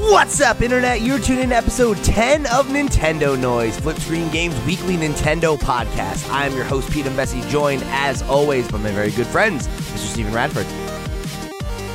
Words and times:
What's 0.00 0.40
up, 0.40 0.62
Internet? 0.62 1.00
You're 1.02 1.18
tuning 1.18 1.44
in 1.44 1.48
to 1.50 1.56
episode 1.56 1.96
10 2.04 2.46
of 2.46 2.68
Nintendo 2.68 3.38
Noise, 3.38 3.80
Flip 3.80 3.96
Screen 3.98 4.30
Games 4.30 4.54
weekly 4.64 4.96
Nintendo 4.96 5.58
podcast. 5.58 6.28
I'm 6.32 6.54
your 6.54 6.64
host, 6.64 6.90
Pete 6.92 7.06
and 7.06 7.16
Bessie, 7.16 7.40
joined 7.50 7.82
as 7.86 8.22
always 8.22 8.70
by 8.70 8.78
my 8.78 8.92
very 8.92 9.10
good 9.10 9.26
friends, 9.26 9.66
Mr. 9.66 9.98
Stephen 9.98 10.32
Radford, 10.32 10.66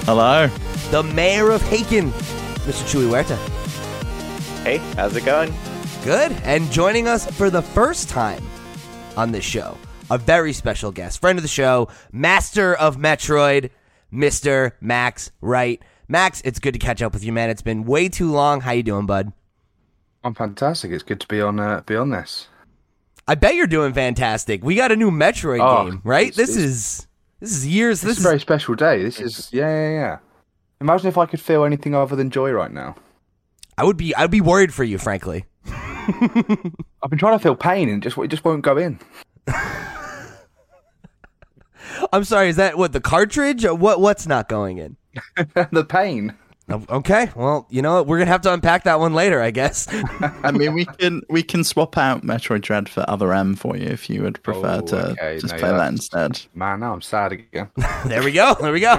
Hello. 0.05 0.47
the 0.91 1.01
mayor 1.13 1.51
of 1.51 1.61
Haken, 1.63 2.09
Mr. 2.65 2.83
Chewy 2.91 3.07
Huerta. 3.07 3.37
Hey, 4.63 4.77
how's 4.95 5.15
it 5.15 5.23
going? 5.23 5.53
Good. 6.03 6.33
And 6.43 6.69
joining 6.71 7.07
us 7.07 7.25
for 7.31 7.49
the 7.49 7.61
first 7.61 8.09
time 8.09 8.43
on 9.15 9.31
this 9.31 9.45
show, 9.45 9.77
a 10.11 10.17
very 10.17 10.51
special 10.51 10.91
guest, 10.91 11.21
friend 11.21 11.39
of 11.39 11.43
the 11.43 11.47
show, 11.47 11.87
master 12.11 12.75
of 12.75 12.97
Metroid, 12.97 13.69
Mr. 14.11 14.73
Max 14.81 15.31
Wright. 15.41 15.81
Max, 16.07 16.41
it's 16.45 16.59
good 16.59 16.73
to 16.73 16.79
catch 16.79 17.01
up 17.01 17.13
with 17.13 17.23
you, 17.23 17.31
man. 17.33 17.49
It's 17.49 17.61
been 17.61 17.83
way 17.85 18.09
too 18.09 18.31
long. 18.31 18.61
How 18.61 18.71
you 18.71 18.83
doing, 18.83 19.05
bud? 19.05 19.31
I'm 20.23 20.33
fantastic. 20.33 20.91
It's 20.91 21.03
good 21.03 21.19
to 21.21 21.27
be 21.27 21.41
on 21.41 21.59
uh, 21.59 21.81
be 21.85 21.95
on 21.95 22.09
this. 22.11 22.47
I 23.27 23.35
bet 23.35 23.55
you're 23.55 23.67
doing 23.67 23.93
fantastic. 23.93 24.63
We 24.63 24.75
got 24.75 24.91
a 24.91 24.95
new 24.95 25.09
Metroid 25.11 25.59
Oh, 25.61 25.89
game, 25.89 26.01
right? 26.03 26.27
it's- 26.27 26.35
This 26.37 26.49
it's- 26.57 26.65
is 26.73 27.07
this 27.39 27.51
is 27.51 27.67
years. 27.67 28.01
This 28.01 28.11
This 28.11 28.17
is 28.19 28.25
a 28.25 28.27
very 28.29 28.39
special 28.39 28.75
day. 28.75 29.01
This 29.03 29.19
is 29.19 29.49
yeah, 29.51 29.67
yeah, 29.67 29.89
yeah. 29.91 30.17
Imagine 30.81 31.07
if 31.07 31.17
I 31.17 31.25
could 31.25 31.39
feel 31.41 31.63
anything 31.65 31.93
other 31.95 32.15
than 32.15 32.29
joy 32.29 32.51
right 32.51 32.71
now. 32.71 32.95
I 33.77 33.83
would 33.85 33.97
be 33.97 34.15
I'd 34.15 34.31
be 34.31 34.41
worried 34.41 34.73
for 34.73 34.83
you, 34.83 34.97
frankly. 34.97 35.45
I've 35.65 37.09
been 37.09 37.17
trying 37.19 37.37
to 37.37 37.43
feel 37.43 37.55
pain 37.55 37.89
and 37.89 38.03
just 38.03 38.17
it 38.17 38.27
just 38.27 38.43
won't 38.45 38.61
go 38.61 38.77
in. 38.77 38.99
I'm 42.11 42.23
sorry. 42.23 42.49
Is 42.49 42.55
that 42.57 42.77
what 42.77 42.93
the 42.93 43.01
cartridge? 43.01 43.65
What 43.65 43.99
what's 43.99 44.27
not 44.27 44.47
going 44.49 44.77
in? 44.77 44.95
the 45.71 45.85
pain. 45.87 46.33
Okay, 46.71 47.29
well, 47.35 47.67
you 47.69 47.81
know 47.81 47.95
what? 47.95 48.07
We're 48.07 48.19
gonna 48.19 48.31
have 48.31 48.41
to 48.43 48.53
unpack 48.53 48.85
that 48.85 48.97
one 48.99 49.13
later, 49.13 49.41
I 49.41 49.51
guess. 49.51 49.85
I 50.43 50.51
mean, 50.51 50.73
we 50.73 50.85
can 50.85 51.21
we 51.29 51.43
can 51.43 51.63
swap 51.65 51.97
out 51.97 52.23
Metroid 52.23 52.61
Dread 52.61 52.87
for 52.87 53.03
Other 53.09 53.33
M 53.33 53.55
for 53.55 53.75
you 53.75 53.85
if 53.85 54.09
you 54.09 54.21
would 54.23 54.41
prefer 54.43 54.79
Oh, 54.81 54.85
to 54.87 55.09
okay. 55.11 55.39
just 55.39 55.53
No, 55.53 55.59
play 55.59 55.69
yeah, 55.71 55.77
that 55.77 55.91
instead. 55.91 56.41
Man, 56.55 56.79
now 56.79 56.93
I'm 56.93 57.01
sad 57.01 57.33
again. 57.33 57.69
there 58.05 58.23
we 58.23 58.31
go. 58.31 58.55
There 58.61 58.71
we 58.71 58.79
go. 58.79 58.97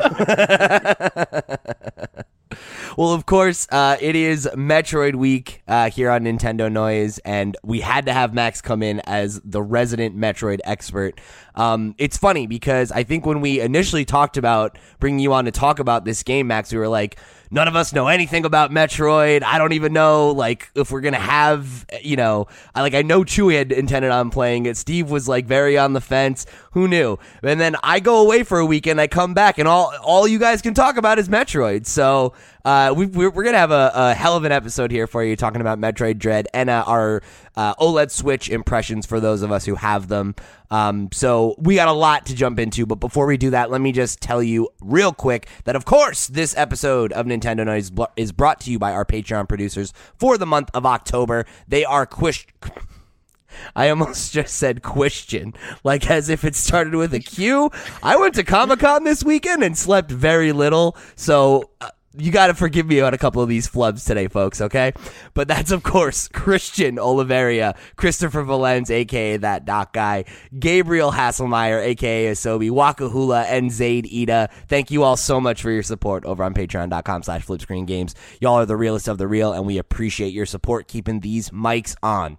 Well, 2.97 3.13
of 3.13 3.27
course, 3.27 3.67
uh, 3.71 3.97
it 4.01 4.17
is 4.17 4.49
Metroid 4.55 5.15
Week 5.15 5.63
uh, 5.69 5.91
here 5.91 6.11
on 6.11 6.25
Nintendo 6.25 6.71
Noise, 6.71 7.19
and 7.19 7.57
we 7.63 7.81
had 7.81 8.07
to 8.07 8.13
have 8.13 8.35
Max 8.35 8.61
come 8.61 8.83
in 8.83 9.01
as 9.01 9.41
the 9.45 9.63
resident 9.63 10.17
Metroid 10.17 10.61
expert. 10.65 11.21
Um, 11.55 11.95
it's 11.99 12.17
funny 12.17 12.47
because 12.47 12.91
I 12.93 13.05
think 13.05 13.27
when 13.27 13.41
we 13.41 13.61
initially 13.61 14.05
talked 14.05 14.37
about 14.37 14.79
bringing 14.99 15.21
you 15.21 15.33
on 15.33 15.45
to 15.45 15.51
talk 15.51 15.79
about 15.79 16.05
this 16.05 16.23
game, 16.23 16.47
Max, 16.49 16.73
we 16.73 16.79
were 16.79 16.89
like, 16.89 17.19
none 17.55 17.69
of 17.69 17.77
us 17.77 17.93
know 17.93 18.09
anything 18.09 18.45
about 18.45 18.73
Metroid. 18.73 19.45
I 19.45 19.59
don't 19.59 19.73
even 19.73 19.93
know 19.93 20.31
like 20.33 20.71
if 20.75 20.91
we're 20.91 21.01
gonna 21.01 21.19
have 21.19 21.87
you 22.03 22.17
know 22.17 22.49
I 22.75 22.83
like 22.83 22.95
I 22.95 23.03
know 23.03 23.23
Chewy 23.23 23.57
had 23.57 23.71
intended 23.71 24.11
on 24.11 24.31
playing 24.31 24.67
it. 24.67 24.77
Steve 24.77 25.09
was 25.09 25.29
like 25.29 25.47
very 25.47 25.79
on 25.79 25.93
the 25.93 26.01
fence. 26.01 26.47
Who 26.73 26.89
knew? 26.89 27.19
And 27.43 27.61
then 27.61 27.77
I 27.83 28.01
go 28.01 28.21
away 28.21 28.43
for 28.43 28.59
a 28.59 28.67
weekend. 28.67 29.01
I 29.01 29.07
come 29.07 29.33
back 29.33 29.59
and 29.59 29.69
all 29.69 29.95
all 30.03 30.27
you 30.27 30.41
guys 30.41 30.61
can 30.61 30.75
talk 30.75 30.97
about 30.97 31.19
is 31.19 31.29
Metroid. 31.29 31.87
So 31.87 32.35
uh, 32.65 32.95
we, 32.97 33.07
we're 33.07 33.31
we're 33.31 33.45
gonna 33.45 33.59
have 33.59 33.71
a, 33.71 33.93
a 33.95 34.15
hell 34.15 34.37
of 34.37 34.45
an 34.45 34.53
episode 34.53 34.91
here 34.91 35.07
for 35.07 35.23
you 35.23 35.37
talking 35.37 35.61
about 35.61 35.79
Metroid 35.79 36.19
Dread 36.19 36.49
and 36.55 36.71
uh, 36.71 36.85
our 36.87 37.23
uh, 37.57 37.75
OLED 37.75 38.11
Switch 38.11 38.49
impressions 38.49 39.05
for 39.05 39.21
those 39.21 39.43
of 39.43 39.53
us 39.53 39.67
who 39.67 39.75
have 39.75 40.09
them. 40.09 40.35
Um, 40.71 41.11
so 41.13 41.55
we 41.59 41.75
got 41.75 41.89
a 41.89 41.93
lot 41.93 42.27
to 42.27 42.35
jump 42.35 42.59
into, 42.59 42.87
but 42.87 42.97
before 42.97 43.27
we 43.27 43.37
do 43.37 43.51
that, 43.51 43.71
let 43.71 43.81
me 43.81 43.93
just 43.93 44.21
tell 44.21 44.43
you 44.43 44.71
real 44.81 45.13
quick 45.13 45.47
that 45.65 45.77
of 45.77 45.85
course 45.85 46.27
this 46.27 46.57
episode 46.57 47.13
of 47.13 47.27
Nintendo 47.27 47.67
Noise 47.67 47.93
is 48.17 48.33
brought 48.33 48.61
to 48.61 48.71
you 48.71 48.79
by 48.79 48.93
our 48.93 49.05
Patreon 49.05 49.47
producers 49.49 49.93
for 50.17 50.39
the 50.39 50.47
month 50.47 50.71
of 50.73 50.87
October. 50.87 51.45
They 51.69 51.85
are 51.85 52.07
Quish. 52.07 52.47
I 53.77 53.89
almost 53.89 54.33
just 54.33 54.57
said 54.57 54.83
question, 54.83 55.55
like 55.85 56.11
as 56.11 56.29
if 56.29 56.45
it 56.45 56.57
started 56.57 56.95
with 56.95 57.15
a 57.15 57.21
Q. 57.21 57.71
I 58.03 58.17
went 58.17 58.35
to 58.35 58.43
Comic 58.43 58.81
Con 58.81 59.05
this 59.05 59.23
weekend 59.23 59.63
and 59.63 59.77
slept 59.79 60.11
very 60.11 60.51
little, 60.51 60.97
so 61.15 61.71
uh, 61.81 61.91
you 62.17 62.31
got 62.31 62.47
to 62.49 62.55
forgive 62.55 62.87
me 62.87 63.01
on 63.01 63.15
a 63.15 63.19
couple 63.19 63.43
of 63.43 63.49
these 63.49 63.69
flubs 63.69 64.07
today, 64.07 64.29
folks, 64.29 64.61
okay? 64.61 64.93
But 65.35 65.49
that's, 65.49 65.71
of 65.71 65.83
course, 65.83 66.29
Christian 66.33 66.97
Oliveria, 66.97 67.77
Christopher 67.97 68.43
Valens, 68.43 68.91
aka 68.91 69.37
that 69.39 69.65
doc 69.65 69.93
guy, 69.93 70.25
Gabriel 70.59 71.13
Hasselmeyer, 71.13 71.83
aka 71.83 72.33
Asobi, 72.33 72.71
Wakahula, 72.71 73.45
and 73.47 73.73
Zaid 73.73 74.09
Ida. 74.13 74.49
Thank 74.69 74.91
you 74.91 75.03
all 75.03 75.17
so 75.17 75.41
much 75.41 75.63
for 75.63 75.71
your 75.71 75.83
support 75.83 76.25
over 76.25 76.45
on 76.45 76.55
patreon.com 76.55 77.23
slash 77.23 77.47
flipscreengames. 77.47 78.15
Y'all 78.41 78.55
are 78.55 78.67
the 78.67 78.77
realest 78.77 79.09
of 79.09 79.19
the 79.19 79.27
real, 79.27 79.53
and 79.53 79.67
we 79.67 79.79
appreciate 79.79 80.33
your 80.33 80.47
support 80.47 80.89
keeping 80.89 81.21
these 81.21 81.51
mics 81.51 81.97
on. 82.03 82.39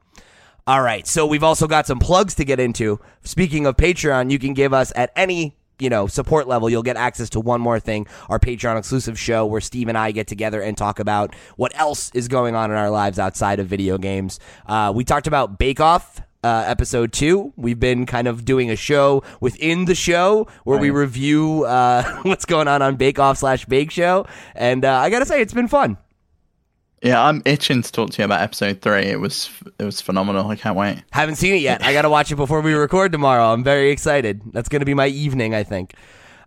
All 0.67 0.81
right, 0.81 1.05
so 1.05 1.27
we've 1.27 1.43
also 1.43 1.67
got 1.67 1.85
some 1.85 1.99
plugs 1.99 2.33
to 2.35 2.45
get 2.45 2.59
into. 2.59 2.99
Speaking 3.23 3.67
of 3.67 3.77
Patreon, 3.77 4.31
you 4.31 4.39
can 4.39 4.53
give 4.53 4.73
us 4.73 4.91
at 4.95 5.11
any 5.15 5.57
you 5.79 5.89
know 5.89 6.07
support 6.07 6.47
level 6.47 6.69
you'll 6.69 6.83
get 6.83 6.97
access 6.97 7.29
to 7.29 7.39
one 7.39 7.61
more 7.61 7.79
thing 7.79 8.07
our 8.29 8.39
patreon 8.39 8.77
exclusive 8.77 9.19
show 9.19 9.45
where 9.45 9.61
steve 9.61 9.87
and 9.87 9.97
i 9.97 10.11
get 10.11 10.27
together 10.27 10.61
and 10.61 10.77
talk 10.77 10.99
about 10.99 11.35
what 11.57 11.77
else 11.79 12.11
is 12.13 12.27
going 12.27 12.55
on 12.55 12.71
in 12.71 12.77
our 12.77 12.89
lives 12.89 13.19
outside 13.19 13.59
of 13.59 13.67
video 13.67 13.97
games. 13.97 14.39
Uh, 14.65 14.91
we 14.95 15.03
talked 15.03 15.27
about 15.27 15.57
bake 15.57 15.79
off 15.79 16.21
uh, 16.43 16.63
episode 16.67 17.11
two. 17.11 17.53
We've 17.55 17.79
been 17.79 18.05
kind 18.05 18.27
of 18.27 18.45
doing 18.45 18.69
a 18.69 18.75
show 18.75 19.23
within 19.41 19.85
the 19.85 19.95
show 19.95 20.47
where 20.63 20.77
we 20.77 20.91
review 20.91 21.65
uh, 21.65 22.03
what's 22.23 22.45
going 22.45 22.67
on 22.67 22.81
on 22.81 22.95
bake 22.95 23.19
off 23.19 23.37
slash 23.37 23.65
bake 23.65 23.91
show. 23.91 24.25
And 24.53 24.85
uh, 24.85 24.95
i 24.97 25.09
gotta 25.09 25.25
say 25.25 25.41
it's 25.41 25.53
been 25.53 25.67
fun 25.67 25.97
Yeah, 27.05 27.23
I'm 27.23 27.43
itching 27.45 27.83
to 27.83 27.91
talk 27.91 28.09
to 28.09 28.21
you 28.23 28.25
about 28.25 28.41
episode 28.41 28.81
three. 28.81 29.03
It 29.03 29.19
was 29.19 29.51
it 29.77 29.83
was 29.83 30.01
phenomenal. 30.01 30.49
I 30.49 30.55
can't 30.55 30.75
wait. 30.75 31.03
Haven't 31.11 31.35
seen 31.35 31.53
it 31.53 31.61
yet. 31.61 31.83
I 31.83 31.93
got 31.93 32.01
to 32.01 32.09
watch 32.09 32.31
it 32.31 32.35
before 32.35 32.61
we 32.61 32.73
record 32.73 33.11
tomorrow. 33.11 33.53
I'm 33.53 33.63
very 33.63 33.91
excited. 33.91 34.41
That's 34.53 34.67
to 34.79 34.85
be 34.87 34.95
my 34.95 35.05
evening, 35.05 35.53
I 35.53 35.63
think. 35.63 35.93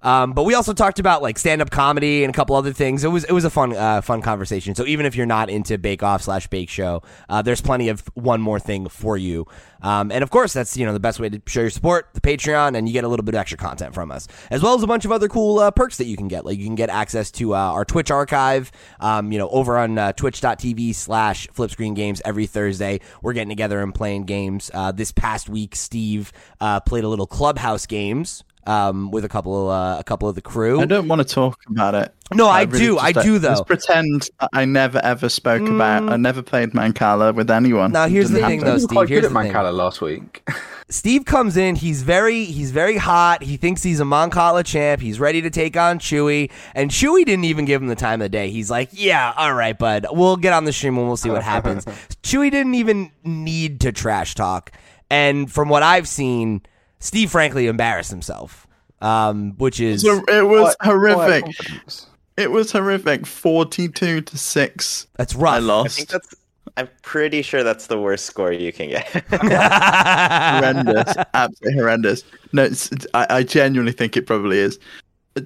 Um, 0.03 0.33
but 0.33 0.45
we 0.45 0.55
also 0.55 0.73
talked 0.73 0.99
about 0.99 1.23
like 1.23 1.39
stand 1.39 1.63
up 1.63 1.71
comedy 1.71 2.25
and 2.25 2.35
a 2.35 2.37
couple 2.37 2.57
other 2.57 2.73
things. 2.73 3.05
It 3.05 3.09
was 3.09 3.25
it 3.25 3.33
was 3.33 3.45
a 3.45 3.51
fun 3.51 3.75
uh, 3.75 4.01
fun 4.01 4.23
conversation. 4.23 4.75
So 4.75 4.85
even 4.87 5.07
if 5.07 5.17
you're 5.17 5.27
not 5.27 5.51
into 5.51 5.79
Bake 5.79 6.03
Off 6.03 6.23
slash 6.23 6.47
Bake 6.49 6.69
Show, 6.69 7.03
uh, 7.29 7.43
there's 7.43 7.61
plenty 7.61 7.89
of 7.89 8.07
one 8.15 8.41
more 8.41 8.61
thing 8.61 8.89
for 8.89 9.17
you. 9.17 9.47
Um, 9.81 10.11
and 10.11 10.23
of 10.23 10.31
course, 10.31 10.53
that's 10.53 10.77
you 10.77 10.87
know 10.87 10.93
the 10.93 11.01
best 11.01 11.21
way 11.21 11.29
to 11.29 11.41
show 11.47 11.61
your 11.61 11.71
support, 11.71 12.09
the 12.15 12.21
Patreon, 12.21 12.77
and 12.77 12.89
you 12.89 12.93
get 12.93 13.05
a 13.05 13.09
little 13.09 13.25
bit 13.25 13.35
of 13.35 13.41
extra 13.41 13.59
content 13.59 13.95
from 13.95 14.11
us, 14.11 14.27
as 14.51 14.63
well 14.63 14.75
as 14.75 14.83
a 14.83 14.87
bunch 14.87 15.05
of 15.05 15.13
other 15.13 15.29
cool 15.29 15.59
uh, 15.59 15.71
perks 15.71 15.99
that 15.99 16.07
you 16.07 16.17
can 16.17 16.29
get. 16.29 16.45
Like 16.45 16.59
you 16.59 16.65
can 16.65 16.75
get 16.75 16.91
access 16.91 17.31
to 17.33 17.55
uh, 17.55 17.59
our 17.59 17.85
Twitch 17.85 18.11
archive, 18.11 18.73
um, 19.01 19.33
you 19.33 19.39
know, 19.39 19.49
over 19.49 19.79
on 19.79 19.99
uh, 19.99 20.13
Twitch.tv 20.13 20.95
slash 20.95 21.49
Flipscreen 21.49 21.95
Games 21.95 22.21
every 22.25 22.47
Thursday. 22.47 23.01
We're 23.23 23.33
getting 23.33 23.51
together 23.51 23.81
and 23.83 23.95
playing 23.95 24.25
games. 24.25 24.71
Uh, 24.75 24.93
this 24.93 25.13
past 25.13 25.49
week, 25.49 25.77
Steve 25.77 26.33
uh, 26.61 26.81
played 26.81 27.05
a 27.05 27.09
little 27.09 27.27
Clubhouse 27.27 27.87
games 27.87 28.45
um, 28.67 29.11
with 29.11 29.25
a 29.25 29.29
couple 29.29 29.69
of 29.71 29.71
uh, 29.71 29.99
a 29.99 30.05
couple 30.05 30.29
of 30.29 30.35
the 30.35 30.43
crew. 30.43 30.81
I 30.81 30.85
don't 30.85 31.09
want 31.09 31.27
to 31.27 31.35
talk 31.35 31.59
about 31.69 31.95
it. 31.95 32.15
No, 32.35 32.47
I 32.47 32.63
really 32.63 32.79
do. 32.79 32.99
I 32.99 33.13
don't- 33.13 33.25
do, 33.25 33.39
though. 33.39 33.49
Mm. 33.49 33.53
Just 33.53 33.67
pretend 33.67 34.31
I 34.53 34.65
never 34.67 34.99
ever 35.03 35.29
spoke 35.29 35.67
about. 35.67 36.11
I 36.11 36.17
never 36.17 36.43
played 36.43 36.73
Mancala 36.73 37.35
with 37.35 37.51
anyone. 37.51 37.93
Now, 37.93 38.07
here's 38.07 38.29
the 38.29 38.41
thing, 38.41 38.61
happen. 38.61 38.65
though, 38.67 38.79
Steve. 38.79 38.89
quite 38.91 39.09
Here's 39.09 39.23
good 39.23 39.31
at 39.31 39.35
the 39.35 39.43
thing. 39.43 39.53
Mancala 39.53 39.73
last 39.73 40.01
week. 40.03 40.47
Steve 40.91 41.25
comes 41.27 41.57
in. 41.57 41.77
He's 41.77 42.03
very 42.03 42.45
he's 42.45 42.71
very 42.71 42.97
hot. 42.97 43.43
He 43.43 43.57
thinks 43.57 43.83
he's 43.83 44.01
a 44.01 44.05
Mancala 44.05 44.65
champ. 44.65 45.01
He's 45.03 45.21
ready 45.21 45.43
to 45.43 45.51
take 45.51 45.77
on 45.77 45.99
Chewy, 45.99 46.51
and 46.75 46.91
Chewy 46.91 47.25
didn't 47.25 47.45
even 47.45 47.65
give 47.65 47.81
him 47.83 47.89
the 47.89 47.95
time 47.95 48.21
of 48.21 48.27
the 48.27 48.29
day. 48.31 48.51
He's 48.51 48.71
like, 48.71 48.91
"Yeah, 48.93 49.33
all 49.37 49.55
right, 49.55 49.79
bud. 49.79 50.07
We'll 50.11 50.37
get 50.37 50.53
on 50.53 50.65
the 50.65 50.73
stream 50.73 50.97
and 50.99 51.07
we'll 51.07 51.17
see 51.19 51.31
what 51.31 51.43
happens." 51.43 51.85
Chewy 52.23 52.51
didn't 52.51 52.75
even 52.75 53.11
need 53.25 53.81
to 53.83 53.93
trash 53.93 54.35
talk, 54.35 54.73
and 55.11 55.51
from 55.51 55.69
what 55.69 55.83
I've 55.83 56.09
seen, 56.09 56.63
Steve 57.01 57.31
frankly 57.31 57.67
embarrassed 57.67 58.11
himself, 58.11 58.67
um, 59.01 59.53
which 59.59 59.81
is 59.81 60.03
So 60.03 60.23
it 60.29 60.43
was 60.47 60.75
Quiet- 60.77 60.79
quiet 60.81 61.15
horrific. 61.17 61.45
confidence. 61.45 62.07
It 62.37 62.51
was 62.51 62.71
horrific. 62.73 63.27
Forty-two 63.27 64.21
to 64.23 64.39
six. 64.39 65.07
that's 65.17 65.35
rough. 65.35 65.55
I 65.55 65.57
I 65.57 65.61
think 65.61 65.67
lost. 65.69 66.09
that's. 66.11 66.35
I'm 66.77 66.89
pretty 67.03 67.43
sure 67.43 67.65
that's 67.65 67.89
the 67.89 67.99
worst 68.01 68.25
score 68.27 68.53
you 68.53 68.73
can 68.73 68.91
get. 68.91 69.09
horrendous, 69.31 71.15
absolutely 71.35 71.81
horrendous. 71.81 72.23
No, 72.53 72.63
it's, 72.65 72.93
it's- 72.93 73.07
I, 73.15 73.27
I 73.39 73.43
genuinely 73.43 73.93
think 73.93 74.17
it 74.17 74.27
probably 74.27 74.59
is. 74.59 74.79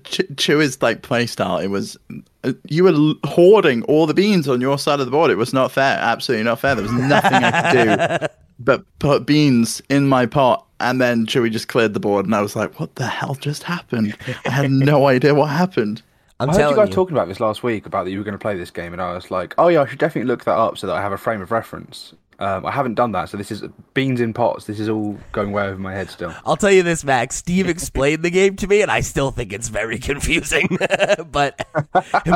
Ch- 0.05 0.23
Chew's 0.37 0.81
like 0.83 1.03
playstyle, 1.03 1.63
it 1.63 1.69
was 1.69 1.97
uh, 2.45 2.53
you 2.69 2.85
were 2.85 3.15
hoarding 3.27 3.83
all 3.85 4.07
the 4.07 4.15
beans 4.15 4.49
on 4.49 4.61
your 4.61 4.79
side 4.79 5.01
of 5.01 5.07
the 5.07 5.13
board. 5.13 5.31
It 5.31 5.37
was 5.37 5.53
not 5.53 5.71
fair, 5.73 5.99
absolutely 5.99 6.45
not 6.45 6.61
fair. 6.61 6.75
There 6.75 6.83
was 6.85 6.93
nothing 6.93 7.45
I 7.45 7.73
could 7.73 8.21
do 8.21 8.27
but 8.59 8.85
put 9.01 9.27
beans 9.27 9.83
in 9.91 10.09
my 10.09 10.25
pot, 10.27 10.67
and 10.83 11.01
then 11.01 11.27
Chewy 11.27 11.51
just 11.51 11.69
cleared 11.69 11.95
the 11.95 12.01
board, 12.01 12.27
and 12.27 12.35
I 12.35 12.43
was 12.43 12.57
like, 12.57 12.79
"What 12.79 12.97
the 12.97 13.07
hell 13.07 13.35
just 13.35 13.63
happened?" 13.63 14.17
I 14.45 14.51
had 14.51 14.71
no 14.71 15.07
idea 15.09 15.35
what 15.35 15.51
happened. 15.51 16.03
I'm 16.41 16.51
I 16.51 16.55
heard 16.55 16.71
you 16.71 16.77
guys 16.77 16.89
you. 16.89 16.95
talking 16.95 17.17
about 17.17 17.29
this 17.29 17.39
last 17.39 17.63
week 17.63 17.87
about 17.87 18.05
that 18.05 18.11
you 18.11 18.19
were 18.19 18.25
going 18.25 18.33
to 18.33 18.39
play 18.39 18.57
this 18.57 18.71
game, 18.71 18.93
and 18.93 19.01
I 19.01 19.15
was 19.15 19.31
like, 19.31 19.55
oh 19.59 19.69
yeah, 19.69 19.83
I 19.83 19.87
should 19.87 20.01
definitely 20.01 20.29
look 20.29 20.45
that 20.45 20.57
up 20.57 20.77
so 20.77 20.89
that 20.89 20.97
I 20.97 21.01
have 21.01 21.13
a 21.13 21.19
frame 21.19 21.41
of 21.41 21.53
reference. 21.53 22.15
Um, 22.41 22.67
I 22.67 22.73
haven't 22.73 22.95
done 22.95 23.13
that, 23.13 23.29
so 23.29 23.37
this 23.37 23.53
is 23.53 23.63
beans 23.95 24.21
in 24.21 24.33
pots. 24.33 24.65
This 24.65 24.81
is 24.81 24.89
all 24.89 25.17
going 25.31 25.53
way 25.53 25.65
over 25.65 25.79
my 25.79 25.93
head 25.95 26.11
still. 26.11 26.35
I'll 26.45 26.57
tell 26.57 26.73
you 26.73 26.83
this, 26.83 27.05
Max. 27.05 27.37
Steve 27.37 27.69
explained 27.69 28.25
the 28.25 28.31
game 28.31 28.57
to 28.57 28.67
me, 28.67 28.83
and 28.83 28.91
I 28.91 29.01
still 29.01 29.31
think 29.31 29.53
it's 29.53 29.69
very 29.69 29.99
confusing, 30.01 30.77
but 31.31 31.65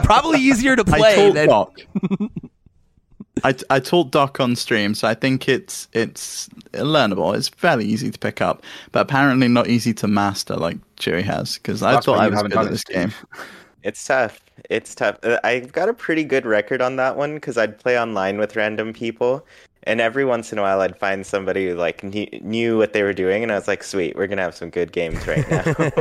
probably 0.05 0.39
easier 0.39 0.77
to 0.77 0.85
I 0.87 0.99
play. 0.99 1.31
Than, 1.33 1.49
Doc. 1.49 1.81
I, 3.44 3.55
I 3.71 3.81
told 3.81 4.11
Doc 4.12 4.41
on 4.41 4.56
stream, 4.56 4.94
so 4.94 5.06
I 5.06 5.15
think 5.15 5.49
it's 5.49 5.88
it's 5.93 6.49
learnable. 6.73 7.37
It's 7.37 7.49
fairly 7.49 7.85
easy 7.85 8.11
to 8.11 8.19
pick 8.19 8.41
up, 8.41 8.62
but 8.93 9.00
apparently 9.00 9.49
not 9.49 9.69
easy 9.69 9.93
to 9.94 10.09
master 10.09 10.56
like 10.56 10.79
Chewy 10.97 11.23
has. 11.23 11.59
Because 11.59 11.83
I 11.83 12.00
thought 12.00 12.19
I 12.19 12.25
you 12.25 12.31
was 12.31 12.38
haven't 12.38 12.50
good 12.53 12.56
done 12.56 12.67
at 12.67 12.69
it, 12.69 12.73
this 12.73 12.85
game. 12.85 13.12
It's 13.83 14.05
tough. 14.05 14.41
It's 14.69 14.97
tough. 14.97 15.17
Uh, 15.23 15.38
I've 15.44 15.71
got 15.71 15.88
a 15.88 15.94
pretty 15.94 16.25
good 16.25 16.44
record 16.44 16.83
on 16.83 16.97
that 16.97 17.17
one 17.17 17.35
because 17.35 17.56
I'd 17.56 17.79
play 17.79 18.00
online 18.00 18.37
with 18.37 18.56
random 18.56 18.93
people, 18.93 19.47
and 19.85 20.00
every 20.00 20.25
once 20.25 20.50
in 20.50 20.59
a 20.59 20.62
while 20.62 20.81
I'd 20.81 20.99
find 20.99 21.25
somebody 21.25 21.69
who 21.69 21.77
like 21.77 22.03
knew, 22.03 22.27
knew 22.43 22.77
what 22.79 22.94
they 22.94 23.05
were 23.05 23.12
doing, 23.12 23.44
and 23.44 23.53
I 23.53 23.55
was 23.55 23.69
like, 23.69 23.85
"Sweet, 23.85 24.17
we're 24.17 24.27
gonna 24.27 24.43
have 24.43 24.56
some 24.56 24.71
good 24.71 24.91
games 24.91 25.25
right 25.29 25.49
now." 25.49 25.93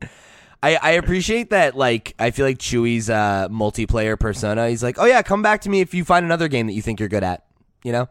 I, 0.62 0.76
I 0.76 0.90
appreciate 0.92 1.50
that. 1.50 1.76
Like, 1.76 2.14
I 2.18 2.30
feel 2.30 2.46
like 2.46 2.58
Chewy's 2.58 3.08
uh, 3.10 3.48
multiplayer 3.50 4.18
persona. 4.18 4.68
He's 4.68 4.82
like, 4.82 4.98
oh 4.98 5.04
yeah, 5.04 5.22
come 5.22 5.42
back 5.42 5.60
to 5.62 5.70
me 5.70 5.80
if 5.80 5.94
you 5.94 6.04
find 6.04 6.24
another 6.24 6.48
game 6.48 6.66
that 6.66 6.72
you 6.72 6.82
think 6.82 6.98
you're 7.00 7.08
good 7.08 7.22
at. 7.24 7.44
You 7.84 7.92
know? 7.92 8.08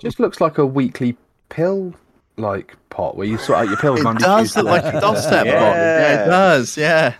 Just 0.00 0.18
looks 0.18 0.40
like 0.40 0.58
a 0.58 0.66
weekly 0.66 1.16
pill 1.48 1.94
like 2.36 2.76
pot 2.90 3.16
where 3.16 3.26
you 3.26 3.36
sort 3.38 3.58
out 3.58 3.68
your 3.68 3.76
pills 3.76 4.00
It 4.00 4.18
does 4.18 4.56
look 4.56 4.66
like 4.66 4.82
a 4.82 4.86
Wednesday. 4.86 5.00
doorstep 5.00 5.46
Yeah. 5.46 5.60
bot. 5.60 5.76
Yeah, 5.76 6.24
it 6.24 6.26
does. 6.26 6.76
Yeah. 6.76 7.14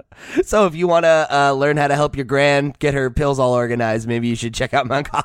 So 0.44 0.66
if 0.66 0.74
you 0.74 0.88
want 0.88 1.04
to 1.04 1.26
uh, 1.30 1.52
learn 1.52 1.76
how 1.76 1.88
to 1.88 1.94
help 1.94 2.16
your 2.16 2.24
grand 2.24 2.78
get 2.78 2.94
her 2.94 3.10
pills 3.10 3.38
all 3.38 3.52
organized, 3.52 4.08
maybe 4.08 4.28
you 4.28 4.36
should 4.36 4.54
check 4.54 4.72
out 4.72 4.86
Mount 4.86 5.08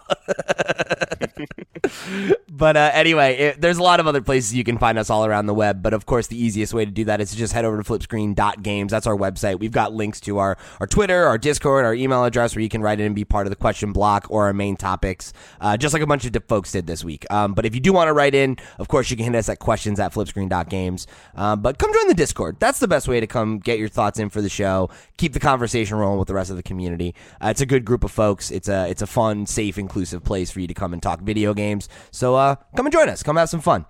but 2.50 2.78
uh, 2.78 2.92
anyway, 2.94 3.36
it, 3.38 3.62
there's 3.62 3.78
a 3.78 3.84
lot 3.84 4.00
of 4.00 4.08
other 4.08 4.22
places 4.22 4.54
you 4.54 4.64
can 4.64 4.78
find 4.78 4.98
us 4.98 5.10
all 5.10 5.26
around 5.26 5.48
the 5.48 5.54
web. 5.54 5.82
But 5.82 5.94
of 5.94 6.06
course, 6.06 6.28
the 6.28 6.38
easiest 6.38 6.74
way 6.74 6.86
to 6.86 6.92
do 6.92 7.06
that 7.06 7.20
is 7.22 7.32
to 7.32 7.38
just 7.38 7.54
head 7.54 7.66
over 7.66 7.82
to 7.82 7.84
flipscreen.games. 7.84 8.92
That's 8.92 9.08
our 9.08 9.16
website. 9.16 9.60
We've 9.60 9.72
got 9.72 9.94
links 9.94 10.20
to 10.22 10.38
our, 10.38 10.58
our 10.80 10.88
Twitter, 10.88 11.26
our 11.26 11.38
Discord, 11.38 11.86
our 11.86 11.94
email 11.94 12.24
address 12.24 12.56
where 12.56 12.62
you 12.62 12.70
can 12.70 12.82
write 12.82 13.00
in 13.00 13.06
and 13.06 13.16
be 13.16 13.26
part 13.26 13.48
of 13.48 13.50
the 13.50 13.56
question 13.56 13.92
block 13.92 14.28
or 14.30 14.46
our 14.46 14.54
main 14.54 14.76
topics, 14.76 15.34
uh, 15.62 15.78
just 15.78 15.94
like 15.94 16.04
a 16.04 16.08
bunch 16.08 16.26
of 16.26 16.34
folks 16.48 16.72
did 16.72 16.88
this 16.88 17.04
week. 17.04 17.26
Um, 17.32 17.54
but 17.54 17.66
if 17.66 17.76
you 17.76 17.82
do 17.82 17.94
want 17.94 18.08
to 18.08 18.14
write 18.14 18.36
in, 18.36 18.58
of 18.80 18.88
course, 18.88 19.10
you 19.12 19.18
can 19.18 19.26
hit 19.26 19.36
us 19.36 19.50
at 19.50 19.60
questions 19.60 20.00
at 20.00 20.14
flipscreen.games. 20.14 21.08
Um, 21.36 21.62
but 21.62 21.78
come 21.80 21.94
join 21.94 22.08
the 22.08 22.14
Discord. 22.14 22.58
That's 22.60 22.80
the 22.80 22.88
best 22.88 23.08
way 23.08 23.20
to 23.20 23.28
come 23.28 23.60
get 23.60 23.80
your 23.80 23.90
thoughts 23.90 24.20
in 24.20 24.30
for 24.30 24.42
the 24.42 24.50
show. 24.50 24.83
Keep 25.18 25.34
the 25.34 25.40
conversation 25.40 25.98
rolling 25.98 26.20
with 26.20 26.28
the 26.28 26.34
rest 26.34 26.50
of 26.50 26.58
the 26.58 26.64
community. 26.64 27.16
Uh, 27.42 27.48
it's 27.48 27.62
a 27.62 27.66
good 27.66 27.86
group 27.86 28.04
of 28.04 28.12
folks. 28.12 28.52
It's 28.52 28.68
a 28.68 28.88
it's 28.90 29.02
a 29.02 29.08
fun, 29.08 29.46
safe, 29.46 29.78
inclusive 29.78 30.24
place 30.24 30.52
for 30.52 30.60
you 30.60 30.68
to 30.68 30.74
come 30.74 30.94
and 30.94 31.02
talk 31.02 31.22
video 31.22 31.54
games. 31.54 31.90
So 32.12 32.36
uh, 32.36 32.56
come 32.76 32.86
and 32.86 32.94
join 32.94 33.10
us. 33.10 33.24
Come 33.24 33.36
have 33.38 33.50
some 33.50 33.62
fun. 33.62 33.86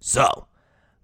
So 0.00 0.46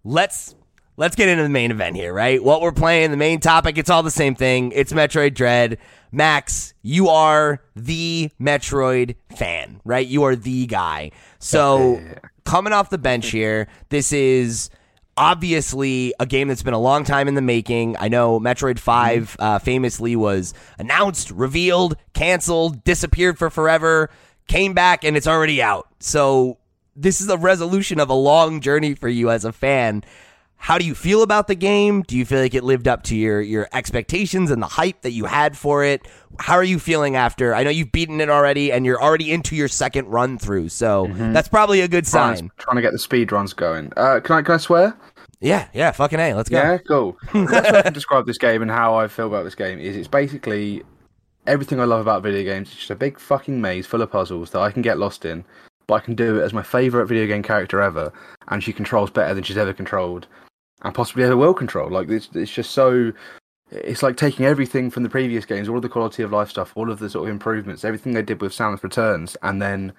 let's 0.05 0.55
let's 0.97 1.17
get 1.17 1.29
into 1.29 1.43
the 1.43 1.49
main 1.49 1.70
event 1.70 1.97
here, 1.97 2.12
right? 2.12 2.43
What 2.43 2.61
we're 2.61 2.73
playing, 2.73 3.11
the 3.11 3.17
main 3.17 3.41
topic, 3.41 3.79
it's 3.79 3.91
all 3.91 4.03
the 4.03 4.11
same 4.11 4.35
thing. 4.35 4.73
It's 4.73 4.93
Metroid 4.93 5.35
Dread. 5.35 5.79
Max, 6.11 6.75
you 6.82 7.09
are 7.09 7.62
the 7.75 8.31
Metroid 8.41 9.17
fan, 9.37 9.81
right? 9.85 10.06
You 10.06 10.25
are 10.25 10.37
the 10.37 10.67
guy. 10.67 11.11
So 11.38 12.00
coming 12.44 12.73
off 12.73 12.91
the 12.91 12.99
bench 12.99 13.31
here, 13.31 13.69
this 13.88 14.12
is 14.12 14.69
obviously 15.17 16.14
a 16.19 16.26
game 16.26 16.49
that's 16.49 16.62
been 16.62 16.75
a 16.75 16.81
long 16.81 17.05
time 17.05 17.29
in 17.29 17.35
the 17.35 17.43
making. 17.43 17.97
I 17.99 18.09
know 18.09 18.41
Metroid 18.41 18.79
5 18.79 19.37
uh, 19.38 19.59
famously 19.59 20.17
was 20.17 20.55
announced, 20.79 21.31
revealed, 21.31 21.97
canceled, 22.14 22.85
disappeared 22.85 23.38
for 23.38 23.50
forever, 23.50 24.11
came 24.49 24.73
back, 24.75 25.05
and 25.05 25.17
it's 25.17 25.26
already 25.26 25.62
out. 25.62 25.88
So 26.00 26.59
this 26.97 27.20
is 27.20 27.29
a 27.29 27.37
resolution 27.37 28.00
of 28.00 28.11
a 28.11 28.14
long 28.14 28.61
journey 28.61 28.94
for 28.94 29.09
you 29.09 29.31
as 29.31 29.44
a 29.44 29.53
fan. 29.53 30.05
How 30.62 30.79
do 30.79 30.85
you 30.85 30.94
feel 30.94 31.25
about 31.25 31.49
the 31.49 31.56
game? 31.56 32.03
Do 32.03 32.17
you 32.17 32.25
feel 32.25 32.38
like 32.38 32.55
it 32.55 32.62
lived 32.62 32.87
up 32.87 33.03
to 33.05 33.17
your 33.17 33.41
your 33.41 33.69
expectations 33.73 34.49
and 34.49 34.62
the 34.62 34.69
hype 34.69 35.03
that 35.03 35.11
you 35.11 35.25
had 35.25 35.59
for 35.59 35.82
it? 35.82 36.06
How 36.38 36.55
are 36.55 36.62
you 36.62 36.79
feeling 36.79 37.17
after? 37.17 37.53
I 37.53 37.64
know 37.64 37.70
you've 37.70 37.91
beaten 37.91 38.20
it 38.20 38.31
already 38.31 38.70
and 38.70 38.87
you're 38.87 39.03
already 39.03 39.32
into 39.32 39.56
your 39.56 39.67
second 39.67 40.06
run 40.06 40.38
through. 40.38 40.69
So 40.69 41.09
that's 41.17 41.49
probably 41.49 41.81
a 41.81 41.88
good 41.88 42.06
sign. 42.06 42.49
trying 42.59 42.76
to 42.76 42.82
get 42.82 42.93
the 42.93 43.00
speed 43.00 43.32
runs 43.32 43.53
going. 43.53 43.93
Uh, 43.97 44.20
can 44.20 44.37
I 44.37 44.43
can 44.43 44.55
I 44.55 44.59
swear? 44.59 44.97
Yeah, 45.41 45.67
yeah, 45.75 45.91
fucking 45.91 46.20
A. 46.20 46.32
Let's 46.32 46.49
go. 46.49 46.59
Yeah, 46.59 46.79
cool. 46.79 47.17
Best 47.32 47.75
I 47.75 47.82
can 47.82 47.93
describe 47.93 48.26
this 48.26 48.38
game 48.38 48.62
and 48.62 48.70
how 48.70 48.94
I 48.94 49.09
feel 49.09 49.26
about 49.26 49.43
this 49.43 49.56
game 49.56 49.81
is 49.81 49.97
it's 49.97 50.06
basically 50.06 50.85
everything 51.49 51.81
I 51.81 51.87
love 51.87 52.00
about 52.00 52.23
video 52.23 52.44
games. 52.44 52.69
It's 52.69 52.76
just 52.76 52.91
a 52.91 52.94
big 52.94 53.19
fucking 53.19 53.61
maze 53.61 53.88
full 53.88 54.00
of 54.00 54.12
puzzles 54.12 54.50
that 54.50 54.61
I 54.61 54.70
can 54.70 54.82
get 54.82 54.97
lost 54.97 55.25
in, 55.25 55.44
but 55.88 55.94
I 55.94 56.00
can 56.00 56.14
do 56.14 56.38
it 56.38 56.44
as 56.44 56.53
my 56.53 56.62
favorite 56.62 57.06
video 57.06 57.26
game 57.26 57.43
character 57.43 57.81
ever, 57.82 58.12
and 58.47 58.62
she 58.62 58.73
controls 58.73 59.11
better 59.11 59.35
than 59.35 59.43
she's 59.43 59.56
ever 59.56 59.73
controlled, 59.73 60.29
and 60.82 60.94
possibly 60.94 61.25
ever 61.25 61.37
will 61.37 61.55
control. 61.55 61.90
Like 61.90 62.08
it's 62.08 62.29
it's 62.34 62.52
just 62.52 62.73
so. 62.73 63.12
It's 63.70 64.02
like 64.02 64.19
taking 64.19 64.44
everything 64.44 64.90
from 64.90 65.02
the 65.02 65.08
previous 65.08 65.46
games, 65.46 65.67
all 65.67 65.76
of 65.76 65.82
the 65.82 65.88
quality 65.88 66.23
of 66.23 66.31
life 66.31 66.50
stuff, 66.50 66.73
all 66.75 66.90
of 66.90 66.99
the 66.99 67.08
sort 67.08 67.26
of 67.26 67.32
improvements, 67.32 67.87
everything 67.87 68.12
they 68.12 68.20
did 68.20 68.43
with 68.43 68.52
Samus 68.52 68.82
Returns, 68.82 69.34
and 69.43 69.62
then 69.62 69.94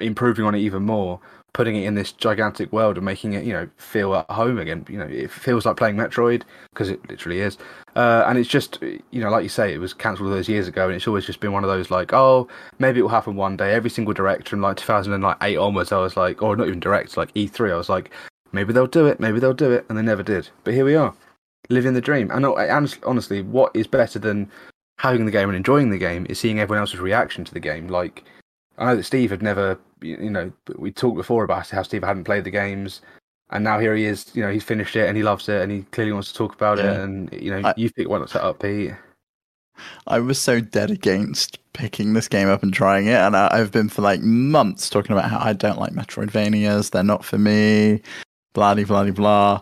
improving 0.00 0.44
on 0.44 0.54
it 0.54 0.60
even 0.60 0.84
more, 0.84 1.20
putting 1.52 1.76
it 1.76 1.84
in 1.84 1.94
this 1.94 2.12
gigantic 2.12 2.72
world 2.72 2.96
and 2.96 3.04
making 3.04 3.32
it, 3.32 3.44
you 3.44 3.52
know, 3.52 3.68
feel 3.76 4.14
at 4.14 4.30
home 4.30 4.58
again. 4.58 4.84
You 4.88 4.98
know, 4.98 5.06
it 5.06 5.30
feels 5.30 5.66
like 5.66 5.76
playing 5.76 5.96
Metroid 5.96 6.42
because 6.70 6.88
it 6.88 7.08
literally 7.08 7.40
is. 7.40 7.58
Uh, 7.94 8.24
and 8.26 8.38
it's 8.38 8.48
just, 8.48 8.78
you 8.82 9.20
know, 9.20 9.30
like 9.30 9.42
you 9.42 9.48
say, 9.48 9.72
it 9.72 9.78
was 9.78 9.94
cancelled 9.94 10.30
those 10.30 10.48
years 10.48 10.68
ago, 10.68 10.86
and 10.86 10.94
it's 10.94 11.08
always 11.08 11.26
just 11.26 11.40
been 11.40 11.52
one 11.52 11.64
of 11.64 11.70
those 11.70 11.90
like, 11.90 12.12
oh, 12.12 12.48
maybe 12.78 13.00
it 13.00 13.02
will 13.02 13.08
happen 13.08 13.36
one 13.36 13.56
day. 13.56 13.72
Every 13.72 13.90
single 13.90 14.14
director 14.14 14.50
from 14.50 14.60
like 14.60 14.76
2008 14.76 15.56
onwards, 15.56 15.92
I 15.92 15.98
was 15.98 16.16
like, 16.16 16.42
or 16.42 16.56
not 16.56 16.68
even 16.68 16.80
direct, 16.80 17.16
like 17.16 17.32
E3, 17.34 17.72
I 17.72 17.76
was 17.76 17.88
like, 17.88 18.10
maybe 18.52 18.72
they'll 18.72 18.86
do 18.86 19.06
it, 19.06 19.20
maybe 19.20 19.38
they'll 19.40 19.52
do 19.54 19.72
it, 19.72 19.86
and 19.88 19.96
they 19.98 20.02
never 20.02 20.22
did. 20.22 20.48
But 20.64 20.74
here 20.74 20.84
we 20.84 20.94
are, 20.94 21.14
living 21.68 21.94
the 21.94 22.00
dream. 22.00 22.30
And 22.30 22.44
uh, 22.44 22.54
honestly, 23.04 23.42
what 23.42 23.74
is 23.74 23.86
better 23.86 24.18
than 24.18 24.50
having 24.98 25.26
the 25.26 25.32
game 25.32 25.48
and 25.48 25.56
enjoying 25.56 25.90
the 25.90 25.98
game 25.98 26.26
is 26.28 26.38
seeing 26.38 26.58
everyone 26.58 26.80
else's 26.80 27.00
reaction 27.00 27.44
to 27.44 27.54
the 27.54 27.60
game. 27.60 27.88
Like, 27.88 28.24
I 28.78 28.86
know 28.86 28.96
that 28.96 29.04
Steve 29.04 29.30
had 29.30 29.42
never, 29.42 29.78
you 30.00 30.30
know, 30.30 30.52
we 30.76 30.90
talked 30.90 31.16
before 31.16 31.44
about 31.44 31.68
how 31.68 31.82
Steve 31.82 32.02
hadn't 32.04 32.24
played 32.24 32.44
the 32.44 32.50
games, 32.50 33.02
and 33.50 33.62
now 33.64 33.78
here 33.78 33.94
he 33.94 34.04
is. 34.04 34.30
You 34.34 34.42
know, 34.42 34.50
he's 34.50 34.64
finished 34.64 34.96
it 34.96 35.08
and 35.08 35.16
he 35.16 35.22
loves 35.22 35.48
it, 35.48 35.62
and 35.62 35.70
he 35.70 35.82
clearly 35.92 36.12
wants 36.12 36.32
to 36.32 36.38
talk 36.38 36.54
about 36.54 36.78
it. 36.78 36.84
And 36.86 37.32
you 37.32 37.50
know, 37.50 37.68
I- 37.68 37.74
you 37.76 37.90
pick 37.90 38.08
one 38.08 38.20
that's 38.20 38.34
up, 38.34 38.60
Pete. 38.60 38.92
I 40.06 40.20
was 40.20 40.40
so 40.40 40.60
dead 40.60 40.90
against 40.90 41.58
picking 41.74 42.14
this 42.14 42.28
game 42.28 42.48
up 42.48 42.62
and 42.62 42.72
trying 42.72 43.06
it, 43.08 43.16
and 43.16 43.36
I, 43.36 43.48
I've 43.52 43.70
been 43.70 43.90
for 43.90 44.00
like 44.00 44.20
months 44.22 44.88
talking 44.88 45.12
about 45.12 45.30
how 45.30 45.38
I 45.38 45.52
don't 45.52 45.78
like 45.78 45.92
Metroidvanias. 45.92 46.90
They're 46.90 47.02
not 47.02 47.24
for 47.24 47.36
me. 47.36 48.00
Blah 48.56 48.74
blah 48.74 49.10
blah. 49.10 49.60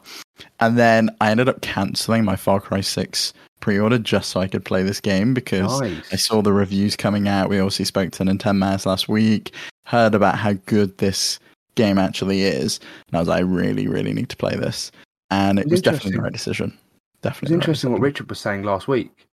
And 0.60 0.78
then 0.78 1.10
I 1.20 1.30
ended 1.32 1.48
up 1.48 1.60
canceling 1.62 2.24
my 2.24 2.36
Far 2.36 2.60
Cry 2.60 2.80
Six 2.80 3.32
pre-order 3.58 3.98
just 3.98 4.30
so 4.30 4.40
I 4.40 4.46
could 4.46 4.64
play 4.64 4.84
this 4.84 5.00
game 5.00 5.34
because 5.34 5.80
Nice. 5.80 6.12
I 6.12 6.16
saw 6.16 6.42
the 6.42 6.52
reviews 6.52 6.94
coming 6.94 7.26
out. 7.26 7.48
We 7.48 7.58
also 7.58 7.82
spoke 7.82 8.12
to 8.12 8.22
Nintendo 8.24 8.56
Mass 8.56 8.86
last 8.86 9.08
week, 9.08 9.52
heard 9.84 10.14
about 10.14 10.36
how 10.38 10.52
good 10.66 10.96
this 10.98 11.40
game 11.74 11.98
actually 11.98 12.42
is, 12.42 12.78
and 13.08 13.16
I 13.16 13.18
was 13.18 13.28
like, 13.28 13.38
I 13.38 13.42
really, 13.42 13.88
really 13.88 14.12
need 14.12 14.28
to 14.28 14.36
play 14.36 14.54
this. 14.54 14.92
And 15.30 15.58
it 15.58 15.62
It's 15.62 15.70
was 15.72 15.82
definitely 15.82 16.12
the 16.12 16.22
right 16.22 16.32
decision. 16.32 16.68
It's 17.14 17.22
Definitely. 17.22 17.56
right 17.56 17.62
interesting 17.62 17.92
what. 17.92 18.00
Richard 18.00 18.28
was 18.28 18.38
saying 18.38 18.62
last 18.62 18.86
week 18.86 19.26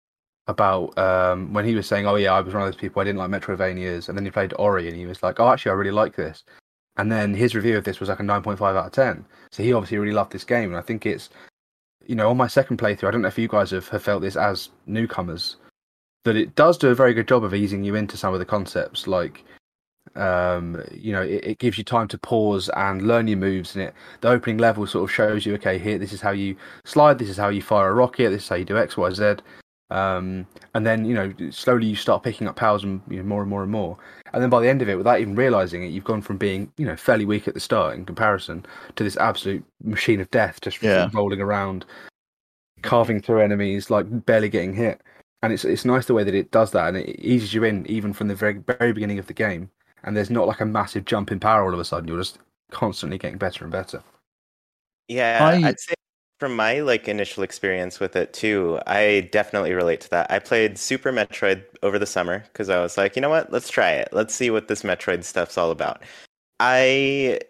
about 0.46 0.96
um, 0.96 1.52
when 1.52 1.66
he 1.66 1.74
was 1.74 1.86
saying, 1.86 2.06
"Oh 2.06 2.14
yeah, 2.16 2.32
I 2.32 2.40
was 2.40 2.54
one 2.54 2.62
of 2.62 2.66
those 2.68 2.80
people 2.80 3.02
I 3.02 3.04
didn't 3.04 3.18
like 3.18 3.30
Metroidvanias," 3.30 4.08
and 4.08 4.16
then 4.16 4.24
he 4.24 4.30
played 4.30 4.54
Ori, 4.58 4.88
and 4.88 4.96
he 4.96 5.04
was 5.04 5.22
like, 5.22 5.38
"Oh, 5.38 5.48
actually, 5.50 5.72
I 5.72 5.74
really 5.74 5.90
like 5.90 6.16
this." 6.16 6.44
And 6.96 7.10
then 7.10 7.34
his 7.34 7.54
review 7.54 7.76
of 7.76 7.84
this 7.84 8.00
was 8.00 8.08
like 8.08 8.20
a 8.20 8.24
nine 8.24 8.42
point 8.42 8.58
five 8.58 8.76
out 8.76 8.86
of 8.86 8.92
ten. 8.92 9.24
So 9.50 9.62
he 9.62 9.72
obviously 9.72 9.98
really 9.98 10.12
loved 10.12 10.32
this 10.32 10.44
game, 10.44 10.70
and 10.70 10.76
I 10.76 10.82
think 10.82 11.06
it's, 11.06 11.30
you 12.06 12.14
know, 12.14 12.30
on 12.30 12.36
my 12.36 12.46
second 12.46 12.78
playthrough, 12.78 13.08
I 13.08 13.10
don't 13.10 13.22
know 13.22 13.28
if 13.28 13.38
you 13.38 13.48
guys 13.48 13.70
have, 13.70 13.88
have 13.88 14.02
felt 14.02 14.22
this 14.22 14.36
as 14.36 14.70
newcomers, 14.86 15.56
that 16.24 16.36
it 16.36 16.54
does 16.54 16.76
do 16.78 16.88
a 16.88 16.94
very 16.94 17.14
good 17.14 17.28
job 17.28 17.44
of 17.44 17.54
easing 17.54 17.84
you 17.84 17.94
into 17.94 18.16
some 18.16 18.32
of 18.34 18.40
the 18.40 18.46
concepts, 18.46 19.06
like. 19.06 19.44
Um, 20.16 20.82
you 20.90 21.12
know, 21.12 21.22
it, 21.22 21.44
it 21.44 21.58
gives 21.58 21.78
you 21.78 21.84
time 21.84 22.08
to 22.08 22.18
pause 22.18 22.68
and 22.70 23.06
learn 23.06 23.28
your 23.28 23.38
moves, 23.38 23.76
and 23.76 23.84
it 23.84 23.94
the 24.22 24.28
opening 24.28 24.58
level 24.58 24.84
sort 24.86 25.04
of 25.04 25.14
shows 25.14 25.46
you, 25.46 25.54
okay, 25.54 25.78
here, 25.78 25.98
this 25.98 26.12
is 26.12 26.20
how 26.20 26.32
you 26.32 26.56
slide, 26.84 27.18
this 27.18 27.28
is 27.28 27.36
how 27.36 27.48
you 27.48 27.62
fire 27.62 27.90
a 27.90 27.94
rocket, 27.94 28.30
this 28.30 28.42
is 28.42 28.48
how 28.48 28.56
you 28.56 28.64
do 28.64 28.76
X, 28.76 28.96
Y, 28.96 29.10
Z. 29.12 29.36
Um, 29.90 30.46
and 30.74 30.86
then 30.86 31.04
you 31.04 31.14
know 31.14 31.32
slowly 31.50 31.86
you 31.86 31.96
start 31.96 32.22
picking 32.22 32.48
up 32.48 32.56
powers 32.56 32.82
and 32.82 33.00
you 33.08 33.18
know, 33.18 33.24
more 33.24 33.42
and 33.42 33.50
more 33.50 33.62
and 33.62 33.70
more. 33.70 33.98
And 34.32 34.42
then 34.42 34.50
by 34.50 34.60
the 34.60 34.68
end 34.68 34.80
of 34.82 34.88
it, 34.88 34.96
without 34.96 35.20
even 35.20 35.34
realizing 35.34 35.82
it, 35.82 35.88
you've 35.88 36.04
gone 36.04 36.22
from 36.22 36.36
being 36.36 36.72
you 36.76 36.86
know 36.86 36.96
fairly 36.96 37.24
weak 37.24 37.48
at 37.48 37.54
the 37.54 37.60
start 37.60 37.96
in 37.96 38.04
comparison 38.04 38.64
to 38.96 39.04
this 39.04 39.16
absolute 39.16 39.64
machine 39.82 40.20
of 40.20 40.30
death, 40.30 40.60
just 40.60 40.82
Yeah. 40.82 41.08
rolling 41.12 41.40
around, 41.40 41.84
carving 42.82 43.20
through 43.20 43.40
enemies, 43.40 43.90
like 43.90 44.06
barely 44.26 44.48
getting 44.48 44.74
hit. 44.74 45.00
And 45.42 45.52
it's 45.52 45.64
it's 45.64 45.84
nice 45.84 46.06
the 46.06 46.14
way 46.14 46.24
that 46.24 46.34
it 46.34 46.50
does 46.50 46.70
that, 46.72 46.88
and 46.88 46.96
it 46.98 47.16
eases 47.18 47.54
you 47.54 47.64
in 47.64 47.86
even 47.86 48.12
from 48.12 48.28
the 48.28 48.34
very 48.34 48.54
very 48.78 48.92
beginning 48.92 49.18
of 49.18 49.26
the 49.26 49.32
game. 49.34 49.70
And 50.04 50.16
there's 50.16 50.30
not 50.30 50.46
like 50.46 50.60
a 50.60 50.66
massive 50.66 51.04
jump 51.04 51.30
in 51.32 51.40
power 51.40 51.64
all 51.64 51.74
of 51.74 51.80
a 51.80 51.84
sudden. 51.84 52.08
You're 52.08 52.18
just 52.18 52.38
constantly 52.70 53.18
getting 53.18 53.38
better 53.38 53.64
and 53.64 53.72
better. 53.72 54.02
Yeah, 55.08 55.38
I- 55.42 55.68
I'd 55.68 55.80
say 55.80 55.94
from 56.40 56.56
my 56.56 56.80
like 56.80 57.06
initial 57.08 57.42
experience 57.44 58.00
with 58.00 58.16
it 58.16 58.32
too, 58.32 58.80
I 58.86 59.28
definitely 59.32 59.74
relate 59.74 60.00
to 60.02 60.10
that. 60.10 60.30
I 60.30 60.38
played 60.38 60.78
Super 60.78 61.12
Metroid 61.12 61.62
over 61.82 61.98
the 61.98 62.06
summer 62.06 62.40
because 62.52 62.70
I 62.70 62.80
was 62.80 62.96
like, 62.96 63.14
you 63.14 63.22
know 63.22 63.28
what, 63.30 63.52
let's 63.52 63.68
try 63.70 63.92
it. 63.92 64.08
Let's 64.12 64.34
see 64.34 64.50
what 64.50 64.66
this 64.68 64.82
Metroid 64.82 65.22
stuff's 65.24 65.58
all 65.58 65.70
about. 65.70 66.02
I 66.60 67.40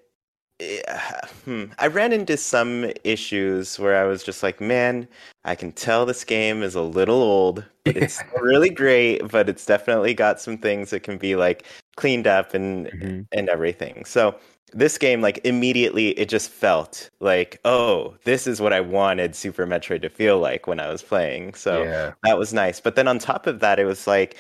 hmm, 1.45 1.67
I 1.79 1.87
ran 1.89 2.13
into 2.13 2.37
some 2.37 2.91
issues 3.05 3.79
where 3.79 3.97
I 3.97 4.05
was 4.07 4.23
just 4.25 4.43
like, 4.43 4.61
man, 4.61 5.09
I 5.45 5.55
can 5.55 5.73
tell 5.73 6.05
this 6.07 6.25
game 6.25 6.63
is 6.63 6.75
a 6.75 6.83
little 6.83 7.23
old, 7.23 7.65
but 7.85 7.97
it's 7.97 8.21
really 8.41 8.71
great, 8.71 9.29
but 9.31 9.49
it's 9.49 9.65
definitely 9.67 10.15
got 10.15 10.41
some 10.41 10.59
things 10.59 10.91
that 10.91 11.03
can 11.03 11.19
be 11.19 11.37
like 11.37 11.65
cleaned 11.97 12.27
up 12.27 12.55
and 12.55 12.89
Mhm. 12.89 13.27
and 13.33 13.49
everything. 13.49 14.05
So 14.05 14.37
this 14.73 14.99
game, 14.99 15.21
like 15.21 15.41
immediately, 15.45 16.11
it 16.11 16.29
just 16.29 16.51
felt 16.51 17.11
like, 17.21 17.61
oh, 17.65 18.15
this 18.25 18.47
is 18.47 18.61
what 18.61 18.73
I 18.73 18.81
wanted 18.81 19.35
Super 19.35 19.67
Metroid 19.67 20.03
to 20.03 20.09
feel 20.09 20.39
like 20.39 20.67
when 20.67 20.81
I 20.81 20.89
was 20.89 21.03
playing. 21.03 21.55
So 21.55 21.83
yeah. 21.83 22.13
that 22.25 22.39
was 22.39 22.53
nice. 22.53 22.81
But 22.81 22.95
then 22.97 23.09
on 23.09 23.19
top 23.19 23.47
of 23.47 23.61
that, 23.61 23.79
it 23.79 23.85
was 23.85 24.07
like 24.07 24.37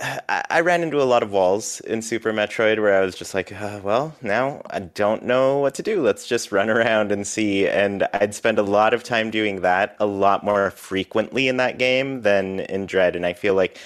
I, 0.00 0.42
I 0.50 0.60
ran 0.60 0.82
into 0.82 1.02
a 1.02 1.04
lot 1.04 1.22
of 1.22 1.32
walls 1.32 1.80
in 1.80 2.02
Super 2.02 2.32
Metroid 2.32 2.80
where 2.80 3.00
I 3.00 3.04
was 3.04 3.14
just 3.14 3.34
like, 3.34 3.52
uh, 3.52 3.80
well, 3.82 4.14
now 4.22 4.62
I 4.70 4.80
don't 4.80 5.24
know 5.24 5.58
what 5.58 5.74
to 5.76 5.82
do. 5.82 6.02
Let's 6.02 6.26
just 6.26 6.50
run 6.50 6.70
around 6.70 7.12
and 7.12 7.26
see. 7.26 7.68
And 7.68 8.08
I'd 8.14 8.34
spend 8.34 8.58
a 8.58 8.62
lot 8.62 8.94
of 8.94 9.04
time 9.04 9.30
doing 9.30 9.60
that 9.60 9.96
a 10.00 10.06
lot 10.06 10.44
more 10.44 10.70
frequently 10.70 11.48
in 11.48 11.56
that 11.58 11.78
game 11.78 12.22
than 12.22 12.60
in 12.60 12.86
Dread. 12.86 13.16
And 13.16 13.26
I 13.26 13.32
feel 13.32 13.54
like 13.54 13.78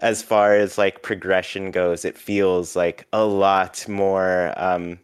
as 0.00 0.22
far 0.22 0.54
as 0.54 0.78
like 0.78 1.02
progression 1.02 1.70
goes, 1.70 2.04
it 2.04 2.18
feels 2.18 2.76
like 2.76 3.06
a 3.12 3.24
lot 3.24 3.86
more. 3.88 4.52
Um, 4.56 4.98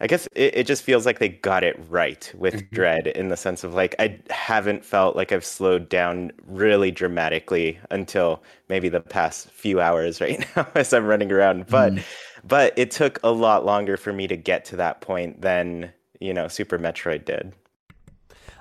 I 0.00 0.06
guess 0.08 0.28
it, 0.34 0.56
it 0.58 0.66
just 0.66 0.82
feels 0.84 1.06
like 1.06 1.18
they 1.20 1.28
got 1.30 1.64
it 1.64 1.76
right 1.88 2.32
with 2.36 2.62
Mhm. 2.70 2.70
Dread 2.72 3.06
in 3.08 3.28
the 3.30 3.36
sense 3.36 3.64
of 3.64 3.74
like 3.74 3.94
I 3.98 4.20
haven't 4.30 4.84
felt 4.84 5.16
like 5.16 5.32
I've 5.32 5.44
slowed 5.44 5.88
down 5.88 6.32
really 6.46 6.90
dramatically 6.90 7.78
until 7.90 8.42
maybe 8.68 8.88
the 8.90 9.00
past 9.00 9.50
few 9.50 9.80
hours 9.80 10.20
right 10.20 10.44
now 10.56 10.68
as 10.74 10.92
I'm 10.92 11.06
running 11.06 11.32
around. 11.32 11.68
But 11.70 11.96
Mm. 11.96 12.04
but 12.44 12.74
it 12.78 12.90
took 12.90 13.20
a 13.24 13.30
lot 13.32 13.64
longer 13.64 13.96
for 13.96 14.12
me 14.12 14.26
to 14.28 14.36
get 14.36 14.64
to 14.66 14.76
that 14.76 15.00
point 15.00 15.42
than 15.42 15.92
you 16.20 16.34
know 16.34 16.48
Super 16.48 16.78
Metroid 16.78 17.24
did. 17.24 17.54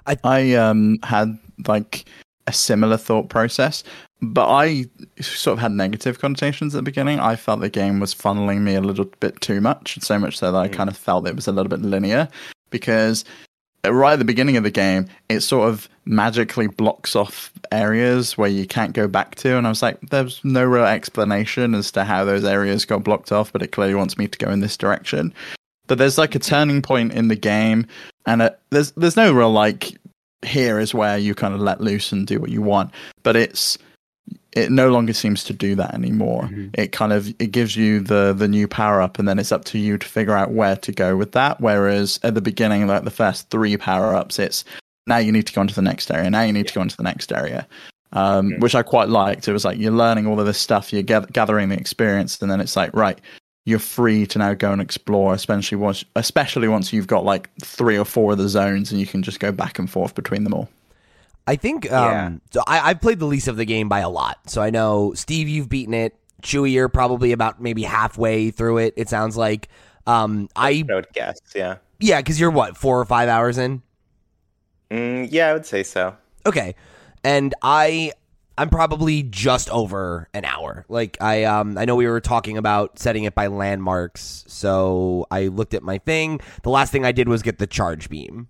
I, 0.05 0.17
I 0.23 0.53
um 0.55 0.97
had 1.03 1.37
like 1.67 2.05
a 2.47 2.53
similar 2.53 2.97
thought 2.97 3.29
process, 3.29 3.83
but 4.33 4.49
I 4.49 4.85
sort 5.21 5.53
of 5.57 5.59
had 5.59 5.71
negative 5.71 6.19
connotations 6.19 6.73
at 6.75 6.79
the 6.79 6.83
beginning. 6.83 7.19
I 7.19 7.35
felt 7.35 7.59
the 7.59 7.69
game 7.69 7.99
was 7.99 8.13
funneling 8.13 8.61
me 8.61 8.75
a 8.75 8.81
little 8.81 9.05
bit 9.19 9.39
too 9.41 9.61
much, 9.61 9.97
so 10.01 10.17
much 10.19 10.37
so 10.37 10.51
that 10.51 10.57
I 10.57 10.67
Mm. 10.67 10.73
kind 10.73 10.89
of 10.89 10.97
felt 10.97 11.27
it 11.27 11.35
was 11.35 11.47
a 11.47 11.51
little 11.51 11.69
bit 11.69 11.81
linear 11.81 12.27
because 12.69 13.25
right 13.85 14.13
at 14.13 14.19
the 14.19 14.25
beginning 14.25 14.57
of 14.57 14.63
the 14.63 14.71
game, 14.71 15.07
it 15.29 15.41
sort 15.41 15.69
of 15.69 15.87
magically 16.05 16.67
blocks 16.67 17.15
off 17.15 17.51
areas 17.71 18.37
where 18.37 18.49
you 18.49 18.65
can't 18.65 18.93
go 18.93 19.07
back 19.07 19.35
to, 19.35 19.57
and 19.57 19.65
I 19.67 19.69
was 19.69 19.81
like, 19.81 19.99
there's 20.09 20.39
no 20.43 20.63
real 20.63 20.85
explanation 20.85 21.75
as 21.75 21.91
to 21.91 22.03
how 22.03 22.25
those 22.25 22.43
areas 22.43 22.85
got 22.85 23.03
blocked 23.03 23.31
off, 23.31 23.51
but 23.53 23.61
it 23.61 23.71
clearly 23.71 23.95
wants 23.95 24.17
me 24.17 24.27
to 24.27 24.37
go 24.37 24.49
in 24.51 24.59
this 24.61 24.77
direction. 24.77 25.33
But 25.87 25.99
there's 25.99 26.17
like 26.17 26.33
a 26.33 26.39
turning 26.39 26.81
point 26.81 27.13
in 27.13 27.27
the 27.27 27.35
game, 27.35 27.85
and 28.25 28.41
uh 28.41 28.49
there's 28.71 28.91
there's 28.91 29.15
no 29.17 29.31
real 29.31 29.51
like 29.51 29.91
here 30.45 30.79
is 30.79 30.93
where 30.93 31.17
you 31.17 31.33
kind 31.33 31.53
of 31.55 31.59
let 31.59 31.81
loose 31.81 32.11
and 32.11 32.27
do 32.27 32.39
what 32.39 32.51
you 32.51 32.61
want 32.61 32.91
but 33.23 33.35
it's 33.35 33.79
it 34.53 34.71
no 34.71 34.89
longer 34.89 35.11
seems 35.13 35.43
to 35.43 35.53
do 35.53 35.75
that 35.75 35.93
anymore. 35.93 36.43
Mhm. 36.43 36.69
it 36.75 36.91
kind 36.91 37.11
of 37.13 37.27
it 37.39 37.51
gives 37.51 37.75
you 37.75 37.99
the 37.99 38.33
the 38.33 38.47
new 38.47 38.67
power 38.67 39.01
up 39.01 39.19
and 39.19 39.27
then 39.27 39.37
it's 39.39 39.51
up 39.51 39.65
to 39.65 39.77
you 39.77 39.97
to 39.97 40.07
figure 40.07 40.35
out 40.35 40.51
where 40.51 40.75
to 40.77 40.91
go 40.91 41.15
with 41.17 41.33
that. 41.33 41.59
Whereas 41.59 42.19
at 42.23 42.35
the 42.35 42.41
beginning 42.41 42.87
like 42.87 43.03
the 43.03 43.11
first 43.11 43.49
three 43.49 43.75
power 43.77 44.15
ups 44.15 44.39
it's 44.39 44.63
now 45.07 45.17
you 45.17 45.31
need 45.31 45.45
to 45.47 45.53
go 45.53 45.61
into 45.61 45.75
the 45.75 45.81
next 45.81 46.09
area 46.09 46.29
now 46.29 46.41
you 46.41 46.53
need 46.53 46.67
to 46.67 46.73
go 46.73 46.81
into 46.81 46.97
the 46.97 47.03
next 47.03 47.31
area 47.31 47.67
um, 48.13 48.53
which 48.59 48.75
i 48.75 48.81
quite 48.81 49.09
liked. 49.09 49.47
It 49.47 49.53
was 49.53 49.65
like 49.65 49.77
you're 49.77 49.91
learning 49.91 50.25
all 50.25 50.39
of 50.39 50.45
this 50.45 50.57
stuff 50.57 50.93
you're 50.93 51.03
gath- 51.03 51.31
gathering 51.33 51.69
the 51.69 51.75
experience 51.77 52.41
and 52.41 52.49
then 52.49 52.61
it's 52.61 52.75
like 52.75 52.95
right 52.95 53.19
you're 53.65 53.79
free 53.79 54.27
to 54.27 54.37
now 54.37 54.53
go 54.53 54.71
and 54.71 54.79
explore, 54.79 55.33
especially 55.33 55.75
once, 55.75 56.05
especially 56.15 56.67
once 56.67 56.93
you've 56.93 57.07
got 57.07 57.25
like 57.25 57.49
three 57.61 57.97
or 57.97 58.05
four 58.05 58.33
of 58.33 58.37
the 58.37 58.47
zones 58.47 58.91
and 58.91 58.99
you 59.01 59.07
can 59.07 59.23
just 59.23 59.39
go 59.39 59.51
back 59.51 59.79
and 59.79 59.89
forth 59.89 60.13
between 60.13 60.43
them 60.43 60.53
all. 60.53 60.69
I 61.47 61.55
think 61.55 61.85
Yeah. 61.85 62.25
um 62.27 62.41
so 62.51 62.61
I, 62.67 62.79
I've 62.89 63.01
played 63.01 63.19
the 63.19 63.25
least 63.27 63.47
of 63.47 63.57
the 63.57 63.65
game 63.65 63.89
by 63.89 63.99
a 63.99 64.09
lot. 64.09 64.49
So 64.49 64.61
I 64.61 64.69
know 64.69 65.13
Steve, 65.15 65.47
you've 65.47 65.69
beaten 65.69 65.93
it. 65.93 66.15
Chewy, 66.41 66.71
you're 66.73 66.89
probably 66.89 67.31
about 67.31 67.61
maybe 67.61 67.83
halfway 67.83 68.51
through 68.51 68.77
it. 68.79 68.93
It 68.97 69.09
sounds 69.09 69.35
like. 69.37 69.69
Um, 70.07 70.49
I 70.55 70.83
I 70.89 70.93
would 70.95 71.11
guess, 71.13 71.39
yeah, 71.55 71.77
yeah, 71.99 72.19
because 72.19 72.39
you're 72.39 72.51
what 72.51 72.77
four 72.77 72.99
or 72.99 73.05
five 73.05 73.27
hours 73.29 73.57
in. 73.57 73.81
mm, 74.91 75.27
yeah, 75.31 75.47
I 75.49 75.53
would 75.53 75.65
say 75.65 75.83
so. 75.83 76.15
Okay, 76.45 76.75
and 77.23 77.53
I 77.61 78.11
I'm 78.57 78.69
probably 78.69 79.23
just 79.23 79.69
over 79.69 80.29
an 80.33 80.45
hour. 80.45 80.85
Like 80.89 81.17
I 81.21 81.43
um 81.45 81.77
I 81.77 81.85
know 81.85 81.95
we 81.95 82.07
were 82.07 82.21
talking 82.21 82.57
about 82.57 82.99
setting 82.99 83.23
it 83.23 83.33
by 83.35 83.47
landmarks, 83.47 84.43
so 84.47 85.25
I 85.31 85.47
looked 85.47 85.73
at 85.73 85.83
my 85.83 85.97
thing. 85.97 86.39
The 86.63 86.69
last 86.69 86.91
thing 86.91 87.03
I 87.05 87.11
did 87.11 87.27
was 87.27 87.41
get 87.41 87.57
the 87.57 87.67
charge 87.67 88.09
beam, 88.09 88.47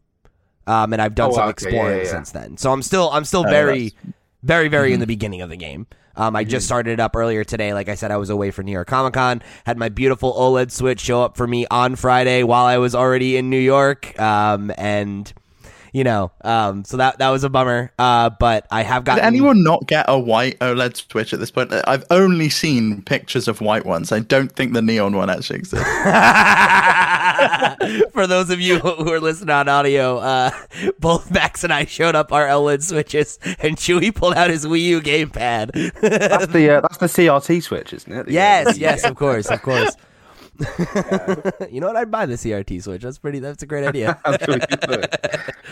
um, 0.68 0.94
and 0.94 1.02
I've 1.02 1.16
done 1.16 1.32
Oh, 1.32 1.36
some 1.36 1.44
okay, 1.44 1.50
exploring 1.52 1.98
yeah, 1.98 2.04
yeah. 2.04 2.10
since 2.10 2.32
then. 2.32 2.58
So 2.58 2.72
I'm 2.72 2.82
still 2.82 3.10
I'm 3.12 3.26
still 3.26 3.46
Oh, 3.46 3.50
very 3.50 3.90
that's- 3.90 4.14
very 4.44 4.68
very 4.68 4.88
Mm-hmm. 4.90 4.94
in 4.96 5.00
the 5.00 5.08
beginning 5.08 5.42
of 5.42 5.50
the 5.50 5.58
game. 5.58 5.88
Um, 6.18 6.34
I 6.36 6.46
just 6.46 6.66
started 6.66 6.92
it 6.92 7.00
up 7.02 7.14
earlier 7.16 7.44
today. 7.44 7.74
Like 7.74 7.90
I 7.90 7.96
said, 7.96 8.10
I 8.10 8.16
was 8.16 8.30
away 8.30 8.50
for 8.52 8.64
New 8.64 8.72
York 8.72 8.88
Comic 8.88 9.16
Con. 9.16 9.42
Had 9.66 9.78
my 9.78 9.90
beautiful 9.90 10.34
OLED 10.34 10.72
Switch 10.72 11.02
show 11.02 11.22
up 11.22 11.36
for 11.36 11.46
me 11.46 11.66
on 11.70 11.98
Friday 11.98 12.44
while 12.44 12.66
I 12.66 12.78
was 12.78 12.96
already 12.96 13.36
in 13.36 13.50
New 13.50 13.60
York. 13.60 14.18
Um, 14.18 14.72
and 14.78 15.32
you 15.92 16.04
know, 16.06 16.32
um, 16.44 16.84
so 16.86 16.98
that 16.98 17.18
that 17.20 17.30
was 17.32 17.44
a 17.44 17.50
bummer. 17.50 17.92
Uh, 18.00 18.30
but 18.30 18.66
I 18.72 18.84
have 18.84 19.04
Did 19.04 19.08
gotten 19.12 19.26
anyone 19.26 19.62
not 19.64 19.88
get 19.88 20.06
a 20.08 20.18
white 20.18 20.58
OLED 20.60 20.96
Switch 21.12 21.34
at 21.34 21.40
this 21.42 21.52
point? 21.52 21.74
I've 21.86 22.06
only 22.10 22.48
seen 22.50 23.02
pictures 23.02 23.48
of 23.50 23.60
white 23.60 23.86
ones. 23.86 24.12
I 24.14 24.20
don't 24.20 24.52
think 24.54 24.72
the 24.74 24.82
neon 24.82 25.16
one 25.18 25.30
actually 25.30 25.60
exists. 25.60 25.86
For 28.12 28.28
those 28.28 28.50
of 28.50 28.60
you 28.60 28.80
who 28.80 29.12
are 29.12 29.20
listening 29.20 29.50
on 29.52 29.68
audio, 29.68 30.18
uh, 30.18 30.52
both 31.00 31.32
Max 31.32 31.64
and 31.64 31.74
I 31.74 31.86
showed 31.86 32.16
up 32.16 32.32
our 32.32 32.48
OLED 32.48 32.84
switches, 32.84 33.40
and 33.60 33.78
Chewy 33.78 34.14
pulled 34.14 34.36
out 34.36 34.50
his 34.50 34.66
Wii 34.66 34.82
U 34.84 35.02
gamepad. 35.02 35.72
That's 36.02 36.48
the 36.48 36.78
uh, 36.78 36.82
that's 36.82 36.98
the 36.98 37.08
CRT 37.08 37.64
switch, 37.64 37.94
isn't 37.94 38.12
it? 38.12 38.26
The, 38.28 38.32
uh, 38.32 38.34
yes, 38.34 38.78
yes, 38.78 39.04
of 39.04 39.16
course, 39.16 39.50
of 39.50 39.62
course. 39.62 39.96
you 41.70 41.82
know 41.82 41.88
what? 41.88 41.98
I'd 41.98 42.12
buy 42.12 42.26
the 42.26 42.36
CRT 42.36 42.84
switch. 42.84 43.02
That's 43.02 43.18
pretty. 43.18 43.40
That's 43.40 43.62
a 43.64 43.66
great 43.66 43.86
idea. 43.86 44.20
Sure 44.46 44.58
you. 44.58 45.02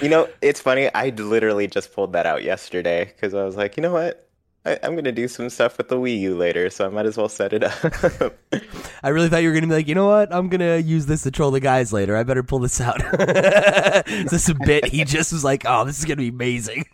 You 0.01 0.09
know, 0.09 0.27
it's 0.41 0.59
funny. 0.59 0.93
I 0.93 1.09
literally 1.09 1.67
just 1.67 1.93
pulled 1.93 2.13
that 2.13 2.25
out 2.25 2.43
yesterday 2.43 3.05
because 3.05 3.33
I 3.33 3.43
was 3.45 3.55
like, 3.55 3.77
you 3.77 3.83
know 3.83 3.93
what? 3.93 4.27
I, 4.65 4.79
I'm 4.81 4.95
gonna 4.95 5.11
do 5.11 5.27
some 5.27 5.49
stuff 5.49 5.77
with 5.77 5.89
the 5.89 5.97
Wii 5.97 6.19
U 6.21 6.37
later, 6.37 6.69
so 6.69 6.85
I 6.85 6.89
might 6.89 7.05
as 7.05 7.17
well 7.17 7.27
set 7.27 7.51
it 7.51 7.63
up. 7.63 8.33
I 9.03 9.09
really 9.09 9.27
thought 9.27 9.43
you 9.43 9.49
were 9.49 9.53
gonna 9.53 9.67
be 9.67 9.73
like, 9.73 9.87
you 9.89 9.95
know 9.95 10.07
what? 10.07 10.33
I'm 10.33 10.47
gonna 10.47 10.77
use 10.77 11.05
this 11.05 11.23
to 11.23 11.31
troll 11.31 11.51
the 11.51 11.59
guys 11.59 11.91
later. 11.91 12.15
I 12.15 12.23
better 12.23 12.43
pull 12.43 12.59
this 12.59 12.79
out. 12.79 13.01
Is 14.07 14.31
this 14.31 14.47
a 14.47 14.55
bit? 14.55 14.85
He 14.85 15.03
just 15.03 15.33
was 15.33 15.43
like, 15.43 15.63
oh, 15.65 15.83
this 15.83 15.99
is 15.99 16.05
gonna 16.05 16.15
be 16.15 16.29
amazing. 16.29 16.85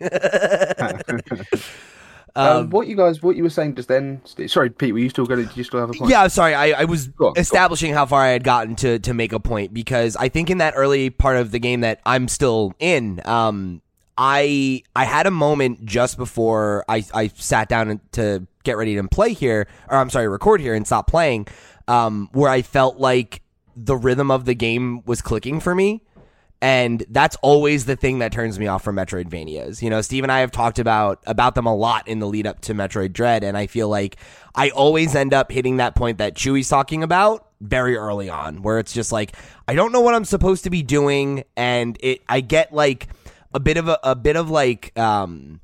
um, 2.34 2.70
what 2.70 2.88
you 2.88 2.96
guys, 2.96 3.22
what 3.22 3.36
you 3.36 3.44
were 3.44 3.50
saying 3.50 3.76
just 3.76 3.88
then? 3.88 4.20
Sorry, 4.48 4.70
Pete, 4.70 4.92
were 4.92 4.98
you 4.98 5.08
still 5.08 5.26
going? 5.26 5.40
to 5.42 5.46
Did 5.46 5.56
you 5.56 5.64
still 5.64 5.78
have 5.78 5.90
a 5.90 5.92
point? 5.92 6.10
Yeah, 6.10 6.22
I'm 6.22 6.28
sorry. 6.28 6.54
I, 6.54 6.82
I 6.82 6.84
was 6.84 7.06
Go 7.08 7.28
on, 7.28 7.34
go 7.34 7.38
on. 7.38 7.40
establishing 7.40 7.92
how 7.92 8.06
far 8.06 8.22
I 8.22 8.30
had 8.30 8.42
gotten 8.42 8.74
to 8.76 8.98
to 8.98 9.14
make 9.14 9.32
a 9.32 9.38
point 9.40 9.72
because 9.72 10.16
I 10.16 10.28
think 10.28 10.50
in 10.50 10.58
that 10.58 10.74
early 10.76 11.10
part 11.10 11.36
of 11.36 11.52
the 11.52 11.60
game 11.60 11.82
that 11.82 12.00
I'm 12.04 12.26
still 12.26 12.74
in, 12.80 13.20
um, 13.24 13.82
I 14.16 14.82
I 14.94 15.04
had 15.04 15.26
a 15.26 15.30
moment 15.30 15.84
just 15.84 16.16
before 16.16 16.84
I 16.88 17.04
I 17.14 17.28
sat 17.28 17.68
down 17.68 18.00
to 18.12 18.46
get 18.64 18.76
ready 18.76 18.96
to 18.96 19.04
play 19.08 19.32
here, 19.32 19.66
or 19.88 19.96
I'm 19.96 20.10
sorry, 20.10 20.28
record 20.28 20.60
here 20.60 20.74
and 20.74 20.86
stop 20.86 21.06
playing, 21.06 21.46
um, 21.88 22.28
where 22.32 22.50
I 22.50 22.62
felt 22.62 22.98
like 22.98 23.42
the 23.76 23.96
rhythm 23.96 24.30
of 24.30 24.44
the 24.44 24.54
game 24.54 25.02
was 25.06 25.22
clicking 25.22 25.60
for 25.60 25.74
me. 25.74 26.02
And 26.62 27.02
that's 27.08 27.36
always 27.36 27.86
the 27.86 27.96
thing 27.96 28.18
that 28.18 28.32
turns 28.32 28.58
me 28.58 28.66
off 28.66 28.84
from 28.84 28.96
Metroidvanias. 28.96 29.80
You 29.80 29.88
know, 29.88 30.02
Steve 30.02 30.24
and 30.24 30.30
I 30.30 30.40
have 30.40 30.50
talked 30.50 30.78
about 30.78 31.22
about 31.26 31.54
them 31.54 31.64
a 31.64 31.74
lot 31.74 32.06
in 32.06 32.18
the 32.18 32.26
lead 32.26 32.46
up 32.46 32.60
to 32.62 32.74
Metroid 32.74 33.14
Dread, 33.14 33.42
and 33.42 33.56
I 33.56 33.66
feel 33.66 33.88
like 33.88 34.16
I 34.54 34.68
always 34.70 35.14
end 35.14 35.32
up 35.32 35.50
hitting 35.50 35.78
that 35.78 35.94
point 35.94 36.18
that 36.18 36.34
Chewie's 36.34 36.68
talking 36.68 37.02
about 37.02 37.46
very 37.62 37.96
early 37.96 38.28
on, 38.28 38.60
where 38.60 38.78
it's 38.78 38.92
just 38.92 39.10
like 39.10 39.34
I 39.66 39.74
don't 39.74 39.90
know 39.90 40.02
what 40.02 40.14
I'm 40.14 40.26
supposed 40.26 40.64
to 40.64 40.70
be 40.70 40.82
doing, 40.82 41.44
and 41.56 41.96
it 42.02 42.20
I 42.28 42.42
get 42.42 42.74
like 42.74 43.08
a 43.52 43.60
bit 43.60 43.76
of 43.76 43.88
a, 43.88 43.98
a 44.02 44.14
bit 44.14 44.36
of 44.36 44.50
like 44.50 44.96
um 44.98 45.60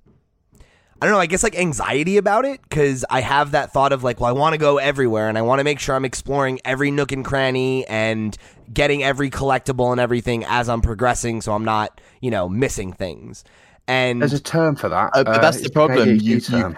I 1.01 1.05
don't 1.05 1.13
know, 1.13 1.21
I 1.21 1.27
guess 1.27 1.43
like 1.43 1.59
anxiety 1.59 2.17
about 2.17 2.47
it 2.47 2.63
because 2.63 3.05
I 3.11 3.21
have 3.21 3.51
that 3.51 3.71
thought 3.71 3.93
of 3.93 4.03
like, 4.03 4.19
well, 4.19 4.31
I 4.31 4.33
want 4.33 4.55
to 4.55 4.59
go 4.59 4.79
everywhere 4.79 5.29
and 5.29 5.37
I 5.37 5.43
want 5.43 5.61
to 5.61 5.65
make 5.65 5.79
sure 5.79 5.95
I'm 5.95 6.07
exploring 6.07 6.59
every 6.65 6.91
nook 6.91 7.13
and 7.13 7.23
cranny 7.23 7.87
and 7.87 8.35
getting 8.73 9.05
every 9.05 9.29
collectible 9.29 9.93
and 9.93 10.01
everything 10.01 10.45
as 10.47 10.71
I'm 10.71 10.81
progressing 10.81 11.43
so 11.43 11.53
I'm 11.53 11.67
not, 11.67 12.01
you 12.23 12.31
know, 12.31 12.49
missing 12.49 12.95
things. 12.95 13.45
And 13.87 14.23
There's 14.23 14.33
a 14.33 14.41
term 14.41 14.75
for 14.75 14.89
that. 14.89 15.11
Uh, 15.13 15.25
but 15.25 15.37
Uh, 15.37 15.41
that's 15.41 15.61
the 15.61 15.71
problem. 15.71 16.09
You, 16.09 16.15
you 16.15 16.41
can't 16.41 16.77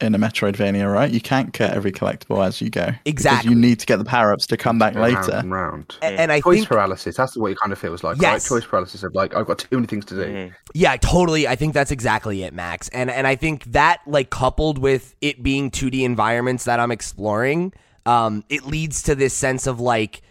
in 0.00 0.14
a 0.14 0.18
Metroidvania, 0.18 0.92
right? 0.92 1.10
You 1.10 1.20
can't 1.20 1.52
get 1.52 1.72
every 1.72 1.92
collectible 1.92 2.44
as 2.44 2.60
you 2.60 2.68
go. 2.68 2.90
Exactly. 3.04 3.50
you 3.50 3.56
need 3.56 3.78
to 3.80 3.86
get 3.86 3.98
the 3.98 4.04
power 4.04 4.32
ups 4.32 4.46
to 4.48 4.56
come 4.56 4.78
back 4.78 4.94
Round 4.94 5.14
later. 5.14 5.32
and 5.36 5.52
round. 5.52 5.96
A- 6.02 6.06
and 6.06 6.32
I 6.32 6.40
Choice 6.40 6.56
think 6.58 6.68
paralysis. 6.68 7.16
That's 7.16 7.36
what 7.36 7.52
it 7.52 7.58
kind 7.58 7.72
of 7.72 7.78
feels 7.78 8.02
like. 8.02 8.20
Yes. 8.20 8.50
Right? 8.50 8.60
Choice 8.60 8.68
paralysis 8.68 9.02
of 9.04 9.14
like 9.14 9.34
I've 9.34 9.46
got 9.46 9.58
too 9.58 9.68
many 9.76 9.86
things 9.86 10.04
to 10.06 10.14
do. 10.16 10.24
Mhm. 10.24 10.54
Yeah, 10.74 10.96
totally. 10.96 11.46
I 11.46 11.54
think 11.56 11.74
that's 11.74 11.90
exactly 11.92 12.42
it, 12.42 12.52
Max. 12.52 12.88
And 12.88 13.08
and 13.10 13.26
I 13.26 13.36
think 13.36 13.64
that 13.66 14.00
like 14.06 14.30
coupled 14.30 14.78
with 14.78 15.14
it 15.20 15.42
being 15.42 15.70
2D 15.70 16.02
environments 16.02 16.64
that 16.64 16.80
I'm 16.80 16.90
exploring, 16.90 17.72
um, 18.04 18.44
it 18.48 18.66
leads 18.66 19.02
to 19.04 19.14
this 19.14 19.32
sense 19.32 19.66
of 19.66 19.78
like 19.80 20.22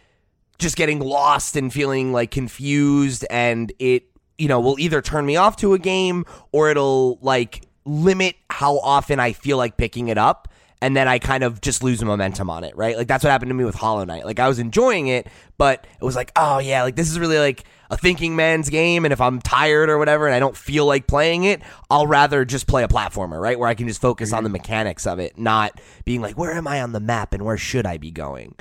just 0.60 0.75
getting 0.75 1.00
lost 1.00 1.55
and 1.55 1.72
feeling 1.74 2.12
like 2.13 2.32
confused 2.32 3.25
and 3.29 3.72
it 3.79 4.03
you 4.38 4.48
know 4.48 4.60
will 4.60 4.79
either 4.79 5.01
turn 5.01 5.25
me 5.25 5.36
off 5.36 5.55
to 5.58 5.74
a 5.74 5.79
game 5.79 6.25
or 6.51 6.70
it'll 6.70 7.17
like 7.22 7.62
limit 7.86 8.36
how 8.50 8.80
often 8.80 9.20
I 9.20 9.34
feel 9.34 9.58
like 9.58 9.78
picking 9.78 10.08
it 10.08 10.18
up 10.18 10.48
and 10.84 10.98
then 10.98 11.08
I 11.08 11.18
kind 11.18 11.46
of 11.46 11.62
just 11.62 11.82
lose 11.82 12.04
momentum 12.04 12.50
on 12.50 12.66
it, 12.66 12.75
right? 12.75 12.98
Like 12.98 13.08
that's 13.08 13.24
what 13.24 13.32
happened 13.32 13.50
to 13.50 13.56
me 13.56 13.63
with 13.63 13.75
Hollow 13.75 14.04
Knight. 14.04 14.25
Like 14.25 14.40
I 14.40 14.50
was 14.50 14.60
enjoying 14.60 15.08
it, 15.08 15.28
but 15.58 15.86
it 16.00 16.04
was 16.04 16.16
like, 16.16 16.32
oh 16.36 16.60
yeah, 16.60 16.84
like 16.84 16.96
this 16.96 17.10
is 17.10 17.20
really 17.20 17.38
like 17.40 17.64
a 17.90 17.98
thinking 17.98 18.36
man's 18.36 18.70
game 18.70 19.06
and 19.06 19.12
if 19.12 19.22
I'm 19.22 19.40
tired 19.40 19.90
or 19.90 20.00
whatever 20.00 20.26
and 20.26 20.36
I 20.36 20.40
don't 20.40 20.58
feel 20.58 20.86
like 20.86 21.06
playing 21.06 21.44
it, 21.44 21.62
I'll 21.92 22.08
rather 22.08 22.44
just 22.44 22.66
play 22.66 22.84
a 22.84 22.88
platformer, 22.88 23.40
right? 23.40 23.58
Where 23.60 23.70
I 23.70 23.76
can 23.76 23.88
just 23.88 24.02
focus 24.02 24.34
on 24.34 24.44
the 24.44 24.50
mechanics 24.50 25.06
of 25.06 25.20
it, 25.20 25.38
not 25.38 25.80
being 26.06 26.22
like 26.22 26.38
where 26.38 26.54
am 26.54 26.68
I 26.68 26.82
on 26.82 26.92
the 26.92 27.00
map 27.00 27.34
and 27.34 27.44
where 27.46 27.58
should 27.58 27.86
I 27.86 27.98
be 27.98 28.12
going? 28.12 28.56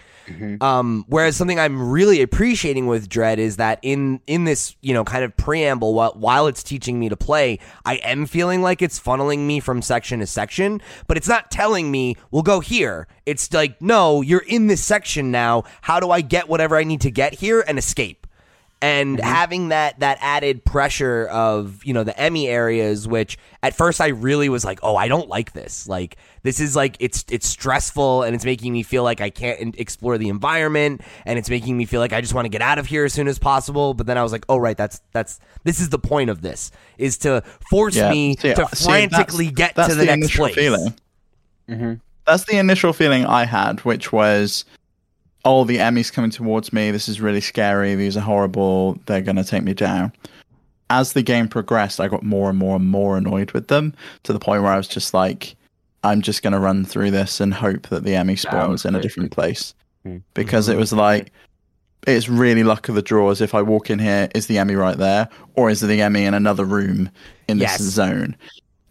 Um, 0.60 1.04
whereas 1.08 1.36
something 1.36 1.58
I'm 1.58 1.90
really 1.90 2.22
appreciating 2.22 2.86
with 2.86 3.08
Dread 3.08 3.38
is 3.38 3.56
that 3.56 3.78
in 3.82 4.20
in 4.26 4.44
this 4.44 4.76
you 4.80 4.94
know 4.94 5.04
kind 5.04 5.24
of 5.24 5.36
preamble, 5.36 5.94
while, 5.94 6.12
while 6.12 6.46
it's 6.46 6.62
teaching 6.62 6.98
me 7.00 7.08
to 7.08 7.16
play, 7.16 7.58
I 7.84 7.96
am 7.96 8.26
feeling 8.26 8.62
like 8.62 8.82
it's 8.82 9.00
funneling 9.00 9.40
me 9.40 9.60
from 9.60 9.82
section 9.82 10.20
to 10.20 10.26
section, 10.26 10.80
but 11.06 11.16
it's 11.16 11.28
not 11.28 11.50
telling 11.50 11.90
me 11.90 12.16
we'll 12.30 12.42
go 12.42 12.60
here. 12.60 13.08
It's 13.26 13.52
like 13.52 13.80
no, 13.82 14.20
you're 14.20 14.44
in 14.46 14.68
this 14.68 14.82
section 14.82 15.30
now. 15.30 15.64
How 15.80 15.98
do 16.00 16.10
I 16.10 16.20
get 16.20 16.48
whatever 16.48 16.76
I 16.76 16.81
need 16.84 17.00
to 17.02 17.10
get 17.10 17.34
here 17.34 17.64
and 17.66 17.78
escape? 17.78 18.18
and 18.84 19.20
having 19.20 19.68
that 19.68 20.00
that 20.00 20.18
added 20.20 20.64
pressure 20.64 21.28
of 21.30 21.84
you 21.84 21.94
know 21.94 22.02
the 22.02 22.10
EMMI 22.14 22.48
areas, 22.48 23.06
which 23.06 23.38
at 23.62 23.76
first 23.76 24.00
I 24.00 24.08
really 24.08 24.48
was 24.48 24.64
like, 24.64 24.80
oh, 24.82 24.96
I 24.96 25.06
don't 25.06 25.28
like 25.28 25.52
this. 25.52 25.86
Like 25.86 26.16
this 26.42 26.58
is 26.58 26.74
like 26.74 26.96
it's 26.98 27.24
it's 27.30 27.46
stressful 27.46 28.24
and 28.24 28.34
it's 28.34 28.44
making 28.44 28.72
me 28.72 28.82
feel 28.82 29.04
like 29.04 29.20
I 29.20 29.30
can't 29.30 29.78
explore 29.78 30.18
the 30.18 30.28
environment 30.28 31.00
and 31.24 31.38
it's 31.38 31.48
making 31.48 31.76
me 31.78 31.84
feel 31.84 32.00
like 32.00 32.12
I 32.12 32.20
just 32.20 32.34
want 32.34 32.46
to 32.46 32.48
get 32.48 32.60
out 32.60 32.80
of 32.80 32.86
here 32.86 33.04
as 33.04 33.12
soon 33.12 33.28
as 33.28 33.38
possible. 33.38 33.94
But 33.94 34.08
then 34.08 34.18
I 34.18 34.22
was 34.24 34.32
like, 34.32 34.44
oh 34.48 34.56
right, 34.56 34.76
that's 34.76 35.00
that's 35.12 35.38
this 35.62 35.78
is 35.78 35.90
the 35.90 36.00
point 36.00 36.28
of 36.28 36.42
this 36.42 36.72
is 36.98 37.18
to 37.18 37.44
force 37.70 37.94
Yeah. 37.94 38.10
me 38.10 38.34
See, 38.34 38.52
to 38.52 38.66
see, 38.74 38.84
frantically 38.84 39.44
that's- 39.50 39.54
get 39.68 39.74
that's 39.76 39.88
to 39.90 39.94
the, 39.94 40.06
next 40.06 40.16
initial 40.16 40.44
place. 40.46 40.54
feeling. 40.56 40.94
Mm-hmm. 41.68 41.92
That's 42.26 42.46
the 42.46 42.58
initial 42.58 42.92
feeling 42.92 43.26
I 43.26 43.44
had, 43.44 43.78
which 43.84 44.12
was, 44.12 44.64
oh, 45.44 45.64
the 45.64 45.78
EMMIs 45.78 46.12
coming 46.12 46.30
towards 46.30 46.72
me. 46.72 46.90
This 46.90 47.08
is 47.08 47.20
really 47.20 47.40
scary. 47.40 47.94
These 47.94 48.16
are 48.16 48.20
horrible. 48.20 48.98
They're 49.06 49.20
going 49.22 49.36
to 49.36 49.44
take 49.44 49.62
me 49.62 49.74
down. 49.74 50.12
As 50.90 51.14
the 51.14 51.22
game 51.22 51.48
progressed, 51.48 52.00
I 52.00 52.08
got 52.08 52.22
more 52.22 52.50
and 52.50 52.58
more 52.58 52.76
and 52.76 52.86
more 52.86 53.16
annoyed 53.16 53.52
with 53.52 53.68
them 53.68 53.94
to 54.24 54.32
the 54.32 54.38
point 54.38 54.62
where 54.62 54.72
I 54.72 54.76
was 54.76 54.88
just 54.88 55.14
like, 55.14 55.56
I'm 56.04 56.20
just 56.20 56.42
going 56.42 56.52
to 56.52 56.58
run 56.58 56.84
through 56.84 57.12
this 57.12 57.40
and 57.40 57.54
hope 57.54 57.88
that 57.88 58.04
the 58.04 58.10
EMMI 58.10 58.38
spawns 58.38 58.84
in 58.84 58.94
a 58.94 59.00
different 59.00 59.30
place. 59.32 59.74
Hmm. 60.04 60.18
Because 60.34 60.68
it 60.68 60.76
was 60.76 60.92
like, 60.92 61.32
it's 62.06 62.28
really 62.28 62.64
luck 62.64 62.88
of 62.88 62.96
the 62.96 63.02
draw 63.02 63.30
as 63.30 63.40
If 63.40 63.54
I 63.54 63.62
walk 63.62 63.88
in 63.88 63.98
here, 64.00 64.28
is 64.34 64.48
the 64.48 64.56
EMMI 64.56 64.76
right 64.76 64.98
there? 64.98 65.28
Or 65.54 65.70
is 65.70 65.80
the 65.80 65.86
EMMI 65.86 66.22
in 66.22 66.34
another 66.34 66.64
room 66.64 67.08
in 67.48 67.58
this 67.58 67.70
Yes. 67.70 67.80
zone? 67.80 68.36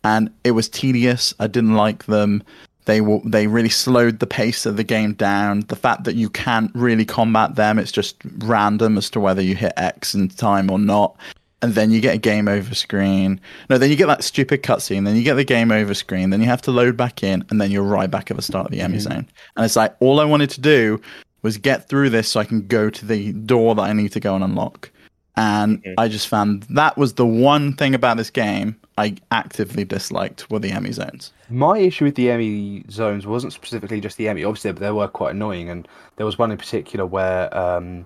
And 0.03 0.31
it 0.43 0.51
was 0.51 0.67
tedious. 0.69 1.33
I 1.39 1.47
didn't 1.47 1.75
like 1.75 2.05
them. 2.05 2.43
They 2.85 3.01
will, 3.01 3.21
they 3.23 3.47
really 3.47 3.69
slowed 3.69 4.19
the 4.19 4.27
pace 4.27 4.65
of 4.65 4.77
the 4.77 4.83
game 4.83 5.13
down. 5.13 5.61
The 5.67 5.75
fact 5.75 6.03
that 6.05 6.15
you 6.15 6.29
can't 6.29 6.71
really 6.73 7.05
combat 7.05 7.55
them, 7.55 7.77
it's 7.77 7.91
just 7.91 8.17
random 8.39 8.97
as 8.97 9.09
to 9.11 9.19
whether 9.19 9.41
you 9.41 9.55
hit 9.55 9.73
X 9.77 10.15
in 10.15 10.29
time 10.29 10.71
or 10.71 10.79
not. 10.79 11.15
And 11.63 11.75
then 11.75 11.91
you 11.91 12.01
get 12.01 12.15
a 12.15 12.17
game 12.17 12.47
over 12.47 12.73
screen. 12.73 13.39
No, 13.69 13.77
then 13.77 13.91
you 13.91 13.95
get 13.95 14.07
that 14.07 14.23
stupid 14.23 14.63
cutscene. 14.63 15.05
Then 15.05 15.15
you 15.15 15.21
get 15.21 15.35
the 15.35 15.43
game 15.43 15.71
over 15.71 15.93
screen. 15.93 16.31
Then 16.31 16.41
you 16.41 16.47
have 16.47 16.63
to 16.63 16.71
load 16.71 16.97
back 16.97 17.21
in, 17.21 17.45
and 17.51 17.61
then 17.61 17.69
you're 17.69 17.83
right 17.83 18.09
back 18.09 18.31
at 18.31 18.37
the 18.37 18.41
start 18.41 18.65
of 18.65 18.71
the 18.71 18.79
EMMI 18.79 18.99
zone. 18.99 19.27
And 19.55 19.65
it's 19.65 19.75
like 19.75 19.95
all 19.99 20.19
I 20.19 20.25
wanted 20.25 20.49
to 20.51 20.61
do 20.61 20.99
was 21.43 21.59
get 21.59 21.87
through 21.87 22.09
this 22.09 22.29
so 22.29 22.39
I 22.39 22.45
can 22.45 22.65
go 22.65 22.89
to 22.89 23.05
the 23.05 23.31
door 23.33 23.75
that 23.75 23.83
I 23.83 23.93
need 23.93 24.11
to 24.13 24.19
go 24.19 24.33
and 24.33 24.43
unlock. 24.43 24.89
And 25.37 25.83
Mhm. 25.83 25.93
I 25.99 26.07
just 26.07 26.27
found 26.27 26.63
that 26.71 26.97
was 26.97 27.13
the 27.13 27.27
one 27.27 27.73
thing 27.73 27.93
about 27.93 28.17
this 28.17 28.31
game 28.31 28.75
I 29.01 29.15
actively 29.31 29.83
disliked 29.83 30.51
were 30.51 30.59
the 30.59 30.69
EMMI 30.69 30.93
zones. 30.93 31.33
My 31.49 31.79
issue 31.79 32.05
with 32.05 32.13
the 32.13 32.27
EMMI 32.27 32.91
zones 32.91 33.25
wasn't 33.25 33.51
specifically 33.51 33.99
just 33.99 34.15
the 34.17 34.25
EMMI. 34.25 34.47
Obviously, 34.47 34.71
but 34.73 34.79
they 34.79 34.91
were 34.91 35.07
quite 35.07 35.33
annoying, 35.33 35.69
and 35.69 35.87
there 36.17 36.25
was 36.25 36.37
one 36.37 36.51
in 36.51 36.57
particular 36.59 37.07
where 37.07 37.55
um, 37.57 38.05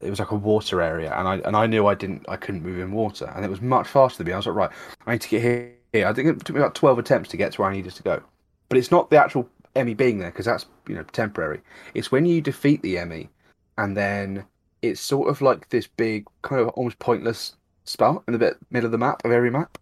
it 0.00 0.10
was 0.10 0.18
like 0.18 0.32
a 0.32 0.36
water 0.36 0.82
area, 0.82 1.14
and 1.14 1.28
I 1.28 1.36
and 1.46 1.54
I 1.54 1.66
knew 1.66 1.86
I 1.86 1.94
didn't, 1.94 2.28
I 2.28 2.34
couldn't 2.34 2.64
move 2.64 2.80
in 2.80 2.90
water, 2.90 3.32
and 3.36 3.44
it 3.44 3.50
was 3.52 3.60
much 3.60 3.86
faster 3.86 4.18
than 4.18 4.26
me. 4.26 4.32
I 4.32 4.36
was 4.36 4.46
like, 4.46 4.56
right, 4.56 4.70
I 5.06 5.12
need 5.12 5.20
to 5.20 5.28
get 5.28 5.42
here. 5.42 5.74
here. 5.92 6.08
I 6.08 6.12
think 6.12 6.28
it 6.28 6.44
took 6.44 6.56
me 6.56 6.60
about 6.60 6.74
twelve 6.74 6.98
attempts 6.98 7.30
to 7.30 7.36
get 7.36 7.52
to 7.52 7.60
where 7.60 7.70
I 7.70 7.76
needed 7.76 7.94
to 7.94 8.02
go, 8.02 8.20
but 8.68 8.78
it's 8.78 8.90
not 8.90 9.10
the 9.10 9.22
actual 9.22 9.48
EMMI 9.76 9.96
being 9.96 10.18
there 10.18 10.32
because 10.32 10.46
that's 10.46 10.66
you 10.88 10.96
know 10.96 11.04
temporary. 11.12 11.60
It's 11.94 12.10
when 12.10 12.26
you 12.26 12.40
defeat 12.40 12.82
the 12.82 12.96
EMMI, 12.96 13.28
and 13.78 13.96
then 13.96 14.44
it's 14.82 15.00
sort 15.00 15.28
of 15.28 15.40
like 15.40 15.68
this 15.68 15.86
big 15.86 16.26
kind 16.42 16.60
of 16.60 16.70
almost 16.70 16.98
pointless 16.98 17.54
spot 17.84 18.24
in 18.26 18.32
the 18.32 18.38
bit 18.40 18.56
middle 18.70 18.86
of 18.86 18.92
the 18.92 18.98
map 18.98 19.24
of 19.24 19.30
every 19.30 19.50
map. 19.50 19.78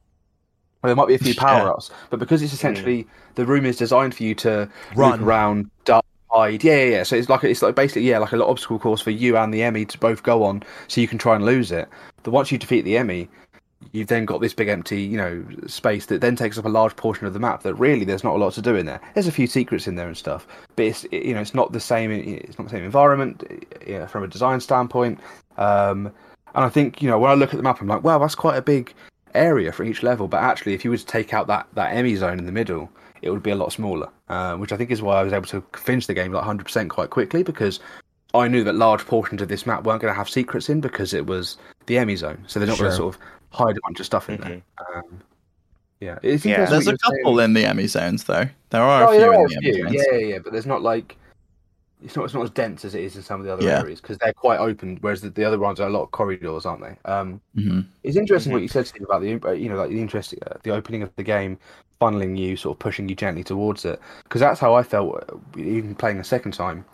Well, 0.83 0.88
there 0.88 0.97
might 0.97 1.09
be 1.09 1.14
a 1.14 1.19
few 1.19 1.35
power 1.37 1.71
ups, 1.71 1.90
but 2.09 2.19
because 2.19 2.43
it's 2.43 2.53
essentially 2.53 3.07
the 3.35 3.45
room 3.45 3.66
is 3.66 3.77
designed 3.77 4.14
for 4.14 4.23
you 4.23 4.35
to 4.37 4.69
Run. 4.95 5.23
around, 5.23 5.71
duck, 5.85 6.05
hide. 6.31 6.64
Yeah, 6.64 6.77
yeah, 6.77 6.90
yeah. 6.90 7.03
So 7.03 7.16
it's 7.16 7.29
like 7.29 7.45
it's 7.45 7.62
like 7.62 7.75
basically 7.75 8.03
yeah, 8.03 8.19
like 8.19 8.33
a 8.33 8.37
little 8.37 8.51
obstacle 8.51 8.79
course 8.79 9.01
for 9.01 9.11
you 9.11 9.37
and 9.37 9.53
the 9.53 9.61
EMMI 9.61 9.88
to 9.88 9.99
both 9.99 10.23
go 10.23 10.43
on, 10.45 10.62
so 10.88 11.01
you 11.01 11.09
can 11.09 11.19
try 11.19 11.35
and 11.35 11.45
lose 11.45 11.73
it. 11.73 11.88
But 12.23 12.33
once 12.33 12.51
you 12.51 12.59
defeat 12.59 12.83
the 12.83 12.95
EMMI, 12.95 13.29
you've 13.93 14.09
then 14.09 14.25
got 14.25 14.40
this 14.40 14.55
big 14.55 14.69
empty, 14.69 15.01
you 15.03 15.16
know, 15.16 15.45
space 15.66 16.07
that 16.07 16.21
then 16.21 16.37
takes 16.37 16.59
up 16.59 16.64
a 16.64 16.69
large 16.69 16.95
portion 16.97 17.27
of 17.27 17.33
the 17.33 17.40
map. 17.40 17.62
That 17.62 17.75
really 17.75 18.05
there's 18.05 18.25
not 18.25 18.35
a 18.35 18.38
lot 18.38 18.53
to 18.55 18.62
do 18.62 18.77
in 18.77 18.87
there. 18.87 19.01
There's 19.14 19.27
a 19.27 19.33
few 19.33 19.47
secrets 19.47 19.87
in 19.87 19.97
there 19.97 20.07
and 20.09 20.16
stuff, 20.16 20.47
but 20.77 20.87
it's 20.87 21.07
you 21.12 21.35
know 21.35 21.40
it's 21.40 21.55
not 21.55 21.73
the 21.73 21.81
same. 21.81 22.11
It's 22.11 22.59
not 22.59 22.64
the 22.69 22.77
same 22.77 22.85
environment 22.85 23.45
yeah, 23.87 24.07
from 24.07 24.25
a 24.25 24.29
design 24.29 24.61
standpoint. 24.61 25.21
Um, 25.57 26.12
and 26.55 26.64
I 26.64 26.69
think 26.69 27.03
you 27.03 27.09
know 27.09 27.19
when 27.19 27.31
I 27.31 27.35
look 27.35 27.51
at 27.51 27.57
the 27.57 27.62
map, 27.62 27.81
I'm 27.81 27.88
like, 27.88 28.03
wow, 28.03 28.19
that's 28.19 28.35
quite 28.35 28.57
a 28.57 28.62
big 28.62 28.95
area 29.35 29.73
for 29.73 29.85
each 29.85 30.03
level. 30.03 30.29
But 30.29 30.43
actually, 30.43 30.75
if 30.75 30.85
you 30.85 30.90
were 30.90 30.97
to 30.97 31.07
take 31.07 31.33
out 31.35 31.47
that 31.49 31.66
that 31.75 31.95
EMMI 31.95 32.16
zone 32.19 32.38
in 32.38 32.47
the 32.47 32.53
middle, 32.53 32.90
it 33.23 33.31
would 33.31 33.43
be 33.43 33.51
a 33.51 33.57
lot 33.57 33.73
smaller. 33.73 34.09
Uh, 34.29 34.57
which 34.57 34.73
I 34.73 34.77
think 34.77 34.90
is 34.90 35.03
why 35.03 35.16
I 35.16 35.23
was 35.23 35.33
able 35.33 35.47
to 35.49 35.62
finish 35.77 36.07
the 36.07 36.14
game 36.14 36.33
like 36.33 36.45
100% 36.45 36.88
quite 36.88 37.11
quickly 37.11 37.43
because 37.43 37.81
I 38.33 38.47
knew 38.47 38.62
that 38.64 38.75
large 38.77 39.05
portions 39.07 39.43
of 39.43 39.49
this 39.49 39.66
map 39.66 39.83
weren't 39.85 40.01
going 40.03 40.12
to 40.12 40.16
have 40.16 40.29
secrets 40.31 40.69
in 40.69 40.81
because 40.81 41.12
it 41.14 41.27
was 41.27 41.57
the 41.87 41.97
EMMI 41.97 42.16
zone, 42.19 42.45
so 42.47 42.61
they're 42.61 42.69
not 42.69 42.79
going 42.79 42.90
to 42.90 42.97
sort 42.97 43.14
of 43.16 43.21
hide 43.51 43.77
a 43.77 43.81
bunch 43.83 43.99
of 44.01 44.07
stuff 44.07 44.29
in 44.31 44.40
there. 44.40 44.62
Um, 44.95 45.21
yeah, 46.01 46.19
Yeah. 46.23 46.31
There's 46.31 46.47
a 46.47 46.55
you're 46.55 46.81
saying. 46.83 46.97
couple 47.25 47.40
in 47.40 47.53
the 47.55 47.64
EMMI 47.64 47.88
zones, 47.88 48.25
though. 48.25 48.49
There 48.71 48.83
are 48.83 49.03
Oh, 49.05 49.09
a 49.09 49.11
few 49.11 49.21
there 49.21 49.33
in 49.35 49.43
the 49.43 49.57
EMMI 49.57 49.83
zones. 49.83 49.95
Yeah, 49.95 50.19
yeah, 50.19 50.27
yeah, 50.27 50.38
but 50.38 50.53
there's 50.53 50.66
not 50.66 50.81
like 50.83 51.16
it's 52.02 52.16
not 52.16 52.24
it's 52.24 52.34
not 52.34 52.44
as 52.44 52.50
dense 52.50 52.84
as 52.84 52.94
it 52.94 53.02
is 53.02 53.16
in 53.16 53.22
some 53.22 53.40
of 53.40 53.46
the 53.46 53.52
other 53.52 53.62
Yeah. 53.64 53.78
areas 53.78 54.00
because 54.00 54.18
they're 54.18 54.32
quite 54.32 54.58
open, 54.58 54.98
whereas 55.00 55.20
the, 55.20 55.30
the 55.30 55.44
other 55.44 55.58
ones 55.58 55.80
are 55.80 55.88
a 55.88 55.92
lot 55.92 56.02
of 56.02 56.10
corridors, 56.10 56.66
aren't 56.66 56.82
they? 56.82 56.96
Um, 57.10 57.40
Mhm. 57.56 57.86
it's 58.02 58.16
interesting 58.16 58.52
what 58.52 58.62
you 58.62 58.68
said 58.68 58.86
Steve, 58.86 59.02
about 59.02 59.22
the 59.22 59.40
uh, 59.44 59.52
you 59.52 59.68
know 59.68 59.76
like 59.76 59.90
the 59.90 60.00
interest 60.00 60.34
uh, 60.46 60.54
the 60.62 60.70
opening 60.70 61.02
of 61.02 61.10
the 61.16 61.22
game 61.22 61.58
funneling 62.00 62.36
you, 62.38 62.56
sort 62.56 62.74
of 62.76 62.78
pushing 62.78 63.08
you 63.08 63.14
gently 63.14 63.44
towards 63.44 63.84
it, 63.84 64.00
because 64.22 64.40
that's 64.40 64.60
how 64.60 64.74
I 64.74 64.82
felt 64.82 65.24
uh, 65.28 65.58
even 65.60 65.94
playing 65.94 66.18
a 66.18 66.24
second 66.24 66.52
time. 66.52 66.84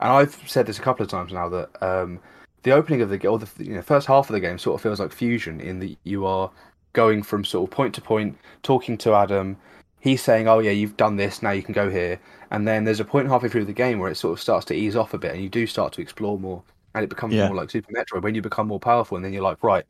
And 0.00 0.12
I've 0.12 0.34
said 0.46 0.66
this 0.66 0.78
a 0.78 0.82
couple 0.82 1.04
of 1.04 1.10
times 1.10 1.32
now 1.32 1.48
that 1.48 1.70
um, 1.82 2.18
the 2.64 2.72
opening 2.72 3.00
of 3.02 3.08
the 3.08 3.18
game, 3.18 3.30
or 3.30 3.38
the 3.38 3.48
you 3.64 3.74
know, 3.74 3.82
first 3.82 4.06
half 4.06 4.28
of 4.28 4.34
the 4.34 4.40
game, 4.40 4.58
sort 4.58 4.74
of 4.74 4.82
feels 4.82 5.00
like 5.00 5.12
fusion 5.12 5.60
in 5.60 5.78
that 5.78 5.96
you 6.04 6.26
are 6.26 6.50
going 6.92 7.22
from 7.22 7.44
sort 7.44 7.68
of 7.70 7.74
point 7.74 7.94
to 7.94 8.00
point, 8.00 8.36
talking 8.62 8.98
to 8.98 9.14
Adam. 9.14 9.56
He's 10.02 10.20
saying, 10.20 10.48
"Oh 10.48 10.58
yeah, 10.58 10.72
you've 10.72 10.96
done 10.96 11.14
this. 11.16 11.42
Now 11.42 11.52
you 11.52 11.62
can 11.62 11.72
go 11.74 11.88
here." 11.88 12.18
And 12.50 12.66
then 12.66 12.82
there's 12.84 12.98
a 13.00 13.04
point 13.04 13.28
halfway 13.28 13.48
through 13.48 13.66
the 13.66 13.72
game 13.72 14.00
where 14.00 14.10
it 14.10 14.16
sort 14.16 14.32
of 14.32 14.40
starts 14.40 14.64
to 14.66 14.74
ease 14.74 14.96
off 14.96 15.14
a 15.14 15.18
bit, 15.18 15.32
and 15.32 15.40
you 15.42 15.48
do 15.48 15.64
start 15.66 15.92
to 15.94 16.00
explore 16.02 16.38
more, 16.38 16.62
and 16.94 17.04
it 17.04 17.08
becomes 17.08 17.34
Yeah. 17.34 17.46
more 17.46 17.56
like 17.56 17.70
Super 17.70 17.92
Metroid 17.92 18.22
when 18.22 18.34
you 18.34 18.42
become 18.42 18.66
more 18.66 18.80
powerful, 18.80 19.16
and 19.16 19.24
then 19.24 19.32
you're 19.32 19.44
like, 19.44 19.62
right, 19.62 19.86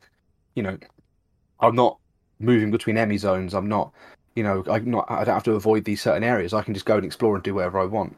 you 0.53 0.61
know, 0.61 0.77
I'm 1.59 1.75
not 1.75 1.97
moving 2.39 2.69
between 2.69 2.95
EMMI 2.95 3.17
zones. 3.17 3.55
I'm 3.55 3.67
not, 3.67 3.91
you 4.35 4.43
know, 4.43 4.63
I'm 4.69 4.89
not. 4.89 5.05
I 5.09 5.23
don't 5.23 5.33
have 5.33 5.43
to 5.45 5.53
avoid 5.55 5.83
these 5.83 6.01
certain 6.01 6.23
areas. 6.23 6.53
I 6.53 6.61
can 6.61 6.75
just 6.75 6.85
go 6.85 6.95
and 6.97 7.05
explore 7.05 7.33
and 7.35 7.43
do 7.43 7.55
whatever 7.55 7.79
I 7.79 7.85
want. 7.85 8.15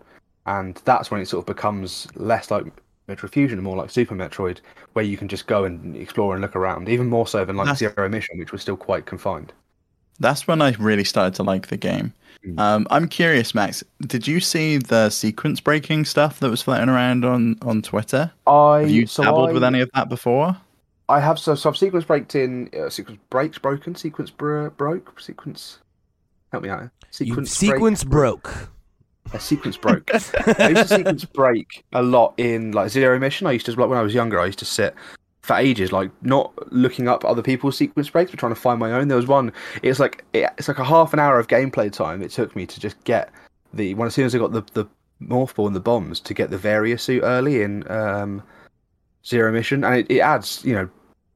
And 0.47 0.75
that's 0.83 1.09
when 1.09 1.21
it 1.21 1.27
sort 1.29 1.43
of 1.43 1.45
becomes 1.55 2.07
less 2.15 2.51
like 2.51 2.65
Metroid 3.07 3.31
Fusion 3.31 3.57
and 3.57 3.63
more 3.63 3.77
like 3.77 3.89
Super 3.89 4.15
Metroid, 4.15 4.59
where 4.93 5.05
you 5.05 5.15
can 5.15 5.27
just 5.29 5.47
go 5.47 5.63
and 5.63 5.95
explore 5.95 6.33
and 6.33 6.41
look 6.41 6.55
around, 6.57 6.89
even 6.89 7.07
more 7.07 7.25
so 7.25 7.45
than 7.45 7.55
like 7.55 7.67
That's- 7.67 7.79
Zero 7.95 8.09
Mission, 8.09 8.37
which 8.37 8.51
was 8.51 8.61
still 8.61 8.77
quite 8.77 9.05
confined. 9.05 9.53
That's 10.19 10.47
when 10.47 10.61
I 10.61 10.71
really 10.71 11.03
started 11.03 11.35
to 11.35 11.43
like 11.43 11.67
the 11.67 11.77
game. 11.77 12.13
Mm. 12.45 12.59
Um, 12.59 12.87
I'm 12.89 13.07
curious, 13.07 13.53
Max. 13.55 13.83
Did 14.01 14.27
you 14.27 14.39
see 14.39 14.77
the 14.77 15.09
sequence 15.09 15.59
breaking 15.59 16.05
stuff 16.05 16.39
that 16.39 16.49
was 16.49 16.61
floating 16.61 16.89
around 16.89 17.25
on, 17.25 17.57
on 17.61 17.81
Twitter? 17.81 18.31
I 18.47 18.81
Have 18.81 18.89
you 18.89 19.07
so 19.07 19.23
dabbled 19.23 19.49
I, 19.49 19.53
with 19.53 19.63
any 19.63 19.81
of 19.81 19.89
that 19.93 20.09
before? 20.09 20.55
I 21.09 21.19
have 21.19 21.37
so, 21.37 21.55
so 21.55 21.69
I've 21.69 21.77
sequence 21.77 22.05
breaked 22.05 22.35
in 22.35 22.69
uh, 22.79 22.89
sequence 22.89 23.19
breaks 23.29 23.57
broken 23.57 23.93
sequence 23.95 24.31
bro- 24.31 24.71
broke 24.71 25.19
sequence 25.19 25.79
Help 26.51 26.63
me 26.63 26.69
out. 26.69 26.83
You, 26.83 26.89
Sequence 27.11 27.59
break. 27.59 27.71
sequence 27.73 28.03
broke. 28.05 28.69
A 29.33 29.39
sequence 29.39 29.75
broke. 29.75 30.09
I 30.13 30.69
used 30.69 30.83
to 30.83 30.87
sequence 30.95 31.25
break 31.25 31.83
a 31.93 32.01
lot 32.01 32.33
in 32.37 32.71
like 32.71 32.89
zero 32.89 33.19
mission. 33.19 33.45
I 33.47 33.51
used 33.51 33.65
to 33.65 33.71
like 33.73 33.89
when 33.89 33.97
I 33.97 34.01
was 34.01 34.13
younger. 34.13 34.39
I 34.39 34.45
used 34.45 34.59
to 34.59 34.65
sit 34.65 34.95
for 35.45 35.55
ages, 35.55 35.91
like 35.91 36.11
not 36.23 36.51
looking 36.73 37.07
up 37.07 37.23
other 37.23 37.41
people's 37.41 37.77
sequence 37.77 38.09
breaks, 38.09 38.31
but 38.31 38.39
trying 38.39 38.53
to 38.53 38.59
find 38.59 38.79
my 38.79 38.91
own. 38.91 39.07
There 39.07 39.17
was 39.17 39.27
one. 39.27 39.53
It's 39.83 39.99
like 39.99 40.25
it's 40.33 40.67
like 40.67 40.79
a 40.79 40.83
half 40.83 41.13
an 41.13 41.19
hour 41.19 41.39
of 41.39 41.47
gameplay 41.47 41.91
time. 41.91 42.21
It 42.21 42.31
took 42.31 42.55
me 42.55 42.65
to 42.65 42.79
just 42.79 43.01
get 43.03 43.31
the 43.73 43.93
when 43.93 44.07
as 44.07 44.15
soon 44.15 44.25
as 44.25 44.33
I 44.33 44.39
got 44.39 44.51
the 44.51 44.63
the 44.73 44.85
morph 45.21 45.55
ball 45.55 45.67
and 45.67 45.75
the 45.75 45.79
bombs 45.79 46.19
to 46.21 46.33
get 46.33 46.49
the 46.49 46.57
Varia 46.57 46.97
suit 46.97 47.21
early 47.23 47.61
in 47.61 47.89
um, 47.91 48.41
zero 49.25 49.51
mission, 49.51 49.83
and 49.83 49.95
it, 49.95 50.07
it 50.09 50.19
adds 50.19 50.63
you 50.65 50.73
know 50.73 50.89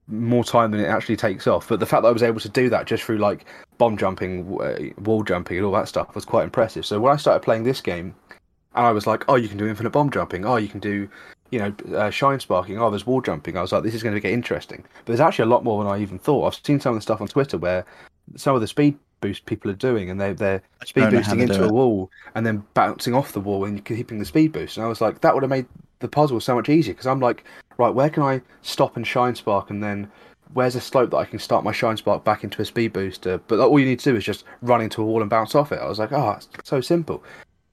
more 0.07 0.43
time 0.43 0.71
than 0.71 0.79
it 0.79 0.87
actually 0.87 1.15
takes 1.15 1.45
off. 1.45 1.67
But 1.69 1.79
the 1.79 1.85
fact 1.85 2.01
that 2.01 2.09
I 2.09 2.11
was 2.11 2.23
able 2.23 2.39
to 2.39 2.49
do 2.49 2.67
that 2.69 2.87
just 2.87 3.03
through 3.03 3.19
like 3.19 3.45
bomb 3.77 3.95
jumping, 3.95 4.59
uh, 4.59 5.01
wall 5.01 5.23
jumping, 5.23 5.57
and 5.57 5.65
all 5.65 5.73
that 5.73 5.87
stuff 5.87 6.15
was 6.15 6.25
quite 6.25 6.43
impressive. 6.43 6.85
So 6.85 6.99
when 6.99 7.13
I 7.13 7.17
started 7.17 7.41
playing 7.41 7.63
this 7.63 7.79
game, 7.79 8.15
and 8.73 8.85
I 8.85 8.91
was 8.91 9.05
like, 9.05 9.23
oh, 9.27 9.35
you 9.35 9.47
can 9.47 9.57
do 9.57 9.67
infinite 9.67 9.91
bomb 9.91 10.09
jumping. 10.09 10.45
Oh, 10.45 10.55
you 10.55 10.67
can 10.67 10.79
do, 10.79 11.09
you 11.51 11.59
know, 11.59 11.97
uh, 11.97 12.09
shine 12.09 12.39
sparking. 12.39 12.79
Oh, 12.79 12.89
there's 12.89 13.05
wall 13.05 13.21
jumping. 13.21 13.57
I 13.57 13.61
was 13.61 13.71
like, 13.71 13.83
this 13.83 13.95
is 13.95 14.03
going 14.03 14.15
to 14.15 14.21
get 14.21 14.31
interesting. 14.31 14.83
But 14.99 15.05
there's 15.05 15.19
actually 15.19 15.43
a 15.43 15.53
lot 15.53 15.63
more 15.63 15.83
than 15.83 15.91
I 15.91 16.01
even 16.01 16.19
thought. 16.19 16.45
I've 16.45 16.65
seen 16.65 16.79
some 16.79 16.91
of 16.91 16.97
the 16.97 17.01
stuff 17.01 17.21
on 17.21 17.27
Twitter 17.27 17.57
where 17.57 17.85
some 18.35 18.55
of 18.55 18.61
the 18.61 18.67
speed 18.67 18.97
boost 19.21 19.45
people 19.45 19.69
are 19.71 19.75
doing, 19.75 20.09
and 20.09 20.19
they 20.19 20.33
they're 20.33 20.61
speed 20.85 21.01
don't 21.01 21.13
know 21.13 21.21
how 21.21 21.33
boosting 21.33 21.41
into 21.41 21.65
a 21.65 21.73
wall 21.73 22.09
and 22.35 22.45
then 22.45 22.63
bouncing 22.73 23.13
off 23.13 23.33
the 23.33 23.39
wall 23.39 23.65
and 23.65 23.83
keeping 23.85 24.19
the 24.19 24.25
speed 24.25 24.51
boost. 24.51 24.77
And 24.77 24.85
I 24.85 24.89
was 24.89 25.01
like, 25.01 25.21
that 25.21 25.33
would 25.33 25.43
have 25.43 25.49
made 25.49 25.65
the 25.99 26.07
puzzle 26.07 26.39
so 26.39 26.55
much 26.55 26.69
easier 26.69 26.93
because 26.93 27.07
I'm 27.07 27.19
like, 27.19 27.43
right, 27.77 27.93
where 27.93 28.09
can 28.09 28.23
I 28.23 28.41
stop 28.61 28.95
and 28.95 29.05
shine 29.05 29.35
spark, 29.35 29.69
and 29.69 29.83
then 29.83 30.09
where's 30.53 30.75
a 30.75 30.81
slope 30.81 31.11
that 31.11 31.17
I 31.17 31.25
can 31.25 31.39
start 31.39 31.63
my 31.63 31.71
shine 31.71 31.97
spark 31.97 32.23
back 32.23 32.43
into 32.43 32.61
a 32.61 32.65
speed 32.65 32.93
booster? 32.93 33.39
But 33.47 33.59
all 33.59 33.79
you 33.79 33.85
need 33.85 33.99
to 33.99 34.11
do 34.11 34.17
is 34.17 34.23
just 34.23 34.45
run 34.61 34.81
into 34.81 35.01
a 35.01 35.05
wall 35.05 35.21
and 35.21 35.29
bounce 35.29 35.55
off 35.55 35.71
it. 35.71 35.79
I 35.79 35.87
was 35.87 35.99
like, 35.99 36.11
oh, 36.11 36.31
it's 36.31 36.49
so 36.63 36.81
simple. 36.81 37.23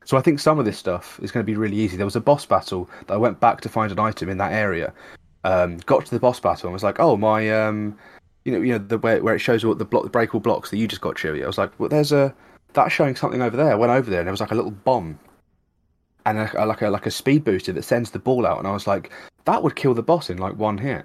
So 0.07 0.17
I 0.17 0.23
think 0.23 0.39
some 0.39 0.61
of 0.61 0.65
this 0.65 0.79
stuff 0.79 1.19
is 1.21 1.33
going 1.33 1.45
to 1.45 1.53
be 1.53 1.57
really 1.57 1.77
easy. 1.77 1.97
There 1.97 2.07
was 2.07 2.15
a 2.15 2.21
boss 2.21 2.47
battle 2.47 2.89
that 3.09 3.15
I 3.15 3.17
went 3.17 3.41
back 3.41 3.61
to 3.63 3.69
find 3.69 3.91
an 3.91 3.99
item 3.99 4.29
in 4.29 4.39
that 4.39 4.53
area. 4.53 4.95
Um, 5.43 5.79
got 5.79 6.07
to 6.07 6.11
the 6.13 6.21
boss 6.21 6.39
battle 6.39 6.69
and 6.69 6.73
was 6.73 6.85
like, 6.85 7.01
oh 7.01 7.17
my, 7.17 7.51
um, 7.51 7.99
you 8.45 8.53
know, 8.53 8.61
you 8.61 8.73
know, 8.73 8.79
the 8.79 8.99
where, 8.99 9.21
where 9.21 9.35
it 9.35 9.41
shows 9.41 9.65
what 9.65 9.79
the 9.79 9.85
block, 9.85 10.05
the 10.05 10.11
breakable 10.11 10.39
blocks 10.39 10.71
that 10.71 10.77
you 10.77 10.87
just 10.87 11.03
got, 11.03 11.17
Chewy. 11.17 11.43
I 11.43 11.47
was 11.49 11.59
like, 11.59 11.73
well, 11.81 11.89
there's 11.89 12.13
a 12.13 12.33
that's 12.73 12.93
showing 12.93 13.17
something 13.17 13.43
over 13.43 13.57
there. 13.57 13.73
I 13.73 13.75
went 13.75 13.91
over 13.91 14.09
there 14.09 14.21
and 14.21 14.29
there 14.29 14.33
was 14.33 14.41
like 14.41 14.53
a 14.53 14.55
little 14.55 14.71
bomb 14.71 15.19
and 16.25 16.39
a, 16.39 16.65
like 16.65 16.83
a 16.83 16.89
like 16.89 17.07
a 17.07 17.11
speed 17.11 17.43
booster 17.43 17.73
that 17.73 17.83
sends 17.83 18.13
the 18.13 18.21
ball 18.21 18.47
out. 18.47 18.59
And 18.59 18.69
I 18.69 18.73
was 18.73 18.87
like, 18.87 19.11
that 19.45 19.65
would 19.65 19.75
kill 19.75 19.95
the 19.95 20.05
boss 20.05 20.31
in 20.31 20.39
like 20.39 20.57
one 20.57 20.79
hit. 20.79 21.05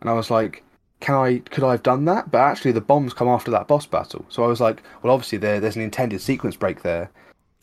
And 0.00 0.08
I 0.08 0.12
was 0.12 0.30
like, 0.30 0.62
can 1.00 1.16
I 1.16 1.38
could 1.38 1.64
I 1.64 1.72
have 1.72 1.82
done 1.82 2.04
that? 2.04 2.30
But 2.30 2.42
actually, 2.42 2.72
the 2.72 2.80
bombs 2.80 3.12
come 3.12 3.26
after 3.26 3.50
that 3.50 3.66
boss 3.66 3.86
battle. 3.86 4.24
So 4.28 4.44
I 4.44 4.46
was 4.46 4.60
like, 4.60 4.84
well, 5.02 5.12
obviously 5.12 5.38
there 5.38 5.58
there's 5.58 5.74
an 5.74 5.82
intended 5.82 6.20
sequence 6.20 6.54
break 6.54 6.82
there 6.82 7.10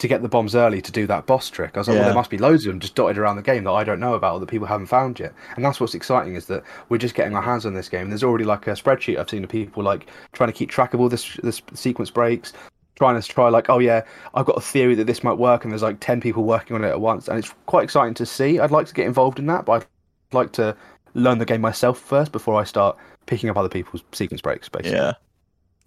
to 0.03 0.07
get 0.09 0.21
the 0.21 0.27
bombs 0.27 0.53
early 0.53 0.81
to 0.81 0.91
do 0.91 1.07
that 1.07 1.25
boss 1.25 1.49
trick. 1.49 1.71
I 1.75 1.79
was 1.79 1.87
like, 1.87 1.95
well, 1.95 2.03
there 2.07 2.13
must 2.13 2.29
be 2.29 2.37
loads 2.37 2.65
of 2.65 2.73
them 2.73 2.81
just 2.81 2.93
dotted 2.93 3.17
around 3.17 3.37
the 3.37 3.41
game 3.41 3.63
that 3.63 3.71
I 3.71 3.85
don't 3.85 4.01
know 4.01 4.15
about 4.15 4.33
or 4.33 4.39
that 4.41 4.47
people 4.47 4.67
haven't 4.67 4.87
found 4.87 5.17
yet. 5.17 5.33
And 5.55 5.63
that's 5.63 5.79
what's 5.79 5.95
exciting 5.95 6.35
is 6.35 6.47
that 6.47 6.61
we're 6.89 6.97
just 6.97 7.15
getting 7.15 7.33
our 7.37 7.41
hands 7.41 7.65
on 7.65 7.73
this 7.73 7.87
game. 7.87 8.01
And 8.01 8.11
there's 8.11 8.21
already 8.21 8.43
like 8.43 8.67
a 8.67 8.71
spreadsheet 8.71 9.17
I've 9.17 9.29
seen 9.29 9.45
of 9.45 9.49
people 9.49 9.81
like 9.81 10.07
trying 10.33 10.49
to 10.49 10.53
keep 10.53 10.69
track 10.69 10.93
of 10.93 10.99
all 10.99 11.07
this 11.07 11.37
this 11.37 11.61
sequence 11.73 12.09
breaks. 12.09 12.51
Trying 12.95 13.19
to 13.19 13.25
try 13.25 13.47
like, 13.47 13.69
oh 13.69 13.79
yeah, 13.79 14.01
I've 14.33 14.45
got 14.45 14.57
a 14.57 14.61
theory 14.61 14.93
that 14.95 15.07
this 15.07 15.23
might 15.23 15.37
work, 15.37 15.63
and 15.63 15.71
there's 15.71 15.81
like 15.81 16.01
ten 16.01 16.19
people 16.19 16.43
working 16.43 16.75
on 16.75 16.83
it 16.83 16.89
at 16.89 16.99
once, 16.99 17.29
and 17.29 17.39
it's 17.39 17.53
quite 17.65 17.85
exciting 17.85 18.13
to 18.15 18.25
see. 18.25 18.59
I'd 18.59 18.71
like 18.71 18.87
to 18.87 18.93
get 18.93 19.07
involved 19.07 19.39
in 19.39 19.45
that, 19.47 19.65
but 19.65 19.71
I'd 19.71 20.35
like 20.35 20.51
to 20.53 20.75
learn 21.13 21.37
the 21.37 21.45
game 21.45 21.61
myself 21.61 21.97
first 21.97 22.33
before 22.33 22.59
I 22.59 22.65
start 22.65 22.97
picking 23.25 23.49
up 23.49 23.55
other 23.55 23.69
people's 23.69 24.03
sequence 24.11 24.41
breaks. 24.41 24.67
Basically, 24.67 24.97
Yeah. 24.97 25.13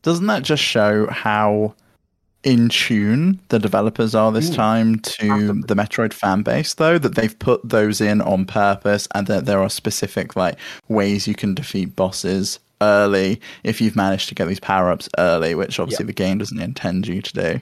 Doesn't 0.03 0.27
that 0.27 0.43
just 0.43 0.63
show 0.63 1.07
how 1.09 1.75
in 2.47 2.69
tune 2.69 3.41
the 3.49 3.59
developers 3.59 4.15
are 4.15 4.31
this 4.31 4.51
Mm. 4.51 4.55
time 4.55 4.99
to 5.01 5.27
Massively. 5.27 5.63
the 5.67 5.75
Metroid 5.75 6.13
fan 6.13 6.43
base 6.43 6.75
though 6.75 6.97
that 6.97 7.17
they've 7.17 7.37
put 7.41 7.61
those 7.69 8.01
in 8.01 8.21
on 8.23 8.45
purpose 8.47 9.09
and 9.17 9.27
that 9.27 9.47
there 9.47 9.61
are 9.61 9.69
specific 9.69 10.37
like 10.37 10.57
ways 10.89 11.27
you 11.27 11.35
can 11.35 11.55
defeat 11.55 11.97
bosses 11.97 12.61
early 12.81 13.41
if 13.65 13.81
you've 13.81 13.97
managed 13.97 14.29
to 14.29 14.35
get 14.37 14.47
these 14.47 14.61
power-ups 14.61 15.09
early, 15.19 15.55
which 15.57 15.81
obviously 15.81 16.07
the 16.07 16.13
game 16.13 16.39
doesn't 16.39 16.61
intend 16.61 17.09
you 17.09 17.21
to 17.21 17.33
do. 17.33 17.61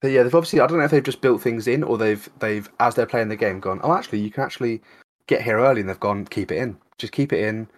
But 0.00 0.10
yeah, 0.10 0.24
they've 0.24 0.34
obviously 0.34 0.58
I 0.58 0.66
don't 0.66 0.78
know 0.78 0.84
if 0.84 0.90
they've 0.90 1.02
just 1.02 1.20
built 1.20 1.40
things 1.40 1.68
in 1.68 1.84
or 1.84 1.96
they've 1.96 2.28
they've 2.40 2.68
as 2.80 2.96
they're 2.96 3.06
playing 3.06 3.28
the 3.28 3.36
game 3.36 3.60
gone, 3.60 3.78
oh 3.84 3.92
actually 3.94 4.18
you 4.20 4.30
can 4.32 4.42
actually 4.42 4.82
get 5.28 5.42
here 5.42 5.58
early 5.60 5.80
and 5.80 5.88
they've 5.88 6.00
gone 6.00 6.24
keep 6.26 6.50
it 6.50 6.58
in. 6.58 6.76
Just 6.98 7.12
keep 7.12 7.32
it 7.32 7.44
in. 7.44 7.68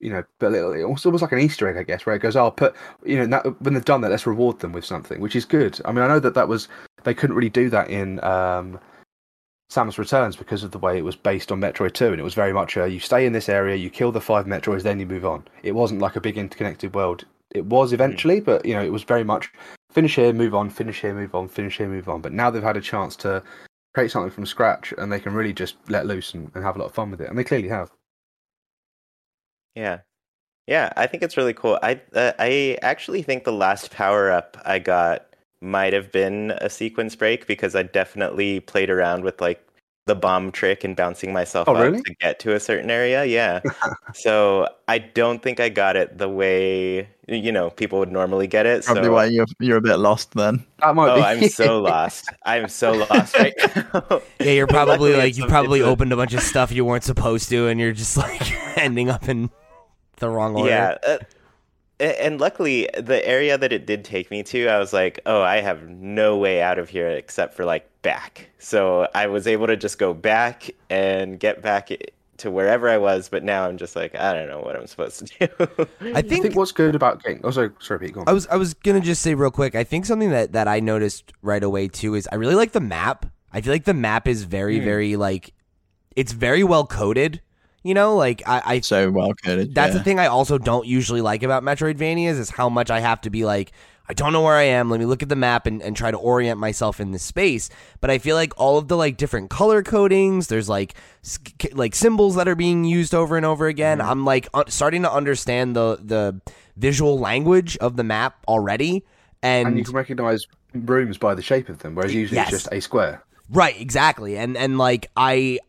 You 0.00 0.10
know, 0.10 0.24
but 0.38 0.52
little, 0.52 0.72
it's 0.72 1.04
almost 1.04 1.20
like 1.20 1.32
an 1.32 1.40
Easter 1.40 1.68
egg, 1.68 1.76
I 1.76 1.82
guess, 1.82 2.06
where 2.06 2.16
it 2.16 2.20
goes, 2.20 2.34
"Oh, 2.34 2.50
put 2.50 2.74
you 3.04 3.18
know, 3.18 3.26
now, 3.26 3.40
when 3.58 3.74
they've 3.74 3.84
done 3.84 4.00
that, 4.00 4.10
let's 4.10 4.26
reward 4.26 4.58
them 4.60 4.72
with 4.72 4.84
something," 4.84 5.20
which 5.20 5.36
is 5.36 5.44
good. 5.44 5.78
I 5.84 5.92
mean, 5.92 6.02
I 6.02 6.08
know 6.08 6.20
that 6.20 6.34
that 6.34 6.48
was 6.48 6.68
they 7.04 7.14
couldn't 7.14 7.36
really 7.36 7.50
do 7.50 7.68
that 7.70 7.90
in 7.90 8.22
um, 8.24 8.80
Samus 9.70 9.98
Returns 9.98 10.36
because 10.36 10.64
of 10.64 10.70
the 10.70 10.78
way 10.78 10.98
it 10.98 11.04
was 11.04 11.16
based 11.16 11.52
on 11.52 11.60
Metroid 11.60 11.92
Two, 11.92 12.08
and 12.08 12.20
it 12.20 12.24
was 12.24 12.34
very 12.34 12.52
much 12.52 12.76
a, 12.76 12.88
you 12.88 12.98
stay 12.98 13.26
in 13.26 13.32
this 13.32 13.48
area, 13.48 13.76
you 13.76 13.90
kill 13.90 14.10
the 14.10 14.20
five 14.20 14.46
Metroids, 14.46 14.82
then 14.82 14.98
you 14.98 15.06
move 15.06 15.26
on. 15.26 15.46
It 15.62 15.72
wasn't 15.72 16.00
like 16.00 16.16
a 16.16 16.20
big 16.20 16.38
interconnected 16.38 16.94
world. 16.94 17.24
It 17.50 17.66
was 17.66 17.92
eventually, 17.92 18.40
but 18.40 18.64
you 18.64 18.74
know, 18.74 18.82
it 18.82 18.92
was 18.92 19.02
very 19.02 19.24
much 19.24 19.52
finish 19.90 20.16
here, 20.16 20.32
move 20.32 20.54
on, 20.54 20.70
finish 20.70 21.00
here, 21.00 21.14
move 21.14 21.34
on, 21.34 21.48
finish 21.48 21.76
here, 21.78 21.88
move 21.88 22.08
on. 22.08 22.20
But 22.20 22.32
now 22.32 22.50
they've 22.50 22.62
had 22.62 22.76
a 22.76 22.80
chance 22.80 23.16
to 23.16 23.42
create 23.94 24.10
something 24.10 24.30
from 24.30 24.46
scratch, 24.46 24.94
and 24.98 25.12
they 25.12 25.20
can 25.20 25.34
really 25.34 25.52
just 25.52 25.76
let 25.88 26.06
loose 26.06 26.34
and, 26.34 26.50
and 26.54 26.64
have 26.64 26.76
a 26.76 26.78
lot 26.78 26.86
of 26.86 26.94
fun 26.94 27.10
with 27.10 27.20
it, 27.20 27.28
and 27.28 27.38
they 27.38 27.44
clearly 27.44 27.68
have. 27.68 27.90
Yeah. 29.74 30.00
Yeah, 30.66 30.92
I 30.96 31.06
think 31.06 31.22
it's 31.22 31.36
really 31.36 31.54
cool. 31.54 31.78
I 31.82 32.00
uh, 32.14 32.32
I 32.38 32.78
actually 32.82 33.22
think 33.22 33.44
the 33.44 33.52
last 33.52 33.90
power 33.90 34.30
up 34.30 34.56
I 34.64 34.78
got 34.78 35.26
might 35.60 35.92
have 35.92 36.12
been 36.12 36.52
a 36.52 36.70
sequence 36.70 37.16
break 37.16 37.46
because 37.46 37.74
I 37.74 37.82
definitely 37.82 38.60
played 38.60 38.88
around 38.88 39.24
with 39.24 39.40
like 39.40 39.66
the 40.06 40.14
bomb 40.14 40.50
trick 40.50 40.82
and 40.82 40.96
bouncing 40.96 41.32
myself 41.32 41.68
Oh, 41.68 41.74
up 41.74 41.82
really? 41.82 42.02
to 42.02 42.14
get 42.20 42.38
to 42.40 42.54
a 42.54 42.60
certain 42.60 42.90
area. 42.90 43.24
Yeah. 43.24 43.60
so 44.14 44.68
I 44.88 44.98
don't 44.98 45.42
think 45.42 45.60
I 45.60 45.68
got 45.68 45.96
it 45.96 46.18
the 46.18 46.28
way 46.28 47.08
you 47.28 47.52
know 47.52 47.70
people 47.70 47.98
would 48.00 48.10
normally 48.10 48.46
get 48.46 48.66
it. 48.66 48.84
Probably 48.84 49.04
so 49.04 49.12
why 49.12 49.26
you're 49.26 49.46
you're 49.60 49.76
a 49.76 49.80
bit 49.80 49.96
lost 49.96 50.32
then. 50.34 50.64
That 50.78 50.94
might 50.94 51.10
oh, 51.10 51.16
be. 51.16 51.22
I'm 51.22 51.48
so 51.48 51.80
lost. 51.80 52.28
I'm 52.44 52.68
so 52.68 52.92
lost 52.92 53.36
right 53.36 53.54
now. 53.76 54.22
Yeah, 54.40 54.52
you're 54.52 54.66
probably 54.78 55.14
like 55.14 55.36
you 55.36 55.46
probably 55.46 55.82
opened 55.82 56.12
a 56.12 56.16
bunch 56.16 56.34
of 56.34 56.42
stuff 56.42 56.72
you 56.72 56.84
weren't 56.84 57.04
supposed 57.04 57.48
to, 57.50 57.68
and 57.68 57.78
you're 57.78 57.92
just 57.92 58.16
like 58.16 58.78
ending 58.78 59.10
up 59.10 59.28
in 59.28 59.50
the 60.20 60.30
wrong 60.30 60.54
order. 60.56 60.70
Yeah. 60.70 60.96
Uh, 61.06 61.18
and 61.98 62.40
luckily, 62.40 62.88
the 62.96 63.26
area 63.26 63.58
that 63.58 63.72
it 63.72 63.84
did 63.84 64.04
take 64.06 64.30
me 64.30 64.42
to, 64.44 64.68
I 64.68 64.78
was 64.78 64.92
like, 64.94 65.20
oh, 65.26 65.42
I 65.42 65.60
have 65.60 65.86
no 65.88 66.38
way 66.38 66.62
out 66.62 66.78
of 66.78 66.88
here 66.88 67.08
except 67.10 67.52
for 67.54 67.66
like 67.66 67.86
back. 68.00 68.48
So 68.58 69.06
I 69.14 69.26
was 69.26 69.46
able 69.46 69.66
to 69.66 69.76
just 69.76 69.98
go 69.98 70.14
back 70.14 70.70
and 70.88 71.38
get 71.38 71.60
back 71.60 71.90
to 72.38 72.50
wherever 72.50 72.88
I 72.88 72.96
was. 72.96 73.28
But 73.28 73.44
now 73.44 73.66
I'm 73.66 73.76
just 73.76 73.96
like, 73.96 74.14
I 74.14 74.32
don't 74.32 74.48
know 74.48 74.60
what 74.60 74.76
I'm 74.76 74.86
supposed 74.86 75.26
to 75.26 75.46
do. 75.46 75.86
I 76.00 76.10
I 76.20 76.22
think 76.22 76.42
think 76.42 76.56
what's 76.56 76.72
good 76.72 76.94
about 76.94 77.22
getting. 77.22 77.42
Oh, 77.44 77.50
sorry, 77.50 77.68
sorry, 77.80 78.00
Pete. 78.00 78.14
Go 78.14 78.20
on. 78.20 78.28
I 78.28 78.32
was 78.32 78.46
I 78.46 78.56
was 78.56 78.72
gonna 78.72 79.02
just 79.02 79.20
say 79.20 79.34
real 79.34 79.50
quick. 79.50 79.74
I 79.74 79.84
think 79.84 80.06
something 80.06 80.30
that 80.30 80.52
that 80.52 80.68
I 80.68 80.80
noticed 80.80 81.34
right 81.42 81.62
away 81.62 81.88
too 81.88 82.14
is 82.14 82.26
I 82.32 82.36
really 82.36 82.54
like 82.54 82.72
the 82.72 82.80
map. 82.80 83.26
I 83.52 83.60
feel 83.60 83.74
like 83.74 83.84
the 83.84 83.92
map 83.92 84.26
is 84.26 84.44
very 84.44 84.78
Hmm. 84.78 84.84
very 84.84 85.16
like 85.16 85.52
it's 86.16 86.32
very 86.32 86.64
well 86.64 86.86
coded. 86.86 87.42
You 87.82 87.94
know, 87.94 88.14
like 88.16 88.42
I, 88.46 88.62
I 88.64 88.80
So 88.80 89.10
well 89.10 89.32
coded. 89.34 89.74
that's 89.74 89.92
yeah. 89.92 89.98
the 89.98 90.04
thing 90.04 90.18
I 90.18 90.26
also 90.26 90.58
don't 90.58 90.86
usually 90.86 91.20
like 91.22 91.42
about 91.42 91.62
Metroidvanias 91.62 92.38
is 92.38 92.50
how 92.50 92.68
much 92.68 92.90
I 92.90 93.00
have 93.00 93.20
to 93.22 93.30
be 93.30 93.44
like, 93.44 93.72
I 94.08 94.12
don't 94.12 94.32
know 94.32 94.42
where 94.42 94.56
I 94.56 94.64
am. 94.64 94.90
Let 94.90 94.98
me 95.00 95.06
look 95.06 95.22
at 95.22 95.28
the 95.28 95.36
map 95.36 95.66
and, 95.66 95.80
and 95.80 95.96
try 95.96 96.10
to 96.10 96.16
orient 96.18 96.58
myself 96.58 96.98
in 97.00 97.12
this 97.12 97.22
space. 97.22 97.70
But 98.00 98.10
I 98.10 98.18
feel 98.18 98.34
like 98.36 98.52
all 98.58 98.76
of 98.76 98.88
the 98.88 98.96
like 98.96 99.16
different 99.16 99.50
color 99.50 99.82
codings, 99.82 100.48
there's 100.48 100.68
like 100.68 100.94
s- 101.24 101.38
k- 101.38 101.70
like 101.72 101.94
symbols 101.94 102.34
that 102.34 102.48
are 102.48 102.56
being 102.56 102.84
used 102.84 103.14
over 103.14 103.36
and 103.36 103.46
over 103.46 103.66
again. 103.66 103.98
Mm-hmm. 103.98 104.10
I'm 104.10 104.24
like 104.24 104.48
un- 104.52 104.68
starting 104.68 105.02
to 105.02 105.12
understand 105.12 105.74
the 105.76 105.98
the 106.02 106.40
visual 106.76 107.18
language 107.20 107.76
of 107.78 107.96
the 107.96 108.04
map 108.04 108.36
already. 108.48 109.04
And, 109.42 109.68
and 109.68 109.78
you 109.78 109.84
can 109.84 109.94
recognize 109.94 110.46
rooms 110.74 111.16
by 111.16 111.34
the 111.34 111.42
shape 111.42 111.68
of 111.68 111.78
them, 111.78 111.94
whereas 111.94 112.12
usually 112.14 112.36
Yes. 112.36 112.52
it's 112.52 112.62
just 112.64 112.72
a 112.74 112.80
square. 112.80 113.22
Right, 113.48 113.80
exactly. 113.80 114.36
And 114.36 114.56
and 114.56 114.76
like 114.76 115.08
I 115.16 115.60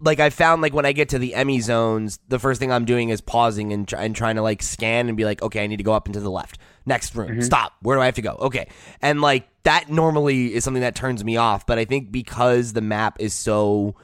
like 0.00 0.20
I 0.20 0.30
found 0.30 0.62
like 0.62 0.74
when 0.74 0.86
I 0.86 0.92
get 0.92 1.08
to 1.10 1.18
the 1.18 1.32
EMMI 1.32 1.62
zones, 1.62 2.18
the 2.28 2.38
first 2.38 2.60
thing 2.60 2.70
I'm 2.70 2.84
doing 2.84 3.08
is 3.08 3.20
pausing 3.20 3.72
and, 3.72 3.86
try, 3.86 4.04
and 4.04 4.14
trying 4.14 4.36
to 4.36 4.42
like 4.42 4.62
scan 4.62 5.08
and 5.08 5.16
be 5.16 5.24
like, 5.24 5.42
okay, 5.42 5.64
I 5.64 5.66
need 5.66 5.78
to 5.78 5.82
go 5.82 5.92
up 5.92 6.06
and 6.06 6.14
to 6.14 6.20
the 6.20 6.30
left. 6.30 6.58
Next 6.86 7.14
room. 7.14 7.30
Mm-hmm. 7.30 7.40
Stop. 7.42 7.74
Where 7.82 7.96
do 7.96 8.02
I 8.02 8.06
have 8.06 8.14
to 8.14 8.22
go? 8.22 8.36
Okay. 8.40 8.68
And 9.02 9.20
like 9.20 9.48
that 9.64 9.90
normally 9.90 10.54
is 10.54 10.64
something 10.64 10.82
that 10.82 10.94
turns 10.94 11.24
me 11.24 11.36
off, 11.36 11.66
but 11.66 11.78
I 11.78 11.84
think 11.84 12.10
because 12.10 12.72
the 12.72 12.80
map 12.80 13.16
is 13.20 13.34
so 13.34 13.94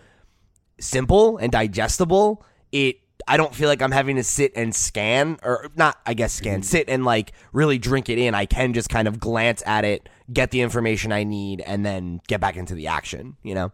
simple 0.79 1.39
and 1.39 1.51
digestible, 1.51 2.45
it 2.73 2.99
I 3.27 3.39
don't 3.39 3.55
feel 3.55 3.69
like 3.69 3.81
I'm 3.81 3.93
having 3.93 4.17
to 4.17 4.25
sit 4.25 4.53
and 4.55 4.75
scan 4.75 5.39
or 5.43 5.71
not 5.77 5.99
I 6.05 6.15
guess 6.15 6.33
scan, 6.33 6.61
mm-hmm. 6.61 6.63
sit 6.63 6.89
and 6.89 7.05
like 7.05 7.33
really 7.53 7.79
drink 7.79 8.09
it 8.09 8.19
in. 8.19 8.35
I 8.35 8.47
can 8.47 8.75
just 8.75 8.91
kind 8.91 9.09
of 9.09 9.19
glance 9.21 9.63
at 9.65 9.85
it, 9.85 10.09
get 10.33 10.51
the 10.51 10.61
information 10.61 11.13
I 11.13 11.25
need 11.25 11.61
and 11.61 11.87
then 11.87 12.21
get 12.27 12.41
back 12.41 12.57
into 12.57 12.75
the 12.75 12.89
action, 12.89 13.37
you 13.43 13.55
know? 13.55 13.73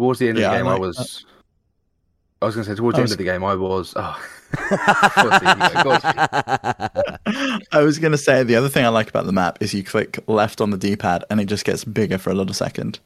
Towards 0.00 0.18
the 0.18 0.30
end 0.30 0.38
Yeah, 0.38 0.46
of 0.46 0.52
the 0.52 0.58
game, 0.60 0.66
I, 0.66 0.72
like 0.72 0.80
was 0.80 1.26
I 2.40 2.46
was 2.46 2.54
going 2.54 2.64
to 2.64 2.70
say 2.70 2.74
towards 2.74 2.96
the 2.96 3.02
end 3.02 3.12
of 3.12 3.18
the 3.18 3.24
game, 3.24 3.44
I 3.44 3.54
was. 3.54 3.92
Oh, 3.96 4.18
Of 4.70 5.12
course 5.12 5.42
you 5.42 5.54
go, 5.54 5.90
of 5.92 6.00
course 6.00 6.04
you- 7.34 7.60
I 7.70 7.82
was 7.82 7.98
going 7.98 8.12
to 8.12 8.18
say 8.18 8.42
the 8.42 8.56
other 8.56 8.70
thing 8.70 8.82
I 8.86 8.88
like 8.88 9.10
about 9.10 9.26
the 9.26 9.32
map 9.32 9.58
is 9.60 9.74
you 9.74 9.84
click 9.84 10.18
left 10.26 10.62
on 10.62 10.70
the 10.70 10.78
D-pad 10.78 11.22
and 11.28 11.38
it 11.38 11.44
just 11.46 11.66
gets 11.66 11.84
bigger 11.84 12.16
for 12.16 12.30
a 12.30 12.34
little 12.34 12.54
second, 12.54 12.98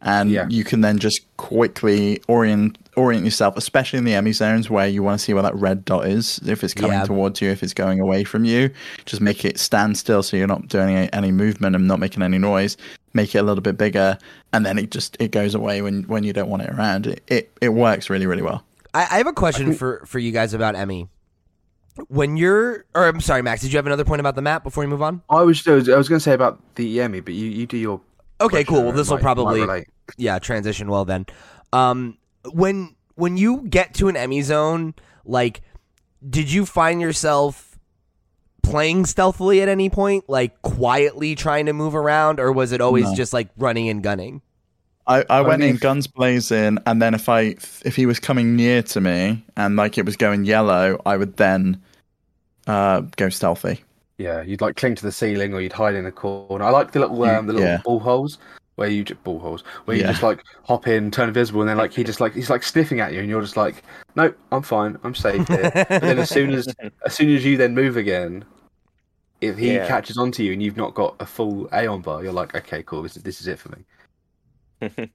and 0.00 0.30
Yeah. 0.32 0.46
you 0.50 0.64
can 0.64 0.80
then 0.80 0.98
just 0.98 1.20
quickly 1.36 2.20
orient 2.26 2.76
orient 2.96 3.24
yourself, 3.24 3.56
especially 3.56 3.98
in 4.00 4.04
the 4.04 4.12
EMMI 4.14 4.34
zones 4.34 4.68
where 4.68 4.88
you 4.88 5.02
want 5.04 5.18
to 5.20 5.24
see 5.24 5.32
where 5.32 5.44
that 5.44 5.54
red 5.54 5.84
dot 5.84 6.06
is, 6.08 6.40
if 6.44 6.64
it's 6.64 6.74
coming 6.74 6.90
Yeah. 6.98 7.04
towards 7.04 7.40
you, 7.40 7.50
if 7.50 7.62
it's 7.62 7.72
going 7.72 8.00
away 8.00 8.24
from 8.24 8.44
you. 8.44 8.68
Just 9.06 9.22
make 9.22 9.44
it 9.44 9.58
stand 9.60 9.96
still 9.96 10.24
so 10.24 10.36
you're 10.36 10.48
not 10.48 10.66
doing 10.68 10.96
any 10.96 11.30
movement 11.30 11.76
and 11.76 11.86
not 11.86 12.00
making 12.00 12.22
any 12.24 12.36
noise. 12.38 12.76
Make 13.14 13.34
it 13.34 13.38
a 13.38 13.42
little 13.42 13.62
bit 13.62 13.76
bigger, 13.76 14.16
and 14.52 14.64
then 14.64 14.78
it 14.78 14.90
just 14.90 15.16
it 15.20 15.30
goes 15.32 15.54
away 15.54 15.82
when 15.82 16.04
when 16.04 16.24
you 16.24 16.32
don't 16.32 16.48
want 16.48 16.62
it 16.62 16.70
around. 16.70 17.06
It 17.06 17.22
it, 17.28 17.52
it 17.60 17.68
works 17.70 18.08
really 18.08 18.26
really 18.26 18.42
well. 18.42 18.64
I, 18.94 19.06
I 19.10 19.18
have 19.18 19.26
a 19.26 19.32
question 19.32 19.74
for 19.74 20.02
for 20.06 20.18
you 20.18 20.32
guys 20.32 20.54
about 20.54 20.74
EMMI. 20.74 21.08
When 22.08 22.38
you're, 22.38 22.86
or 22.94 23.06
I'm 23.06 23.20
sorry, 23.20 23.42
Max. 23.42 23.60
Did 23.60 23.70
you 23.70 23.76
have 23.76 23.84
another 23.86 24.04
point 24.04 24.20
about 24.20 24.34
the 24.34 24.40
map 24.40 24.64
before 24.64 24.82
we 24.82 24.88
move 24.88 25.02
on? 25.02 25.20
I 25.28 25.42
was 25.42 25.66
I 25.68 25.72
was, 25.72 25.88
was 25.88 26.08
going 26.08 26.18
to 26.18 26.22
say 26.22 26.32
about 26.32 26.58
the 26.76 26.98
EMMI, 26.98 27.22
but 27.24 27.34
you, 27.34 27.48
you 27.48 27.66
do 27.66 27.76
your. 27.76 28.00
Okay, 28.40 28.64
cool. 28.64 28.82
Well, 28.84 28.92
this 28.92 29.08
will 29.08 29.16
might- 29.18 29.22
might 29.22 29.34
probably 29.34 29.86
yeah 30.16 30.38
transition 30.38 30.88
well 30.88 31.04
then. 31.04 31.26
Um, 31.72 32.16
when 32.50 32.96
when 33.14 33.36
you 33.36 33.66
get 33.68 33.92
to 33.94 34.08
an 34.08 34.14
EMMI 34.14 34.42
zone, 34.42 34.94
like, 35.26 35.60
did 36.28 36.50
you 36.50 36.64
find 36.64 37.00
yourself 37.02 37.71
playing 38.62 39.06
stealthily 39.06 39.60
at 39.62 39.68
any 39.68 39.90
point, 39.90 40.28
like 40.28 40.60
quietly 40.62 41.34
trying 41.34 41.66
to 41.66 41.72
move 41.72 41.94
around, 41.94 42.40
or 42.40 42.52
was 42.52 42.72
it 42.72 42.80
always 42.80 43.10
No. 43.10 43.14
just 43.16 43.32
like 43.32 43.48
running 43.56 43.88
and 43.88 44.02
gunning? 44.02 44.42
I, 45.06 45.24
I 45.28 45.40
went 45.40 45.62
in 45.64 45.76
guns 45.78 46.06
blazing, 46.06 46.78
and 46.86 47.02
then 47.02 47.12
if 47.14 47.28
I 47.28 47.56
if 47.84 47.96
he 47.96 48.06
was 48.06 48.20
coming 48.20 48.54
near 48.54 48.82
to 48.84 49.00
me 49.00 49.44
and 49.56 49.74
like 49.76 49.98
it 49.98 50.06
was 50.06 50.16
going 50.16 50.44
yellow, 50.44 51.00
I 51.04 51.16
would 51.16 51.36
then 51.36 51.82
uh, 52.66 53.00
go 53.16 53.28
stealthy. 53.28 53.82
Yeah, 54.18 54.42
you'd 54.42 54.60
like 54.60 54.76
cling 54.76 54.94
to 54.96 55.02
the 55.02 55.10
ceiling 55.12 55.54
or 55.54 55.60
you'd 55.60 55.72
hide 55.72 55.94
in 55.94 56.06
a 56.06 56.12
corner. 56.12 56.64
I 56.64 56.70
like 56.70 56.92
the 56.92 57.00
little 57.00 57.22
um, 57.24 57.46
the 57.46 57.52
little 57.52 57.68
Yeah. 57.68 57.78
ball 57.84 57.98
holes 57.98 58.38
where 58.76 58.88
you 58.88 59.04
ball 59.24 59.38
holes 59.40 59.62
where 59.84 59.96
you 59.96 60.02
Yeah. 60.02 60.08
just 60.12 60.22
like 60.22 60.44
hop 60.64 60.86
in, 60.86 61.10
turn 61.10 61.28
invisible, 61.28 61.60
and 61.62 61.68
then 61.68 61.76
like 61.78 61.92
he 61.92 62.04
just 62.04 62.20
like 62.20 62.34
he's 62.34 62.50
like 62.50 62.62
sniffing 62.62 63.00
at 63.00 63.12
you, 63.12 63.20
and 63.20 63.28
you're 63.28 63.42
just 63.42 63.56
like, 63.56 63.82
nope, 64.14 64.38
I'm 64.52 64.62
fine, 64.62 64.98
I'm 65.02 65.14
safe 65.14 65.48
here. 65.48 65.72
but 65.98 66.06
then 66.06 66.18
as 66.18 66.30
soon 66.30 66.52
as 66.52 66.68
as 67.04 67.14
soon 67.14 67.30
as 67.34 67.44
you 67.44 67.56
then 67.56 67.74
move 67.74 67.96
again, 67.96 68.44
if 69.42 69.58
he 69.58 69.74
Yeah. 69.74 69.86
catches 69.86 70.16
onto 70.16 70.42
you 70.42 70.52
and 70.52 70.62
you've 70.62 70.76
not 70.76 70.94
got 70.94 71.16
a 71.20 71.26
full 71.26 71.68
Aeon 71.74 72.00
bar, 72.00 72.22
you're 72.22 72.32
like, 72.32 72.54
okay, 72.54 72.82
cool, 72.84 73.02
this 73.02 73.16
is 73.16 73.22
this 73.24 73.40
is 73.40 73.48
it 73.48 73.58
for 73.58 73.70
me. 73.70 73.84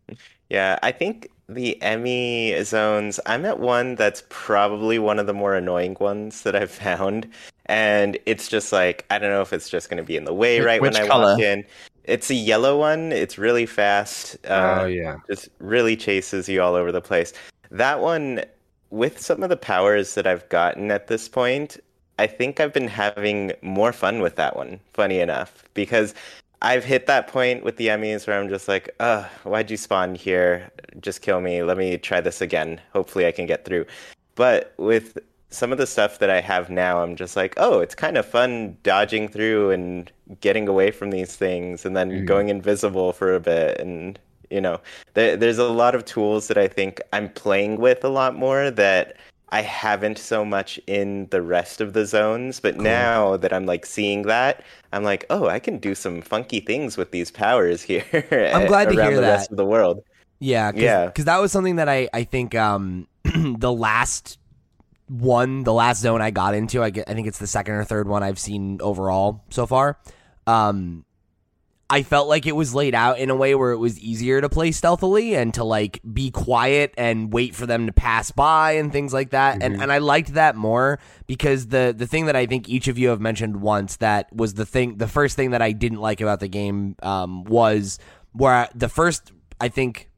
yeah, 0.49 0.77
I 0.83 0.91
think 0.91 1.29
the 1.49 1.77
EMMI 1.81 2.63
zones, 2.65 3.19
I'm 3.25 3.45
at 3.45 3.59
one 3.59 3.95
that's 3.95 4.23
probably 4.29 4.99
one 4.99 5.17
of 5.19 5.27
the 5.27 5.33
more 5.33 5.55
annoying 5.55 5.95
ones 5.99 6.43
that 6.43 6.55
I've 6.55 6.71
found. 6.85 7.27
And 7.67 8.17
it's 8.25 8.47
just 8.47 8.71
like, 8.71 9.05
I 9.09 9.17
don't 9.19 9.31
know 9.31 9.41
if 9.41 9.51
it's 9.53 9.69
just 9.69 9.89
going 9.89 9.97
to 9.97 10.03
be 10.03 10.15
in 10.17 10.25
the 10.25 10.33
way 10.33 10.59
right 10.61 10.81
when 10.81 10.91
which 10.91 11.01
I 11.01 11.07
color? 11.07 11.31
walk 11.33 11.39
in. 11.41 11.65
It's 12.03 12.29
a 12.29 12.35
yellow 12.35 12.79
one. 12.79 13.11
It's 13.11 13.37
really 13.37 13.65
fast. 13.65 14.37
Uh, 14.45 14.79
Oh 14.83 14.85
yeah, 14.85 15.17
just 15.29 15.49
really 15.59 15.97
chases 15.97 16.47
you 16.47 16.61
all 16.61 16.75
over 16.75 16.91
the 16.91 17.01
place. 17.01 17.33
That 17.71 17.99
one, 17.99 18.43
with 18.89 19.19
some 19.19 19.43
of 19.43 19.49
the 19.49 19.57
powers 19.57 20.15
that 20.15 20.25
I've 20.25 20.47
gotten 20.47 20.89
at 20.91 21.07
this 21.07 21.27
point, 21.27 21.77
I 22.19 22.27
think 22.27 22.59
I've 22.59 22.73
been 22.73 22.87
having 22.87 23.53
more 23.61 23.93
fun 23.93 24.19
with 24.21 24.35
that 24.37 24.55
one, 24.55 24.79
funny 24.93 25.19
enough, 25.19 25.63
because 25.73 26.13
I've 26.61 26.83
hit 26.83 27.05
that 27.05 27.27
point 27.27 27.63
with 27.63 27.77
the 27.77 27.87
EMMIs 27.87 28.25
where 28.25 28.39
I'm 28.39 28.49
just 28.49 28.67
like, 28.67 28.95
uh, 28.99 29.25
why'd 29.43 29.69
you 29.69 29.77
spawn 29.77 30.15
here? 30.15 30.71
Just 30.99 31.21
kill 31.21 31.39
me. 31.39 31.61
Let 31.61 31.77
me 31.77 31.97
try 31.97 32.19
this 32.21 32.41
again. 32.41 32.81
Hopefully 32.93 33.27
I 33.27 33.31
can 33.31 33.45
get 33.45 33.63
through. 33.65 33.85
But 34.35 34.73
with 34.77 35.17
some 35.49 35.71
of 35.71 35.77
the 35.77 35.87
stuff 35.87 36.19
that 36.19 36.29
I 36.29 36.41
have 36.41 36.69
now, 36.69 37.01
I'm 37.03 37.15
just 37.15 37.35
like, 37.35 37.53
oh, 37.57 37.79
it's 37.79 37.95
kind 37.95 38.17
of 38.17 38.25
fun 38.25 38.75
dodging 38.83 39.27
through 39.27 39.71
and 39.71 40.11
getting 40.41 40.67
away 40.67 40.91
from 40.91 41.11
these 41.11 41.35
things 41.35 41.85
and 41.85 41.95
then 41.95 42.11
Mhm. 42.11 42.25
going 42.25 42.49
invisible 42.49 43.13
for 43.13 43.33
a 43.33 43.39
bit. 43.39 43.79
And, 43.79 44.19
you 44.49 44.59
know, 44.59 44.81
there, 45.13 45.37
there's 45.37 45.57
a 45.59 45.69
lot 45.69 45.95
of 45.95 46.03
tools 46.05 46.47
that 46.47 46.57
I 46.57 46.67
think 46.67 47.01
I'm 47.13 47.29
playing 47.29 47.77
with 47.77 48.03
a 48.03 48.09
lot 48.09 48.35
more 48.35 48.71
that 48.71 49.15
I 49.49 49.61
haven't 49.61 50.17
so 50.17 50.43
much 50.43 50.79
in 50.87 51.27
the 51.27 51.41
rest 51.41 51.79
of 51.79 51.93
the 51.93 52.05
zones. 52.05 52.59
But 52.59 52.77
now 52.77 53.37
that 53.37 53.53
I'm 53.53 53.65
like 53.65 53.85
seeing 53.85 54.23
that, 54.23 54.63
I'm 54.91 55.03
like, 55.03 55.25
oh, 55.29 55.47
I 55.47 55.59
can 55.59 55.77
do 55.77 55.95
some 55.95 56.21
funky 56.21 56.59
things 56.59 56.97
with 56.97 57.11
these 57.11 57.31
powers 57.31 57.81
here. 57.83 58.03
I'm 58.53 58.67
glad 58.67 58.89
to 58.89 58.95
hear 58.95 59.15
the 59.15 59.21
that. 59.21 59.29
rest 59.29 59.51
of 59.51 59.57
the 59.57 59.65
world. 59.65 60.03
Yeah, 60.39 60.71
cause, 60.71 60.81
Yeah. 60.81 61.05
Because 61.05 61.25
that 61.25 61.39
was 61.39 61.51
something 61.51 61.77
that 61.77 61.89
I 61.89 62.09
I 62.13 62.23
think 62.23 62.55
um 62.55 63.07
the 63.23 63.71
last 63.71 64.37
one, 65.07 65.63
the 65.63 65.73
last 65.73 66.01
zone 66.01 66.21
I 66.21 66.31
got 66.31 66.53
into, 66.53 66.83
I 66.83 66.89
get 66.89 67.09
I 67.09 67.13
think 67.13 67.27
it's 67.27 67.39
the 67.39 67.47
second 67.47 67.75
or 67.75 67.83
third 67.83 68.07
one 68.07 68.23
I've 68.23 68.39
seen 68.39 68.79
overall 68.81 69.43
so 69.49 69.65
far. 69.65 69.97
Um, 70.45 71.05
I 71.89 72.03
felt 72.03 72.27
like 72.27 72.45
it 72.45 72.55
was 72.55 72.75
laid 72.75 72.93
out 72.93 73.17
in 73.17 73.29
a 73.29 73.35
way 73.35 73.55
where 73.55 73.71
it 73.71 73.77
was 73.77 73.97
easier 73.99 74.41
to 74.41 74.49
play 74.49 74.71
stealthily 74.73 75.35
and 75.35 75.53
to 75.53 75.63
like 75.63 76.01
be 76.13 76.31
quiet 76.31 76.93
and 76.97 77.31
wait 77.31 77.55
for 77.55 77.65
them 77.65 77.85
to 77.87 77.93
pass 77.93 78.29
by 78.31 78.73
and 78.73 78.91
things 78.91 79.13
like 79.13 79.29
that. 79.29 79.63
And 79.63 79.75
Mhm. 79.77 79.83
and 79.83 79.91
I 79.93 79.99
liked 79.99 80.33
that 80.33 80.57
more 80.57 80.99
because 81.27 81.67
the 81.67 81.95
the 81.97 82.05
thing 82.05 82.25
that 82.25 82.35
I 82.35 82.45
think 82.45 82.67
each 82.67 82.89
of 82.89 82.97
you 82.97 83.07
have 83.07 83.21
mentioned 83.21 83.61
once 83.61 83.95
that 83.97 84.27
was 84.35 84.55
the 84.55 84.65
thing 84.65 84.97
the 84.97 85.07
first 85.07 85.37
thing 85.37 85.51
that 85.51 85.61
I 85.61 85.71
didn't 85.71 86.01
like 86.01 86.19
about 86.19 86.41
the 86.41 86.49
game 86.49 86.97
um 87.03 87.45
was 87.45 87.99
where 88.33 88.53
I, 88.53 88.67
the 88.75 88.89
first 88.89 89.31
I 89.61 89.69
think 89.69 90.09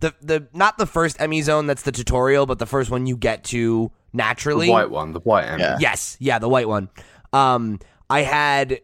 the 0.00 0.14
the 0.20 0.48
not 0.52 0.78
the 0.78 0.86
first 0.86 1.18
EMMI 1.18 1.42
zone 1.44 1.66
that's 1.68 1.82
the 1.82 1.92
tutorial, 1.92 2.44
but 2.46 2.58
the 2.58 2.66
first 2.66 2.90
one 2.90 3.06
you 3.06 3.16
get 3.16 3.44
to 3.44 3.92
naturally. 4.12 4.66
the 4.66 4.72
white 4.72 4.90
one, 4.90 5.12
the 5.12 5.20
white 5.20 5.44
EMMI. 5.46 5.58
Yeah. 5.60 5.76
Yes, 5.80 6.16
yeah, 6.18 6.40
the 6.40 6.48
white 6.48 6.66
one. 6.66 6.88
Um, 7.32 7.78
I 8.10 8.22
had 8.22 8.80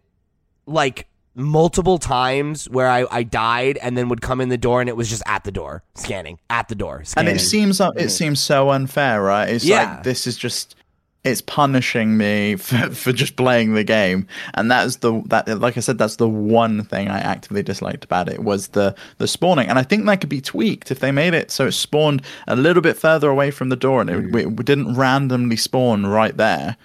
like 0.66 1.09
multiple 1.34 1.98
times 1.98 2.68
where 2.70 2.88
I, 2.88 3.06
I 3.10 3.22
died 3.22 3.78
and 3.78 3.96
then 3.96 4.08
would 4.08 4.20
come 4.22 4.40
in 4.40 4.48
the 4.48 4.58
door 4.58 4.80
and 4.80 4.88
it 4.88 4.96
was 4.96 5.10
just 5.10 5.22
at 5.26 5.44
the 5.44 5.52
door 5.52 5.82
scanning 5.94 6.38
at 6.50 6.68
the 6.68 6.74
door 6.74 7.02
And 7.16 7.28
it 7.28 7.40
seems 7.40 7.80
uh, 7.80 7.90
it 7.90 7.98
mm-hmm. 7.98 8.08
seems 8.08 8.40
so 8.40 8.70
unfair, 8.70 9.22
right? 9.22 9.48
It's 9.48 9.64
Yeah. 9.64 9.94
like 9.94 10.02
this 10.04 10.26
is 10.26 10.36
just 10.36 10.76
it's 11.24 11.40
punishing 11.40 12.18
me 12.18 12.54
for, 12.56 12.90
for 12.90 13.12
just 13.12 13.36
playing 13.36 13.74
the 13.74 13.84
game, 13.84 14.26
and 14.54 14.70
that's 14.70 14.96
the 14.96 15.22
that 15.26 15.48
like 15.58 15.76
I 15.76 15.80
said, 15.80 15.98
that's 15.98 16.16
the 16.16 16.28
one 16.28 16.84
thing 16.84 17.08
I 17.08 17.18
actively 17.18 17.62
disliked 17.62 18.04
about 18.04 18.28
it 18.28 18.44
was 18.44 18.68
the 18.68 18.94
the 19.18 19.26
spawning, 19.26 19.68
and 19.68 19.78
I 19.78 19.82
think 19.82 20.04
that 20.06 20.20
could 20.20 20.28
be 20.28 20.40
tweaked 20.40 20.90
if 20.90 21.00
they 21.00 21.10
made 21.10 21.34
it 21.34 21.50
so 21.50 21.66
it 21.66 21.72
spawned 21.72 22.22
a 22.46 22.54
little 22.54 22.82
bit 22.82 22.96
further 22.96 23.30
away 23.30 23.50
from 23.50 23.70
the 23.70 23.76
door 23.76 24.00
and 24.02 24.10
it, 24.10 24.24
mm. 24.26 24.60
it 24.60 24.66
didn't 24.66 24.94
randomly 24.94 25.56
spawn 25.56 26.06
right 26.06 26.36
there. 26.36 26.76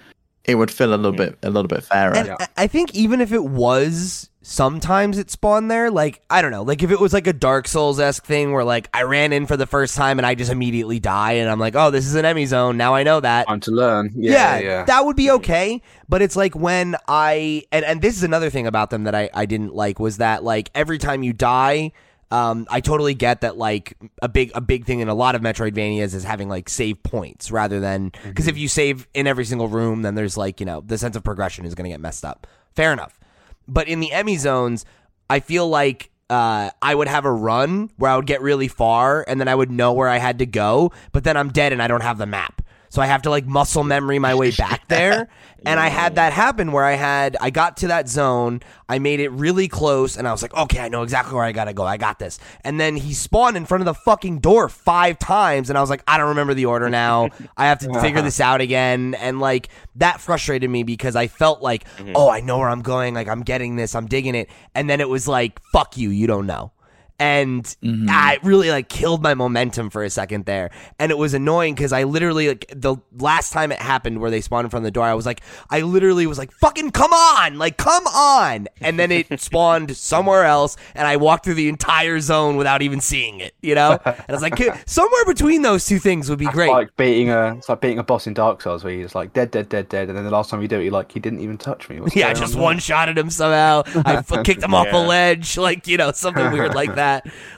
It 0.44 0.54
would 0.56 0.70
feel 0.70 0.94
a 0.94 0.96
little 0.96 1.12
bit 1.12 1.38
a 1.42 1.50
little 1.50 1.68
bit 1.68 1.84
fairer. 1.84 2.14
and 2.16 2.30
I- 2.40 2.48
I 2.56 2.66
think 2.66 2.94
even 2.94 3.20
if 3.20 3.32
it 3.32 3.44
was 3.44 4.28
sometimes 4.42 5.18
it 5.18 5.30
spawned 5.30 5.70
there, 5.70 5.90
like 5.90 6.22
I 6.30 6.40
don't 6.40 6.50
know, 6.50 6.62
like 6.62 6.82
if 6.82 6.90
it 6.90 6.98
was 6.98 7.12
like 7.12 7.26
a 7.26 7.32
Dark 7.32 7.68
Souls 7.68 8.00
esque 8.00 8.24
thing 8.24 8.52
where 8.52 8.64
like 8.64 8.88
I 8.94 9.02
ran 9.02 9.32
in 9.34 9.44
for 9.46 9.56
the 9.56 9.66
first 9.66 9.94
time 9.96 10.18
and 10.18 10.24
I 10.26 10.34
just 10.34 10.50
immediately 10.50 10.98
die 10.98 11.32
and 11.32 11.48
I'm 11.50 11.60
like, 11.60 11.76
oh, 11.76 11.90
this 11.90 12.06
is 12.06 12.14
an 12.14 12.24
EMMI 12.24 12.46
zone. 12.46 12.76
Now 12.78 12.94
I 12.94 13.02
know 13.02 13.20
that. 13.20 13.46
Time 13.48 13.60
to 13.60 13.70
learn. 13.70 14.10
Yeah, 14.16 14.56
yeah, 14.56 14.58
yeah. 14.60 14.84
that 14.84 15.04
would 15.04 15.16
be 15.16 15.30
okay. 15.32 15.82
But 16.08 16.22
it's 16.22 16.36
like 16.36 16.56
when 16.56 16.96
I 17.06 17.64
and 17.70 17.84
and 17.84 18.00
this 18.00 18.16
is 18.16 18.22
another 18.22 18.48
thing 18.50 18.66
about 18.66 18.90
them 18.90 19.04
that 19.04 19.14
I 19.14 19.28
I 19.34 19.44
didn't 19.46 19.74
like 19.74 20.00
was 20.00 20.16
that 20.16 20.42
like 20.42 20.70
every 20.74 20.98
time 20.98 21.22
you 21.22 21.32
die. 21.34 21.92
Um, 22.30 22.66
I 22.70 22.80
totally 22.80 23.14
get 23.14 23.40
that. 23.40 23.56
Like 23.56 23.96
a 24.22 24.28
big, 24.28 24.52
a 24.54 24.60
big 24.60 24.84
thing 24.84 25.00
in 25.00 25.08
a 25.08 25.14
lot 25.14 25.34
of 25.34 25.42
Metroidvanias 25.42 26.14
is 26.14 26.24
having 26.24 26.48
like 26.48 26.68
save 26.68 27.02
points 27.02 27.50
rather 27.50 27.80
than 27.80 28.12
because 28.24 28.46
if 28.46 28.56
you 28.56 28.68
save 28.68 29.08
in 29.14 29.26
every 29.26 29.44
single 29.44 29.68
room, 29.68 30.02
then 30.02 30.14
there's 30.14 30.36
like 30.36 30.60
you 30.60 30.66
know 30.66 30.80
the 30.80 30.98
sense 30.98 31.16
of 31.16 31.24
progression 31.24 31.64
is 31.64 31.74
going 31.74 31.84
to 31.84 31.90
get 31.90 32.00
messed 32.00 32.24
up. 32.24 32.46
Fair 32.74 32.92
enough. 32.92 33.18
But 33.66 33.88
in 33.88 34.00
the 34.00 34.10
EMMI 34.12 34.38
zones, 34.38 34.84
I 35.28 35.40
feel 35.40 35.68
like 35.68 36.10
uh, 36.30 36.70
I 36.80 36.94
would 36.94 37.08
have 37.08 37.24
a 37.24 37.32
run 37.32 37.90
where 37.96 38.10
I 38.10 38.16
would 38.16 38.26
get 38.26 38.40
really 38.40 38.68
far 38.68 39.24
and 39.26 39.40
then 39.40 39.48
I 39.48 39.54
would 39.54 39.70
know 39.70 39.92
where 39.92 40.08
I 40.08 40.18
had 40.18 40.38
to 40.38 40.46
go, 40.46 40.92
but 41.12 41.24
then 41.24 41.36
I'm 41.36 41.50
dead 41.50 41.72
and 41.72 41.82
I 41.82 41.88
don't 41.88 42.02
have 42.02 42.18
the 42.18 42.26
map. 42.26 42.59
So 42.90 43.00
I 43.00 43.06
have 43.06 43.22
to 43.22 43.30
like 43.30 43.46
muscle 43.46 43.84
memory 43.84 44.18
my 44.18 44.34
way 44.34 44.50
back 44.58 44.86
there. 44.88 45.28
And 45.64 45.78
I 45.78 45.88
had 45.88 46.14
that 46.14 46.32
happen 46.32 46.72
where 46.72 46.84
I 46.84 46.94
had, 46.94 47.36
I 47.40 47.50
got 47.50 47.78
to 47.78 47.88
that 47.88 48.08
zone, 48.08 48.60
I 48.88 48.98
made 48.98 49.20
it 49.20 49.28
really 49.28 49.68
close, 49.68 50.16
and 50.16 50.26
I 50.26 50.32
was 50.32 50.40
like, 50.40 50.54
okay, 50.54 50.80
I 50.80 50.88
know 50.88 51.02
exactly 51.02 51.34
where 51.34 51.44
I 51.44 51.52
gotta 51.52 51.74
go. 51.74 51.84
I 51.84 51.98
got 51.98 52.18
this. 52.18 52.38
And 52.64 52.80
then 52.80 52.96
he 52.96 53.12
spawned 53.12 53.56
in 53.56 53.66
front 53.66 53.82
of 53.82 53.84
the 53.84 53.94
fucking 53.94 54.38
door 54.38 54.68
five 54.68 55.18
times, 55.18 55.68
and 55.68 55.76
I 55.76 55.80
was 55.80 55.90
like, 55.90 56.02
I 56.06 56.16
don't 56.18 56.30
remember 56.30 56.54
the 56.54 56.66
order 56.66 56.88
now. 56.88 57.28
I 57.56 57.66
have 57.66 57.78
to 57.80 57.92
figure 58.00 58.22
this 58.22 58.40
out 58.40 58.60
again. 58.60 59.14
And 59.14 59.38
like, 59.38 59.68
that 59.96 60.20
frustrated 60.20 60.70
me 60.70 60.82
because 60.82 61.14
I 61.14 61.26
felt 61.26 61.62
like, 61.62 61.84
mm-hmm. 61.96 62.12
oh, 62.14 62.30
I 62.30 62.40
know 62.40 62.58
where 62.58 62.68
I'm 62.68 62.82
going. 62.82 63.14
Like, 63.14 63.28
I'm 63.28 63.42
getting 63.42 63.76
this, 63.76 63.94
I'm 63.94 64.06
digging 64.06 64.34
it. 64.34 64.48
And 64.74 64.88
then 64.88 65.00
it 65.00 65.08
was 65.08 65.28
like, 65.28 65.60
fuck 65.72 65.96
you, 65.96 66.10
you 66.10 66.26
don't 66.26 66.46
know. 66.46 66.72
And 67.20 67.62
Mhm. 67.84 68.08
I 68.08 68.38
really 68.42 68.70
like 68.70 68.88
killed 68.88 69.22
my 69.22 69.34
momentum 69.34 69.90
for 69.90 70.02
a 70.02 70.10
second 70.10 70.46
there, 70.46 70.70
and 70.98 71.12
it 71.12 71.18
was 71.18 71.34
annoying 71.34 71.74
because 71.74 71.92
I 71.92 72.02
literally 72.04 72.48
like 72.48 72.72
the 72.74 72.96
last 73.18 73.52
time 73.52 73.70
it 73.70 73.78
happened 73.78 74.20
where 74.20 74.30
they 74.30 74.40
spawned 74.40 74.64
in 74.64 74.70
front 74.70 74.82
of 74.82 74.86
the 74.86 74.90
door, 74.90 75.04
I 75.04 75.14
was 75.14 75.26
like, 75.26 75.42
I 75.70 75.82
literally 75.82 76.26
was 76.26 76.38
like, 76.38 76.50
"Fucking 76.50 76.90
come 76.92 77.12
on, 77.12 77.58
like 77.58 77.76
come 77.76 78.06
on!" 78.08 78.66
And 78.80 78.98
then 78.98 79.12
it 79.12 79.40
spawned 79.40 79.96
somewhere 79.96 80.44
else, 80.46 80.76
and 80.94 81.06
I 81.06 81.16
walked 81.18 81.44
through 81.44 81.54
the 81.54 81.68
entire 81.68 82.18
zone 82.20 82.56
without 82.56 82.80
even 82.82 83.00
seeing 83.00 83.38
it, 83.40 83.54
you 83.62 83.74
know. 83.74 83.98
And 84.10 84.16
I 84.28 84.32
was 84.32 84.42
like, 84.42 84.58
somewhere 84.88 85.24
between 85.26 85.62
those 85.62 85.84
two 85.86 85.98
things 85.98 86.28
would 86.30 86.38
be 86.38 86.46
It's 86.46 86.54
great. 86.54 86.70
like 86.70 86.96
beating 86.96 87.30
a 87.30 87.54
it's 87.56 87.68
like 87.68 87.80
beating 87.80 87.98
a 87.98 88.02
boss 88.02 88.26
in 88.26 88.34
Dark 88.34 88.62
Souls 88.62 88.82
where 88.82 88.92
you're 88.94 89.08
like 89.14 89.32
dead, 89.34 89.50
dead, 89.50 89.68
dead, 89.68 89.88
dead, 89.88 90.08
and 90.08 90.16
then 90.16 90.24
the 90.24 90.30
last 90.30 90.48
time 90.50 90.62
you 90.62 90.68
do 90.68 90.78
it, 90.80 90.84
you're 90.84 90.92
like 90.92 91.12
he 91.12 91.20
didn't 91.20 91.40
even 91.40 91.58
touch 91.58 91.88
me. 91.90 92.00
What's 92.00 92.16
Yeah, 92.16 92.28
I 92.28 92.32
just 92.34 92.54
on 92.56 92.62
one 92.62 92.80
at 92.90 93.18
him 93.18 93.28
somehow. 93.30 93.82
I 94.06 94.16
f- 94.16 94.30
kicked 94.44 94.62
him 94.62 94.74
off 94.74 94.88
a 94.92 94.96
ledge, 94.96 95.58
like 95.58 95.86
you 95.86 95.96
know, 95.98 96.12
something 96.12 96.50
weird 96.50 96.74
like 96.74 96.94
that. 96.94 97.09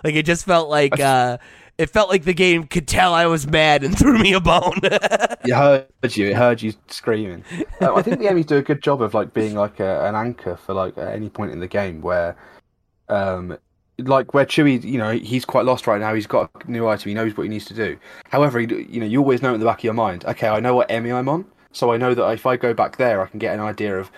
Like 0.05 0.15
it 0.15 0.25
just 0.25 0.45
felt 0.45 0.69
like 0.69 0.99
uh, 0.99 1.39
it 1.79 1.91
felt 1.91 2.11
like 2.11 2.25
the 2.25 2.35
game 2.35 2.65
could 2.65 2.87
tell 2.87 3.15
I 3.15 3.27
was 3.27 3.47
mad 3.47 3.83
and 3.83 3.97
threw 3.99 4.19
me 4.19 4.33
a 4.33 4.41
bone. 4.41 4.81
It 5.45 5.53
heard 5.53 6.17
you. 6.17 6.29
It 6.29 6.37
heard 6.37 6.63
you 6.63 6.73
screaming. 6.87 7.45
Uh, 7.81 7.95
I 7.97 8.03
think 8.03 8.21
the 8.21 8.27
EMMIs 8.27 8.47
do 8.47 8.57
a 8.59 8.63
good 8.63 8.81
job 8.81 9.03
of 9.03 9.13
like 9.13 9.35
being 9.35 9.57
like 9.57 9.81
a, 9.81 10.07
an 10.07 10.15
anchor 10.15 10.57
for 10.57 10.73
like 10.73 10.97
at 10.97 11.09
any 11.09 11.29
point 11.29 11.51
in 11.51 11.59
the 11.59 11.67
game 11.67 12.01
where, 12.01 12.37
um, 13.09 13.59
like 13.99 14.35
where 14.35 14.47
Chewie, 14.47 14.85
you 14.85 14.99
know, 14.99 15.11
he's 15.11 15.45
quite 15.45 15.65
lost 15.65 15.89
right 15.89 16.01
now. 16.01 16.15
He's 16.15 16.29
got 16.29 16.49
a 16.55 16.71
new 16.71 16.87
item. 16.87 17.09
He 17.09 17.15
knows 17.15 17.37
what 17.37 17.43
he 17.43 17.49
needs 17.49 17.65
to 17.65 17.75
do. 17.75 17.99
However, 18.29 18.61
he, 18.61 18.67
you 18.89 19.01
know, 19.01 19.07
you 19.07 19.19
always 19.19 19.43
know 19.43 19.53
in 19.53 19.59
the 19.59 19.67
back 19.67 19.79
of 19.79 19.85
your 19.85 19.95
mind. 19.95 20.25
Okay, 20.27 20.47
I 20.47 20.61
know 20.61 20.77
what 20.77 20.89
EMMI 20.89 21.13
I'm 21.13 21.29
on, 21.29 21.45
so 21.73 21.93
I 21.93 21.97
know 21.97 22.15
that 22.15 22.31
if 22.31 22.47
I 22.47 22.57
go 22.57 22.73
back 22.73 22.99
there, 22.99 23.21
I 23.21 23.27
can 23.27 23.41
get 23.41 23.53
an 23.53 23.61
idea 23.61 23.99
of 23.99 24.13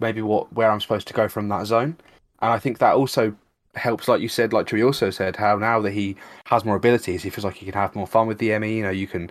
maybe 0.00 0.22
what 0.22 0.50
where 0.54 0.70
I'm 0.70 0.80
supposed 0.80 1.06
to 1.08 1.14
go 1.14 1.28
from 1.28 1.48
that 1.50 1.66
zone. 1.66 1.98
And 2.40 2.50
I 2.50 2.58
think 2.58 2.78
that 2.78 2.94
also 2.94 3.36
helps, 3.74 4.08
like 4.08 4.20
you 4.20 4.28
said, 4.28 4.52
like 4.52 4.66
Chewie 4.66 4.84
also 4.84 5.10
said, 5.10 5.36
how 5.36 5.56
now 5.56 5.80
that 5.80 5.92
he 5.92 6.16
has 6.46 6.64
more 6.64 6.76
abilities, 6.76 7.22
he 7.22 7.30
feels 7.30 7.44
like 7.44 7.54
he 7.54 7.66
can 7.66 7.74
have 7.74 7.94
more 7.94 8.06
fun 8.06 8.26
with 8.26 8.38
the 8.38 8.50
EMMI. 8.50 8.76
You 8.76 8.82
know, 8.82 8.90
you 8.90 9.06
can 9.06 9.30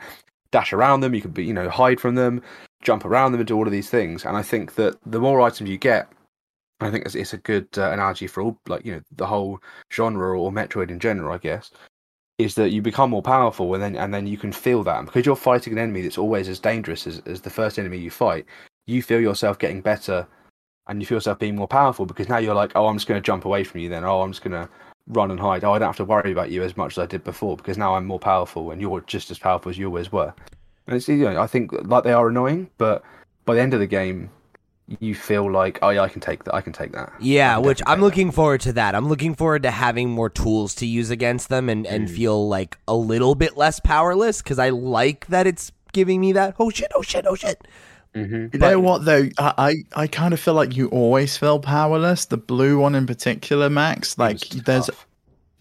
dash 0.51 0.73
around 0.73 1.01
them, 1.01 1.13
you 1.13 1.21
can 1.21 1.32
be, 1.32 1.45
you 1.45 1.54
know, 1.54 1.69
hide 1.69 1.99
from 1.99 2.15
them, 2.15 2.41
jump 2.82 3.06
around 3.06 3.32
them, 3.32 3.41
and 3.41 3.47
do 3.47 3.56
all 3.56 3.65
of 3.65 3.71
these 3.71 3.89
things. 3.89 4.25
And 4.25 4.36
I 4.36 4.41
think 4.41 4.75
that 4.75 4.97
the 5.06 5.19
more 5.19 5.41
items 5.41 5.69
you 5.69 5.77
get, 5.77 6.12
I 6.80 6.89
think 6.89 7.06
it's, 7.06 7.15
it's 7.15 7.34
a 7.34 7.38
good 7.38 7.67
uh, 7.77 7.91
analogy 7.91 8.27
for 8.27 8.41
all, 8.41 8.58
like 8.67 8.86
you 8.86 8.93
know, 8.93 9.01
the 9.15 9.27
whole 9.27 9.60
genre 9.91 10.39
or 10.39 10.51
Metroid 10.51 10.89
in 10.89 10.99
general, 10.99 11.34
I 11.34 11.38
guess, 11.38 11.71
is 12.38 12.56
that 12.56 12.71
you 12.71 12.82
become 12.82 13.12
more 13.12 13.21
powerful, 13.21 13.73
and 13.73 13.84
then 13.84 13.95
and 13.95 14.13
then 14.13 14.27
you 14.27 14.38
can 14.38 14.51
feel 14.51 14.84
that 14.84 14.97
and 14.97 15.06
because 15.06 15.25
you're 15.25 15.36
fighting 15.36 15.73
an 15.73 15.80
enemy 15.80 16.01
that's 16.01 16.17
always 16.17 16.49
as 16.49 16.60
dangerous 16.60 17.06
as, 17.08 17.21
as 17.25 17.41
the 17.41 17.49
first 17.49 17.77
enemy 17.77 17.97
you 17.97 18.10
fight. 18.10 18.45
You 18.88 19.04
feel 19.04 19.21
yourself 19.21 19.60
getting 19.60 19.82
better, 19.82 20.27
and 20.88 21.02
you 21.02 21.06
feel 21.06 21.17
yourself 21.17 21.39
being 21.39 21.56
more 21.56 21.67
powerful 21.67 22.06
because 22.06 22.28
now 22.30 22.38
you're 22.38 22.56
like, 22.56 22.72
oh, 22.76 22.88
I'm 22.88 22.96
just 22.98 23.08
going 23.08 23.22
to 23.22 23.26
jump 23.26 23.46
away 23.46 23.63
from 23.63 23.80
you. 23.82 23.89
Then, 23.89 24.04
oh, 24.04 24.22
I'm 24.22 24.32
just 24.32 24.44
going 24.44 24.54
to 24.54 24.70
run 25.08 25.32
and 25.32 25.39
hide. 25.39 25.63
Oh, 25.63 25.74
I 25.74 25.80
don't 25.80 25.88
have 25.89 25.98
to 25.98 26.06
worry 26.06 26.32
about 26.32 26.52
you 26.52 26.63
as 26.63 26.76
much 26.78 26.94
as 26.94 27.04
I 27.04 27.06
did 27.06 27.24
before 27.24 27.56
because 27.58 27.78
now 27.78 27.96
I'm 27.96 28.06
more 28.06 28.20
powerful, 28.20 28.72
and 28.72 28.82
you're 28.82 29.02
just 29.02 29.32
as 29.32 29.39
powerful 29.39 29.70
as 29.70 29.78
you 29.78 29.88
always 29.88 30.12
were. 30.12 30.34
And 30.88 30.96
it's 30.96 31.08
you 31.08 31.17
know, 31.17 31.41
I 31.41 31.48
think 31.48 31.72
like 31.88 32.04
they 32.04 32.13
are 32.13 32.28
annoying, 32.30 32.70
but 32.78 33.04
by 33.46 33.56
the 33.56 33.62
end 33.62 33.74
of 33.74 33.80
the 33.80 33.88
game, 33.88 34.30
you 35.00 35.15
feel 35.15 35.50
like, 35.50 35.80
oh 35.82 35.89
yeah, 35.89 36.02
I 36.02 36.10
can 36.10 36.20
take 36.20 36.44
that. 36.44 36.54
I 36.54 36.60
can 36.62 36.74
take 36.74 36.91
that. 36.91 37.13
yeah, 37.22 37.58
which 37.58 37.82
I'm 37.88 38.02
looking 38.02 38.30
forward 38.32 38.60
to 38.62 38.74
that. 38.74 38.94
I'm 38.94 39.08
looking 39.08 39.36
forward 39.36 39.63
to 39.63 39.72
having 39.72 40.10
more 40.10 40.30
tools 40.30 40.76
to 40.76 40.86
use 40.86 41.10
against 41.10 41.48
them 41.50 41.70
and 41.70 41.86
and 41.88 42.08
Mm. 42.10 42.15
feel 42.15 42.48
like 42.50 42.78
a 42.88 42.96
little 42.96 43.36
bit 43.36 43.56
less 43.56 43.80
powerless 43.80 44.41
because 44.41 44.60
I 44.60 44.70
like 44.70 45.28
that 45.28 45.48
it's 45.48 45.72
giving 45.94 46.20
me 46.20 46.34
that. 46.34 46.56
Oh 46.60 46.70
shit! 46.72 46.91
Oh 46.96 47.02
shit! 47.04 47.26
Oh 47.26 47.36
shit! 47.36 47.65
Mm-hmm. 48.15 48.47
You 48.54 48.60
know 48.60 48.80
what 48.80 49.06
though? 49.06 49.30
I, 49.38 49.54
I 49.95 50.02
I 50.04 50.08
kind 50.08 50.34
of 50.34 50.39
feel 50.39 50.54
like 50.54 50.76
you 50.76 50.89
always 50.89 51.38
feel 51.38 51.60
powerless. 51.60 52.26
The 52.26 52.38
blue 52.38 52.80
one 52.80 52.95
in 52.95 53.08
particular, 53.08 53.69
Max. 53.69 54.17
Like 54.17 54.39
there's 54.50 54.89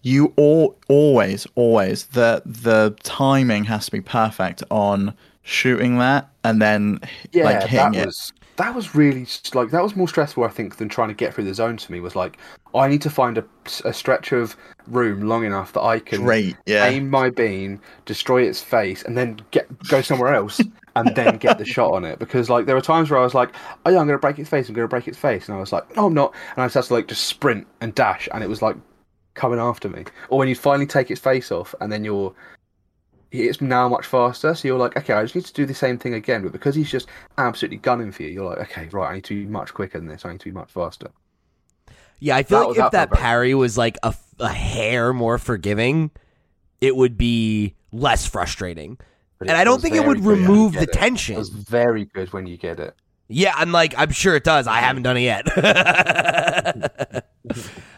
you 0.01 0.33
all 0.35 0.77
always 0.89 1.47
always 1.55 2.07
the 2.07 2.41
the 2.45 2.95
timing 3.03 3.63
has 3.65 3.85
to 3.85 3.91
be 3.91 4.01
perfect 4.01 4.63
on 4.69 5.13
shooting 5.43 5.97
that 5.99 6.29
and 6.43 6.61
then 6.61 6.99
yeah, 7.31 7.45
like 7.45 7.63
hitting 7.63 7.93
that 7.93 8.03
it. 8.03 8.05
was 8.07 8.33
that 8.57 8.75
was 8.75 8.93
really 8.93 9.25
like 9.53 9.71
that 9.71 9.81
was 9.81 9.95
more 9.95 10.07
stressful, 10.07 10.43
I 10.43 10.49
think, 10.49 10.77
than 10.77 10.89
trying 10.89 11.07
to 11.07 11.13
get 11.13 11.33
through 11.33 11.45
the 11.45 11.53
zones 11.53 11.83
for 11.83 11.93
me. 11.93 11.99
Was 11.99 12.15
like, 12.15 12.37
I 12.75 12.87
need 12.87 13.01
to 13.01 13.09
find 13.09 13.37
a, 13.37 13.45
a 13.85 13.93
stretch 13.93 14.31
of 14.31 14.55
room 14.87 15.21
long 15.21 15.45
enough 15.45 15.73
that 15.73 15.81
I 15.81 15.99
can 15.99 16.23
Great, 16.23 16.57
yeah. 16.65 16.85
aim 16.85 17.09
my 17.09 17.29
beam, 17.29 17.81
destroy 18.05 18.43
its 18.43 18.61
face, 18.61 19.03
and 19.03 19.17
then 19.17 19.39
get 19.51 19.67
go 19.87 20.01
somewhere 20.01 20.33
else, 20.33 20.61
and 20.95 21.15
then 21.15 21.37
get 21.37 21.57
the 21.57 21.65
shot 21.65 21.93
on 21.93 22.05
it. 22.05 22.19
Because 22.19 22.49
like 22.49 22.65
there 22.65 22.75
were 22.75 22.81
times 22.81 23.09
where 23.09 23.19
I 23.19 23.23
was 23.23 23.33
like, 23.33 23.53
oh 23.85 23.89
yeah, 23.91 23.99
I'm 23.99 24.07
gonna 24.07 24.19
break 24.19 24.39
its 24.39 24.49
face, 24.49 24.67
I'm 24.67 24.75
gonna 24.75 24.87
break 24.87 25.07
its 25.07 25.17
face, 25.17 25.47
and 25.47 25.55
I 25.55 25.59
was 25.59 25.71
like, 25.71 25.95
no, 25.95 26.07
I'm 26.07 26.13
not, 26.13 26.33
and 26.55 26.63
I 26.63 26.65
just 26.65 26.75
had 26.75 26.83
to 26.85 26.93
like 26.93 27.07
just 27.07 27.25
sprint 27.25 27.67
and 27.81 27.93
dash, 27.95 28.27
and 28.33 28.43
it 28.43 28.47
was 28.47 28.61
like 28.61 28.75
coming 29.33 29.59
after 29.59 29.89
me. 29.89 30.05
Or 30.29 30.39
when 30.39 30.47
you 30.47 30.55
finally 30.55 30.87
take 30.87 31.11
its 31.11 31.21
face 31.21 31.51
off, 31.51 31.73
and 31.81 31.91
then 31.91 32.03
you're 32.03 32.33
it's 33.31 33.61
now 33.61 33.87
much 33.87 34.05
faster, 34.05 34.53
so 34.53 34.67
you're 34.67 34.77
like, 34.77 34.97
okay, 34.97 35.13
I 35.13 35.23
just 35.23 35.35
need 35.35 35.45
to 35.45 35.53
do 35.53 35.65
the 35.65 35.73
same 35.73 35.97
thing 35.97 36.13
again. 36.13 36.43
But 36.43 36.51
because 36.51 36.75
he's 36.75 36.91
just 36.91 37.07
absolutely 37.37 37.77
gunning 37.77 38.11
for 38.11 38.23
you, 38.23 38.29
you're 38.29 38.45
like, 38.45 38.59
okay, 38.59 38.89
right, 38.91 39.09
I 39.09 39.15
need 39.15 39.23
to 39.25 39.45
be 39.45 39.49
much 39.49 39.73
quicker 39.73 39.97
than 39.97 40.07
this. 40.07 40.25
I 40.25 40.31
need 40.31 40.41
to 40.41 40.49
be 40.49 40.51
much 40.51 40.69
faster. 40.69 41.09
Yeah, 42.19 42.35
I 42.35 42.43
feel 42.43 42.59
That 42.59 42.67
like 42.67 42.77
if 42.77 42.91
that 42.91 43.11
parry 43.11 43.55
was 43.55 43.77
like 43.77 43.97
a, 44.03 44.13
a 44.39 44.49
hair 44.49 45.13
more 45.13 45.37
forgiving, 45.37 46.11
it 46.81 46.95
would 46.95 47.17
be 47.17 47.73
less 47.93 48.25
frustrating. 48.25 48.97
But 49.41 49.49
And 49.49 49.57
I 49.57 49.63
don't 49.63 49.81
think 49.81 49.95
it 49.95 50.05
would 50.05 50.21
good 50.21 50.27
remove 50.27 50.73
the 50.73 50.81
it. 50.81 50.93
tension. 50.93 51.39
It's 51.39 51.49
very 51.49 52.05
good 52.05 52.31
when 52.31 52.45
you 52.45 52.57
get 52.57 52.79
it. 52.79 52.93
Yeah, 53.27 53.53
I'm 53.55 53.71
like, 53.71 53.95
I'm 53.97 54.11
sure 54.11 54.35
it 54.35 54.43
does. 54.43 54.67
I 54.67 54.81
haven't 54.81 55.01
done 55.01 55.17
it 55.17 55.21
yet. 55.21 55.47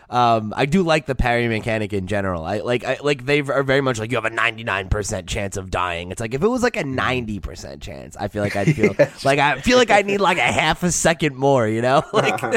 um, 0.10 0.53
I 0.56 0.65
do 0.65 0.84
like 0.84 1.06
the 1.06 1.15
parry 1.15 1.49
mechanic 1.49 1.91
in 1.91 2.08
general. 2.08 2.45
I 2.45 2.60
like, 2.60 2.86
I 2.86 2.97
like 3.03 3.25
they 3.25 3.41
are 3.41 3.63
very 3.63 3.82
much 3.82 3.99
like 3.99 4.10
you 4.10 4.15
have 4.15 4.23
a 4.23 4.29
99% 4.29 5.27
chance 5.27 5.58
of 5.58 5.69
dying. 5.69 6.12
It's 6.12 6.21
like 6.21 6.34
if 6.34 6.43
it 6.43 6.47
was 6.47 6.63
like 6.63 6.77
a 6.77 6.84
90% 6.84 7.82
chance, 7.82 8.15
I 8.15 8.29
feel 8.29 8.41
like 8.41 8.56
I'd 8.56 8.73
feel 8.73 8.95
like 9.25 9.39
I 9.39 9.60
feel 9.60 9.77
like 9.77 9.91
I 9.91 10.01
need 10.03 10.21
like 10.21 10.38
a 10.38 10.41
half 10.43 10.82
a 10.84 10.93
second 10.93 11.36
more. 11.36 11.67
You 11.67 11.82
know, 11.82 12.03
like 12.13 12.41
Yeah, 12.41 12.49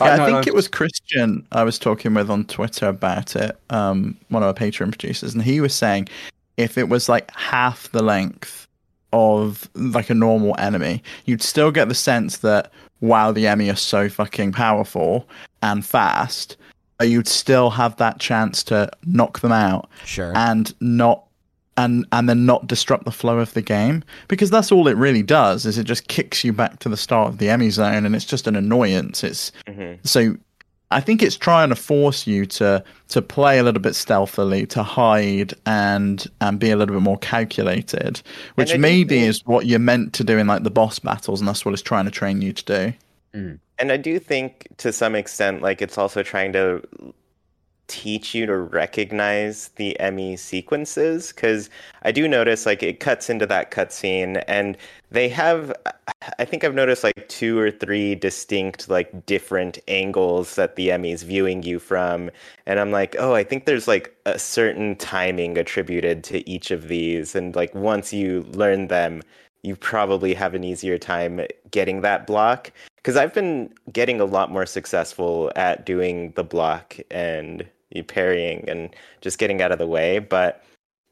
I 0.00 0.24
think 0.24 0.46
it 0.46 0.54
was 0.54 0.66
Christian 0.66 1.46
I 1.52 1.62
was 1.62 1.78
talking 1.78 2.14
with 2.14 2.30
on 2.30 2.46
Twitter 2.46 2.86
about 2.86 3.36
it, 3.36 3.58
um, 3.68 4.16
one 4.28 4.42
of 4.42 4.46
our 4.46 4.54
Patreon 4.54 4.92
producers, 4.92 5.34
and 5.34 5.42
he 5.42 5.60
was 5.60 5.74
saying 5.74 6.08
if 6.62 6.78
it 6.78 6.88
was 6.88 7.08
like 7.08 7.30
half 7.32 7.90
the 7.92 8.02
length 8.02 8.66
of 9.12 9.68
like 9.74 10.10
a 10.10 10.14
normal 10.14 10.54
enemy, 10.58 11.02
you'd 11.26 11.42
still 11.42 11.70
get 11.70 11.88
the 11.88 11.94
sense 11.94 12.38
that 12.38 12.72
wow, 13.00 13.32
the 13.32 13.46
enemy 13.46 13.68
are 13.68 13.76
so 13.76 14.08
fucking 14.08 14.52
powerful 14.52 15.28
and 15.60 15.84
fast, 15.84 16.56
but 16.98 17.08
you'd 17.08 17.28
still 17.28 17.68
have 17.70 17.96
that 17.96 18.20
chance 18.20 18.62
to 18.62 18.88
knock 19.04 19.40
them 19.40 19.52
out 19.52 19.90
sure. 20.04 20.32
and 20.36 20.72
not 20.80 21.24
and 21.76 22.06
and 22.12 22.28
then 22.28 22.46
not 22.46 22.66
disrupt 22.66 23.04
the 23.04 23.10
flow 23.10 23.38
of 23.38 23.52
the 23.54 23.62
game 23.62 24.04
because 24.28 24.50
that's 24.50 24.70
all 24.70 24.86
it 24.88 24.96
really 24.96 25.22
does 25.22 25.64
is 25.64 25.78
it 25.78 25.84
just 25.84 26.06
kicks 26.08 26.44
you 26.44 26.52
back 26.52 26.78
to 26.78 26.88
the 26.88 26.96
start 26.98 27.28
of 27.28 27.38
the 27.38 27.46
EMMI 27.46 27.70
zone 27.70 28.04
and 28.04 28.14
it's 28.14 28.26
just 28.26 28.46
an 28.46 28.54
annoyance 28.54 29.24
it's 29.24 29.52
hmm 29.66 29.94
so 30.04 30.36
I 30.92 31.00
think 31.00 31.22
it's 31.22 31.36
trying 31.36 31.70
to 31.70 31.76
force 31.76 32.26
you 32.26 32.46
to 32.46 32.84
to 33.08 33.22
play 33.22 33.58
a 33.58 33.62
little 33.62 33.80
bit 33.80 33.94
stealthily 33.94 34.66
to 34.66 34.82
hide 34.82 35.54
and 35.66 36.26
and 36.40 36.58
be 36.58 36.70
a 36.70 36.76
little 36.76 36.94
bit 36.94 37.02
more 37.02 37.18
calculated 37.18 38.22
which 38.54 38.76
maybe 38.76 39.20
think- 39.20 39.28
is 39.28 39.46
what 39.46 39.66
you're 39.66 39.78
meant 39.78 40.12
to 40.14 40.24
do 40.24 40.38
in 40.38 40.46
like 40.46 40.62
the 40.62 40.70
boss 40.70 40.98
battles 40.98 41.40
and 41.40 41.48
that's 41.48 41.64
what 41.64 41.72
it's 41.72 41.82
trying 41.82 42.04
to 42.04 42.10
train 42.10 42.42
you 42.42 42.52
to 42.52 42.64
do. 42.64 42.92
Mm. 43.34 43.58
And 43.78 43.90
I 43.90 43.96
do 43.96 44.18
think 44.18 44.68
to 44.78 44.92
some 44.92 45.14
extent, 45.14 45.62
like 45.62 45.82
it's 45.82 45.98
also 45.98 46.22
trying 46.22 46.52
to 46.52 46.82
teach 47.92 48.34
you 48.34 48.46
to 48.46 48.56
recognize 48.56 49.68
the 49.76 49.94
EMMI 50.00 50.38
sequences 50.38 51.30
because 51.30 51.68
I 52.04 52.10
do 52.10 52.26
notice 52.26 52.64
like 52.64 52.82
it 52.82 53.00
cuts 53.00 53.28
into 53.28 53.44
that 53.48 53.70
cutscene 53.70 54.42
and 54.48 54.78
they 55.10 55.28
have 55.28 55.74
I 56.38 56.46
think 56.46 56.64
I've 56.64 56.74
noticed 56.74 57.04
like 57.04 57.28
two 57.28 57.58
or 57.58 57.70
three 57.70 58.14
distinct 58.14 58.88
like 58.88 59.26
different 59.26 59.78
angles 59.88 60.54
that 60.54 60.76
the 60.76 60.88
EMMI's 60.88 61.22
viewing 61.22 61.62
you 61.64 61.78
from 61.78 62.30
and 62.64 62.80
I'm 62.80 62.92
like 62.92 63.14
oh 63.18 63.34
I 63.34 63.44
think 63.44 63.66
there's 63.66 63.86
like 63.86 64.16
a 64.24 64.38
certain 64.38 64.96
timing 64.96 65.58
attributed 65.58 66.24
to 66.24 66.48
each 66.48 66.70
of 66.70 66.88
these 66.88 67.34
and 67.34 67.54
like 67.54 67.74
once 67.74 68.10
you 68.10 68.46
learn 68.52 68.88
them 68.88 69.20
you 69.62 69.76
probably 69.76 70.32
have 70.32 70.54
an 70.54 70.64
easier 70.64 70.96
time 70.96 71.42
getting 71.70 72.00
that 72.00 72.26
block 72.26 72.72
because 72.96 73.16
I've 73.16 73.34
been 73.34 73.70
getting 73.92 74.18
a 74.18 74.24
lot 74.24 74.50
more 74.50 74.64
successful 74.64 75.52
at 75.56 75.84
doing 75.84 76.32
the 76.36 76.44
block 76.44 76.96
and 77.10 77.68
parrying 78.00 78.68
and 78.68 78.88
just 79.20 79.38
getting 79.38 79.60
out 79.60 79.72
of 79.72 79.78
the 79.78 79.86
way, 79.86 80.18
but 80.18 80.64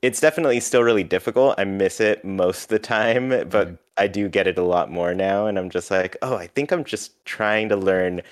it's 0.03 0.21
definitely 0.21 0.61
still 0.61 0.83
really 0.83 1.05
difficult. 1.05 1.55
I 1.59 1.65
miss 1.65 2.01
it 2.01 2.25
most 2.25 2.63
of 2.63 2.69
the 2.69 2.79
time, 2.79 3.29
but 3.29 3.69
Mhm. 3.69 3.79
I 3.99 4.07
do 4.07 4.29
get 4.31 4.47
it 4.47 4.57
a 4.57 4.63
lot 4.63 4.91
more 4.91 5.15
now, 5.15 5.47
and 5.47 5.59
I'm 5.59 5.69
just 5.69 5.91
like, 5.91 6.17
oh, 6.23 6.37
I 6.37 6.47
think 6.47 6.73
I'm 6.73 6.85
just 6.85 7.23
trying 7.27 7.69
to 7.69 7.77
learn 7.77 8.23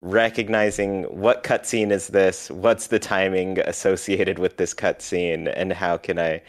recognizing 0.00 1.02
what 1.04 1.42
cutscene 1.42 1.90
is 1.90 2.08
this, 2.08 2.50
what's 2.50 2.86
the 2.86 2.98
timing 2.98 3.58
associated 3.58 4.38
with 4.38 4.56
this 4.56 4.72
cutscene, 4.72 5.52
and 5.54 5.72
how 5.72 5.98
can 5.98 6.18
I 6.18 6.40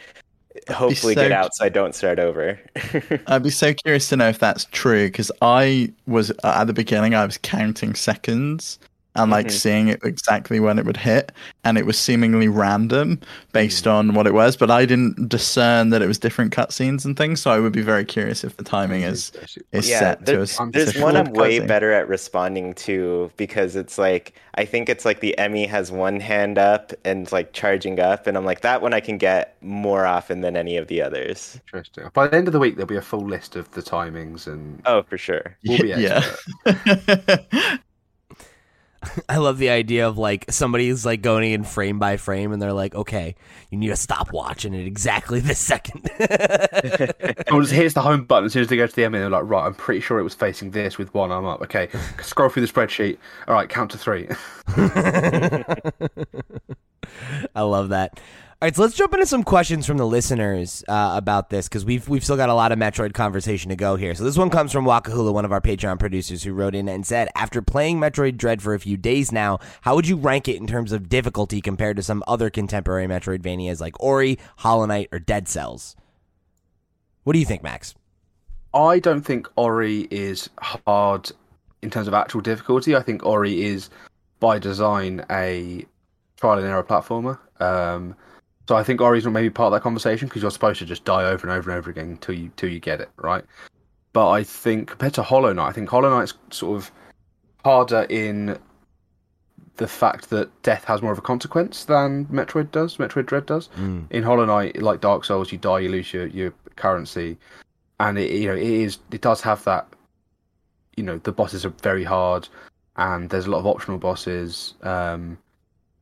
hopefully 0.70 1.14
so 1.14 1.22
get 1.22 1.32
out 1.32 1.54
so 1.54 1.64
I 1.64 1.68
don't 1.68 1.94
start 1.94 2.18
over. 2.18 2.58
I'd 3.26 3.42
be 3.42 3.50
so 3.50 3.74
curious 3.74 4.08
to 4.08 4.16
know 4.16 4.28
if 4.28 4.38
that's 4.38 4.64
true 4.66 5.06
because 5.08 5.30
I 5.42 5.92
was 6.06 6.32
at 6.42 6.64
the 6.64 6.72
beginning 6.72 7.14
I 7.14 7.24
was 7.24 7.38
counting 7.38 7.94
seconds 7.94 8.78
and 9.16 9.30
like 9.30 9.46
Mhm. 9.46 9.50
seeing 9.52 9.88
it 9.88 10.00
exactly 10.04 10.60
when 10.60 10.78
it 10.78 10.84
would 10.86 10.96
hit, 10.96 11.32
and 11.64 11.76
it 11.78 11.84
was 11.86 11.98
seemingly 11.98 12.48
random 12.48 13.20
based 13.52 13.86
on 13.86 14.14
what 14.14 14.26
it 14.26 14.34
was. 14.34 14.56
But 14.56 14.70
I 14.70 14.84
didn't 14.86 15.28
discern 15.28 15.90
that 15.90 16.00
it 16.02 16.06
was 16.06 16.18
different 16.18 16.54
cutscenes 16.54 17.04
and 17.04 17.16
things, 17.16 17.40
so 17.40 17.50
I 17.50 17.58
would 17.58 17.72
be 17.72 17.82
very 17.82 18.04
curious 18.04 18.44
if 18.44 18.56
the 18.56 18.64
timing 18.64 19.02
is 19.02 19.32
is 19.72 19.88
Yeah, 19.88 19.98
set 19.98 20.26
there- 20.26 20.34
to 20.36 20.40
a 20.40 20.44
s- 20.44 20.60
I'm 20.60 20.70
There's 20.70 20.96
one 20.96 21.16
I'm 21.16 21.32
way 21.32 21.58
cutscene. 21.60 21.66
better 21.66 21.92
at 21.92 22.08
responding 22.08 22.74
to 22.74 23.30
because 23.36 23.76
it's 23.76 23.98
like 23.98 24.32
I 24.56 24.64
think 24.64 24.88
it's 24.88 25.04
like 25.04 25.20
the 25.20 25.34
EMMI 25.38 25.68
has 25.68 25.90
one 25.92 26.18
hand 26.20 26.58
up 26.58 26.92
and 27.04 27.30
like 27.32 27.52
charging 27.52 27.98
up, 28.00 28.26
and 28.26 28.36
I'm 28.36 28.44
like 28.44 28.60
that 28.62 28.82
one 28.82 28.92
I 28.92 29.00
can 29.00 29.16
get 29.16 29.56
more 29.62 30.06
often 30.06 30.40
than 30.40 30.56
any 30.56 30.76
of 30.76 30.88
the 30.88 31.00
others. 31.02 31.58
Interesting. 31.66 32.04
By 32.14 32.26
the 32.28 32.36
end 32.36 32.46
of 32.48 32.52
the 32.52 32.58
week, 32.58 32.74
there'll 32.76 32.86
be 32.88 32.96
a 32.96 33.02
full 33.02 33.24
list 33.26 33.54
of 33.56 33.70
the 33.72 33.82
timings, 33.82 34.46
and 34.46 34.82
Oh, 34.86 35.02
for 35.02 35.16
sure. 35.18 35.56
we'll 35.66 35.78
be 35.78 35.88
yeah. 35.88 36.24
I 39.28 39.38
love 39.38 39.58
the 39.58 39.70
idea 39.70 40.06
of 40.06 40.18
like 40.18 40.50
somebody's 40.50 41.06
like 41.06 41.22
going 41.22 41.52
in 41.52 41.64
frame 41.64 41.98
by 41.98 42.16
frame 42.16 42.52
and 42.52 42.60
they're 42.60 42.72
like, 42.72 42.94
okay, 42.94 43.34
you 43.70 43.78
need 43.78 43.88
to 43.88 43.96
stop 43.96 44.32
watching 44.32 44.74
it 44.74 44.86
exactly 44.86 45.40
this 45.40 45.58
second. 45.58 46.10
Someone 47.48 47.64
just 47.64 47.72
hits 47.72 47.94
the 47.94 48.02
home 48.02 48.24
button 48.24 48.46
as 48.46 48.52
soon 48.52 48.62
as 48.62 48.68
they 48.68 48.76
go 48.76 48.86
to 48.86 48.94
the 48.94 49.02
EMMI. 49.02 49.12
They're 49.12 49.30
like, 49.30 49.44
right, 49.44 49.66
I'm 49.66 49.74
pretty 49.74 50.00
sure 50.00 50.18
it 50.18 50.22
was 50.22 50.34
facing 50.34 50.70
this 50.72 50.98
with 50.98 51.12
one 51.14 51.32
arm 51.32 51.46
up. 51.46 51.62
Okay, 51.62 51.88
scroll 52.22 52.48
through 52.48 52.66
the 52.66 52.72
spreadsheet. 52.72 53.18
All 53.48 53.54
right, 53.54 53.68
count 53.68 53.90
to 53.92 53.98
three. 53.98 54.28
I 57.54 57.62
love 57.62 57.88
that. 57.90 58.20
All 58.62 58.66
right, 58.66 58.76
so 58.76 58.82
let's 58.82 58.94
jump 58.94 59.14
into 59.14 59.24
some 59.24 59.42
questions 59.42 59.86
from 59.86 59.96
the 59.96 60.04
listeners 60.04 60.84
uh, 60.86 61.12
about 61.14 61.48
this 61.48 61.66
because 61.66 61.86
we've 61.86 62.06
we've 62.10 62.22
still 62.22 62.36
got 62.36 62.50
a 62.50 62.54
lot 62.54 62.72
of 62.72 62.78
Metroid 62.78 63.14
conversation 63.14 63.70
to 63.70 63.74
go 63.76 63.96
here. 63.96 64.14
So 64.14 64.22
this 64.22 64.36
one 64.36 64.50
comes 64.50 64.70
from 64.70 64.84
Wakahula, 64.84 65.32
one 65.32 65.46
of 65.46 65.52
our 65.52 65.62
Patreon 65.62 65.98
producers, 65.98 66.42
who 66.42 66.52
wrote 66.52 66.74
in 66.74 66.86
and 66.86 67.06
said, 67.06 67.30
"After 67.34 67.62
playing 67.62 68.00
Metroid 68.00 68.36
Dread 68.36 68.60
for 68.60 68.74
a 68.74 68.78
few 68.78 68.98
days 68.98 69.32
now, 69.32 69.60
how 69.80 69.94
would 69.94 70.06
you 70.06 70.16
rank 70.16 70.46
it 70.46 70.56
in 70.56 70.66
terms 70.66 70.92
of 70.92 71.08
difficulty 71.08 71.62
compared 71.62 71.96
to 71.96 72.02
some 72.02 72.22
other 72.28 72.50
contemporary 72.50 73.06
Metroidvanias 73.06 73.80
like 73.80 73.98
Ori, 73.98 74.38
Hollow 74.58 74.84
Knight, 74.84 75.08
or 75.10 75.18
Dead 75.20 75.48
Cells?" 75.48 75.96
What 77.24 77.32
do 77.32 77.38
you 77.38 77.46
think, 77.46 77.62
Max? 77.62 77.94
I 78.74 78.98
don't 78.98 79.22
think 79.22 79.48
Ori 79.56 80.06
is 80.10 80.50
hard 80.60 81.32
in 81.80 81.88
terms 81.88 82.08
of 82.08 82.12
actual 82.12 82.42
difficulty. 82.42 82.94
I 82.94 83.00
think 83.00 83.24
Ori 83.24 83.62
is, 83.62 83.88
by 84.38 84.58
design, 84.58 85.24
a 85.30 85.86
trial 86.36 86.58
and 86.58 86.66
error 86.66 86.84
platformer. 86.84 87.38
Um, 87.58 88.16
so 88.70 88.76
I 88.76 88.84
think 88.84 89.00
Ori's 89.00 89.24
not 89.24 89.32
maybe 89.32 89.50
part 89.50 89.66
of 89.66 89.72
that 89.72 89.82
conversation 89.82 90.28
because 90.28 90.42
you're 90.42 90.50
supposed 90.52 90.78
to 90.78 90.86
just 90.86 91.04
die 91.04 91.24
over 91.24 91.44
and 91.44 91.50
over 91.58 91.72
and 91.72 91.76
over 91.76 91.90
again 91.90 92.10
until 92.10 92.36
you 92.36 92.52
till 92.54 92.68
you 92.68 92.78
get 92.78 93.00
it 93.00 93.08
right. 93.16 93.44
But 94.12 94.30
I 94.30 94.44
think 94.44 94.90
compared 94.90 95.12
to 95.14 95.24
Hollow 95.24 95.52
Knight, 95.52 95.66
I 95.70 95.72
think 95.72 95.88
Hollow 95.88 96.08
Knight's 96.08 96.34
sort 96.50 96.76
of 96.76 96.92
harder 97.64 98.06
in 98.08 98.56
the 99.78 99.88
fact 99.88 100.30
that 100.30 100.62
death 100.62 100.84
has 100.84 101.02
more 101.02 101.10
of 101.10 101.18
a 101.18 101.20
consequence 101.20 101.84
than 101.84 102.26
Metroid 102.26 102.70
does. 102.70 102.98
Metroid 102.98 103.26
Dread 103.26 103.46
does 103.46 103.70
Mm. 103.76 104.06
in 104.12 104.22
Hollow 104.22 104.44
Knight, 104.44 104.80
like 104.80 105.00
Dark 105.00 105.24
Souls, 105.24 105.50
you 105.50 105.58
die, 105.58 105.80
you 105.80 105.88
lose 105.88 106.12
your, 106.12 106.28
your 106.28 106.54
currency, 106.76 107.38
and 107.98 108.20
it 108.20 108.30
you 108.30 108.46
know 108.46 108.54
it 108.54 108.62
is 108.62 108.98
it 109.10 109.20
does 109.20 109.40
have 109.40 109.64
that. 109.64 109.88
You 110.96 111.02
know 111.02 111.18
the 111.18 111.32
bosses 111.32 111.64
are 111.64 111.74
very 111.82 112.04
hard, 112.04 112.48
and 112.94 113.30
there's 113.30 113.46
a 113.46 113.50
lot 113.50 113.58
of 113.58 113.66
optional 113.66 113.98
bosses, 113.98 114.74
um, 114.82 115.38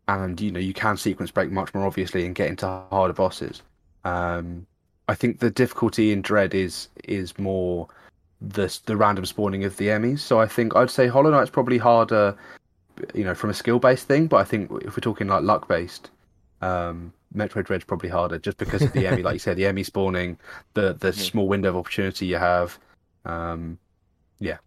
and 0.08 0.40
you 0.40 0.50
know 0.50 0.58
you 0.58 0.74
can 0.74 0.96
sequence 0.96 1.30
break 1.30 1.50
much 1.50 1.72
more 1.74 1.86
obviously 1.86 2.24
and 2.26 2.34
get 2.34 2.48
into 2.48 2.66
harder 2.90 3.12
bosses. 3.12 3.62
Um, 4.04 4.66
I 5.06 5.14
think 5.14 5.38
the 5.38 5.50
difficulty 5.50 6.12
in 6.12 6.22
Dread 6.22 6.54
is 6.54 6.88
is 7.04 7.38
more 7.38 7.86
the 8.40 8.76
the 8.86 8.96
random 8.96 9.26
spawning 9.26 9.64
of 9.64 9.76
the 9.76 9.88
EMMIs. 9.88 10.20
So 10.20 10.40
I 10.40 10.46
think 10.46 10.74
I'd 10.74 10.90
say 10.90 11.06
Hollow 11.06 11.30
Knight's 11.30 11.50
probably 11.50 11.78
harder, 11.78 12.36
you 13.14 13.24
know, 13.24 13.34
from 13.34 13.50
a 13.50 13.54
skill 13.54 13.78
based 13.78 14.08
thing. 14.08 14.26
But 14.26 14.38
I 14.38 14.44
think 14.44 14.70
if 14.82 14.96
we're 14.96 15.00
talking 15.00 15.28
like 15.28 15.42
luck 15.42 15.68
based, 15.68 16.10
um, 16.62 17.12
Metroid 17.34 17.64
Dread's 17.66 17.84
probably 17.84 18.08
harder 18.08 18.38
just 18.38 18.56
because 18.56 18.82
of 18.82 18.92
the 18.92 19.04
EMMI, 19.04 19.22
like 19.22 19.34
you 19.34 19.38
said, 19.38 19.56
the 19.56 19.64
EMMI 19.64 19.84
spawning, 19.84 20.38
the 20.74 20.94
the 20.98 21.10
Mhm. 21.10 21.30
small 21.30 21.48
window 21.48 21.68
of 21.70 21.76
opportunity 21.76 22.26
you 22.26 22.36
have. 22.36 22.78
Um, 23.24 23.78
yeah. 24.40 24.58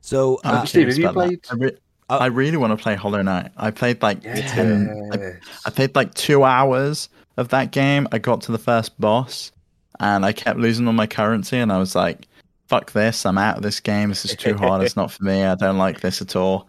So, 0.00 0.40
I'm 0.44 0.54
uh, 0.56 0.64
Steve, 0.64 0.88
curious 0.88 0.96
have 0.96 1.04
you 1.30 1.38
played- 1.38 1.78
I, 2.08 2.16
I 2.16 2.26
really 2.26 2.56
want 2.56 2.76
to 2.76 2.82
play 2.82 2.94
Hollow 2.94 3.22
Knight. 3.22 3.50
I 3.56 3.70
played 3.70 4.02
like 4.02 4.22
yes. 4.24 4.50
ten. 4.52 5.10
I, 5.12 5.68
I 5.68 5.70
played 5.70 5.94
like 5.94 6.14
two 6.14 6.44
hours 6.44 7.08
of 7.36 7.48
that 7.48 7.70
game. 7.70 8.08
I 8.12 8.18
got 8.18 8.40
to 8.42 8.52
the 8.52 8.58
first 8.58 8.98
boss, 9.00 9.52
and 10.00 10.24
I 10.24 10.32
kept 10.32 10.58
losing 10.58 10.86
all 10.86 10.92
my 10.92 11.06
currency. 11.06 11.58
And 11.58 11.72
I 11.72 11.78
was 11.78 11.94
like, 11.94 12.26
"Fuck 12.66 12.92
this! 12.92 13.24
I'm 13.26 13.38
out 13.38 13.56
of 13.56 13.62
this 13.62 13.80
game. 13.80 14.08
This 14.08 14.24
is 14.24 14.36
too 14.36 14.54
hard. 14.54 14.82
It's 14.82 14.96
not 14.96 15.10
for 15.10 15.24
me. 15.24 15.44
I 15.44 15.54
don't 15.54 15.78
like 15.78 16.00
this 16.00 16.22
at 16.22 16.36
all." 16.36 16.68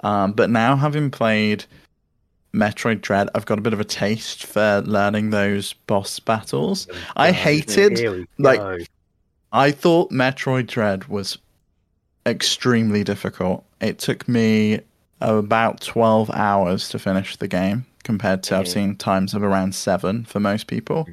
Um, 0.00 0.32
but 0.32 0.50
now, 0.50 0.76
having 0.76 1.10
played 1.10 1.64
Metroid 2.54 3.00
Dread, 3.00 3.28
I've 3.34 3.46
got 3.46 3.58
a 3.58 3.62
bit 3.62 3.72
of 3.72 3.80
a 3.80 3.84
taste 3.84 4.46
for 4.46 4.82
learning 4.86 5.30
those 5.30 5.72
boss 5.72 6.18
battles. 6.20 6.88
I 7.16 7.32
hated 7.32 8.26
like. 8.38 8.86
I 9.52 9.72
thought 9.72 10.12
Metroid 10.12 10.68
Dread 10.68 11.06
was 11.06 11.36
extremely 12.26 13.04
difficult. 13.04 13.64
It 13.80 13.98
took 13.98 14.28
me 14.28 14.80
about 15.20 15.80
12 15.80 16.30
hours 16.30 16.88
to 16.90 16.98
finish 16.98 17.36
the 17.36 17.48
game 17.48 17.84
compared 18.04 18.42
to 18.44 18.56
I've 18.56 18.64
Mhm. 18.66 18.72
seen 18.72 18.96
times 18.96 19.34
of 19.34 19.42
around 19.42 19.74
7 19.74 20.24
for 20.24 20.40
most 20.40 20.66
people. 20.66 21.06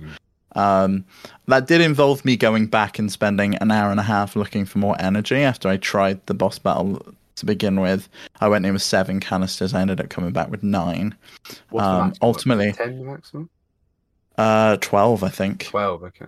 Um, 0.55 1.03
that 1.47 1.67
did 1.67 1.81
involve 1.81 2.23
me 2.25 2.35
going 2.37 2.67
back 2.67 2.97
and 2.99 3.11
spending 3.11 3.55
an 3.57 3.69
hour 3.71 3.91
and 3.91 3.99
a 3.99 4.03
half 4.03 4.35
looking 4.35 4.65
for 4.65 4.79
more 4.79 4.95
energy 4.99 5.37
after 5.43 5.67
I 5.69 5.77
tried 5.77 6.25
the 6.25 6.33
boss 6.33 6.57
battle 6.57 7.05
to 7.35 7.45
begin 7.45 7.79
with. 7.79 8.09
I 8.41 8.47
went 8.47 8.65
in 8.65 8.73
with 8.73 8.81
7 8.81 9.19
canisters, 9.19 9.73
I 9.73 9.81
ended 9.81 9.99
up 9.99 10.09
coming 10.09 10.31
back 10.31 10.49
with 10.49 10.63
9. 10.63 11.13
What's 11.69 11.85
um, 11.85 12.13
ultimately- 12.21 12.71
ten 12.71 13.05
maximum. 13.05 13.49
Uh 14.37 14.77
12 14.77 15.23
I 15.23 15.29
think. 15.29 15.65
Twelve. 15.65 16.03
Okay. 16.03 16.25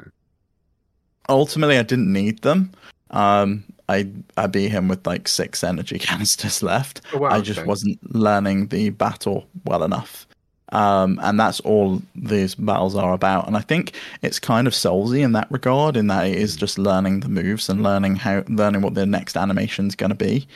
ultimately 1.30 1.78
I 1.78 1.84
didn't 1.84 2.12
need 2.12 2.42
them. 2.42 2.72
Um, 3.12 3.64
I 3.90 4.08
I 4.38 4.48
beat 4.48 4.70
him 4.70 4.88
with 4.88 5.06
like 5.06 5.28
six 5.28 5.64
energy 5.64 6.00
canisters 6.08 6.64
left. 6.64 7.02
Oh, 7.14 7.20
wow, 7.20 7.30
I 7.30 7.42
just 7.42 7.60
okay. 7.60 7.68
wasn't 7.68 8.00
learning 8.16 8.68
the 8.68 8.92
battle 8.92 9.48
well 9.66 9.84
enough. 9.84 10.26
Um, 10.72 11.20
and 11.24 11.40
that's 11.40 11.60
all 11.62 12.00
these 12.16 12.54
battles 12.54 12.96
are 12.96 13.14
about. 13.14 13.48
And 13.48 13.58
I 13.58 13.62
think 13.62 13.96
it's 14.22 14.38
kind 14.38 14.68
of 14.68 14.74
soulsy 14.74 15.22
in 15.22 15.32
that 15.32 15.50
regard, 15.52 15.98
in 15.98 16.08
that 16.08 16.28
it 16.28 16.38
is 16.38 16.56
just 16.56 16.78
learning 16.78 17.22
the 17.22 17.30
moves 17.30 17.70
and 17.70 17.82
learning 17.82 18.18
how 18.18 18.44
learning 18.48 18.82
what 18.82 18.94
the 18.94 19.08
next 19.08 19.36
animation 19.36 19.88
is 19.88 19.96
going 19.96 20.12
to 20.12 20.16
be. 20.16 20.48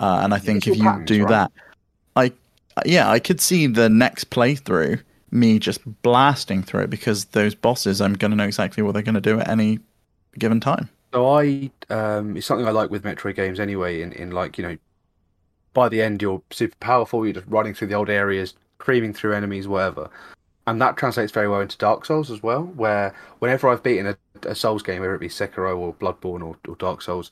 Uh, 0.00 0.20
and 0.24 0.34
I 0.34 0.38
think 0.38 0.66
It's 0.66 0.76
if 0.76 0.76
you 0.78 0.82
patterns, 0.82 1.06
do 1.06 1.24
right? 1.24 1.28
that, 1.28 1.52
I 2.16 2.32
yeah, 2.84 3.08
I 3.08 3.20
could 3.20 3.40
see 3.40 3.68
the 3.68 3.88
next 3.88 4.30
playthrough 4.30 5.00
me 5.30 5.58
just 5.58 5.80
blasting 6.02 6.62
through 6.62 6.82
it 6.82 6.90
because 6.90 7.26
those 7.26 7.54
bosses, 7.54 8.00
I'm 8.00 8.14
going 8.14 8.32
to 8.32 8.36
know 8.36 8.44
exactly 8.44 8.82
what 8.82 8.92
they're 8.92 9.02
going 9.02 9.14
to 9.14 9.20
do 9.20 9.38
at 9.40 9.48
any 9.48 9.78
given 10.38 10.60
time. 10.60 10.88
So 11.12 11.28
I, 11.28 11.70
um, 11.90 12.36
it's 12.36 12.46
something 12.46 12.66
I 12.66 12.70
like 12.70 12.90
with 12.90 13.04
Metroid 13.04 13.34
games 13.34 13.60
anyway. 13.60 14.00
In, 14.00 14.12
in 14.12 14.30
like 14.30 14.56
you 14.56 14.64
know, 14.64 14.76
by 15.74 15.88
the 15.88 16.00
end 16.00 16.22
you're 16.22 16.42
super 16.50 16.76
powerful. 16.80 17.24
You're 17.24 17.34
just 17.34 17.46
running 17.48 17.74
through 17.74 17.88
the 17.88 17.94
old 17.94 18.08
areas, 18.08 18.54
creaming 18.78 19.12
through 19.12 19.34
enemies, 19.34 19.68
whatever. 19.68 20.10
And 20.66 20.80
that 20.80 20.96
translates 20.96 21.32
very 21.32 21.48
well 21.48 21.60
into 21.60 21.76
Dark 21.76 22.06
Souls 22.06 22.30
as 22.30 22.42
well. 22.42 22.62
Where 22.62 23.14
whenever 23.40 23.68
I've 23.68 23.82
beaten 23.82 24.06
a, 24.06 24.16
a 24.48 24.54
Souls 24.54 24.82
game, 24.82 25.00
whether 25.00 25.14
it 25.14 25.20
be 25.20 25.28
Sekiro 25.28 25.76
or 25.76 25.92
Bloodborne 25.94 26.42
or, 26.42 26.56
or 26.68 26.76
Dark 26.76 27.02
Souls, 27.02 27.30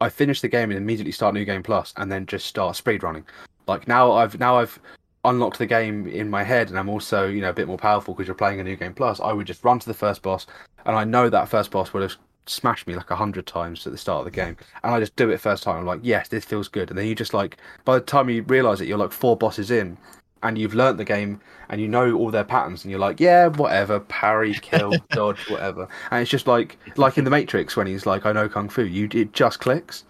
I 0.00 0.08
finish 0.08 0.40
the 0.40 0.48
game 0.48 0.70
and 0.70 0.78
immediately 0.78 1.12
start 1.12 1.34
New 1.34 1.44
Game 1.44 1.62
Plus, 1.62 1.94
and 1.96 2.10
then 2.10 2.26
just 2.26 2.46
start 2.46 2.76
speed 2.76 3.02
running. 3.02 3.24
Like 3.66 3.86
now 3.88 4.12
I've 4.12 4.38
now 4.38 4.58
I've 4.58 4.78
unlocked 5.24 5.58
the 5.58 5.66
game 5.66 6.06
in 6.08 6.28
my 6.28 6.42
head, 6.42 6.68
and 6.68 6.78
I'm 6.78 6.88
also 6.88 7.28
you 7.28 7.40
know 7.40 7.50
a 7.50 7.54
bit 7.54 7.68
more 7.68 7.78
powerful 7.78 8.12
because 8.12 8.26
you're 8.26 8.34
playing 8.34 8.60
a 8.60 8.64
New 8.64 8.76
Game 8.76 8.92
Plus. 8.92 9.20
I 9.20 9.32
would 9.32 9.46
just 9.46 9.64
run 9.64 9.78
to 9.78 9.86
the 9.86 9.94
first 9.94 10.20
boss, 10.20 10.46
and 10.84 10.96
I 10.96 11.04
know 11.04 11.30
that 11.30 11.48
first 11.48 11.70
boss 11.70 11.94
would 11.94 12.02
have 12.02 12.16
smashed 12.46 12.86
me 12.86 12.94
like 12.94 13.10
a 13.10 13.16
hundred 13.16 13.46
times 13.46 13.86
at 13.86 13.92
the 13.92 13.98
start 13.98 14.20
of 14.20 14.24
the 14.24 14.30
game, 14.30 14.56
and 14.82 14.94
I 14.94 15.00
just 15.00 15.16
do 15.16 15.30
it 15.30 15.40
first 15.40 15.62
time. 15.62 15.76
I'm 15.76 15.86
like, 15.86 16.00
yes, 16.02 16.28
this 16.28 16.44
feels 16.44 16.68
good, 16.68 16.90
and 16.90 16.98
then 16.98 17.06
you 17.06 17.14
just 17.14 17.34
like 17.34 17.58
by 17.84 17.94
the 17.94 18.04
time 18.04 18.28
you 18.28 18.42
realise 18.42 18.80
it, 18.80 18.88
you're 18.88 18.98
like 18.98 19.12
four 19.12 19.36
bosses 19.36 19.70
in, 19.70 19.96
and 20.42 20.58
you've 20.58 20.74
learnt 20.74 20.98
the 20.98 21.04
game, 21.04 21.40
and 21.68 21.80
you 21.80 21.88
know 21.88 22.14
all 22.14 22.30
their 22.30 22.44
patterns, 22.44 22.84
and 22.84 22.90
you're 22.90 23.00
like, 23.00 23.20
yeah, 23.20 23.48
whatever, 23.48 24.00
parry, 24.00 24.54
kill, 24.54 24.92
dodge, 25.10 25.48
whatever, 25.48 25.88
and 26.10 26.22
it's 26.22 26.30
just 26.30 26.46
like 26.46 26.78
like 26.96 27.18
in 27.18 27.24
the 27.24 27.30
Matrix 27.30 27.76
when 27.76 27.86
he's 27.86 28.06
like, 28.06 28.26
I 28.26 28.32
know 28.32 28.48
kung 28.48 28.68
fu, 28.68 28.84
you 28.84 29.08
it 29.12 29.32
just 29.32 29.60
clicks. 29.60 30.04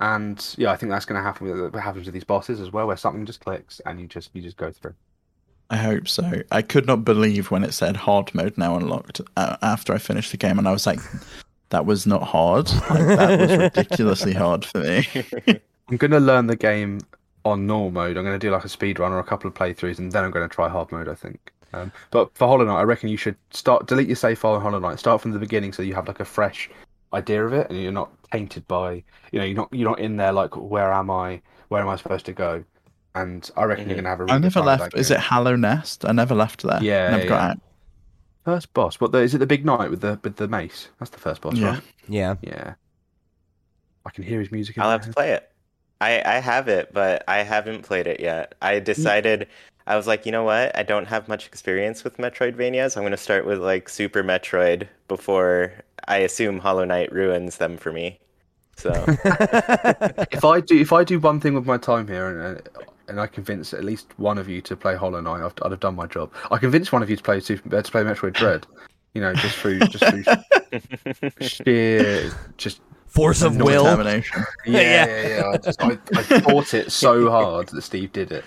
And 0.00 0.54
yeah, 0.56 0.70
I 0.70 0.76
think 0.76 0.90
that's 0.90 1.04
going 1.04 1.18
to 1.18 1.22
happen 1.22 1.48
with 1.48 1.74
happens 1.74 2.06
with 2.06 2.14
these 2.14 2.24
bosses 2.24 2.60
as 2.60 2.72
well, 2.72 2.86
where 2.86 2.96
something 2.96 3.26
just 3.26 3.40
clicks 3.40 3.80
and 3.84 4.00
you 4.00 4.06
just 4.06 4.30
you 4.32 4.42
just 4.42 4.56
go 4.56 4.70
through. 4.70 4.94
I 5.70 5.76
hope 5.76 6.08
so. 6.08 6.42
I 6.50 6.62
could 6.62 6.86
not 6.86 7.04
believe 7.04 7.50
when 7.50 7.62
it 7.62 7.74
said 7.74 7.96
hard 7.96 8.34
mode 8.34 8.56
now 8.56 8.76
unlocked 8.76 9.20
uh, 9.36 9.56
after 9.60 9.92
I 9.92 9.98
finished 9.98 10.30
the 10.30 10.38
game, 10.38 10.58
and 10.58 10.66
I 10.66 10.72
was 10.72 10.86
like, 10.86 11.00
that 11.70 11.86
was 11.86 12.06
not 12.06 12.22
hard. 12.22 12.70
Like, 12.90 13.06
that 13.06 13.40
was 13.40 13.58
ridiculously 13.58 14.32
hard 14.34 14.64
for 14.64 14.78
me. 14.80 15.06
I'm 15.90 15.96
going 15.96 16.10
to 16.10 16.20
learn 16.20 16.46
the 16.46 16.56
game 16.56 17.00
on 17.44 17.66
normal 17.66 17.90
mode. 17.90 18.16
I'm 18.16 18.24
going 18.24 18.38
to 18.38 18.46
do 18.46 18.50
like 18.50 18.64
a 18.64 18.68
speed 18.68 18.98
run 18.98 19.12
or 19.12 19.18
a 19.18 19.24
couple 19.24 19.48
of 19.48 19.54
playthroughs, 19.54 19.98
and 19.98 20.12
then 20.12 20.24
I'm 20.24 20.30
going 20.30 20.46
to 20.48 20.54
try 20.54 20.68
hard 20.68 20.90
mode. 20.92 21.08
I 21.08 21.14
think. 21.14 21.52
Um, 21.72 21.92
but 22.10 22.34
for 22.34 22.48
Hollow 22.48 22.64
Knight, 22.64 22.78
I 22.78 22.82
reckon 22.82 23.08
you 23.10 23.16
should 23.18 23.36
start 23.50 23.86
delete 23.86 24.06
your 24.08 24.16
save 24.16 24.38
file 24.38 24.54
in 24.56 24.62
Hollow 24.62 24.78
Knight. 24.78 24.98
Start 24.98 25.20
from 25.20 25.32
the 25.32 25.38
beginning 25.38 25.72
so 25.72 25.82
you 25.82 25.94
have 25.94 26.08
like 26.08 26.20
a 26.20 26.24
fresh 26.24 26.70
idea 27.12 27.44
of 27.46 27.52
it, 27.52 27.68
and 27.70 27.80
you're 27.80 27.92
not 27.92 28.10
tainted 28.32 28.66
by 28.68 29.02
you 29.32 29.38
know 29.38 29.44
you're 29.44 29.56
not 29.56 29.68
you're 29.72 29.88
not 29.88 29.98
in 29.98 30.16
there 30.16 30.32
like 30.32 30.54
where 30.56 30.92
am 30.92 31.10
I 31.10 31.40
where 31.68 31.80
am 31.80 31.88
I 31.88 31.96
supposed 31.96 32.26
to 32.26 32.32
go 32.34 32.62
and 33.14 33.50
I 33.56 33.64
reckon 33.64 33.84
Mhm. 33.84 33.88
you're 33.88 33.96
gonna 33.96 34.08
have 34.10 34.20
a 34.20 34.24
really 34.24 34.32
I 34.34 34.36
good 34.36 34.42
never 34.54 34.60
left. 34.60 34.94
Is 34.96 35.10
it 35.10 35.18
Hallownest? 35.18 36.06
I 36.08 36.12
never 36.12 36.34
left 36.34 36.62
there. 36.62 36.82
Yeah, 36.82 37.10
never 37.10 37.26
got 37.28 37.50
out. 37.52 37.58
First 38.48 38.72
boss 38.72 38.98
what 39.00 39.12
the, 39.12 39.18
is 39.18 39.34
it 39.34 39.38
the 39.38 39.46
big 39.46 39.64
knight 39.64 39.90
with 39.90 40.00
the 40.00 40.18
with 40.22 40.36
the 40.36 40.48
mace 40.48 40.88
that's 40.98 41.10
the 41.10 41.18
first 41.18 41.40
boss 41.42 41.54
Yeah. 41.56 41.74
right 41.74 41.82
Yeah. 42.08 42.34
yeah 42.40 42.74
I 44.06 44.10
can 44.10 44.24
hear 44.24 44.40
his 44.40 44.50
music 44.50 44.76
in 44.76 44.82
I'll 44.82 44.88
my 44.88 44.92
have 44.92 45.04
to 45.04 45.12
play 45.12 45.32
it. 45.32 45.50
I, 46.00 46.22
I 46.24 46.38
have 46.38 46.68
it, 46.68 46.94
but 46.94 47.24
I 47.28 47.38
haven't 47.42 47.82
played 47.82 48.06
it 48.06 48.20
yet. 48.20 48.54
I 48.62 48.78
decided 48.78 49.48
I 49.86 49.96
was 49.96 50.06
like, 50.06 50.24
you 50.24 50.32
know 50.32 50.44
what? 50.44 50.74
I 50.78 50.82
don't 50.82 51.06
have 51.06 51.28
much 51.28 51.46
experience 51.46 52.04
with 52.04 52.16
Metroidvanias. 52.16 52.96
I'm 52.96 53.02
going 53.02 53.10
to 53.10 53.16
start 53.18 53.44
with 53.44 53.58
like 53.58 53.88
Super 53.88 54.22
Metroid 54.22 54.86
before 55.08 55.72
I 56.06 56.18
assume 56.18 56.58
Hollow 56.60 56.84
Knight 56.86 57.12
ruins 57.12 57.56
them 57.58 57.76
for 57.76 57.92
me. 57.92 58.18
So 58.76 58.90
if 60.30 60.44
I 60.44 60.60
do 60.60 60.78
if 60.80 60.92
I 60.92 61.04
do 61.04 61.18
one 61.18 61.40
thing 61.40 61.54
with 61.54 61.66
my 61.66 61.76
time 61.78 62.06
here 62.06 62.28
and 62.28 62.58
uh, 62.58 62.60
and 63.08 63.20
I 63.20 63.26
convince 63.26 63.72
at 63.74 63.84
least 63.84 64.06
one 64.18 64.38
of 64.38 64.48
you 64.48 64.60
to 64.62 64.76
play 64.76 64.94
Hollow 64.96 65.20
Knight, 65.20 65.42
I've, 65.44 65.54
I'd 65.62 65.70
have 65.70 65.80
done 65.80 65.96
my 65.96 66.06
job. 66.06 66.32
I 66.50 66.58
convinced 66.58 66.92
one 66.92 67.02
of 67.02 67.10
you 67.10 67.16
to 67.16 67.22
play 67.22 67.40
Super, 67.40 67.76
uh, 67.76 67.82
to 67.82 67.90
play 67.90 68.02
Metroid 68.02 68.34
Dread, 68.34 68.66
you 69.14 69.20
know, 69.20 69.32
just 69.34 69.56
through 69.56 69.80
just 69.80 70.04
through 70.04 70.24
sheer 71.40 72.30
just 72.56 72.80
Force 73.06 73.40
of 73.42 73.56
will. 73.56 73.84
yeah 74.04 74.20
Yeah. 74.66 75.06
yeah 75.06 75.28
yeah. 75.28 75.50
I, 75.52 75.56
just, 75.56 75.82
I, 75.82 75.98
I 76.14 76.22
fought 76.40 76.74
it 76.74 76.92
so 76.92 77.30
hard 77.30 77.68
that 77.68 77.82
Steve 77.82 78.12
did 78.12 78.30
it. 78.30 78.44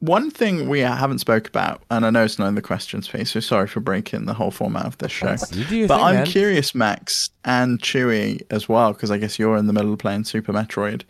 One 0.00 0.30
thing 0.30 0.68
we 0.68 0.80
haven't 0.80 1.20
spoke 1.20 1.48
about, 1.48 1.82
and 1.90 2.04
I 2.04 2.10
know 2.10 2.24
it's 2.24 2.38
not 2.38 2.48
in 2.48 2.54
the 2.54 2.60
questions 2.62 3.08
piece, 3.08 3.30
so 3.30 3.40
sorry 3.40 3.66
for 3.66 3.80
breaking 3.80 4.26
the 4.26 4.34
whole 4.34 4.50
format 4.50 4.84
of 4.84 4.98
this 4.98 5.10
show. 5.12 5.36
You 5.52 5.64
do 5.64 5.76
your 5.76 5.88
But 5.88 5.96
thing, 5.98 6.04
I'm 6.04 6.14
man. 6.16 6.26
curious, 6.26 6.74
Max 6.74 7.30
and 7.46 7.80
Chewy 7.80 8.42
as 8.50 8.68
well, 8.68 8.92
because 8.92 9.10
I 9.10 9.16
guess 9.16 9.38
you're 9.38 9.56
in 9.56 9.68
the 9.68 9.72
middle 9.72 9.92
of 9.94 9.98
playing 9.98 10.24
Super 10.24 10.52
Metroid. 10.52 11.02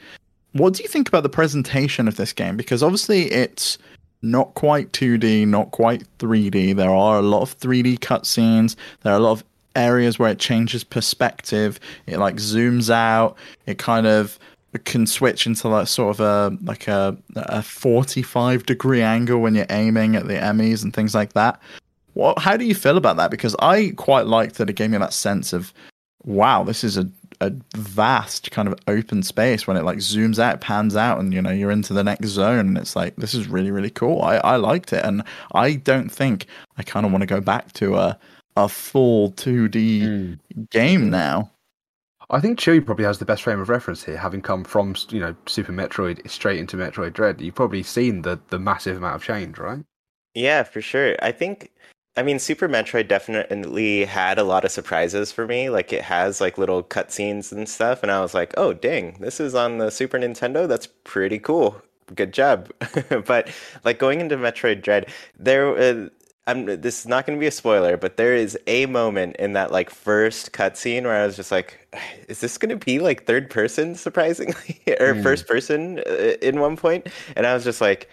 What 0.57 0.75
do 0.75 0.83
you 0.83 0.89
think 0.89 1.09
about 1.09 1.23
the 1.23 1.29
presentation 1.29 2.09
of 2.09 2.17
this 2.17 2.33
game? 2.33 2.57
Because 2.57 2.83
obviously 2.83 3.31
it's 3.31 3.79
not 4.23 4.55
quite 4.55 4.93
2D, 4.93 5.47
not 5.47 5.71
quite 5.71 6.05
3D. 6.19 6.75
There 6.75 6.91
are 6.91 7.19
a 7.19 7.23
lot 7.23 7.43
of 7.43 7.59
3D 7.59 7.99
cutscenes. 7.99 8.75
There 9.03 9.13
are 9.13 9.19
a 9.19 9.23
lot 9.23 9.33
of 9.33 9.45
areas 9.75 10.19
where 10.19 10.31
it 10.31 10.39
changes 10.39 10.83
perspective. 10.83 11.79
It 12.07 12.19
like 12.19 12.37
zooms 12.37 12.91
out. 12.91 13.37
It 13.67 13.79
kind 13.79 14.07
of 14.07 14.39
can 14.85 15.07
switch 15.07 15.47
into 15.47 15.69
like 15.69 15.89
sort 15.89 16.19
of 16.19 16.21
a 16.21 16.57
like 16.65 16.87
a 16.89 17.17
a 17.37 17.63
45 17.63 18.67
degree 18.67 19.03
angle 19.03 19.41
when 19.41 19.55
you're 19.55 19.67
aiming 19.71 20.17
at 20.17 20.27
the 20.27 20.35
EMMIs 20.35 20.83
and 20.83 20.93
things 20.93 21.15
like 21.15 21.33
that. 21.35 21.61
What? 22.15 22.39
How 22.39 22.57
do 22.57 22.65
you 22.65 22.75
feel 22.75 22.97
about 22.97 23.17
that? 23.17 23.31
Because 23.31 23.55
I 23.61 23.93
quite 23.97 24.27
liked 24.27 24.57
that 24.57 24.71
it 24.71 24.77
gave 24.77 24.91
me 24.91 24.99
that 24.99 25.13
sense 25.13 25.53
of, 25.53 25.73
wow, 26.25 26.65
this 26.65 26.83
is 26.83 26.97
a 26.97 27.09
a 27.41 27.53
vast 27.77 28.51
kind 28.51 28.69
of 28.69 28.79
open 28.89 29.23
space 29.23 29.67
when 29.67 29.77
it 29.77 29.85
like 29.85 29.99
zooms 29.99 30.39
out, 30.39 30.61
pans 30.61 30.97
out, 30.97 31.21
and 31.21 31.33
you 31.33 31.43
know 31.43 31.51
you're 31.51 31.71
into 31.71 31.93
the 31.93 32.05
next 32.05 32.29
zone. 32.29 32.61
And 32.61 32.79
it's 32.79 32.97
like 32.97 33.17
this 33.17 33.35
is 33.35 33.49
really 33.49 33.71
really 33.71 33.91
cool. 33.91 34.23
I 34.23 34.37
I 34.37 34.57
liked 34.57 34.93
it, 34.93 35.05
and 35.05 35.23
I 35.53 35.75
don't 35.75 36.11
think 36.11 36.47
I 36.77 36.83
kind 36.83 37.07
of 37.07 37.13
want 37.13 37.23
to 37.23 37.27
go 37.27 37.41
back 37.41 37.73
to 37.75 37.97
a 37.97 38.19
a 38.57 38.69
full 38.69 39.33
2D 39.33 40.03
hmm. 40.03 40.63
game 40.71 41.11
now. 41.11 41.51
I 42.29 42.41
think 42.41 42.59
Chewie 42.59 42.85
probably 42.85 43.05
has 43.05 43.19
the 43.19 43.25
best 43.25 43.45
frame 43.45 43.61
of 43.61 43.69
reference 43.69 44.03
here, 44.03 44.17
having 44.17 44.43
come 44.43 44.65
from 44.65 44.97
you 45.11 45.21
know 45.21 45.37
Super 45.47 45.73
Metroid 45.73 46.29
straight 46.29 46.59
into 46.59 46.77
Metroid 46.77 47.13
Dread. 47.13 47.41
You've 47.41 47.55
probably 47.55 47.83
seen 47.83 48.23
the 48.23 48.41
the 48.49 48.59
massive 48.59 48.97
amount 48.97 49.17
of 49.17 49.23
change, 49.23 49.59
right? 49.59 49.85
Yeah, 50.35 50.65
for 50.65 50.83
sure. 50.83 51.17
I 51.23 51.33
think 51.33 51.71
I 52.17 52.23
mean 52.23 52.39
Super 52.39 52.69
Metroid 52.69 53.09
definitely 53.09 54.05
had 54.07 54.39
a 54.39 54.45
lot 54.45 54.65
of 54.65 54.71
surprises 54.71 55.33
for 55.33 55.47
me. 55.47 55.69
Like 55.71 55.93
it 55.93 56.03
has 56.03 56.41
like 56.41 56.57
little 56.59 56.83
cutscenes 56.83 57.53
and 57.53 57.69
stuff 57.69 58.03
and 58.03 58.11
I 58.11 58.21
was 58.21 58.35
like, 58.35 58.55
"Oh, 58.57 58.73
dang. 58.73 59.17
This 59.21 59.39
is 59.41 59.55
on 59.55 59.79
the 59.79 59.91
Super 59.91 60.19
Nintendo. 60.19 60.67
That's 60.67 60.89
pretty 61.05 61.39
cool. 61.39 61.81
Good 62.15 62.33
job." 62.33 62.71
but 63.27 63.49
like 63.85 63.99
going 63.99 64.21
into 64.21 64.37
Metroid 64.37 64.83
Dread, 64.83 65.11
there 65.39 65.77
uh, 65.77 66.09
I'm 66.47 66.65
this 66.67 67.01
is 67.01 67.07
not 67.07 67.27
going 67.27 67.37
to 67.39 67.41
be 67.41 67.49
a 67.49 67.51
spoiler, 67.51 67.97
but 67.97 68.17
there 68.17 68.35
is 68.35 68.57
a 68.67 68.87
moment 68.87 69.37
in 69.37 69.53
that 69.55 69.73
like 69.73 69.91
first 69.91 70.53
cutscene 70.53 71.03
where 71.03 71.17
I 71.23 71.27
was 71.27 71.37
just 71.37 71.51
like, 71.53 71.89
is 72.29 72.41
this 72.41 72.57
going 72.59 72.71
to 72.79 72.83
be 72.85 72.99
like 73.01 73.27
third 73.27 73.51
person 73.51 73.95
surprisingly 73.97 74.81
or 75.01 75.15
Hmm. 75.15 75.23
first 75.23 75.47
person 75.49 76.01
uh, 76.07 76.35
in 76.43 76.61
one 76.61 76.77
point? 76.77 77.09
And 77.37 77.47
I 77.47 77.55
was 77.55 77.65
just 77.65 77.81
like, 77.81 78.09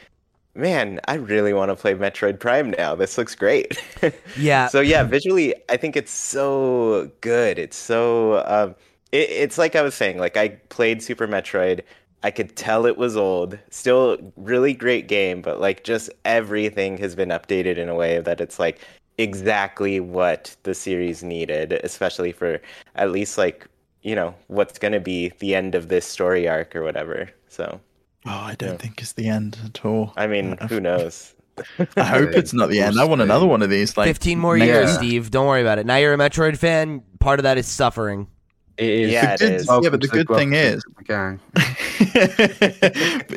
man, 0.56 1.00
I 1.08 1.16
really 1.16 1.54
want 1.54 1.70
to 1.70 1.76
play 1.76 1.96
Metroid 1.96 2.40
Prime 2.40 2.72
now. 2.72 2.96
This 2.96 3.18
looks 3.18 3.36
great. 3.36 3.82
Yeah. 4.38 4.68
so 4.68 4.82
yeah, 4.82 5.04
visually, 5.04 5.54
I 5.70 5.78
think 5.78 5.96
it's 5.96 6.12
so 6.12 7.12
good. 7.22 7.60
It's 7.60 7.78
so 7.78 8.44
um, 8.46 8.76
it, 9.12 9.30
it's 9.30 9.58
like 9.58 9.76
I 9.76 9.82
was 9.82 9.96
saying. 9.96 10.18
Like 10.18 10.38
I 10.38 10.50
played 10.70 11.02
Super 11.02 11.28
Metroid. 11.28 11.82
I 12.24 12.32
could 12.32 12.56
tell 12.56 12.86
it 12.86 12.98
was 12.98 13.16
old. 13.16 13.58
Still, 13.70 14.18
really 14.36 14.74
great 14.74 15.08
game, 15.08 15.42
but 15.42 15.60
like 15.62 15.84
just 15.84 16.10
everything 16.26 16.98
has 16.98 17.16
been 17.16 17.30
updated 17.30 17.78
in 17.78 17.90
a 17.90 17.96
way 17.96 18.20
that 18.20 18.42
it's 18.42 18.60
like 18.60 18.80
exactly 19.18 20.00
what 20.00 20.56
the 20.64 20.74
series 20.74 21.24
needed, 21.24 21.74
especially 21.84 22.32
for 22.32 22.60
at 22.96 23.12
least 23.12 23.38
like 23.38 23.68
you 24.02 24.16
know 24.16 24.36
what's 24.48 24.80
going 24.80 24.94
to 24.94 25.00
be 25.00 25.30
the 25.40 25.56
end 25.56 25.76
of 25.76 25.88
this 25.90 26.06
story 26.06 26.48
arc 26.48 26.76
or 26.76 26.84
whatever. 26.84 27.30
So 27.48 27.80
Oh, 28.26 28.32
I 28.32 28.56
don't 28.56 28.72
Yeah. 28.72 28.78
think 28.78 29.02
it's 29.02 29.14
the 29.14 29.28
end 29.28 29.58
at 29.66 29.84
all. 29.86 30.14
I 30.16 30.28
mean, 30.28 30.58
I- 30.62 30.68
who 30.68 30.80
knows? 30.80 31.34
I 31.98 32.04
hope 32.04 32.32
it's 32.32 32.52
not 32.54 32.70
the 32.70 32.80
end. 32.82 33.00
I 33.00 33.04
want 33.04 33.22
another 33.22 33.46
one 33.46 33.62
of 33.62 33.70
these. 33.70 33.96
Like 33.96 34.08
15 34.08 34.40
more 34.40 34.58
next- 34.58 34.68
years, 34.68 34.90
Yeah. 34.92 34.98
Steve. 34.98 35.32
Don't 35.32 35.46
worry 35.48 35.62
about 35.62 35.78
it. 35.78 35.86
Now 35.86 35.98
you're 35.98 36.14
a 36.14 36.18
Metroid 36.18 36.58
fan. 36.58 37.04
Part 37.20 37.40
of 37.40 37.44
that 37.44 37.58
is 37.60 37.68
suffering. 37.68 38.28
It 38.76 38.90
is. 38.90 39.12
Yeah, 39.12 39.36
The 39.36 39.46
good- 39.46 39.54
is. 39.54 39.68
yeah, 39.84 39.90
but 39.90 40.02
the 40.02 40.08
good 40.08 40.28
thing 40.30 40.54
is, 40.54 40.84
gang. 41.06 41.40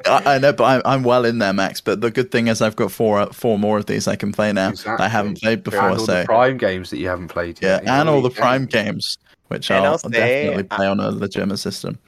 I, 0.07 0.22
I 0.37 0.39
know, 0.39 0.53
but 0.55 0.64
I'm, 0.64 0.82
I'm 0.84 1.03
well 1.03 1.24
in 1.26 1.39
there, 1.39 1.53
Max. 1.53 1.80
But 1.82 2.01
the 2.01 2.11
good 2.11 2.30
thing 2.30 2.49
is, 2.49 2.62
I've 2.62 2.76
got 2.76 2.91
four 2.91 3.26
four 3.32 3.59
more 3.59 3.76
of 3.78 3.84
these 3.87 4.09
I 4.09 4.16
can 4.16 4.32
play 4.32 4.51
now. 4.53 4.70
that 4.70 5.01
I 5.01 5.09
haven't 5.09 5.41
played 5.43 5.59
and 5.59 5.64
before, 5.64 5.91
all 5.91 5.99
so 5.99 6.20
the 6.20 6.24
Prime 6.24 6.57
games 6.57 6.89
that 6.91 6.99
you 6.99 7.09
haven't 7.09 7.28
played 7.28 7.59
yeah, 7.61 7.68
yet. 7.74 7.80
you 7.82 7.87
know, 7.89 7.93
and 7.93 8.09
all 8.09 8.22
the. 8.22 8.30
Prime 8.30 8.64
games, 8.66 9.18
which 9.49 9.70
I'll, 9.70 9.84
I'll 9.84 9.99
say, 9.99 10.09
definitely 10.47 10.68
uh, 10.70 10.76
play 10.76 10.87
on 10.87 11.01
a 11.01 11.11
legitimate 11.11 11.59
system. 11.59 11.99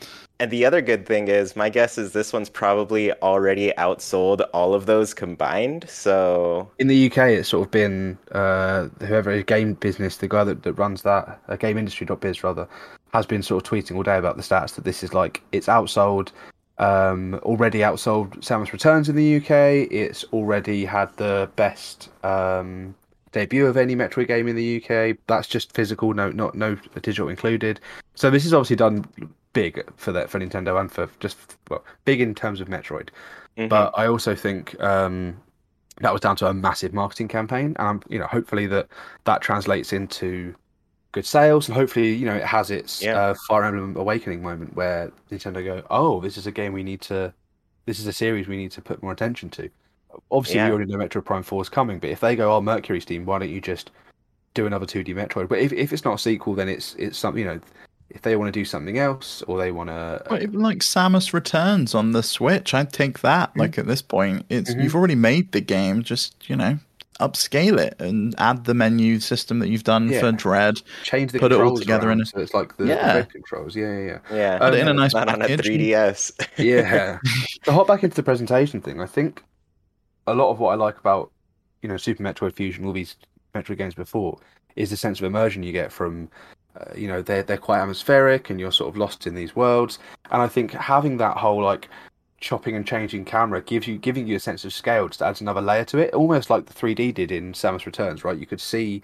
And 0.41 0.53
the 0.53 0.65
other 0.65 0.81
good 0.81 1.05
thing 1.05 1.27
is, 1.27 1.57
my 1.57 1.69
guess 1.69 1.99
is 1.99 2.13
this 2.13 2.33
one's 2.33 2.49
probably 2.49 3.13
already 3.23 3.73
outsold 3.77 4.47
all 4.55 4.73
of 4.73 4.87
those 4.87 5.13
combined. 5.13 5.85
So 5.89 6.71
In 6.79 6.87
the 6.87 7.11
UK, 7.11 7.19
it's 7.31 7.49
sort 7.49 7.67
of 7.67 7.73
been 7.73 8.17
uh, 8.31 8.89
whoever 9.01 9.33
is 9.33 9.45
game 9.45 9.75
business, 9.75 10.19
the 10.19 10.29
guy 10.29 10.45
that, 10.45 10.63
that 10.63 10.75
runs 10.75 11.03
that, 11.03 11.41
uh, 11.49 11.57
GameIndustry.biz 11.57 12.45
rather, 12.45 12.69
has 13.13 13.27
been 13.27 13.43
sort 13.43 13.65
of 13.65 13.71
tweeting 13.71 13.97
all 13.97 14.05
day 14.05 14.17
about 14.17 14.37
the 14.37 14.43
stats 14.43 14.75
that 14.77 14.85
this 14.85 15.03
is 15.03 15.13
like 15.13 15.43
it's 15.51 15.67
outsold, 15.67 16.31
um, 16.79 17.35
already 17.43 17.81
outsold 17.81 18.39
Samus 18.39 18.73
Returns 18.73 19.09
in 19.09 19.17
the 19.17 19.39
UK. 19.39 19.91
It's 19.91 20.23
already 20.33 20.85
had 20.85 21.13
the 21.17 21.51
best 21.57 22.11
um, 22.25 22.95
debut 23.33 23.67
of 23.67 23.77
any 23.77 23.97
Metroid 23.97 24.29
game 24.29 24.47
in 24.47 24.55
the 24.55 24.77
UK. 24.77 25.17
That's 25.27 25.49
just 25.49 25.73
physical, 25.75 26.15
no, 26.15 26.31
not 26.31 26.55
no 26.55 26.77
digital 27.03 27.29
included. 27.29 27.81
So 28.15 28.31
this 28.31 28.45
is 28.45 28.55
obviously 28.55 28.77
done 28.77 29.05
big 29.53 29.83
for 29.97 30.13
that 30.13 30.31
for 30.31 30.39
Nintendo 30.39 30.81
and 30.81 30.91
for 30.91 31.09
just 31.21 31.57
well, 31.69 31.85
big 32.05 32.21
in 32.21 32.35
terms 32.35 32.61
of 32.61 32.69
Metroid. 32.69 33.09
mhm. 33.57 33.69
But 33.69 33.93
I 33.97 34.07
also 34.07 34.35
think 34.35 34.79
um, 34.81 35.37
that 36.01 36.13
was 36.13 36.21
down 36.21 36.37
to 36.37 36.47
a 36.47 36.55
massive 36.55 36.93
marketing 36.95 37.29
campaign, 37.29 37.75
and 37.79 37.89
I'm, 37.89 38.03
you 38.09 38.19
know, 38.19 38.27
hopefully 38.27 38.67
that 38.69 38.89
that 39.25 39.41
translates 39.43 39.93
into 39.93 40.55
good 41.13 41.27
sales, 41.27 41.69
and 41.69 41.77
hopefully, 41.77 42.13
you 42.15 42.27
know, 42.27 42.35
it 42.37 42.45
has 42.45 42.71
its 42.71 43.03
Yeah. 43.03 43.19
uh, 43.19 43.35
Fire 43.49 43.65
Emblem 43.65 43.97
Awakening 43.97 44.43
moment 44.43 44.77
where 44.77 45.11
Nintendo 45.31 45.65
go, 45.65 45.83
"Oh, 45.91 46.21
this 46.21 46.37
is 46.37 46.47
a 46.47 46.53
game 46.53 46.73
we 46.73 46.83
need 46.83 47.01
to, 47.03 47.33
this 47.87 47.99
is 47.99 48.07
a 48.07 48.13
series 48.13 48.47
we 48.47 48.57
need 48.59 48.73
to 48.73 48.83
put 48.83 49.03
more 49.03 49.13
attention 49.13 49.49
to." 49.51 49.71
Obviously, 50.31 50.57
Yeah. 50.57 50.67
we 50.67 50.73
already 50.75 50.93
know 50.93 50.99
Metroid 50.99 51.25
Prime 51.25 51.43
Four 51.43 51.63
is 51.63 51.69
coming, 51.69 51.99
but 51.99 52.11
if 52.11 52.21
they 52.21 52.37
go, 52.37 52.55
"Oh, 52.55 52.61
MercurySteam, 52.61 53.25
why 53.25 53.39
don't 53.39 53.49
you 53.51 53.61
just 53.61 53.91
do 54.55 54.67
another 54.67 54.87
2D 54.87 55.15
Metroid?" 55.15 55.49
But 55.49 55.59
if 55.59 55.73
if 55.73 55.93
it's 55.93 56.05
not 56.05 56.15
a 56.15 56.19
sequel, 56.19 56.55
then 56.55 56.69
it's 56.69 56.95
it's 56.97 57.19
something, 57.19 57.43
you 57.43 57.49
know. 57.49 57.61
If 58.11 58.23
they 58.23 58.37
want 58.37 58.49
to 58.53 58.59
do 58.59 58.65
something 58.65 58.99
else, 58.99 59.43
or 59.47 59.59
they 59.59 59.71
want 59.71 59.91
to, 59.91 60.23
But 60.29 60.43
even 60.43 60.61
like 60.61 60.79
Samus 60.79 61.35
Returns 61.35 61.95
on 61.95 62.13
the 62.13 62.23
Switch, 62.23 62.73
I'd 62.73 62.91
take 62.93 63.21
that. 63.21 63.53
Mm. 63.55 63.59
Like 63.59 63.79
at 63.79 63.87
this 63.87 64.01
point, 64.01 64.47
it's 64.49 64.75
Mhm. 64.75 64.83
you've 64.83 64.95
already 64.95 65.15
made 65.15 65.53
the 65.53 65.61
game. 65.61 66.03
Just 66.03 66.49
you 66.49 66.57
know, 66.57 66.79
upscale 67.21 67.79
it 67.79 67.97
and 68.01 68.35
add 68.39 68.65
the 68.65 68.73
menu 68.73 69.21
system 69.21 69.59
that 69.59 69.69
you've 69.69 69.85
done 69.85 70.09
Yeah. 70.09 70.21
for 70.21 70.33
Dread. 70.33 70.81
change 71.03 71.33
the 71.33 71.39
put 71.39 71.53
it 71.53 71.61
all 71.61 71.77
together 71.77 72.09
around 72.09 72.19
in 72.21 72.23
a- 72.23 72.27
so 72.27 72.39
it's 72.39 72.55
like 72.55 72.77
the, 72.79 72.87
Yeah. 72.87 73.09
the 73.13 73.19
red 73.21 73.31
controls. 73.31 73.77
Yeah, 73.77 73.93
yeah, 73.99 74.05
yeah. 74.07 74.19
yeah, 74.37 74.59
Put 74.59 74.75
it 74.75 74.81
in 74.81 74.89
a 74.89 74.95
nice 74.95 75.13
not 75.13 75.29
on 75.29 75.43
a 75.43 75.47
3DS. 75.49 76.33
Yeah. 76.57 77.19
to 77.65 77.73
hop 77.73 77.89
back 77.89 78.05
into 78.05 78.17
the 78.17 78.23
presentation 78.23 78.81
thing, 78.81 79.01
I 79.03 79.07
think 79.07 79.43
a 80.27 80.35
lot 80.35 80.51
of 80.51 80.59
what 80.61 80.71
I 80.71 80.77
like 80.77 80.99
about 80.99 81.31
you 81.83 81.89
know 81.91 81.97
Super 81.99 82.23
Metroid 82.23 82.55
Fusion, 82.55 82.87
all 82.87 82.93
these 82.93 83.17
Metroid 83.55 83.77
games 83.79 83.95
before, 83.95 84.39
is 84.77 84.89
the 84.91 84.97
sense 84.97 85.19
of 85.19 85.25
immersion 85.27 85.63
you 85.63 85.73
get 85.73 85.93
from. 85.93 86.31
Uh, 86.79 86.93
you 86.95 87.09
know 87.09 87.23
they're 87.23 87.43
they're 87.43 87.57
quite 87.57 87.81
atmospheric 87.81 88.51
and 88.51 88.61
you're 88.61 88.71
sort 88.73 88.89
of 88.89 88.97
lost 88.97 89.27
in 89.27 89.35
these 89.35 89.57
worlds 89.57 89.99
and 90.31 90.41
i 90.41 90.47
think 90.47 90.71
having 90.73 91.17
that 91.17 91.37
whole 91.37 91.63
like 91.63 91.89
chopping 92.41 92.77
and 92.77 92.87
changing 92.87 93.25
camera 93.25 93.61
gives 93.61 93.89
you 93.89 93.99
giving 93.99 94.27
you 94.29 94.37
a 94.37 94.41
sense 94.41 94.65
of 94.65 94.73
scale 94.73 95.09
just 95.09 95.23
adds 95.23 95.41
another 95.41 95.61
layer 95.61 95.85
to 95.85 95.99
it 95.99 96.15
almost 96.15 96.51
like 96.51 96.67
the 96.67 96.75
3d 96.75 97.13
did 97.15 97.33
in 97.33 97.53
samus 97.53 97.85
returns 97.85 98.23
right 98.23 98.39
you 98.39 98.47
could 98.47 98.61
see 98.61 99.03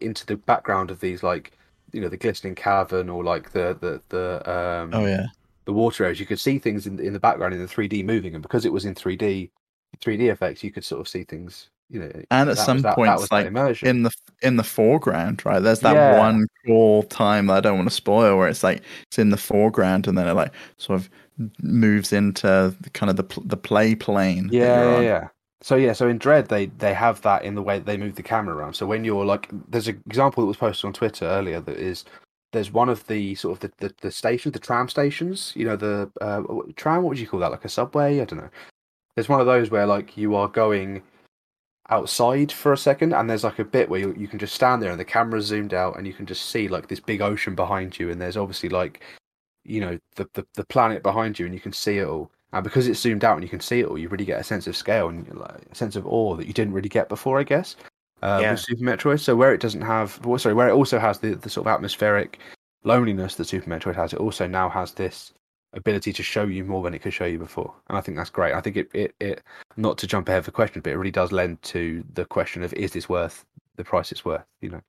into 0.00 0.24
the 0.26 0.36
background 0.36 0.90
of 0.90 1.00
these 1.00 1.22
like 1.22 1.52
you 1.92 2.00
know 2.00 2.08
the 2.08 2.16
glistening 2.16 2.54
cavern 2.54 3.08
or 3.08 3.24
like 3.24 3.50
the 3.52 3.76
the 3.80 4.00
the 4.10 4.50
um 4.50 4.90
Oh 4.94 5.06
yeah. 5.06 5.26
the 5.64 5.72
water 5.72 6.04
areas, 6.04 6.20
you 6.20 6.26
could 6.26 6.40
see 6.40 6.58
things 6.58 6.86
in 6.86 6.98
in 7.00 7.12
the 7.12 7.20
background 7.20 7.54
in 7.54 7.60
the 7.60 7.66
3D 7.66 8.04
moving, 8.04 8.34
and 8.34 8.42
because 8.42 8.64
it 8.64 8.72
was 8.72 8.84
in 8.84 8.94
3D 8.94 9.50
3D 10.00 10.30
effects, 10.30 10.62
you 10.64 10.70
could 10.70 10.84
sort 10.84 11.00
of 11.00 11.08
see 11.08 11.24
things. 11.24 11.70
You 11.90 12.00
know, 12.00 12.10
And 12.30 12.48
at 12.48 12.56
some 12.56 12.82
that, 12.82 12.94
points, 12.94 13.28
that 13.28 13.32
like, 13.32 13.46
in 13.82 14.02
the 14.04 14.10
in 14.42 14.56
the 14.56 14.62
foreground, 14.62 15.44
right? 15.44 15.58
There's 15.58 15.80
that 15.80 15.94
Yeah. 15.94 16.16
one 16.18 16.46
cool 16.64 17.02
time 17.04 17.46
that 17.46 17.54
I 17.56 17.60
don't 17.60 17.76
want 17.78 17.88
to 17.88 17.94
spoil, 17.94 18.38
where 18.38 18.48
it's 18.48 18.62
like 18.62 18.82
it's 19.08 19.18
in 19.18 19.30
the 19.30 19.36
foreground, 19.36 20.06
and 20.06 20.16
then 20.16 20.28
it 20.28 20.34
like 20.34 20.52
sort 20.76 21.00
of 21.00 21.10
moves 21.62 22.12
into 22.12 22.74
the, 22.80 22.90
kind 22.90 23.10
of 23.10 23.16
the 23.16 23.40
the 23.44 23.56
play 23.56 23.94
plane. 23.94 24.50
Yeah, 24.52 24.84
yeah, 24.84 25.00
yeah. 25.00 25.28
So 25.62 25.76
yeah, 25.76 25.92
so 25.92 26.08
in 26.08 26.18
Dread 26.18 26.48
they 26.48 26.66
they 26.66 26.94
have 26.94 27.20
that 27.22 27.44
in 27.44 27.54
the 27.54 27.62
way 27.62 27.78
that 27.78 27.86
they 27.86 27.96
move 27.96 28.14
the 28.14 28.22
camera 28.22 28.54
around. 28.56 28.74
So 28.74 28.86
when 28.86 29.04
you're 29.04 29.24
like, 29.24 29.48
there's 29.68 29.88
an 29.88 30.02
example 30.06 30.42
that 30.42 30.48
was 30.48 30.56
posted 30.56 30.86
on 30.86 30.92
Twitter 30.92 31.26
earlier 31.26 31.60
that 31.60 31.76
is 31.76 32.04
there's 32.52 32.72
one 32.72 32.88
of 32.88 33.06
the 33.06 33.34
sort 33.34 33.54
of 33.54 33.60
the 33.60 33.88
the, 33.88 33.94
the 34.00 34.10
stations, 34.10 34.52
the 34.52 34.58
tram 34.58 34.88
stations. 34.88 35.52
You 35.56 35.66
know, 35.66 35.76
the 35.76 36.10
uh, 36.20 36.42
tram. 36.76 37.02
What 37.02 37.10
would 37.10 37.18
you 37.18 37.26
call 37.28 37.40
that? 37.40 37.50
Like 37.50 37.64
a 37.64 37.68
subway? 37.68 38.20
I 38.20 38.24
don't 38.24 38.38
know. 38.40 38.50
There's 39.14 39.28
one 39.28 39.40
of 39.40 39.46
those 39.46 39.70
where 39.70 39.86
like 39.86 40.16
you 40.16 40.34
are 40.36 40.48
going 40.48 41.02
outside 41.90 42.52
for 42.52 42.72
a 42.72 42.78
second, 42.78 43.12
and 43.12 43.28
there's 43.28 43.44
like 43.44 43.58
a 43.58 43.64
bit 43.64 43.88
where 43.88 44.00
you 44.00 44.14
you 44.16 44.28
can 44.28 44.38
just 44.38 44.54
stand 44.54 44.82
there 44.82 44.90
and 44.90 45.00
the 45.00 45.04
camera's 45.04 45.46
zoomed 45.46 45.74
out, 45.74 45.96
and 45.96 46.06
you 46.06 46.12
can 46.12 46.26
just 46.26 46.46
see 46.46 46.68
like 46.68 46.88
this 46.88 47.00
big 47.00 47.20
ocean 47.20 47.54
behind 47.54 47.98
you, 47.98 48.10
and 48.10 48.20
there's 48.20 48.36
obviously 48.36 48.68
like 48.68 49.02
you 49.64 49.80
know 49.80 49.98
the, 50.16 50.28
the 50.34 50.46
the 50.54 50.64
planet 50.64 51.02
behind 51.02 51.38
you 51.38 51.44
and 51.46 51.54
you 51.54 51.60
can 51.60 51.72
see 51.72 51.98
it 51.98 52.06
all 52.06 52.30
and 52.52 52.64
because 52.64 52.88
it's 52.88 53.00
zoomed 53.00 53.24
out 53.24 53.34
and 53.34 53.42
you 53.42 53.48
can 53.48 53.60
see 53.60 53.80
it 53.80 53.86
all 53.86 53.98
you 53.98 54.08
really 54.08 54.24
get 54.24 54.40
a 54.40 54.44
sense 54.44 54.66
of 54.66 54.76
scale 54.76 55.08
and 55.08 55.32
like, 55.36 55.66
a 55.70 55.74
sense 55.74 55.96
of 55.96 56.06
awe 56.06 56.34
that 56.34 56.46
you 56.46 56.52
didn't 56.52 56.72
really 56.72 56.88
get 56.88 57.08
before 57.08 57.38
i 57.38 57.42
guess 57.42 57.76
uh, 58.22 58.38
Yeah. 58.40 58.52
with 58.52 58.60
super 58.60 58.82
metroid 58.82 59.20
so 59.20 59.36
where 59.36 59.54
it 59.54 59.60
doesn't 59.60 59.82
have 59.82 60.24
well, 60.24 60.38
sorry 60.38 60.54
where 60.54 60.68
it 60.68 60.72
also 60.72 60.98
has 60.98 61.18
the, 61.18 61.34
the 61.34 61.50
sort 61.50 61.66
of 61.66 61.72
atmospheric 61.72 62.38
loneliness 62.84 63.34
that 63.34 63.44
super 63.44 63.68
metroid 63.68 63.96
has 63.96 64.12
it 64.12 64.18
also 64.18 64.46
now 64.46 64.68
has 64.68 64.92
this 64.94 65.32
ability 65.74 66.12
to 66.12 66.22
show 66.22 66.44
you 66.44 66.64
more 66.64 66.82
than 66.82 66.94
it 66.94 67.00
could 67.00 67.12
show 67.12 67.26
you 67.26 67.38
before 67.38 67.72
and 67.88 67.96
i 67.96 68.00
think 68.00 68.16
that's 68.16 68.30
great 68.30 68.54
i 68.54 68.60
think 68.60 68.76
it, 68.76 68.90
it, 68.92 69.14
it 69.20 69.42
not 69.76 69.98
to 69.98 70.06
jump 70.06 70.28
ahead 70.28 70.40
of 70.40 70.44
the 70.44 70.52
question, 70.52 70.82
but 70.82 70.90
it 70.92 70.96
really 70.96 71.10
does 71.10 71.32
lend 71.32 71.60
to 71.62 72.04
the 72.14 72.24
question 72.24 72.62
of 72.62 72.72
is 72.74 72.92
this 72.92 73.08
worth 73.08 73.44
the 73.76 73.84
price 73.84 74.12
it's 74.12 74.24
worth 74.24 74.42
you 74.60 74.68
know 74.70 74.80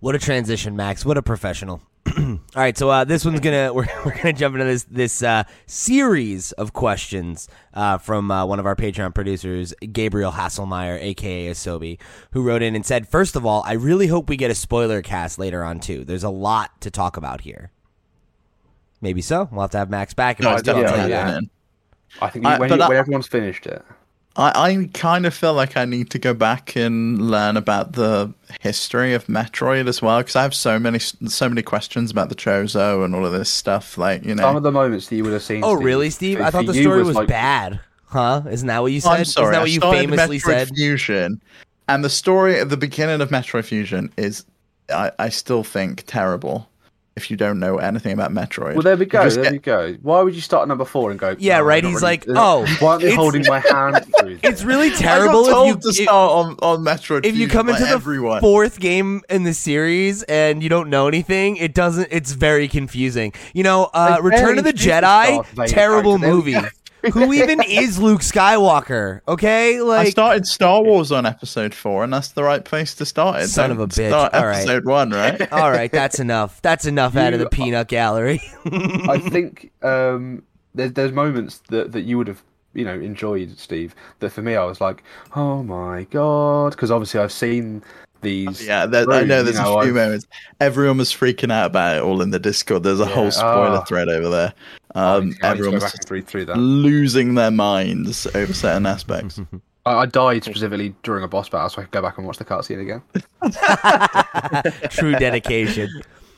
What 0.00 0.14
a 0.14 0.18
transition, 0.18 0.76
Max. 0.76 1.04
What 1.04 1.18
a 1.18 1.22
professional. 1.22 1.82
All 2.16 2.38
right, 2.54 2.78
so 2.78 2.88
uh, 2.88 3.04
this 3.04 3.24
one's 3.24 3.40
gonna 3.40 3.72
we're, 3.76 3.86
we're 4.04 4.16
gonna 4.16 4.32
jump 4.32 4.54
into 4.54 4.64
this 4.64 4.84
this 4.84 5.22
uh, 5.22 5.42
series 5.66 6.52
of 6.52 6.72
questions 6.72 7.48
uh, 7.74 7.98
from 7.98 8.30
uh, 8.30 8.46
one 8.46 8.60
of 8.60 8.66
our 8.66 8.76
Patreon 8.76 9.12
producers, 9.14 9.74
Gabriel 9.92 10.32
Hasselmeyer, 10.32 11.02
aka 11.02 11.50
Asobi, 11.50 11.98
who 12.30 12.42
wrote 12.42 12.62
in 12.62 12.76
and 12.76 12.86
said, 12.86 13.08
First 13.08 13.34
of 13.36 13.44
all, 13.44 13.62
I 13.66 13.72
really 13.72 14.06
hope 14.06 14.28
we 14.28 14.36
get 14.36 14.50
a 14.50 14.54
spoiler 14.54 15.02
cast 15.02 15.38
later 15.38 15.64
on 15.64 15.80
too. 15.80 16.04
There's 16.04 16.24
a 16.24 16.30
lot 16.30 16.80
to 16.82 16.90
talk 16.90 17.16
about 17.16 17.40
here. 17.42 17.72
Maybe 19.00 19.20
so. 19.22 19.48
We'll 19.52 19.62
have 19.62 19.70
to 19.72 19.78
have 19.78 19.90
Max 19.90 20.14
back. 20.14 20.38
if 20.40 20.44
No, 20.44 20.50
I 20.50 20.54
it's 20.54 20.62
do, 20.62 20.72
I'll 20.72 20.82
tell 20.84 20.96
you 21.04 21.10
yeah. 21.14 21.24
that. 21.24 21.26
happening. 21.30 21.50
i 22.22 22.28
think 22.30 22.46
I- 22.46 22.58
when, 22.58 22.68
but 22.70 22.78
you, 22.78 22.84
I- 22.84 22.88
when 22.88 22.96
everyone's 22.98 23.26
finished 23.28 23.66
it 23.66 23.84
I, 24.36 24.52
I 24.70 24.90
kind 24.94 25.26
of 25.26 25.34
feel 25.34 25.52
like 25.52 25.76
I 25.76 25.84
need 25.84 26.10
to 26.10 26.18
go 26.20 26.32
back 26.32 26.76
and 26.76 27.20
learn 27.28 27.56
about 27.56 27.94
the 27.94 28.32
history 28.60 29.12
of 29.12 29.26
Metroid 29.26 29.88
as 29.88 30.00
well 30.00 30.18
because 30.18 30.36
I 30.36 30.42
have 30.42 30.54
so 30.54 30.78
many 30.78 31.00
so 31.00 31.48
many 31.48 31.60
questions 31.62 32.12
about 32.12 32.28
the 32.28 32.36
Chozo 32.36 33.04
and 33.04 33.16
all 33.16 33.26
of 33.26 33.32
this 33.32 33.50
stuff. 33.50 33.98
Like 33.98 34.24
you 34.24 34.36
know, 34.36 34.44
Some 34.44 34.54
of 34.54 34.62
the 34.62 34.70
moments 34.70 35.08
that 35.08 35.16
you 35.16 35.24
would 35.24 35.32
have 35.32 35.42
seen. 35.42 35.64
Oh, 35.64 35.74
really, 35.74 36.08
Steve? 36.10 36.40
I 36.40 36.50
thought 36.50 36.66
the 36.66 36.74
story 36.74 37.02
was 37.02 37.16
like- 37.16 37.26
bad. 37.26 37.80
Huh? 38.06 38.42
Isn't 38.48 38.68
that 38.68 38.80
what 38.80 38.92
you 38.92 39.00
said? 39.00 39.10
I'm 39.10 39.24
sorry. 39.24 39.46
Isn't 39.48 39.52
that 39.52 39.58
I 39.58 39.62
what 39.62 39.70
you 39.72 39.80
famously 39.80 40.38
Metroid 40.38 40.42
said? 40.66 40.68
Fusion, 40.68 41.42
and 41.88 42.04
the 42.04 42.08
story 42.10 42.60
at 42.60 42.68
the 42.70 42.76
beginning 42.76 43.20
of 43.20 43.30
Metroid 43.30 43.64
Fusion 43.64 44.12
is, 44.16 44.44
I, 44.88 45.10
I 45.18 45.28
still 45.30 45.64
think 45.64 46.04
terrible. 46.06 46.68
If 47.18 47.32
you 47.32 47.36
don't 47.36 47.58
know 47.58 47.78
anything 47.78 48.12
about 48.12 48.32
Metroid, 48.32 48.74
Well, 48.74 48.82
there 48.82 48.96
we 48.96 49.04
go. 49.04 49.28
There 49.28 49.42
get- 49.42 49.52
we 49.52 49.58
go. 49.58 49.96
Why 50.02 50.22
would 50.22 50.36
you 50.36 50.40
start 50.40 50.62
at 50.62 50.68
number 50.68 50.84
four 50.84 51.10
and 51.10 51.18
go? 51.18 51.34
Yeah, 51.36 51.58
"No, 51.58 51.64
right, 51.64 51.82
he's 51.82 51.94
really- 51.94 52.02
like, 52.02 52.24
they're 52.26 52.36
"Oh, 52.38 52.64
why 52.78 52.88
aren't 52.90 53.00
they 53.02 53.08
it's- 53.08 53.16
holding 53.16 53.44
my 53.48 53.58
hand 53.58 54.06
through?" 54.20 54.38
It's 54.44 54.62
really 54.62 54.90
I 54.92 54.94
terrible 54.94 55.44
got 55.46 55.62
if 55.62 55.66
you 55.66 55.80
to 55.82 55.88
if- 55.88 56.06
start 56.06 56.32
on, 56.32 56.56
on 56.62 56.84
Metroid 56.84 57.26
if 57.26 57.36
you 57.36 57.48
come 57.48 57.66
by 57.66 57.72
into 57.72 57.84
the 57.86 57.90
everyone. 57.90 58.40
fourth 58.40 58.78
game 58.78 59.22
in 59.28 59.42
the 59.42 59.52
series 59.52 60.22
and 60.22 60.62
you 60.62 60.68
don't 60.68 60.88
know 60.90 61.08
anything, 61.08 61.56
it 61.56 61.74
doesn't. 61.74 62.06
It's 62.12 62.32
very 62.32 62.68
confusing. 62.68 63.32
You 63.52 63.64
know, 63.64 63.90
uh, 63.92 64.18
Return 64.22 64.58
of 64.58 64.64
the 64.64 64.72
Jedi, 64.72 65.44
terrible 65.66 66.18
movie. 66.18 66.54
Who 67.12 67.32
even 67.32 67.62
is 67.62 67.98
Luke 67.98 68.20
Skywalker? 68.20 69.20
Okay, 69.28 69.80
like 69.80 69.98
I 69.98 70.02
like 70.04 70.10
started 70.10 70.46
Star 70.46 70.82
Wars 70.82 71.12
on 71.12 71.26
episode 71.26 71.74
four, 71.74 72.04
and 72.04 72.12
that's 72.12 72.28
the 72.28 72.42
right 72.42 72.64
place 72.64 72.94
to 72.96 73.06
start 73.06 73.42
it. 73.42 73.48
Son 73.48 73.70
Don't 73.70 73.80
of 73.80 73.84
a 73.84 73.86
bitch. 73.86 74.08
Start 74.08 74.34
All 74.34 74.46
right. 74.46 74.56
episode 74.58 74.84
one, 74.84 75.10
right? 75.10 75.52
all 75.52 75.70
right, 75.70 75.90
that's 75.90 76.18
enough. 76.18 76.60
That's 76.62 76.86
enough 76.86 77.16
out 77.16 77.34
of 77.34 77.40
the 77.40 77.48
peanut 77.48 77.88
gallery. 77.88 78.40
I 78.64 79.18
think 79.30 79.70
um, 79.82 80.42
there's 80.74 80.92
there's 80.92 81.12
moments 81.12 81.62
that, 81.68 81.92
that 81.92 82.02
you 82.02 82.18
would 82.18 82.28
have 82.28 82.42
you 82.74 82.84
know 82.84 82.94
enjoyed, 82.94 83.58
Steve. 83.58 83.94
That 84.18 84.30
for 84.30 84.42
me, 84.42 84.56
I 84.56 84.64
was 84.64 84.80
like, 84.80 85.02
oh 85.36 85.62
my 85.62 86.04
god, 86.04 86.70
because 86.70 86.90
obviously 86.90 87.20
I've 87.20 87.32
seen 87.32 87.82
these. 88.20 88.66
Yeah, 88.66 88.86
there, 88.86 89.02
I 89.02 89.04
through, 89.20 89.26
know 89.26 89.38
you 89.38 89.42
there's 89.44 89.56
know, 89.58 89.78
a 89.78 89.82
few 89.82 89.90
I've- 89.92 90.00
moments. 90.00 90.26
Everyone 90.60 90.98
was 90.98 91.12
freaking 91.12 91.52
out 91.52 91.66
about 91.66 91.96
it 91.98 92.02
all 92.02 92.20
in 92.22 92.30
the 92.30 92.38
Discord. 92.38 92.82
There's 92.82 93.00
a 93.00 93.04
Yeah, 93.04 93.10
whole 93.14 93.30
spoiler 93.30 93.78
ah. 93.78 93.84
thread 93.84 94.08
over 94.08 94.28
there. 94.28 94.54
I 94.94 95.14
Um, 95.16 95.28
need 95.30 95.36
I 95.42 95.48
everyone 95.50 95.74
was 95.74 95.84
back 95.84 95.92
and 95.94 96.00
just 96.00 96.10
read 96.10 96.26
through 96.26 96.46
that. 96.46 96.56
losing 96.56 97.34
their 97.34 97.50
minds 97.50 98.26
over 98.34 98.52
certain 98.52 98.86
aspects. 98.86 99.40
I, 99.86 99.92
I 99.94 100.06
died 100.06 100.44
specifically 100.44 100.94
during 101.02 101.24
a 101.24 101.28
boss 101.28 101.48
battle, 101.48 101.68
so 101.68 101.80
I 101.80 101.84
could 101.84 101.92
go 101.92 102.02
back 102.02 102.18
and 102.18 102.26
watch 102.26 102.38
the 102.38 102.44
cutscene 102.44 102.80
again. 102.80 103.02
True 104.90 105.12
dedication. 105.12 105.88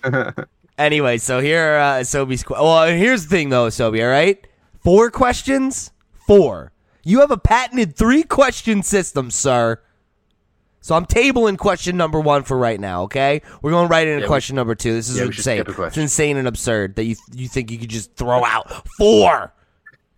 anyway, 0.79 1.19
so 1.19 1.41
here 1.41 1.75
are 1.75 1.79
uh, 1.79 2.01
Sobi's. 2.01 2.43
Qu- 2.43 2.55
well, 2.55 2.87
here's 2.89 3.25
the 3.25 3.29
thing, 3.31 3.49
though, 3.51 3.67
Sobi. 3.69 4.03
All 4.03 4.11
right, 4.11 4.45
four 4.83 5.11
questions. 5.11 5.91
Four. 6.27 6.73
You 7.03 7.21
have 7.21 7.31
a 7.31 7.39
patented 7.39 7.97
three 7.97 8.23
question 8.23 8.83
system, 8.83 9.31
sir. 9.31 9.81
So 10.83 10.95
I'm 10.95 11.05
tabling 11.05 11.59
question 11.59 11.97
number 11.97 12.19
one 12.19 12.43
for 12.43 12.57
right 12.57 12.81
now. 12.81 13.03
Okay, 13.03 13.43
we're 13.61 13.71
going 13.71 13.89
right 13.89 14.07
into 14.09 14.21
Yeah, 14.21 14.25
we- 14.25 14.29
question 14.29 14.57
number 14.57 14.75
two. 14.75 14.95
This 14.95 15.09
is 15.11 15.19
yeah, 15.19 15.25
insane. 15.27 15.65
It's 15.67 15.97
insane 15.99 16.37
and 16.39 16.49
absurd 16.49 16.97
that 16.97 17.05
you 17.05 17.17
you 17.35 17.49
think 17.49 17.71
you 17.71 17.79
could 17.79 17.91
just 17.91 18.15
throw 18.17 18.45
out 18.45 18.87
four. 18.97 19.53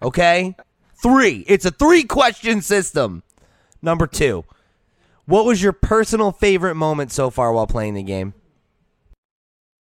Okay, 0.03 0.57
three. 1.03 1.45
It's 1.49 1.65
a 1.65 1.71
three 1.71 2.05
question 2.05 2.63
system. 2.63 3.23
Number 3.83 4.07
two. 4.07 4.45
What 5.25 5.45
was 5.45 5.63
your 5.63 5.73
personal 5.73 6.33
favorite 6.33 6.75
moment 6.75 7.13
so 7.13 7.31
far 7.31 7.53
while 7.53 7.67
playing 7.67 7.95
the 7.95 8.03
game? 8.03 8.35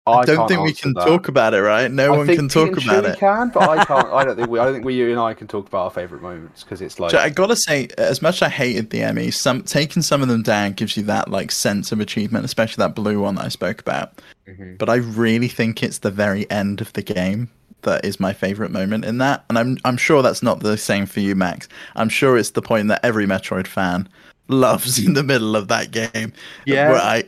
I 0.08 0.26
don't 0.26 0.48
think 0.48 0.62
we 0.62 0.74
can 0.74 0.94
that. 0.94 1.06
talk 1.06 1.28
about 1.28 1.54
it, 1.54 1.62
right? 1.62 1.92
No 1.92 2.14
I 2.14 2.18
one 2.18 2.28
can 2.28 2.50
talk 2.50 2.74
Pete 2.74 2.78
and 2.78 2.86
about 2.88 3.04
Chewie 3.04 3.14
it. 3.14 3.20
Can, 3.20 3.50
but 3.50 3.70
I 3.70 3.86
can't. 3.86 4.08
I 4.08 4.24
don't 4.24 4.36
think 4.36 4.50
we. 4.50 4.60
I 4.60 4.66
don't 4.66 4.74
think 4.74 4.86
we, 4.86 4.96
you 4.96 5.12
and 5.12 5.20
I, 5.20 5.36
can 5.36 5.48
talk 5.48 5.68
about 5.68 5.84
our 5.84 5.90
favorite 5.92 6.24
moments 6.24 6.64
because 6.64 6.82
it's 6.82 7.00
like 7.00 7.12
So 7.12 7.20
I 7.20 7.30
gotta 7.30 7.56
say, 7.56 7.88
as 8.00 8.20
much 8.22 8.38
as 8.38 8.42
I 8.44 8.50
hated 8.50 8.90
the 8.90 9.02
EMMI, 9.02 9.32
some 9.32 9.62
taking 9.62 10.02
some 10.02 10.24
of 10.24 10.28
them 10.28 10.42
down 10.42 10.74
gives 10.74 10.98
you 10.98 11.04
that 11.04 11.30
like 11.30 11.52
sense 11.52 11.92
of 11.92 12.00
achievement, 12.00 12.46
especially 12.46 12.82
that 12.82 12.96
blue 12.96 13.22
one 13.22 13.36
that 13.36 13.46
I 13.46 13.50
spoke 13.50 13.80
about. 13.80 14.20
Mhm. 14.48 14.80
But 14.80 14.90
I 14.90 14.96
really 14.96 15.48
think 15.48 15.84
it's 15.84 16.00
the 16.00 16.12
very 16.12 16.50
end 16.50 16.82
of 16.82 16.92
the 16.94 17.04
game 17.04 17.50
that 17.84 18.04
is 18.04 18.20
my 18.20 18.34
favorite 18.34 18.72
moment 18.72 19.06
in 19.06 19.20
that, 19.20 19.46
and 19.50 19.60
I'm 19.60 19.78
I'm 19.86 19.98
sure 19.98 20.24
that's 20.24 20.42
not 20.42 20.62
the 20.62 20.78
same 20.78 21.06
for 21.06 21.20
you, 21.20 21.36
Max. 21.36 21.68
I'm 21.96 22.10
sure 22.10 22.38
it's 22.38 22.52
the 22.52 22.62
point 22.64 22.88
that 22.88 23.06
every 23.06 23.28
Metroid 23.28 23.68
fan 23.68 24.10
loves 24.48 24.98
in 25.06 25.14
the 25.14 25.24
middle 25.24 25.56
of 25.56 25.68
that 25.68 25.92
game. 25.92 26.34
Yeah. 26.66 26.90
where 26.90 27.00
I 27.02 27.26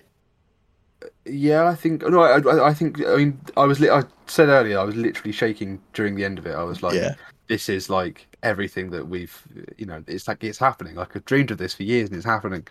Yeah, 1.26 1.68
I 1.68 1.76
think 1.76 2.02
no. 2.02 2.22
I, 2.22 2.40
I, 2.40 2.70
I 2.70 2.74
think 2.74 3.06
I 3.06 3.16
mean 3.16 3.40
I 3.56 3.66
was. 3.66 3.80
Li- 3.80 3.90
I 3.90 4.04
said 4.28 4.50
earlier 4.50 4.78
I 4.78 4.84
was 4.84 4.96
literally 4.96 5.32
shaking 5.32 5.82
during 5.94 6.16
the 6.16 6.26
end 6.26 6.38
of 6.38 6.46
it. 6.46 6.54
I 6.54 6.64
was 6.64 6.84
like, 6.84 6.96
Yeah. 6.96 7.16
"This 7.48 7.70
is 7.70 7.90
like 7.90 8.28
everything 8.44 8.90
that 8.92 9.08
we've, 9.08 9.42
you 9.78 9.86
know, 9.86 10.04
it's 10.08 10.28
like 10.28 10.44
it's 10.44 10.58
happening. 10.58 10.96
Like 10.96 11.16
I've 11.16 11.26
dreamed 11.26 11.52
of 11.52 11.58
this 11.58 11.74
for 11.74 11.84
years 11.84 12.10
and 12.10 12.18
it's 12.18 12.26
happening." 12.26 12.68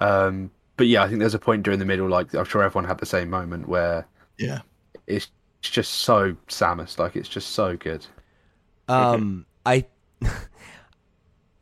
Um, 0.00 0.50
but 0.76 0.88
yeah, 0.88 1.02
I 1.02 1.08
think 1.08 1.20
there's 1.20 1.34
a 1.34 1.38
point 1.38 1.62
during 1.62 1.78
the 1.78 1.84
middle. 1.84 2.08
Like 2.08 2.34
I'm 2.34 2.44
sure 2.44 2.62
everyone 2.62 2.88
had 2.88 2.98
the 2.98 3.06
same 3.06 3.30
moment 3.30 3.68
where 3.68 4.06
yeah. 4.36 4.60
it's 5.06 5.28
just 5.60 5.92
so 5.92 6.34
Samus. 6.48 6.98
Like 6.98 7.14
it's 7.14 7.28
just 7.28 7.50
so 7.50 7.76
good. 7.76 8.04
Um, 8.88 9.46
I. 9.64 9.86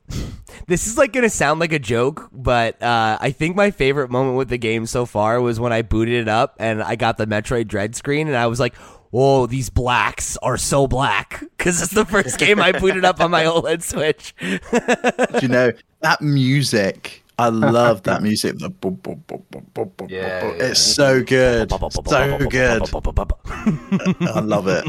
this 0.66 0.86
is 0.86 0.98
like 0.98 1.12
gonna 1.12 1.30
sound 1.30 1.60
like 1.60 1.72
a 1.72 1.78
joke, 1.78 2.28
but 2.32 2.80
uh, 2.82 3.18
I 3.20 3.30
think 3.30 3.56
my 3.56 3.70
favorite 3.70 4.10
moment 4.10 4.36
with 4.36 4.48
the 4.48 4.58
game 4.58 4.86
so 4.86 5.06
far 5.06 5.40
was 5.40 5.58
when 5.58 5.72
I 5.72 5.82
booted 5.82 6.14
it 6.14 6.28
up 6.28 6.56
and 6.58 6.82
I 6.82 6.96
got 6.96 7.16
the 7.16 7.26
Metroid 7.26 7.68
Dread 7.68 7.94
screen, 7.96 8.28
and 8.28 8.36
I 8.36 8.46
was 8.46 8.60
like, 8.60 8.74
"Whoa, 9.10 9.46
these 9.46 9.70
blacks 9.70 10.36
are 10.38 10.56
so 10.56 10.86
black!" 10.86 11.42
Because 11.56 11.80
it's 11.80 11.92
the 11.92 12.04
first 12.04 12.38
game 12.38 12.60
I 12.60 12.72
booted 12.72 13.06
up 13.06 13.20
on 13.20 13.30
my 13.30 13.44
OLED 13.46 13.82
Switch. 13.82 14.34
Do 14.40 15.38
you 15.40 15.48
know 15.48 15.72
that 16.00 16.20
music? 16.20 17.22
I 17.38 17.48
love 17.48 18.02
that 18.02 18.22
music. 18.22 18.58
The 18.58 18.68
boom, 18.68 18.96
boom, 18.96 19.24
boom, 19.26 19.42
boom, 19.50 19.66
boom, 19.72 19.90
boom, 19.96 20.08
Yeah, 20.10 20.40
boom. 20.40 20.56
yeah. 20.58 20.66
It's 20.66 20.78
so 20.80 21.22
good. 21.22 21.70
So 21.70 22.38
good. 22.48 22.82
I 22.94 24.40
love 24.40 24.68
it. 24.68 24.84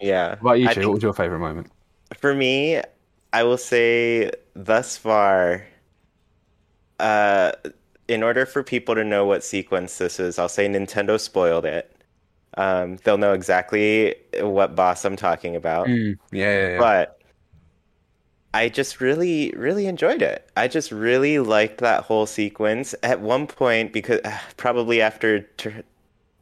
Yeah. 0.00 0.28
What 0.30 0.40
about 0.40 0.60
you, 0.60 0.68
I 0.68 0.74
think 0.74 0.86
What 0.86 0.94
was 0.94 1.02
your 1.02 1.12
favorite 1.12 1.40
moment? 1.40 1.70
for 2.16 2.32
me, 2.34 2.80
I 3.36 3.42
will 3.42 3.58
say 3.58 4.30
thus 4.54 4.96
far, 4.96 5.66
uh, 6.98 7.52
in 8.08 8.22
order 8.22 8.46
for 8.46 8.62
people 8.62 8.94
to 8.94 9.04
know 9.04 9.26
what 9.26 9.44
sequence 9.44 9.98
this 9.98 10.18
is, 10.18 10.38
I'll 10.38 10.48
say 10.48 10.66
Nintendo 10.66 11.20
spoiled 11.20 11.66
it. 11.66 11.94
Um, 12.56 12.96
they'll 13.04 13.18
know 13.18 13.34
exactly 13.34 14.14
what 14.40 14.74
boss 14.74 15.04
I'm 15.04 15.16
talking 15.16 15.54
about. 15.54 15.86
Mm, 15.86 16.18
yeah, 16.32 16.50
yeah, 16.50 16.68
yeah. 16.70 16.78
But 16.78 17.20
I 18.54 18.70
just 18.70 19.02
really, 19.02 19.52
really 19.54 19.86
enjoyed 19.86 20.22
it. 20.22 20.48
I 20.56 20.66
just 20.66 20.90
really 20.90 21.38
liked 21.38 21.76
that 21.82 22.04
whole 22.04 22.24
sequence. 22.24 22.94
At 23.02 23.20
one 23.20 23.46
point, 23.46 23.92
because 23.92 24.20
probably 24.56 25.02
after 25.02 25.42
ter- 25.58 25.82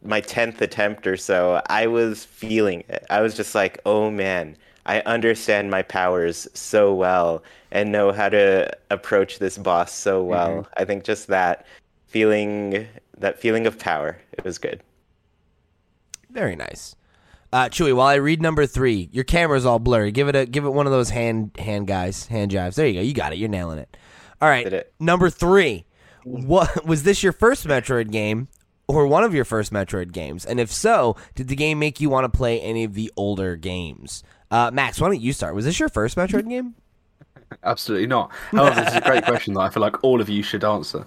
my 0.01 0.21
10th 0.21 0.61
attempt 0.61 1.09
or 1.09 1.17
so, 1.17 1.61
I 1.67 1.89
was 1.89 2.25
feeling 2.25 2.85
it. 2.89 3.05
I 3.11 3.21
was 3.21 3.35
just 3.35 3.53
like, 3.53 3.81
oh 3.85 4.13
man, 4.13 4.57
I 4.87 5.01
understand 5.01 5.71
my 5.71 5.83
powers 5.83 6.47
so 6.55 6.95
well 6.95 7.43
and 7.71 7.91
know 7.91 8.13
how 8.13 8.29
to 8.29 8.71
approach 8.91 9.39
this 9.39 9.59
boss 9.59 9.93
so 9.93 10.23
well. 10.23 10.69
I 10.77 10.85
think 10.85 11.05
just 11.05 11.27
that 11.29 11.67
feeling, 12.07 12.87
that 13.19 13.39
feeling 13.39 13.67
of 13.67 13.79
power, 13.79 14.19
it 14.33 14.45
was 14.45 14.59
good. 14.59 14.83
Very 16.31 16.57
nice. 16.57 16.97
Uh, 17.53 17.69
Chewy, 17.69 17.95
while 17.95 18.09
I 18.09 18.15
read 18.15 18.43
number 18.43 18.67
three, 18.67 19.09
your 19.13 19.25
camera's 19.25 19.65
all 19.65 19.79
blurry. 19.79 20.11
Give 20.11 20.29
it 20.29 20.35
a 20.35 20.45
give 20.45 20.65
it 20.65 20.71
one 20.71 20.87
of 20.87 20.93
those 20.93 21.11
hand 21.11 21.53
hand 21.57 21.87
guys, 21.87 22.27
hand 22.27 22.51
jives. 22.51 22.75
There 22.75 22.87
you 22.87 22.95
go. 22.95 23.01
You 23.01 23.15
got 23.15 23.33
it. 23.33 23.39
You're 23.39 23.49
nailing 23.49 23.79
it. 23.79 23.97
All 24.43 24.49
right. 24.49 24.67
It. 24.73 24.93
Number 24.99 25.31
three. 25.31 25.87
What 26.25 26.87
was 26.87 27.03
this 27.03 27.23
your 27.23 27.33
first 27.33 27.67
Metroid 27.67 28.11
game 28.11 28.49
or 28.89 29.07
one 29.07 29.25
of 29.25 29.35
your 29.35 29.45
first 29.45 29.73
Metroid 29.73 30.11
games? 30.11 30.45
And 30.45 30.59
if 30.59 30.73
so, 30.73 31.17
did 31.35 31.49
the 31.49 31.55
game 31.55 31.79
make 31.79 32.01
you 32.01 32.09
want 32.09 32.25
to 32.25 32.37
play 32.37 32.61
any 32.61 32.83
of 32.83 32.95
the 32.95 33.13
older 33.17 33.57
games? 33.57 34.23
Uh, 34.55 34.71
Max, 34.71 35.01
why 35.01 35.09
don't 35.09 35.21
you 35.21 35.33
start? 35.33 35.57
Was 35.57 35.65
this 35.65 35.81
your 35.81 35.89
first 35.89 36.17
Metroid 36.17 36.49
game? 36.49 36.77
Absolutely 37.65 38.07
not. 38.07 38.31
However, 38.53 38.83
this 38.83 38.91
is 38.91 38.99
a 38.99 39.01
great 39.01 39.25
question 39.25 39.55
that 39.55 39.61
I 39.63 39.69
feel 39.69 39.81
like 39.81 40.05
all 40.05 40.21
of 40.21 40.29
you 40.29 40.45
should 40.45 40.63
answer. 40.63 41.05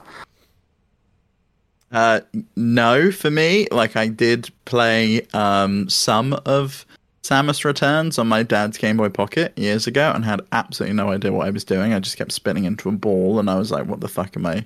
Uh, 1.90 2.20
no, 2.58 3.10
for 3.10 3.32
me, 3.32 3.66
like 3.72 3.96
I 3.96 4.10
did 4.10 4.50
play 4.66 5.26
um 5.34 5.88
some 5.88 6.34
of 6.46 6.86
Samus 7.24 7.64
Returns 7.64 8.20
on 8.20 8.28
my 8.28 8.44
dad's 8.44 8.78
Game 8.78 8.98
Boy 8.98 9.08
Pocket 9.08 9.58
years 9.58 9.88
ago, 9.88 10.12
and 10.14 10.26
had 10.26 10.42
absolutely 10.52 10.98
no 10.98 11.12
idea 11.12 11.32
what 11.32 11.48
I 11.48 11.52
was 11.52 11.64
doing. 11.64 11.94
I 11.94 12.00
just 12.00 12.18
kept 12.18 12.34
spinning 12.34 12.66
into 12.66 12.90
a 12.90 12.92
ball, 12.92 13.40
and 13.40 13.50
I 13.50 13.56
was 13.56 13.72
like, 13.72 13.88
"What 13.88 14.02
the 14.02 14.10
fuck 14.10 14.36
am 14.36 14.46
I 14.46 14.66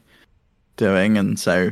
doing?" 0.77 1.19
And 1.19 1.39
so, 1.39 1.71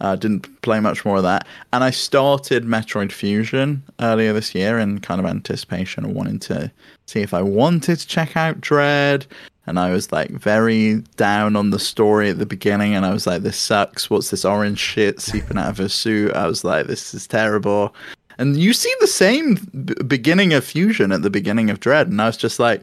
uh, 0.00 0.16
didn't 0.16 0.60
play 0.62 0.80
much 0.80 1.04
more 1.04 1.16
of 1.16 1.22
that. 1.22 1.46
And 1.72 1.82
I 1.82 1.90
started 1.90 2.64
Metroid 2.64 3.12
Fusion 3.12 3.82
earlier 4.00 4.32
this 4.32 4.54
year 4.54 4.78
in 4.78 5.00
kind 5.00 5.20
of 5.20 5.26
anticipation 5.26 6.04
of 6.04 6.12
wanting 6.12 6.38
to 6.40 6.70
see 7.06 7.20
if 7.20 7.34
I 7.34 7.42
wanted 7.42 7.98
to 7.98 8.06
check 8.06 8.36
out 8.36 8.60
Dread. 8.60 9.26
And 9.66 9.78
I 9.78 9.92
was 9.92 10.12
like 10.12 10.30
very 10.30 11.02
down 11.16 11.56
on 11.56 11.70
the 11.70 11.78
story 11.78 12.30
at 12.30 12.38
the 12.38 12.46
beginning, 12.46 12.94
and 12.94 13.04
I 13.04 13.12
was 13.12 13.26
like, 13.26 13.42
"This 13.42 13.58
sucks. 13.58 14.08
What's 14.08 14.30
this 14.30 14.44
orange 14.46 14.78
shit 14.78 15.20
seeping 15.20 15.58
out 15.58 15.68
of 15.68 15.76
her 15.76 15.90
suit?" 15.90 16.32
I 16.32 16.46
was 16.46 16.64
like, 16.64 16.86
"This 16.86 17.12
is 17.12 17.26
terrible." 17.26 17.94
And 18.38 18.56
you 18.56 18.72
see 18.72 18.94
the 19.00 19.06
same 19.06 19.56
b- 19.84 19.94
beginning 20.06 20.54
of 20.54 20.64
Fusion 20.64 21.12
at 21.12 21.20
the 21.20 21.28
beginning 21.28 21.68
of 21.68 21.80
Dread, 21.80 22.08
and 22.08 22.22
I 22.22 22.26
was 22.26 22.38
just 22.38 22.58
like, 22.58 22.82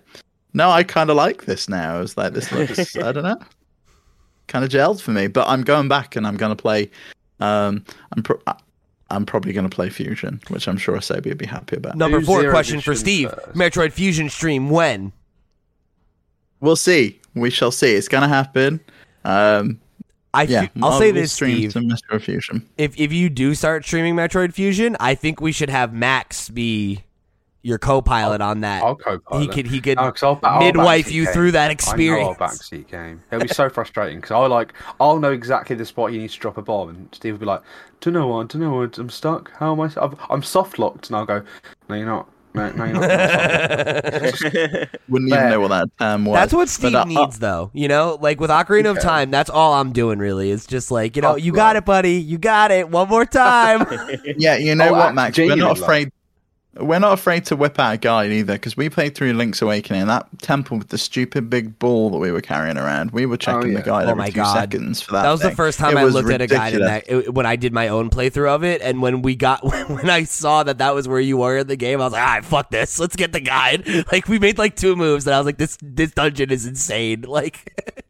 "No, 0.54 0.70
I 0.70 0.84
kind 0.84 1.10
of 1.10 1.16
like 1.16 1.46
this 1.46 1.68
now." 1.68 1.98
I 1.98 2.00
was 2.02 2.18
like, 2.18 2.34
"This 2.34 2.52
looks, 2.52 2.96
I 2.98 3.12
don't 3.12 3.24
know, 3.24 3.40
kind 4.48 4.64
of 4.66 4.72
gelled 4.72 5.02
for 5.02 5.12
me." 5.12 5.28
But 5.28 5.48
I'm 5.48 5.64
going 5.64 5.88
back, 5.88 6.16
and 6.16 6.26
I'm 6.28 6.38
going 6.38 6.56
to 6.56 6.62
play. 6.62 6.90
Um, 7.40 7.84
I'm 8.16 8.24
pro- 8.24 8.42
I'm 9.10 9.26
probably 9.26 9.54
going 9.54 9.70
to 9.70 9.76
play 9.76 9.90
Fusion, 9.90 10.42
which 10.48 10.68
I'm 10.68 10.78
sure 10.78 10.96
Asobi 10.98 11.26
would 11.28 11.38
be 11.38 11.46
happy 11.46 11.76
about. 11.78 11.96
Number 11.96 12.20
Do 12.20 12.26
four 12.26 12.42
Zero 12.42 12.52
question 12.52 12.82
for 12.82 12.96
Steve. 12.96 13.30
first. 13.30 13.54
Metroid 13.58 13.92
Fusion 13.92 14.30
stream 14.30 14.70
when? 14.70 15.12
We'll 16.60 16.76
see. 16.76 17.20
We 17.36 17.50
shall 17.50 17.72
see. 17.72 17.94
It's 17.94 18.08
going 18.08 18.22
to 18.24 18.28
happen. 18.28 18.80
Um, 19.24 19.80
I 20.34 20.44
yeah, 20.44 20.62
fe- 20.64 20.70
I'll 20.82 20.98
say 21.00 21.12
this, 21.12 21.32
stream 21.34 21.58
Steve. 21.58 21.72
some 21.74 21.90
Metroid 21.90 22.22
Fusion. 22.22 22.68
if 22.78 23.00
if 23.00 23.14
you 23.14 23.30
do 23.30 23.54
start 23.56 23.86
streaming 23.86 24.16
Metroid 24.16 24.54
Fusion, 24.54 24.98
I 25.00 25.16
think 25.16 25.40
we 25.40 25.52
should 25.52 25.70
have 25.70 25.94
Max 25.94 26.50
be 26.50 27.04
your 27.66 27.80
co-pilot 27.80 28.42
on 28.42 28.62
that. 28.62 28.84
I'll 28.84 28.96
co-pilot. 28.96 29.42
he 29.42 29.48
could 29.48 29.66
he 29.68 29.82
could 29.82 29.98
No, 29.98 30.12
'cause 30.12 30.22
I'll 30.24 30.36
ba- 30.36 30.48
I'll 30.50 30.60
midwife 30.62 31.12
you 31.12 31.26
game. 31.26 31.34
through 31.34 31.52
that 31.54 31.72
experience. 31.72 32.18
I 32.20 32.22
know 32.22 32.28
I'll 32.46 32.50
experience. 32.52 32.88
backseat 32.88 32.92
game. 32.92 33.24
It'll 33.32 33.42
be 33.48 33.54
so 33.54 33.70
frustrating 33.78 34.20
because 34.20 34.32
I'll 34.32 34.48
like 34.50 34.74
I'll 35.00 35.20
know 35.20 35.32
exactly 35.32 35.76
the 35.76 35.86
spot 35.86 36.14
you 36.14 36.20
need 36.20 36.30
to 36.30 36.40
drop 36.40 36.58
a 36.58 36.62
bomb, 36.62 36.90
and 36.90 37.10
Steve 37.12 37.34
will 37.34 37.40
be 37.40 37.46
like, 37.48 37.62
"Do 38.02 38.12
know 38.12 38.28
what? 38.28 38.50
Do 38.50 38.60
know 38.60 38.72
what? 38.72 38.98
I'm 39.00 39.10
stuck. 39.10 39.52
How 39.58 39.72
am 39.74 39.82
I? 39.82 39.90
I'm, 39.98 40.16
I'm 40.30 40.44
soft 40.44 40.78
locked." 40.78 41.08
And 41.08 41.16
I'll 41.18 41.26
go, 41.26 41.42
"No, 41.90 41.96
you're 41.96 42.06
not. 42.06 42.30
No, 42.54 42.70
no, 42.72 42.86
you're 42.86 42.94
not." 42.94 43.02
Wouldn't 45.10 45.32
even 45.32 45.50
know 45.50 45.60
what 45.60 45.70
that 45.70 45.90
term 46.00 46.24
was. 46.26 46.36
That's 46.36 46.54
what 46.54 46.60
But, 46.62 46.70
Steve 46.70 46.96
uh, 46.96 47.04
needs, 47.06 47.40
though. 47.40 47.70
You 47.74 47.88
know, 47.90 48.18
like 48.22 48.40
with 48.40 48.50
Ocarina 48.50 48.92
of 48.92 49.02
Time, 49.02 49.30
that's 49.32 49.50
all 49.50 49.74
I'm 49.74 49.92
doing. 49.92 50.20
Really, 50.20 50.52
it's 50.52 50.66
just 50.66 50.90
like 50.92 51.16
you 51.16 51.22
know, 51.22 51.34
Tough 51.34 51.44
you 51.44 51.52
got 51.52 51.76
it, 51.76 51.84
buddy. 51.86 52.14
You 52.14 52.38
got 52.38 52.72
it. 52.72 52.90
One 52.90 53.10
more 53.10 53.26
time. 53.26 53.86
Yeah, 54.38 54.56
you 54.56 54.76
know 54.76 54.90
Oh, 54.90 54.94
what, 54.94 55.16
Max? 55.16 55.38
We're 55.38 55.56
not 55.56 55.80
afraid. 55.80 56.12
We're 56.78 57.00
not 57.00 57.14
afraid 57.14 57.46
to 57.46 57.56
whip 57.56 57.80
out 57.80 57.94
a 57.94 57.98
guide 57.98 58.32
either, 58.34 58.54
because 58.54 58.76
we 58.76 58.90
played 58.90 59.16
through 59.16 59.32
Link's 59.34 59.62
Awakening. 59.62 60.02
and 60.02 60.10
That 60.10 60.28
temple 60.42 60.78
with 60.78 60.90
the 60.90 60.98
stupid 60.98 61.50
big 61.50 61.80
ball 61.80 62.10
that 62.10 62.18
we 62.18 62.32
were 62.32 62.42
carrying 62.42 62.78
around, 62.78 63.12
we 63.12 63.26
were 63.26 63.38
checking 63.38 63.72
yeah. 63.72 63.78
the 63.78 63.84
guide 63.86 64.08
Oh 64.08 64.12
every 64.12 64.20
my 64.24 64.30
two 64.30 64.36
God. 64.36 64.54
seconds 64.54 65.02
for 65.02 65.14
that. 65.14 65.24
that 65.24 65.32
was 65.32 65.40
the 65.40 65.52
first 65.52 65.80
time 65.80 65.96
It 65.96 66.02
I 66.02 66.04
was 66.04 66.14
looked 66.14 66.30
at 66.30 66.42
a 66.42 66.48
guide 66.48 66.74
in 66.74 66.82
that 66.82 67.06
it- 67.10 67.34
when 67.34 67.46
I 67.46 67.56
did 67.56 67.72
my 67.72 67.88
own 67.88 68.10
playthrough 68.10 68.50
of 68.54 68.64
it, 68.66 68.82
and 68.82 69.02
when 69.02 69.22
we 69.22 69.36
got 69.38 69.64
when 69.90 70.10
I 70.10 70.26
saw 70.26 70.64
that 70.64 70.80
that 70.80 70.94
was 70.94 71.08
where 71.08 71.22
you 71.22 71.38
were 71.38 71.60
in 71.60 71.68
the 71.68 71.78
game, 71.78 72.02
I 72.02 72.06
was 72.06 72.14
like, 72.14 72.22
"Ah, 72.28 72.42
fuck 72.44 72.72
this. 72.72 73.00
Let's 73.00 73.16
get 73.16 73.32
the 73.32 73.40
guide." 73.40 73.88
Like 74.12 74.28
we 74.28 74.38
made 74.40 74.58
like 74.58 74.76
two 74.76 74.96
moves, 74.98 75.26
and 75.28 75.34
I 75.34 75.38
was 75.40 75.46
like, 75.46 75.58
"This 75.58 75.78
this 75.82 76.12
dungeon 76.12 76.52
is 76.52 76.66
insane." 76.66 77.22
Like. 77.28 78.04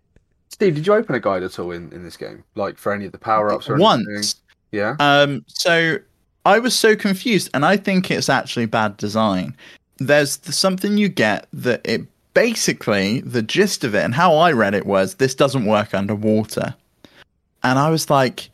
Steve, 0.50 0.76
did 0.76 0.88
you 0.88 0.94
open 0.94 1.14
a 1.16 1.20
guide 1.20 1.44
at 1.44 1.60
all 1.60 1.72
in, 1.72 1.92
in 1.92 2.04
this 2.04 2.16
game? 2.18 2.44
Like 2.56 2.78
for 2.78 2.94
any 2.94 3.06
of 3.06 3.12
the 3.12 3.18
power 3.18 3.52
ups 3.52 3.70
or 3.70 3.74
anything? 3.74 3.84
Once, 3.84 4.36
Yeah. 4.72 4.96
Um, 5.00 5.44
so 5.48 5.98
I 6.46 6.60
was 6.60 6.78
so 6.78 6.96
confused, 6.96 7.50
and 7.54 7.66
I 7.66 7.76
think 7.76 8.12
it's 8.12 8.30
actually 8.30 8.68
bad 8.68 8.98
design. 8.98 9.56
There's 9.98 10.40
something 10.44 10.98
you 10.98 11.10
get 11.10 11.48
that 11.54 11.82
it 11.84 12.02
basically 12.34 13.22
the 13.22 13.42
gist 13.42 13.84
of 13.84 13.96
it, 13.96 14.04
and 14.04 14.14
how 14.14 14.36
I 14.36 14.52
read 14.52 14.76
it 14.76 14.86
was 14.86 15.16
this 15.16 15.34
doesn't 15.34 15.66
work 15.66 15.94
underwater, 15.94 16.76
and 17.64 17.80
I 17.80 17.90
was 17.90 18.10
like, 18.10 18.50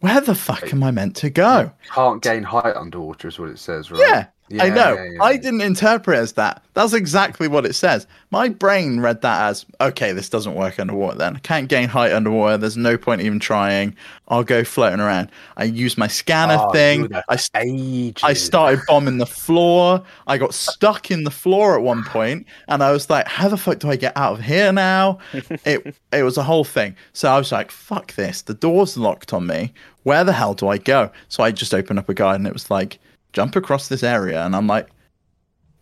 where 0.00 0.20
the 0.20 0.34
fuck 0.34 0.70
am 0.72 0.82
I 0.82 0.90
meant 0.90 1.16
to 1.16 1.30
go? 1.30 1.70
Can't 1.94 2.22
gain 2.22 2.42
height 2.42 2.76
underwater 2.76 3.28
is 3.28 3.38
what 3.38 3.48
it 3.48 3.58
says, 3.58 3.90
right? 3.90 4.00
Yeah, 4.06 4.26
I 4.62 4.68
know. 4.68 4.94
yeah, 4.94 5.04
yeah, 5.12 5.22
I 5.22 5.36
didn't 5.36 5.60
interpret 5.62 6.16
it 6.18 6.20
as 6.20 6.32
that. 6.32 6.62
That's 6.74 6.92
exactly 6.92 7.46
what 7.46 7.64
it 7.64 7.74
says. 7.74 8.06
My 8.30 8.48
brain 8.48 8.98
read 9.00 9.22
that 9.22 9.48
as 9.48 9.64
okay, 9.80 10.12
this 10.12 10.28
doesn't 10.28 10.54
work 10.54 10.80
underwater 10.80 11.18
then. 11.18 11.36
I 11.36 11.38
can't 11.38 11.68
gain 11.68 11.88
height 11.88 12.12
underwater. 12.12 12.58
There's 12.58 12.76
no 12.76 12.98
point 12.98 13.20
even 13.22 13.38
trying. 13.38 13.94
I'll 14.28 14.42
go 14.42 14.64
floating 14.64 15.00
around. 15.00 15.30
I 15.56 15.64
use 15.64 15.96
my 15.96 16.08
scanner 16.08 16.56
Oh, 16.58 16.70
thing. 16.72 17.08
I, 17.28 17.38
Ages. 17.54 18.22
I 18.24 18.32
started 18.32 18.80
bombing 18.88 19.18
the 19.18 19.26
floor. 19.26 20.02
I 20.26 20.38
got 20.38 20.54
stuck 20.54 21.10
in 21.10 21.24
the 21.24 21.30
floor 21.30 21.76
at 21.76 21.82
one 21.82 22.02
point, 22.04 22.46
and 22.68 22.82
I 22.82 22.90
was 22.90 23.08
like, 23.08 23.28
"How 23.28 23.48
the 23.48 23.56
fuck 23.56 23.78
do 23.78 23.90
I 23.90 23.96
get 23.96 24.16
out 24.16 24.38
of 24.38 24.44
here 24.44 24.72
now?" 24.72 25.18
it 25.64 25.94
it 26.12 26.22
was 26.22 26.36
a 26.36 26.42
whole 26.42 26.64
thing. 26.64 26.96
So 27.12 27.30
I 27.30 27.38
was 27.38 27.52
like, 27.52 27.70
"Fuck 27.70 28.14
this! 28.14 28.42
The 28.42 28.54
door's 28.54 28.96
locked 28.96 29.32
on 29.32 29.46
me. 29.46 29.72
Where 30.02 30.24
the 30.24 30.32
hell 30.32 30.54
do 30.54 30.68
I 30.68 30.78
go?" 30.78 31.10
So 31.28 31.42
I 31.42 31.50
just 31.52 31.72
opened 31.74 31.98
up 31.98 32.08
a 32.08 32.14
guide, 32.14 32.36
and 32.36 32.46
it 32.46 32.52
was 32.52 32.70
like, 32.70 32.98
"Jump 33.34 33.56
across 33.56 33.88
this 33.88 34.02
area," 34.02 34.44
and 34.44 34.56
I'm 34.56 34.66
like. 34.66 34.88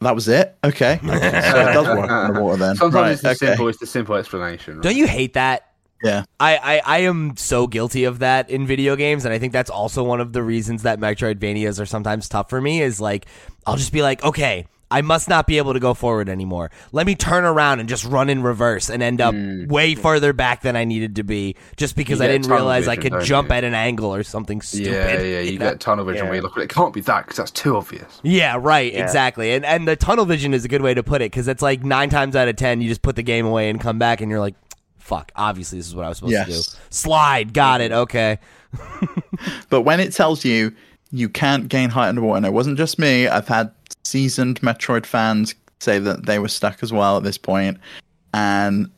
That 0.01 0.17
was 0.17 0.27
it. 0.27 0.59
Okay, 0.65 0.99
so 1.07 1.13
it 1.13 1.73
does 1.73 1.87
work 1.87 2.11
underwater 2.11 2.57
then. 2.57 2.75
Sometimes 2.75 2.95
right, 2.95 3.13
it's 3.13 3.23
the 3.23 3.29
okay. 3.29 3.37
simple. 3.37 3.69
It's 3.69 3.79
the 3.79 3.87
simple 3.87 4.17
explanation. 4.17 4.75
Right? 4.75 4.83
Don't 4.83 4.97
you 4.97 5.07
hate 5.07 5.35
that? 5.35 5.73
Yeah. 6.03 6.25
I, 6.41 6.57
I, 6.57 6.83
I 6.85 6.99
am 7.03 7.37
so 7.37 7.67
guilty 7.69 8.05
of 8.05 8.19
that 8.19 8.51
in 8.51 8.67
video 8.67 8.97
games, 8.97 9.25
and 9.25 9.33
I 9.33 9.39
think 9.39 9.53
that's 9.53 9.71
also 9.71 10.03
one 10.03 10.21
of 10.21 10.33
the 10.33 10.43
reasons 10.43 10.83
that 10.83 10.99
Metroidvanias 10.99 11.81
are 11.81 11.87
sometimes 11.87 12.29
tough 12.29 12.51
for 12.51 12.61
me. 12.61 12.83
Is 12.83 13.01
like 13.01 13.27
I'll 13.65 13.77
just 13.77 13.93
be 13.93 14.03
like, 14.03 14.25
okay, 14.25 14.67
I 14.93 15.01
must 15.01 15.29
not 15.29 15.47
be 15.47 15.59
able 15.59 15.73
to 15.73 15.81
go 15.81 15.95
forward 15.95 16.29
anymore. 16.29 16.71
Let 16.93 17.07
me 17.07 17.15
turn 17.15 17.45
around 17.45 17.81
and 17.81 17.89
just 17.89 18.05
run 18.05 18.29
in 18.29 18.43
reverse 18.43 18.91
and 18.91 19.03
end 19.03 19.21
up 19.21 19.35
mm. 19.35 19.67
way 19.69 19.95
further 19.95 20.33
back 20.33 20.61
than 20.63 20.77
I 20.77 20.85
needed 20.85 21.17
to 21.17 21.23
be, 21.23 21.57
just 21.77 21.97
because 21.97 22.21
I 22.21 22.27
didn't 22.27 22.43
tunnel 22.43 22.59
realize 22.59 22.89
I 22.89 22.97
could 22.97 23.23
jump 23.23 23.49
you? 23.49 23.55
at 23.55 23.65
an 23.65 23.75
angle 23.75 24.15
or 24.15 24.23
something 24.23 24.61
stupid. 24.61 24.93
Yeah, 24.93 25.21
yeah. 25.21 25.41
You 25.41 25.59
know? 25.59 25.71
get 25.71 25.81
tunnel 25.81 26.05
vision 26.05 26.27
where 26.27 26.35
Yeah. 26.35 26.41
you 26.41 26.43
look. 26.43 26.57
At 26.57 26.65
it 26.65 26.69
can't 26.69 26.93
be 26.93 27.01
that 27.01 27.25
because 27.25 27.39
that's 27.39 27.51
too 27.51 27.77
obvious. 27.77 28.21
Yeah, 28.23 28.57
right, 28.61 28.93
Yeah. 28.93 29.03
exactly. 29.03 29.53
And 29.53 29.65
and 29.65 29.89
the 29.89 29.97
tunnel 29.97 30.27
vision 30.27 30.53
is 30.55 30.65
a 30.65 30.69
good 30.69 30.83
way 30.83 30.93
to 30.95 31.03
put 31.03 31.23
it 31.23 31.33
because 31.33 31.49
it's 31.49 31.63
like 31.63 31.83
nine 31.83 32.11
times 32.11 32.37
out 32.37 32.49
of 32.49 32.57
ten, 32.57 32.81
you 32.81 32.89
just 32.89 33.03
put 33.03 33.17
the 33.17 33.23
game 33.23 33.47
away 33.47 33.71
and 33.71 33.81
come 33.81 33.99
back, 33.99 34.21
and 34.21 34.31
you're 34.31 34.41
like, 34.41 34.55
"Fuck, 34.99 35.33
obviously 35.35 35.79
this 35.79 35.87
is 35.87 35.95
what 35.95 36.05
I 36.05 36.09
was 36.11 36.19
supposed 36.19 36.37
to 36.37 36.53
do." 36.53 36.61
Slide, 36.91 37.55
got 37.55 37.81
it. 37.81 37.93
Okay. 37.93 38.39
But 39.71 39.83
when 39.83 40.01
it 40.01 40.13
tells 40.13 40.45
you 40.45 40.73
you 41.11 41.29
can't 41.29 41.69
gain 41.69 41.91
height 41.91 42.09
underwater, 42.09 42.39
and 42.39 42.47
it 42.47 42.53
wasn't 42.53 42.79
just 42.79 42.99
me, 42.99 43.27
I've 43.29 43.49
had 43.49 43.71
seasoned 44.05 44.61
Metroid 44.61 45.07
fans 45.07 45.55
say 45.81 45.99
that 45.99 46.27
they 46.27 46.39
were 46.39 46.49
stuck 46.49 46.83
as 46.83 46.93
well 46.93 47.17
at 47.17 47.23
this 47.25 47.39
point, 47.39 47.79
and 48.35 48.91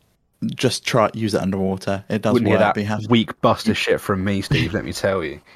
just 0.54 0.84
try 0.86 1.08
use 1.14 1.32
it 1.34 1.40
underwater. 1.40 2.04
It 2.10 2.22
does 2.22 2.34
Wouldn't 2.34 2.48
hear 2.50 2.58
that 2.58 2.74
but 2.74 2.80
you 2.82 2.86
have- 2.86 3.06
weak 3.08 3.40
buster 3.40 3.74
shit 3.74 4.00
from 4.00 4.24
me, 4.24 4.42
Steve. 4.42 4.74
let 4.74 4.84
me 4.84 4.92
tell 4.92 5.22
you. 5.24 5.40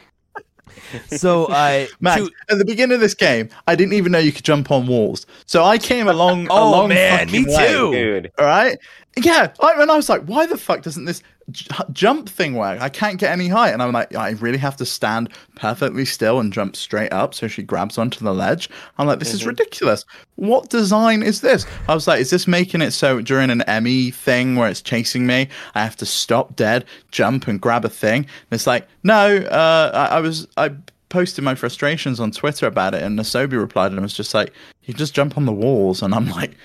So, 1.08 1.48
I, 1.50 1.88
Max, 2.00 2.22
to- 2.22 2.30
at 2.50 2.58
the 2.58 2.64
beginning 2.64 2.94
of 2.94 3.00
this 3.00 3.12
game, 3.14 3.48
I 3.66 3.74
didn't 3.74 3.94
even 3.94 4.12
know 4.12 4.18
you 4.18 4.32
could 4.32 4.44
jump 4.44 4.70
on 4.70 4.86
walls. 4.86 5.26
So 5.44 5.64
I 5.64 5.76
came 5.76 6.06
along. 6.08 6.46
Oh, 6.50 6.56
a 6.56 6.60
Oh, 6.60 6.70
long 6.70 6.88
man, 6.88 7.30
me 7.30 7.44
way, 7.44 7.68
too. 7.68 7.92
Dude, 7.92 8.32
All 8.38 8.46
right, 8.46 8.78
Yeah, 9.24 9.52
I, 9.60 9.80
and 9.80 9.90
I 9.90 9.96
was 9.96 10.08
like, 10.08 10.22
why 10.22 10.46
the 10.46 10.56
fuck 10.56 10.82
doesn't 10.82 11.04
this 11.04 11.22
j- 11.50 11.66
jump 11.92 12.28
thing 12.28 12.54
work? 12.54 12.80
I 12.80 12.88
can't 12.88 13.18
get 13.18 13.32
any 13.32 13.48
height. 13.48 13.72
And 13.72 13.82
I'm 13.82 13.92
like, 13.92 14.14
I 14.14 14.30
really 14.30 14.58
have 14.58 14.76
to 14.76 14.86
stand 14.86 15.30
perfectly 15.56 16.04
still 16.04 16.40
and 16.40 16.52
jump 16.52 16.76
straight 16.76 17.12
up 17.12 17.34
so 17.34 17.48
she 17.48 17.62
grabs 17.62 17.98
onto 17.98 18.24
the 18.24 18.34
ledge. 18.34 18.68
I'm 18.98 19.06
like, 19.06 19.18
this 19.18 19.34
is 19.34 19.46
ridiculous. 19.46 20.04
What 20.36 20.70
design 20.70 21.22
is 21.22 21.40
this? 21.40 21.66
I 21.88 21.94
was 21.94 22.06
like, 22.06 22.20
is 22.20 22.30
this 22.30 22.46
making 22.46 22.82
it 22.82 22.92
so 22.92 23.20
during 23.20 23.50
an 23.50 23.62
EMMI 23.68 24.14
thing 24.14 24.56
where 24.56 24.68
it's 24.68 24.82
chasing 24.82 25.26
me, 25.26 25.48
I 25.74 25.82
have 25.82 25.96
to 25.96 26.06
stop 26.06 26.56
dead, 26.56 26.84
jump 27.10 27.48
and 27.48 27.60
grab 27.60 27.84
a 27.84 27.88
thing? 27.88 28.18
And 28.18 28.52
it's 28.52 28.66
like, 28.66 28.86
no, 29.02 29.36
uh, 29.36 29.90
I, 29.94 30.16
I 30.16 30.20
was, 30.20 30.46
I 30.56 30.70
posted 31.08 31.44
my 31.44 31.54
frustrations 31.54 32.20
on 32.20 32.30
Twitter 32.30 32.66
about 32.66 32.94
it, 32.94 33.02
and 33.02 33.18
Asobi 33.18 33.58
replied 33.58 33.92
and 33.92 34.00
was 34.00 34.14
just 34.14 34.34
like, 34.34 34.52
you 34.84 34.94
just 34.94 35.14
jump 35.14 35.36
on 35.36 35.46
the 35.46 35.52
walls. 35.52 36.02
And 36.02 36.14
I'm 36.14 36.28
like, 36.28 36.56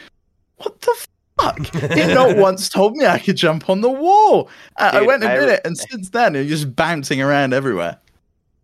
what 0.58 0.80
the 0.82 1.08
fuck? 1.44 1.91
He 1.94 2.06
not 2.14 2.38
once 2.38 2.70
told 2.70 2.96
me 2.96 3.06
I 3.06 3.20
could 3.20 3.36
jump 3.38 3.70
on 3.70 3.82
the 3.82 3.89
wall. 3.89 4.50
I, 4.78 5.00
I 5.00 5.02
went 5.02 5.24
and 5.24 5.32
I 5.32 5.36
did 5.39 5.50
it, 5.50 5.62
and 5.66 5.78
since 5.78 6.10
then, 6.10 6.36
it's 6.36 6.50
just 6.50 6.76
bouncing 6.76 7.22
around 7.22 7.54
everywhere. 7.54 7.98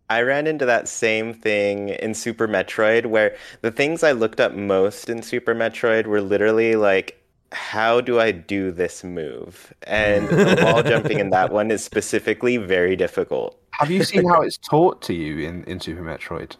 I 0.08 0.22
ran 0.22 0.48
into 0.48 0.66
that 0.66 0.88
same 0.88 1.32
thing 1.32 1.90
in 1.90 2.14
Super 2.14 2.48
Metroid 2.48 3.06
where 3.06 3.36
the 3.60 3.70
things 3.70 4.02
I 4.02 4.10
looked 4.10 4.40
up 4.40 4.54
most 4.54 5.08
in 5.08 5.22
Super 5.22 5.54
Metroid 5.54 6.06
were 6.06 6.20
literally 6.20 6.74
like, 6.74 7.16
how 7.52 8.00
do 8.00 8.18
I 8.18 8.32
do 8.32 8.72
this 8.72 9.04
move? 9.04 9.72
And 9.84 10.28
the 10.28 10.62
wall 10.64 10.82
jumping 10.84 11.20
in 11.20 11.30
that 11.30 11.52
one 11.52 11.70
is 11.70 11.84
specifically 11.84 12.56
very 12.56 12.96
difficult. 12.96 13.56
Have 13.70 13.90
you 13.90 14.02
seen 14.02 14.26
how 14.28 14.40
it's 14.42 14.58
taught 14.58 15.00
to 15.02 15.14
you 15.14 15.48
in, 15.48 15.62
in 15.64 15.78
Super 15.78 16.02
Metroid? 16.02 16.56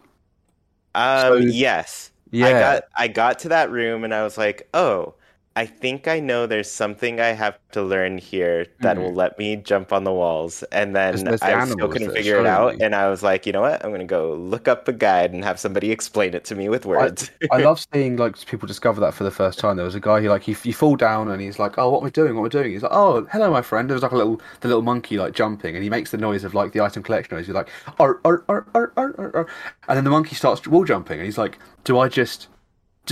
Um, 0.95 1.21
So- 1.21 1.35
yes. 1.35 2.11
Yeah. 2.31 2.47
I 2.47 2.51
got 2.53 2.83
I 2.95 3.07
got 3.09 3.39
to 3.39 3.49
that 3.49 3.69
room 3.69 4.05
and 4.05 4.13
I 4.13 4.23
was 4.23 4.37
like, 4.37 4.69
oh, 4.73 5.15
I 5.57 5.65
think 5.65 6.07
I 6.07 6.21
know 6.21 6.47
there's 6.47 6.71
something 6.71 7.19
I 7.19 7.33
have 7.33 7.59
to 7.73 7.81
learn 7.83 8.17
here 8.17 8.67
that 8.79 8.95
Mhm. 8.95 9.01
will 9.01 9.13
let 9.13 9.37
me 9.37 9.57
jump 9.57 9.91
on 9.91 10.05
the 10.05 10.11
walls. 10.13 10.63
And 10.71 10.95
then 10.95 11.25
there's 11.25 11.41
the 11.41 11.45
I 11.45 11.65
still 11.65 11.89
couldn't 11.89 12.11
figure 12.13 12.39
it 12.39 12.45
out. 12.45 12.75
And 12.79 12.95
I 12.95 13.09
was 13.09 13.21
like, 13.21 13.45
you 13.45 13.51
know 13.51 13.59
what? 13.59 13.83
I'm 13.83 13.91
gonna 13.91 14.05
go 14.05 14.33
look 14.33 14.69
up 14.69 14.87
a 14.87 14.93
guide 14.93 15.33
and 15.33 15.43
have 15.43 15.59
somebody 15.59 15.91
explain 15.91 16.33
it 16.35 16.45
to 16.45 16.55
me 16.55 16.69
with 16.69 16.85
words. 16.85 17.29
I 17.51 17.57
love 17.63 17.85
seeing 17.93 18.15
like 18.15 18.43
people 18.45 18.65
discover 18.65 19.01
that 19.01 19.13
for 19.13 19.25
the 19.25 19.31
first 19.31 19.59
time. 19.59 19.75
There 19.75 19.85
was 19.85 19.93
a 19.93 19.99
guy 19.99 20.21
who 20.21 20.29
like 20.29 20.43
he, 20.43 20.55
you 20.63 20.73
fall 20.73 20.95
down 20.95 21.29
and 21.29 21.41
he's 21.41 21.59
like, 21.59 21.77
"Oh, 21.77 21.89
what 21.89 21.99
am 21.99 22.07
I 22.07 22.11
doing? 22.11 22.33
What 22.35 22.41
am 22.43 22.45
I 22.59 22.63
doing?" 22.63 22.71
He's 22.71 22.83
like, 22.83 22.93
"Oh, 22.93 23.27
hello, 23.33 23.51
my 23.51 23.61
friend." 23.61 23.89
There's 23.89 24.03
like 24.03 24.13
a 24.13 24.17
little 24.17 24.39
the 24.61 24.69
little 24.69 24.83
monkey 24.83 25.17
like 25.17 25.33
jumping, 25.33 25.75
and 25.75 25.83
he 25.83 25.89
makes 25.89 26.11
the 26.11 26.17
noise 26.17 26.45
of 26.45 26.53
like 26.53 26.71
the 26.71 26.79
item 26.79 27.03
collection 27.03 27.35
noise. 27.35 27.47
He's 27.47 27.55
like, 27.55 27.67
"Ar 27.99 28.19
ar 28.23 28.43
ar 28.47 28.67
ar 28.73 28.91
ar 28.95 29.13
ar," 29.17 29.31
ar," 29.35 29.47
and 29.89 29.97
then 29.97 30.05
the 30.05 30.11
monkey 30.11 30.35
starts 30.35 30.65
wall 30.65 30.85
jumping, 30.85 31.19
and 31.19 31.25
he's 31.25 31.37
like, 31.37 31.59
"Do 31.83 31.99
I 31.99 32.07
just?" 32.07 32.47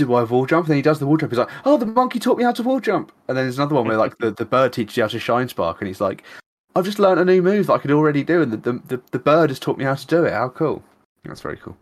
Do 0.06 0.14
I 0.14 0.22
wall 0.24 0.46
jump? 0.46 0.66
And 0.66 0.70
then 0.70 0.76
he 0.76 0.82
does 0.82 0.98
the 0.98 1.06
wall 1.06 1.16
jump. 1.16 1.32
He's 1.32 1.38
like, 1.38 1.48
"Oh, 1.64 1.76
the 1.76 1.86
monkey 1.86 2.18
taught 2.18 2.38
me 2.38 2.44
how 2.44 2.52
to 2.52 2.62
wall 2.62 2.80
jump." 2.80 3.12
And 3.28 3.36
then 3.36 3.44
there's 3.44 3.58
another 3.58 3.74
one 3.74 3.86
where 3.86 3.96
like 3.96 4.18
the, 4.18 4.30
the 4.30 4.44
bird 4.44 4.72
teaches 4.72 4.96
you 4.96 5.02
how 5.04 5.08
to 5.08 5.18
shine 5.18 5.48
spark, 5.48 5.80
and 5.80 5.88
he's 5.88 6.00
like, 6.00 6.22
"I've 6.76 6.84
just 6.84 6.98
learned 6.98 7.20
a 7.20 7.24
new 7.24 7.42
move 7.42 7.66
that 7.68 7.74
I 7.74 7.78
could 7.78 7.90
already 7.90 8.24
do, 8.24 8.42
and 8.42 8.52
the 8.52 8.56
the, 8.56 8.72
the, 8.96 9.02
the 9.12 9.18
bird 9.18 9.50
has 9.50 9.58
taught 9.58 9.78
me 9.78 9.84
how 9.84 9.94
to 9.94 10.06
do 10.06 10.24
it. 10.24 10.32
How 10.32 10.48
cool!" 10.48 10.82
That's 11.24 11.40
very 11.42 11.56
cool. 11.58 11.76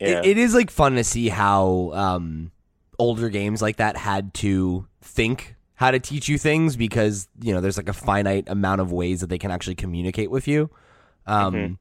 yeah. 0.00 0.18
It, 0.20 0.26
it 0.26 0.38
is 0.38 0.54
like 0.54 0.70
fun 0.70 0.94
to 0.96 1.04
see 1.04 1.28
how 1.28 1.90
um, 1.94 2.50
older 2.98 3.28
games 3.28 3.62
like 3.62 3.76
that 3.76 3.96
had 3.96 4.34
to 4.34 4.86
think 5.00 5.54
how 5.76 5.90
to 5.90 5.98
teach 5.98 6.28
you 6.28 6.38
things 6.38 6.76
because 6.76 7.28
you 7.40 7.52
know 7.54 7.60
there's 7.60 7.76
like 7.76 7.88
a 7.88 7.92
finite 7.92 8.48
amount 8.48 8.80
of 8.80 8.92
ways 8.92 9.20
that 9.20 9.28
they 9.28 9.38
can 9.38 9.50
actually 9.50 9.74
communicate 9.74 10.30
with 10.30 10.46
you. 10.48 10.70
Um, 11.26 11.54
Mhm. 11.54 11.78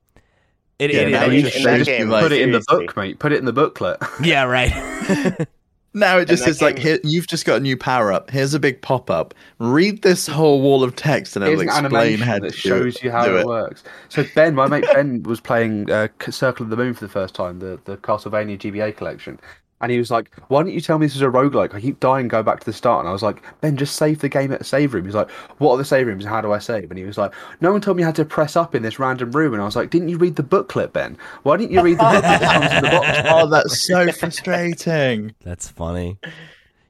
It, 0.79 0.91
Yeah, 0.91 1.01
it- 1.01 1.09
now 1.11 1.21
I 1.21 1.25
you 1.27 1.41
just 1.43 1.57
in 1.57 1.63
that 1.63 1.77
shows 1.77 1.85
game, 1.85 2.01
you, 2.01 2.07
like- 2.07 2.23
Put 2.23 2.31
it 2.31 2.41
in 2.41 2.51
the 2.51 2.63
book, 2.67 2.97
mate. 2.97 3.19
Put 3.19 3.31
it 3.31 3.37
in 3.39 3.45
the 3.45 3.53
booklet. 3.53 3.97
yeah, 4.23 4.43
right. 4.43 4.71
Now 5.93 6.17
it 6.17 6.27
just 6.27 6.47
is 6.47 6.61
like, 6.61 6.79
here, 6.79 6.99
you've 7.03 7.27
just 7.27 7.45
got 7.45 7.57
a 7.57 7.59
new 7.59 7.77
power 7.77 8.11
up. 8.11 8.31
Here's 8.31 8.53
a 8.53 8.59
big 8.59 8.81
pop 8.81 9.09
up. 9.11 9.33
Read 9.59 10.01
this 10.01 10.25
whole 10.27 10.61
wall 10.61 10.83
of 10.83 10.95
text, 10.95 11.35
and 11.35 11.45
it'll 11.45 11.61
an 11.61 11.67
explain 11.67 12.17
how 12.19 12.35
to 12.35 12.41
that 12.41 12.55
shows 12.55 12.95
it- 12.95 13.03
you 13.03 13.11
how 13.11 13.25
do 13.25 13.37
it, 13.37 13.45
works. 13.45 13.83
So 14.09 14.23
Ben, 14.33 14.55
my 14.55 14.67
mate 14.67 14.85
Ben, 14.93 15.21
was 15.23 15.39
playing 15.39 15.91
uh, 15.91 16.07
Circle 16.29 16.63
of 16.65 16.69
the 16.71 16.77
Moon 16.77 16.93
for 16.93 17.05
the 17.05 17.11
first 17.11 17.35
time, 17.35 17.59
the 17.59 17.79
the 17.85 17.97
Castlevania 17.97 18.57
GBA 18.57 18.97
collection, 18.97 19.39
and 19.81 19.91
he 19.91 19.97
was 19.97 20.09
like, 20.11 20.31
"Why 20.47 20.63
don't 20.63 20.71
you 20.71 20.79
tell 20.81 20.97
me 20.97 21.05
this 21.05 21.15
is 21.15 21.21
a 21.21 21.27
roguelike? 21.27 21.73
I 21.73 21.81
keep 21.81 21.99
dying, 21.99 22.27
go 22.27 22.41
back 22.43 22.59
to 22.61 22.65
the 22.65 22.73
start." 22.73 23.01
And 23.01 23.09
I 23.09 23.11
was 23.11 23.23
like, 23.23 23.41
"Ben, 23.61 23.75
just 23.77 23.95
save 23.95 24.19
the 24.19 24.29
game 24.29 24.51
at 24.51 24.61
a 24.61 24.63
save 24.63 24.93
room." 24.93 25.05
He's 25.05 25.15
like, 25.15 25.29
"What 25.57 25.73
are 25.73 25.77
the 25.77 25.85
save 25.85 26.07
rooms? 26.07 26.23
and 26.25 26.33
How 26.33 26.41
do 26.41 26.51
I 26.53 26.59
save?" 26.59 26.89
And 26.89 26.97
he 26.97 27.05
was 27.05 27.17
like, 27.17 27.33
"No 27.61 27.71
one 27.71 27.81
told 27.81 27.97
me 27.97 28.03
how 28.03 28.11
to 28.11 28.25
press 28.25 28.55
up 28.55 28.75
in 28.75 28.83
this 28.83 28.99
random 28.99 29.31
room." 29.31 29.53
And 29.53 29.61
I 29.61 29.65
was 29.65 29.75
like, 29.75 29.89
"Didn't 29.89 30.09
you 30.09 30.17
read 30.17 30.35
the 30.35 30.43
booklet, 30.43 30.93
Ben? 30.93 31.17
Why 31.43 31.57
didn't 31.57 31.71
you 31.71 31.81
read 31.81 31.97
the 31.97 32.03
booklet 32.03 32.21
that 32.23 32.41
comes 32.41 32.71
in 32.71 32.83
the 32.83 32.89
box?" 32.89 33.19
Oh, 33.33 33.49
that's 33.49 33.87
so 33.87 34.11
frustrating. 34.11 35.33
That's 35.43 35.67
funny. 35.69 36.17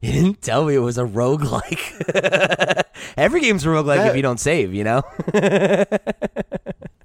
You 0.02 0.12
didn't 0.12 0.42
tell 0.42 0.66
me 0.66 0.76
it 0.76 0.80
was 0.80 0.98
a 0.98 1.06
roguelike. 1.06 2.84
Every 3.18 3.40
game's 3.40 3.66
a 3.66 3.70
roguelike 3.70 4.10
if 4.10 4.16
you 4.18 4.22
don't 4.22 4.40
save, 4.40 4.74
you 4.74 4.84
know? 4.84 5.02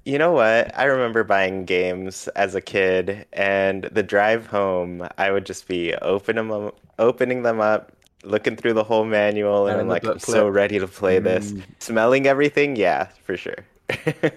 You 0.05 0.17
know 0.17 0.31
what? 0.31 0.77
I 0.77 0.85
remember 0.85 1.23
buying 1.23 1.65
games 1.65 2.27
as 2.29 2.55
a 2.55 2.61
kid, 2.61 3.25
and 3.33 3.83
the 3.91 4.03
drive 4.03 4.47
home, 4.47 5.07
I 5.17 5.31
would 5.31 5.45
just 5.45 5.67
be 5.67 5.93
opening 5.95 6.47
them, 6.47 6.71
opening 6.97 7.43
them 7.43 7.59
up, 7.59 7.91
looking 8.23 8.55
through 8.55 8.73
the 8.73 8.83
whole 8.83 9.05
manual, 9.05 9.67
and 9.67 9.73
And 9.73 9.81
I'm 9.81 9.87
like, 9.87 10.05
I'm 10.05 10.19
so 10.19 10.47
ready 10.47 10.79
to 10.79 10.87
play 10.87 11.19
this. 11.19 11.51
Mm. 11.51 11.63
Smelling 11.79 12.27
everything, 12.27 12.75
yeah, 12.75 13.09
for 13.23 13.37
sure. 13.37 13.65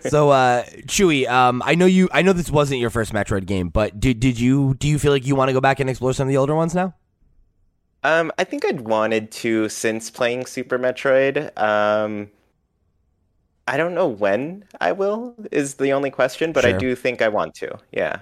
so 0.08 0.30
uh 0.30 0.64
Chewy, 0.86 1.28
um 1.28 1.62
I 1.66 1.74
know 1.74 1.84
you 1.84 2.08
I 2.10 2.22
know 2.22 2.32
this 2.32 2.50
wasn't 2.50 2.80
your 2.80 2.88
first 2.88 3.12
Metroid 3.12 3.44
game, 3.44 3.68
but 3.68 4.00
did 4.00 4.18
did 4.18 4.40
you 4.40 4.74
do 4.78 4.88
you 4.88 4.98
feel 4.98 5.12
like 5.12 5.26
you 5.26 5.36
want 5.36 5.50
to 5.50 5.52
go 5.52 5.60
back 5.60 5.78
and 5.78 5.90
explore 5.90 6.14
some 6.14 6.26
of 6.26 6.30
the 6.30 6.38
older 6.38 6.54
ones 6.54 6.74
now? 6.74 6.94
Um, 8.04 8.32
I 8.38 8.44
think 8.44 8.64
I'd 8.64 8.80
wanted 8.80 9.30
to 9.32 9.68
since 9.68 10.10
playing 10.10 10.46
Super 10.46 10.78
Metroid. 10.78 11.56
Um, 11.60 12.30
I 13.68 13.76
don't 13.76 13.94
know 13.94 14.08
when 14.08 14.64
I 14.80 14.92
will 14.92 15.34
is 15.52 15.74
the 15.74 15.92
only 15.92 16.10
question, 16.10 16.52
but 16.52 16.64
I 16.64 16.72
do 16.72 16.96
think 16.96 17.22
I 17.22 17.28
want 17.28 17.54
to. 17.56 17.78
Yeah. 17.92 18.20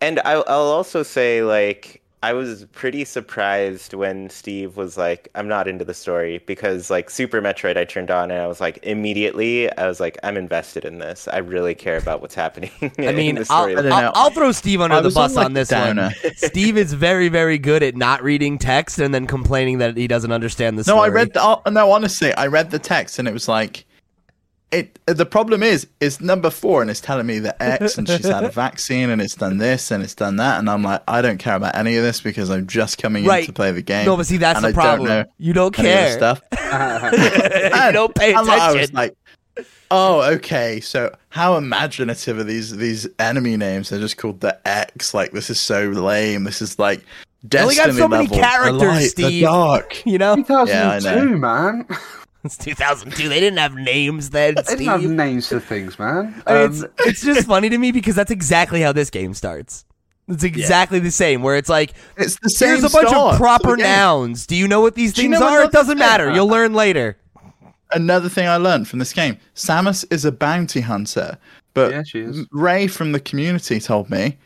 And 0.00 0.20
I'll, 0.20 0.44
I'll 0.46 0.60
also 0.60 1.02
say, 1.02 1.42
like, 1.42 2.02
I 2.22 2.32
was 2.32 2.64
pretty 2.72 3.04
surprised 3.04 3.94
when 3.94 4.28
Steve 4.28 4.76
was 4.76 4.96
like, 4.96 5.28
"I'm 5.36 5.46
not 5.46 5.68
into 5.68 5.84
the 5.84 5.94
story," 5.94 6.42
because 6.46 6.90
like 6.90 7.10
Super 7.10 7.40
Metroid, 7.40 7.76
I 7.76 7.84
turned 7.84 8.10
on 8.10 8.32
and 8.32 8.40
I 8.40 8.48
was 8.48 8.60
like, 8.60 8.80
immediately, 8.82 9.70
I 9.76 9.86
was 9.86 10.00
like, 10.00 10.18
"I'm 10.24 10.36
invested 10.36 10.84
in 10.84 10.98
this. 10.98 11.28
I 11.28 11.38
really 11.38 11.76
care 11.76 11.96
about 11.96 12.20
what's 12.20 12.34
happening." 12.34 12.70
I 12.82 12.90
in 13.10 13.16
mean, 13.16 13.34
the 13.36 13.40
I'll, 13.42 13.62
story. 13.62 13.76
I 13.76 13.82
don't 13.82 13.92
I'll, 13.92 14.02
know. 14.02 14.12
I'll 14.14 14.30
throw 14.30 14.50
Steve 14.50 14.80
under 14.80 14.96
I 14.96 15.00
the 15.00 15.10
bus 15.10 15.32
on, 15.32 15.36
like, 15.36 15.44
on 15.46 15.52
this 15.52 15.68
downer. 15.68 16.10
one. 16.22 16.34
Steve 16.36 16.76
is 16.76 16.92
very, 16.92 17.28
very 17.28 17.58
good 17.58 17.84
at 17.84 17.96
not 17.96 18.22
reading 18.22 18.58
text 18.58 18.98
and 18.98 19.14
then 19.14 19.26
complaining 19.26 19.78
that 19.78 19.96
he 19.96 20.08
doesn't 20.08 20.32
understand 20.32 20.76
the 20.76 20.84
story. 20.84 20.96
No, 20.96 21.02
I 21.04 21.08
read. 21.08 21.34
The, 21.34 21.42
oh, 21.42 21.62
no, 21.70 21.92
honestly, 21.92 22.34
I 22.34 22.48
read 22.48 22.72
the 22.72 22.80
text, 22.80 23.20
and 23.20 23.28
it 23.28 23.32
was 23.32 23.46
like, 23.46 23.86
it. 24.72 24.98
The 25.06 25.24
problem 25.26 25.62
is, 25.62 25.86
it's 26.00 26.20
number 26.20 26.50
four, 26.50 26.82
and 26.82 26.90
it's 26.90 27.00
telling 27.00 27.26
me 27.26 27.38
that 27.40 27.56
X, 27.60 27.96
and 27.98 28.06
she's 28.08 28.26
had 28.26 28.44
a 28.44 28.48
vaccine, 28.64 29.10
and 29.10 29.20
it's 29.22 29.34
done 29.34 29.58
this, 29.58 29.90
and 29.90 30.02
it's 30.02 30.14
done 30.14 30.36
that, 30.36 30.58
and 30.58 30.68
I'm 30.68 30.82
like, 30.82 31.02
I 31.08 31.22
don't 31.22 31.38
care 31.38 31.56
about 31.56 31.74
any 31.74 31.96
of 31.96 32.02
this 32.04 32.20
because 32.20 32.50
I'm 32.50 32.66
just 32.66 32.98
coming 32.98 33.24
Right. 33.24 33.40
in 33.40 33.46
to 33.46 33.52
play 33.52 33.72
the 33.72 33.82
game. 33.82 34.06
No, 34.06 34.16
but 34.16 34.26
see, 34.26 34.36
that's 34.36 34.60
the 34.60 34.68
I 34.68 34.70
don't 34.72 34.74
problem. 34.74 35.08
know 35.08 35.24
You 35.38 35.52
don't 35.52 35.74
care. 35.74 36.06
this 36.06 36.14
stuff. 36.16 36.42
you 36.52 37.92
don't 37.92 38.14
pay 38.14 38.34
And, 38.34 38.46
like, 38.46 38.60
I 38.60 38.72
was 38.74 38.92
like, 38.92 39.14
oh, 39.90 40.22
okay. 40.34 40.80
So 40.80 41.14
how 41.30 41.56
imaginative 41.56 42.38
are 42.38 42.44
these 42.44 42.76
these 42.76 43.08
enemy 43.18 43.56
names? 43.56 43.88
They're 43.88 43.98
just 44.00 44.16
called 44.18 44.40
the 44.40 44.58
X. 44.68 45.14
Like 45.14 45.32
this 45.32 45.48
is 45.50 45.58
so 45.58 45.88
lame. 45.88 46.44
This 46.44 46.60
is 46.60 46.78
like 46.78 47.02
They 47.42 47.60
only 47.60 47.74
Destiny 47.74 47.96
got 47.98 48.02
so 48.02 48.08
many 48.08 48.26
level. 48.26 48.38
characters, 48.38 49.14
the 49.14 49.22
light, 49.22 49.30
the 49.30 49.40
dark. 49.42 50.06
you 50.06 50.18
know, 50.18 50.36
2002, 50.36 51.38
man. 51.38 51.86
it's 52.44 52.56
2002. 52.58 53.28
They 53.28 53.40
didn't 53.40 53.58
have 53.58 53.74
names 53.74 54.30
then, 54.30 54.54
They 54.54 54.62
didn't 54.62 54.86
have 54.86 55.02
names 55.02 55.48
for 55.48 55.60
things, 55.60 55.98
man. 55.98 56.40
Um, 56.46 56.56
it's 56.72 56.84
it's 57.00 57.22
just 57.22 57.46
funny 57.48 57.68
to 57.68 57.78
me 57.78 57.92
because 57.92 58.14
that's 58.14 58.30
exactly 58.30 58.80
how 58.80 58.92
this 58.92 59.10
game 59.10 59.34
starts. 59.34 59.84
It's 60.28 60.44
exactly 60.44 60.98
the 60.98 61.10
same. 61.10 61.42
Where 61.42 61.56
it's 61.56 61.70
like, 61.70 61.94
It's 62.16 62.38
the 62.40 62.50
same. 62.50 62.68
here's 62.68 62.84
a 62.84 62.90
bunch 62.90 63.12
of 63.12 63.36
proper 63.38 63.76
nouns. 63.78 64.46
Do 64.46 64.56
you 64.56 64.68
know 64.68 64.80
what 64.82 64.94
these 64.94 65.14
Do 65.14 65.22
you 65.22 65.30
things 65.30 65.40
know 65.40 65.48
are? 65.48 65.62
It 65.64 65.72
doesn't 65.72 65.98
matter. 65.98 66.30
You'll 66.30 66.48
learn 66.48 66.74
later. 66.74 67.16
Another 67.92 68.28
thing 68.28 68.46
I 68.46 68.56
learned 68.56 68.86
from 68.86 68.98
this 68.98 69.14
game: 69.14 69.38
Samus 69.54 70.04
is 70.12 70.26
a 70.26 70.30
bounty 70.32 70.82
hunter, 70.82 71.38
but 71.72 71.90
Yeah, 71.92 72.02
she 72.02 72.20
is. 72.20 72.46
Ray 72.52 72.86
from 72.86 73.12
the 73.12 73.20
community 73.20 73.80
told 73.80 74.10
me 74.10 74.36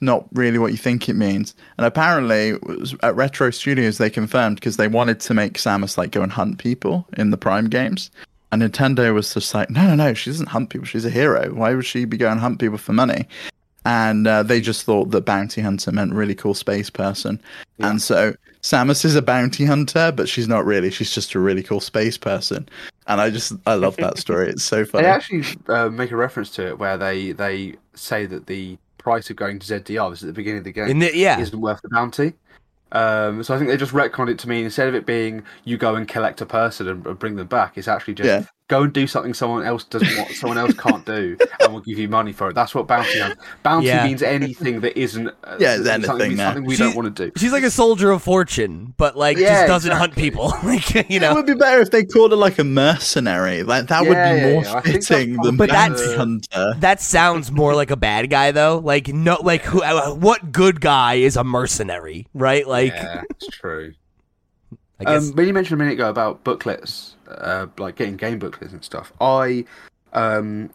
it's 0.00 0.06
not 0.06 0.26
really 0.32 0.58
what 0.58 0.72
you 0.72 0.78
think 0.78 1.08
it 1.08 1.14
means. 1.14 1.54
And 1.76 1.86
apparently, 1.86 2.54
at 3.02 3.14
Retro 3.14 3.50
Studios, 3.50 3.98
they 3.98 4.08
confirmed 4.08 4.56
because 4.56 4.78
they 4.78 4.88
wanted 4.88 5.20
to 5.20 5.34
make 5.34 5.54
Samus 5.54 5.98
like 5.98 6.10
go 6.10 6.22
and 6.22 6.32
hunt 6.32 6.58
people 6.58 7.06
in 7.18 7.30
the 7.30 7.36
Prime 7.36 7.68
games. 7.68 8.10
And 8.50 8.62
Nintendo 8.62 9.12
was 9.14 9.34
just 9.34 9.54
like, 9.54 9.68
no, 9.68 9.86
no, 9.86 9.94
no, 9.94 10.14
she 10.14 10.30
doesn't 10.30 10.48
hunt 10.48 10.70
people. 10.70 10.86
She's 10.86 11.04
a 11.04 11.10
hero. 11.10 11.52
Why 11.52 11.74
would 11.74 11.84
she 11.84 12.06
be 12.06 12.16
going 12.16 12.38
hunt 12.38 12.58
people 12.58 12.78
for 12.78 12.92
money? 12.92 13.28
And 13.84 14.26
uh, 14.26 14.42
they 14.42 14.60
just 14.60 14.84
thought 14.84 15.10
that 15.10 15.24
bounty 15.24 15.60
hunter 15.60 15.92
meant 15.92 16.12
really 16.12 16.34
cool 16.34 16.54
space 16.54 16.90
person. 16.90 17.40
And 17.78 18.02
so 18.02 18.34
Samus 18.62 19.04
is 19.04 19.16
a 19.16 19.22
bounty 19.22 19.64
hunter, 19.64 20.12
but 20.12 20.28
she's 20.28 20.48
not 20.48 20.64
really. 20.64 20.90
She's 20.90 21.14
just 21.14 21.34
a 21.34 21.38
really 21.38 21.62
cool 21.62 21.80
space 21.80 22.18
person. 22.18 22.68
And 23.06 23.20
I 23.20 23.30
just, 23.30 23.52
I 23.66 23.74
love 23.74 23.96
that 23.98 24.18
story. 24.18 24.48
It's 24.48 24.62
so 24.62 24.84
funny. 24.86 25.04
They 25.04 25.10
actually 25.10 25.44
uh, 25.68 25.88
make 25.88 26.10
a 26.10 26.16
reference 26.16 26.50
to 26.52 26.66
it 26.68 26.78
where 26.78 26.98
they 26.98 27.32
they 27.32 27.76
say 27.94 28.26
that 28.26 28.46
the 28.46 28.78
price 29.00 29.30
of 29.30 29.36
going 29.36 29.58
to 29.58 29.66
ZDR, 29.66 30.10
this 30.10 30.20
is 30.20 30.24
at 30.24 30.26
the 30.28 30.32
beginning 30.32 30.58
of 30.58 30.64
the 30.64 30.72
game, 30.72 30.88
In 30.88 30.98
the, 30.98 31.16
yeah, 31.16 31.40
isn't 31.40 31.60
worth 31.60 31.82
the 31.82 31.88
bounty. 31.88 32.34
Um, 32.92 33.42
so 33.42 33.54
I 33.54 33.58
think 33.58 33.70
they 33.70 33.76
just 33.76 33.92
retconned 33.92 34.30
it 34.30 34.38
to 34.40 34.48
mean 34.48 34.64
instead 34.64 34.88
of 34.88 34.94
it 34.94 35.06
being 35.06 35.44
you 35.64 35.76
go 35.76 35.94
and 35.94 36.08
collect 36.08 36.40
a 36.40 36.46
person 36.46 36.88
and, 36.88 37.06
and 37.06 37.18
bring 37.18 37.36
them 37.36 37.46
back, 37.46 37.78
it's 37.78 37.88
actually 37.88 38.14
just 38.14 38.26
Yeah. 38.26 38.44
Go 38.70 38.82
and 38.84 38.92
do 38.92 39.06
something 39.06 39.34
someone 39.34 39.64
else 39.66 39.84
doesn't 39.84 40.16
want, 40.16 40.30
someone 40.30 40.56
else 40.56 40.72
can't 40.74 41.04
do, 41.04 41.36
and 41.60 41.72
we'll 41.72 41.82
give 41.82 41.98
you 41.98 42.08
money 42.08 42.32
for 42.32 42.48
it. 42.48 42.54
That's 42.54 42.74
what 42.74 42.86
bounty 42.86 43.20
means. 43.20 43.34
Bounty 43.62 43.86
Yeah. 43.88 44.06
means 44.06 44.22
anything 44.22 44.80
that 44.80 44.98
isn't. 44.98 45.28
Uh, 45.28 45.56
Yeah, 45.58 45.76
it's 45.76 45.86
something, 46.06 46.26
anything 46.26 46.36
something 46.38 46.64
we 46.64 46.76
She- 46.76 46.82
don't 46.84 46.94
want 46.96 47.14
to 47.14 47.26
do. 47.26 47.32
She's 47.36 47.52
like 47.52 47.64
a 47.64 47.70
soldier 47.70 48.10
of 48.12 48.22
fortune, 48.22 48.94
but 48.96 49.16
like 49.16 49.36
Yeah, 49.36 49.66
just 49.66 49.68
doesn't 49.68 49.92
hunt 49.92 50.14
people. 50.14 50.48
like 50.64 50.94
you 50.94 51.20
It 51.20 51.34
would 51.34 51.46
be 51.46 51.54
better 51.54 51.80
if 51.82 51.90
they 51.90 52.04
called 52.04 52.30
her 52.30 52.36
like 52.36 52.58
a 52.58 52.64
mercenary. 52.64 53.62
Like 53.64 53.88
that 53.88 54.00
would 54.02 54.08
be 54.10 54.14
yeah, 54.14 54.52
more 54.52 54.62
yeah. 54.62 54.74
I 54.76 54.80
fitting 54.82 55.36
than 55.42 55.56
But 55.56 55.68
bounty 55.70 55.96
that's- 55.96 56.16
hunter. 56.16 56.74
That 56.78 57.00
sounds 57.02 57.50
more 57.50 57.74
like 57.74 57.90
a 57.90 57.96
bad 57.96 58.30
guy 58.30 58.52
though. 58.52 58.78
Like 58.78 59.08
no, 59.08 59.36
like 59.42 59.62
who? 59.64 59.82
uh, 59.82 60.14
What 60.14 60.52
good 60.52 60.80
guy 60.80 61.14
is 61.14 61.36
a 61.36 61.44
mercenary, 61.44 62.28
right? 62.32 62.66
Like 62.66 62.92
yeah, 62.94 63.22
it's 63.30 63.48
true. 63.48 63.92
I. 65.06 65.16
Um, 65.16 65.32
when 65.32 65.46
you 65.46 65.52
mentioned 65.52 65.80
a 65.80 65.82
minute 65.82 65.94
ago 65.94 66.10
about 66.10 66.44
booklets, 66.44 67.16
uh, 67.28 67.66
like 67.78 67.96
getting 67.96 68.16
game 68.16 68.38
booklets 68.38 68.72
and 68.72 68.84
stuff, 68.84 69.12
I, 69.20 69.64
um, 70.12 70.70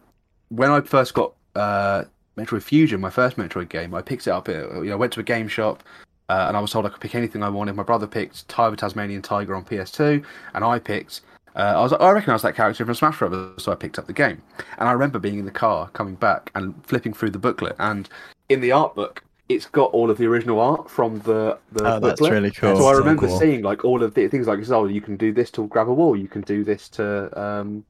when 0.50 0.72
I 0.72 0.82
first 0.82 1.14
got 1.14 1.34
uh, 1.56 2.06
Metroid 2.38 2.64
Fusion, 2.64 3.00
my 3.02 3.10
first 3.10 3.38
Metroid 3.38 3.70
game, 3.70 3.94
I 3.94 4.02
picked 4.02 4.28
it 4.28 4.32
up. 4.32 4.50
At, 4.50 4.70
you 4.78 4.86
know, 4.86 4.98
went 4.98 5.14
to 5.14 5.20
a 5.20 5.24
game 5.24 5.48
shop, 5.48 5.84
uh, 6.30 6.46
and 6.48 6.58
I 6.58 6.60
was 6.60 6.72
told 6.72 6.86
I 6.86 6.90
could 6.90 7.02
pick 7.02 7.16
anything 7.16 7.44
I 7.44 7.50
wanted. 7.50 7.76
My 7.76 7.84
brother 7.84 8.08
picked 8.08 8.48
Tiger 8.48 8.76
Tasmanian 8.76 9.22
Tiger 9.22 9.56
on 9.56 9.64
PS2, 9.66 10.24
and 10.54 10.64
I 10.64 10.80
picked. 10.80 11.22
Uh, 11.56 11.74
I 11.78 11.82
was 11.82 11.94
I 11.94 12.12
recognised 12.12 12.44
that 12.44 12.56
character 12.56 12.86
from 12.86 12.96
Smash 12.96 13.20
Bros, 13.20 13.64
so 13.64 13.72
I 13.72 13.76
picked 13.76 13.98
up 13.98 14.08
the 14.08 14.14
game. 14.14 14.42
And 14.78 14.90
I 14.90 14.92
remember 14.92 15.20
being 15.20 15.40
in 15.40 15.46
the 15.46 15.52
car, 15.52 15.90
coming 15.90 16.16
back, 16.16 16.52
and 16.56 16.74
flipping 16.86 17.14
through 17.14 17.32
the 17.32 17.40
booklet, 17.40 17.76
and 17.80 18.10
in 18.50 18.60
the 18.60 18.72
art 18.72 18.96
book, 18.96 19.24
it's 19.50 19.68
got 19.68 19.92
all 19.92 20.10
of 20.10 20.18
the 20.18 20.26
original 20.26 20.60
art 20.60 20.90
from 20.90 21.20
the 21.22 21.60
the 21.72 21.92
Oh, 21.92 22.00
that's 22.00 22.22
booklet. 22.22 22.32
really 22.32 22.52
cool. 22.52 22.76
So 22.76 22.88
I 22.88 22.94
So 22.94 22.98
remember 23.00 23.28
cool. 23.28 23.40
seeing 23.40 23.62
like 23.64 23.86
all 23.86 24.04
of 24.04 24.14
the 24.14 24.28
things 24.28 24.48
like 24.48 24.60
oh 24.72 24.86
you 24.88 25.02
can 25.02 25.18
do 25.18 25.32
this 25.34 25.52
to 25.52 25.68
grab 25.68 25.88
a 25.90 25.94
wall, 25.94 26.16
you 26.18 26.28
can 26.28 26.42
do 26.42 26.64
this 26.64 26.90
to 26.92 27.40
um 27.40 27.86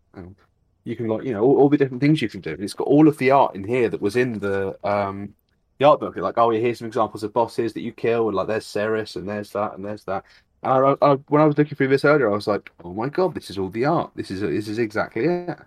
you 0.84 0.96
can 0.96 1.08
like 1.08 1.24
you 1.24 1.34
know 1.34 1.44
all, 1.44 1.58
all 1.60 1.70
the 1.70 1.78
different 1.78 2.02
things 2.02 2.22
you 2.22 2.30
can 2.30 2.42
do. 2.42 2.52
And 2.52 2.64
it's 2.64 2.74
got 2.74 2.88
all 2.88 3.08
of 3.08 3.18
the 3.18 3.32
art 3.32 3.56
in 3.56 3.64
here 3.64 3.90
that 3.90 4.02
was 4.02 4.16
in 4.16 4.40
the 4.40 4.78
um 4.88 5.34
the 5.80 5.86
art 5.86 6.00
book. 6.00 6.16
Like 6.18 6.38
oh 6.38 6.52
yeah, 6.52 6.60
here's 6.60 6.80
some 6.80 6.88
examples 6.88 7.24
of 7.24 7.34
bosses 7.34 7.74
that 7.74 7.82
you 7.82 7.94
kill, 7.94 8.28
and 8.28 8.36
like 8.36 8.48
there's 8.48 8.66
Ceres 8.66 9.16
and 9.16 9.28
there's 9.28 9.52
that 9.52 9.76
and 9.76 9.86
there's 9.86 10.04
that. 10.06 10.26
And 10.64 10.98
I, 11.02 11.06
I, 11.12 11.14
when 11.30 11.42
I 11.42 11.46
was 11.46 11.58
looking 11.58 11.76
through 11.78 11.90
this 11.90 12.06
earlier, 12.06 12.30
I 12.32 12.34
was 12.36 12.48
like, 12.48 12.72
oh 12.84 12.94
my 12.94 13.10
god, 13.10 13.36
this 13.36 13.50
is 13.50 13.58
all 13.58 13.70
the 13.70 13.86
art. 13.86 14.12
This 14.16 14.32
is 14.32 14.42
this 14.42 14.68
is 14.68 14.80
exactly 14.80 15.26
it. 15.26 15.60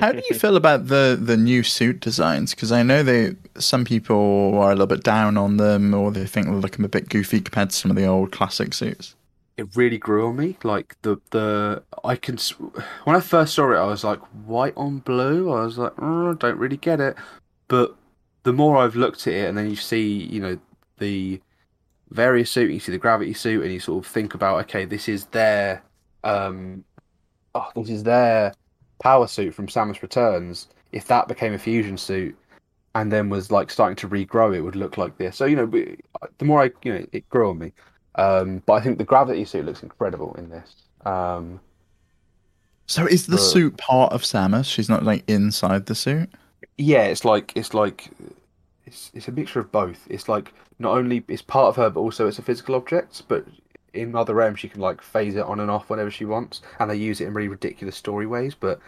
How 0.00 0.12
do 0.12 0.22
you 0.28 0.34
feel 0.34 0.56
about 0.56 0.86
the 0.88 1.18
the 1.20 1.36
new 1.36 1.62
suit 1.62 2.00
designs? 2.00 2.54
Because 2.54 2.72
I 2.72 2.82
know 2.82 3.02
they 3.02 3.34
some 3.58 3.84
people 3.84 4.58
are 4.58 4.70
a 4.70 4.74
little 4.74 4.86
bit 4.86 5.02
down 5.02 5.36
on 5.36 5.56
them, 5.56 5.94
or 5.94 6.10
they 6.10 6.26
think 6.26 6.46
they're 6.46 6.56
looking 6.56 6.84
a 6.84 6.88
bit 6.88 7.08
goofy 7.08 7.40
compared 7.40 7.70
to 7.70 7.76
some 7.76 7.90
of 7.90 7.96
the 7.96 8.06
old 8.06 8.32
classic 8.32 8.74
suits. 8.74 9.14
it 9.56 9.74
really 9.76 9.98
grew 9.98 10.28
on 10.28 10.36
me. 10.36 10.56
Like 10.62 10.96
the 11.02 11.16
the 11.30 11.82
I 12.04 12.16
can 12.16 12.38
when 13.04 13.16
I 13.16 13.20
first 13.20 13.54
saw 13.54 13.72
it, 13.72 13.76
I 13.76 13.84
was 13.86 14.04
like 14.04 14.20
white 14.46 14.74
on 14.76 15.00
blue. 15.00 15.50
I 15.52 15.64
was 15.64 15.78
like, 15.78 15.92
oh, 15.98 16.34
don't 16.34 16.58
really 16.58 16.76
get 16.76 17.00
it. 17.00 17.16
But 17.68 17.96
the 18.44 18.52
more 18.52 18.78
I've 18.78 18.96
looked 18.96 19.26
at 19.26 19.34
it, 19.34 19.48
and 19.48 19.58
then 19.58 19.68
you 19.70 19.76
see, 19.76 20.08
you 20.24 20.40
know, 20.40 20.58
the 20.98 21.42
various 22.10 22.50
suit, 22.50 22.70
you 22.72 22.80
see 22.80 22.92
the 22.92 22.98
gravity 22.98 23.34
suit, 23.34 23.62
and 23.64 23.72
you 23.72 23.80
sort 23.80 24.04
of 24.06 24.10
think 24.12 24.34
about, 24.34 24.60
okay, 24.62 24.84
this 24.86 25.08
is 25.08 25.26
their, 25.26 25.84
um, 26.24 26.84
oh, 27.54 27.70
this 27.76 27.90
is 27.90 28.04
their 28.04 28.54
power 29.00 29.26
suit 29.26 29.54
from 29.54 29.66
Samus 29.66 30.02
Returns. 30.02 30.68
If 30.92 31.06
that 31.08 31.28
became 31.28 31.52
a 31.52 31.58
fusion 31.58 31.96
suit, 31.98 32.36
and 32.94 33.12
then 33.12 33.28
was 33.28 33.50
like 33.50 33.70
starting 33.70 33.96
to 33.96 34.08
regrow, 34.08 34.56
it 34.56 34.62
would 34.62 34.76
look 34.76 34.96
like 34.98 35.18
this. 35.18 35.36
So 35.36 35.44
you 35.44 35.56
know, 35.56 35.66
the 36.38 36.44
more 36.44 36.62
I, 36.62 36.70
you 36.82 36.94
know, 36.94 37.06
it 37.12 37.28
grew 37.28 37.50
on 37.50 37.58
me. 37.58 37.72
Um, 38.14 38.62
but 38.66 38.72
I 38.74 38.80
think 38.80 38.98
the 38.98 39.04
gravity 39.04 39.44
suit 39.44 39.64
looks 39.66 39.82
incredible 39.82 40.34
in 40.34 40.48
this. 40.50 40.74
Um, 41.06 41.60
So 42.86 43.06
is 43.06 43.26
the 43.26 43.36
But- 43.36 43.42
suit 43.42 43.76
part 43.76 44.12
of 44.12 44.22
Samus? 44.22 44.64
She's 44.64 44.88
not 44.88 45.04
like 45.04 45.22
inside 45.28 45.86
the 45.86 45.94
suit. 45.94 46.30
yeah, 46.78 47.02
it's 47.04 47.24
like 47.24 47.52
it's 47.54 47.74
like 47.74 48.08
it's 48.86 49.10
it's 49.14 49.28
a 49.28 49.32
mixture 49.32 49.60
of 49.60 49.70
both. 49.70 50.06
It's 50.08 50.28
like 50.28 50.52
not 50.78 50.96
only 50.96 51.22
it's 51.28 51.42
part 51.42 51.66
of 51.68 51.76
her, 51.76 51.90
but 51.90 52.00
also 52.00 52.26
it's 52.26 52.38
a 52.38 52.42
physical 52.42 52.74
object. 52.74 53.22
But 53.28 53.44
in 53.94 54.14
other 54.14 54.34
realms, 54.34 54.60
she 54.60 54.68
can 54.68 54.80
like 54.80 55.02
phase 55.02 55.36
it 55.36 55.44
on 55.44 55.60
and 55.60 55.70
off 55.70 55.90
whenever 55.90 56.10
she 56.10 56.24
wants, 56.24 56.62
and 56.78 56.90
they 56.90 56.96
use 56.96 57.20
it 57.20 57.26
in 57.26 57.34
really 57.34 57.48
ridiculous 57.48 57.96
story 57.96 58.26
ways. 58.26 58.54
But 58.54 58.80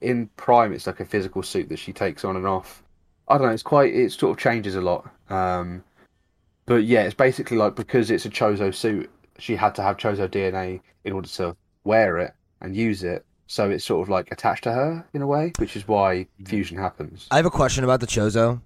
in 0.00 0.28
Prime, 0.36 0.72
it's 0.72 0.86
like 0.86 1.00
a 1.00 1.04
physical 1.04 1.42
suit 1.42 1.68
that 1.68 1.78
she 1.78 1.92
takes 1.92 2.24
on 2.24 2.36
and 2.36 2.46
off. 2.46 2.82
I 3.28 3.38
don't 3.38 3.48
know. 3.48 3.52
It's 3.52 3.62
quite. 3.62 3.94
It 3.94 4.12
sort 4.12 4.36
of 4.36 4.42
changes 4.42 4.74
a 4.74 4.80
lot. 4.80 5.10
Um, 5.30 5.82
but 6.66 6.84
yeah, 6.84 7.02
it's 7.02 7.14
basically 7.14 7.56
like 7.56 7.74
because 7.74 8.10
it's 8.10 8.26
a 8.26 8.30
Chozo 8.30 8.74
suit, 8.74 9.10
she 9.38 9.56
had 9.56 9.74
to 9.76 9.82
have 9.82 9.96
Chozo 9.96 10.28
DNA 10.28 10.80
in 11.04 11.12
order 11.12 11.28
to 11.28 11.56
wear 11.84 12.18
it 12.18 12.34
and 12.60 12.76
use 12.76 13.04
it. 13.04 13.24
So 13.48 13.70
it's 13.70 13.84
sort 13.84 14.02
of 14.02 14.08
like 14.08 14.32
attached 14.32 14.64
to 14.64 14.72
her 14.72 15.06
in 15.12 15.22
a 15.22 15.26
way, 15.26 15.52
which 15.58 15.76
is 15.76 15.86
why 15.86 16.26
fusion 16.44 16.76
happens. 16.76 17.28
I 17.30 17.36
have 17.36 17.46
a 17.46 17.50
question 17.50 17.84
about 17.84 18.00
the 18.00 18.06
Chozo. 18.06 18.60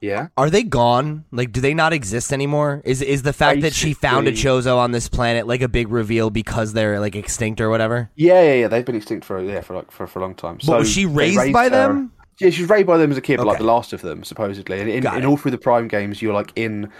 Yeah. 0.00 0.28
Are 0.36 0.50
they 0.50 0.62
gone? 0.62 1.24
Like, 1.32 1.52
do 1.52 1.60
they 1.60 1.74
not 1.74 1.92
exist 1.92 2.32
anymore? 2.32 2.82
Is 2.84 3.02
is 3.02 3.22
the 3.22 3.32
fact 3.32 3.62
that 3.62 3.72
she 3.72 3.92
found 3.92 4.28
a 4.28 4.32
Chozo 4.32 4.76
on 4.76 4.92
this 4.92 5.08
planet 5.08 5.46
like 5.46 5.62
a 5.62 5.68
big 5.68 5.88
reveal 5.88 6.30
because 6.30 6.72
they're 6.72 7.00
like 7.00 7.16
extinct 7.16 7.60
or 7.60 7.70
whatever? 7.70 8.10
Yeah, 8.14 8.42
yeah, 8.42 8.54
yeah. 8.54 8.68
They've 8.68 8.84
been 8.84 8.96
extinct 8.96 9.24
for 9.24 9.42
yeah 9.42 9.60
for 9.60 9.74
like 9.76 9.90
for, 9.90 10.06
for 10.06 10.18
a 10.18 10.22
long 10.22 10.34
time. 10.34 10.58
But 10.66 10.80
was 10.80 10.90
she 10.90 11.04
they 11.04 11.12
raised 11.12 11.52
by 11.52 11.64
her- 11.64 11.70
them? 11.70 12.12
Yeah, 12.38 12.50
she 12.50 12.62
was 12.62 12.70
raised 12.70 12.86
by 12.86 12.98
them 12.98 13.10
as 13.10 13.16
a 13.16 13.22
kid, 13.22 13.38
but 13.38 13.46
like 13.46 13.58
the 13.58 13.64
last 13.64 13.94
of 13.94 14.02
them, 14.02 14.22
supposedly. 14.22 14.78
And 14.78 14.90
in, 14.90 15.06
in 15.06 15.24
all 15.24 15.38
through 15.38 15.52
the 15.52 15.58
Prime 15.58 15.88
games, 15.88 16.20
you're 16.20 16.34
like 16.34 16.52
in 16.54 16.92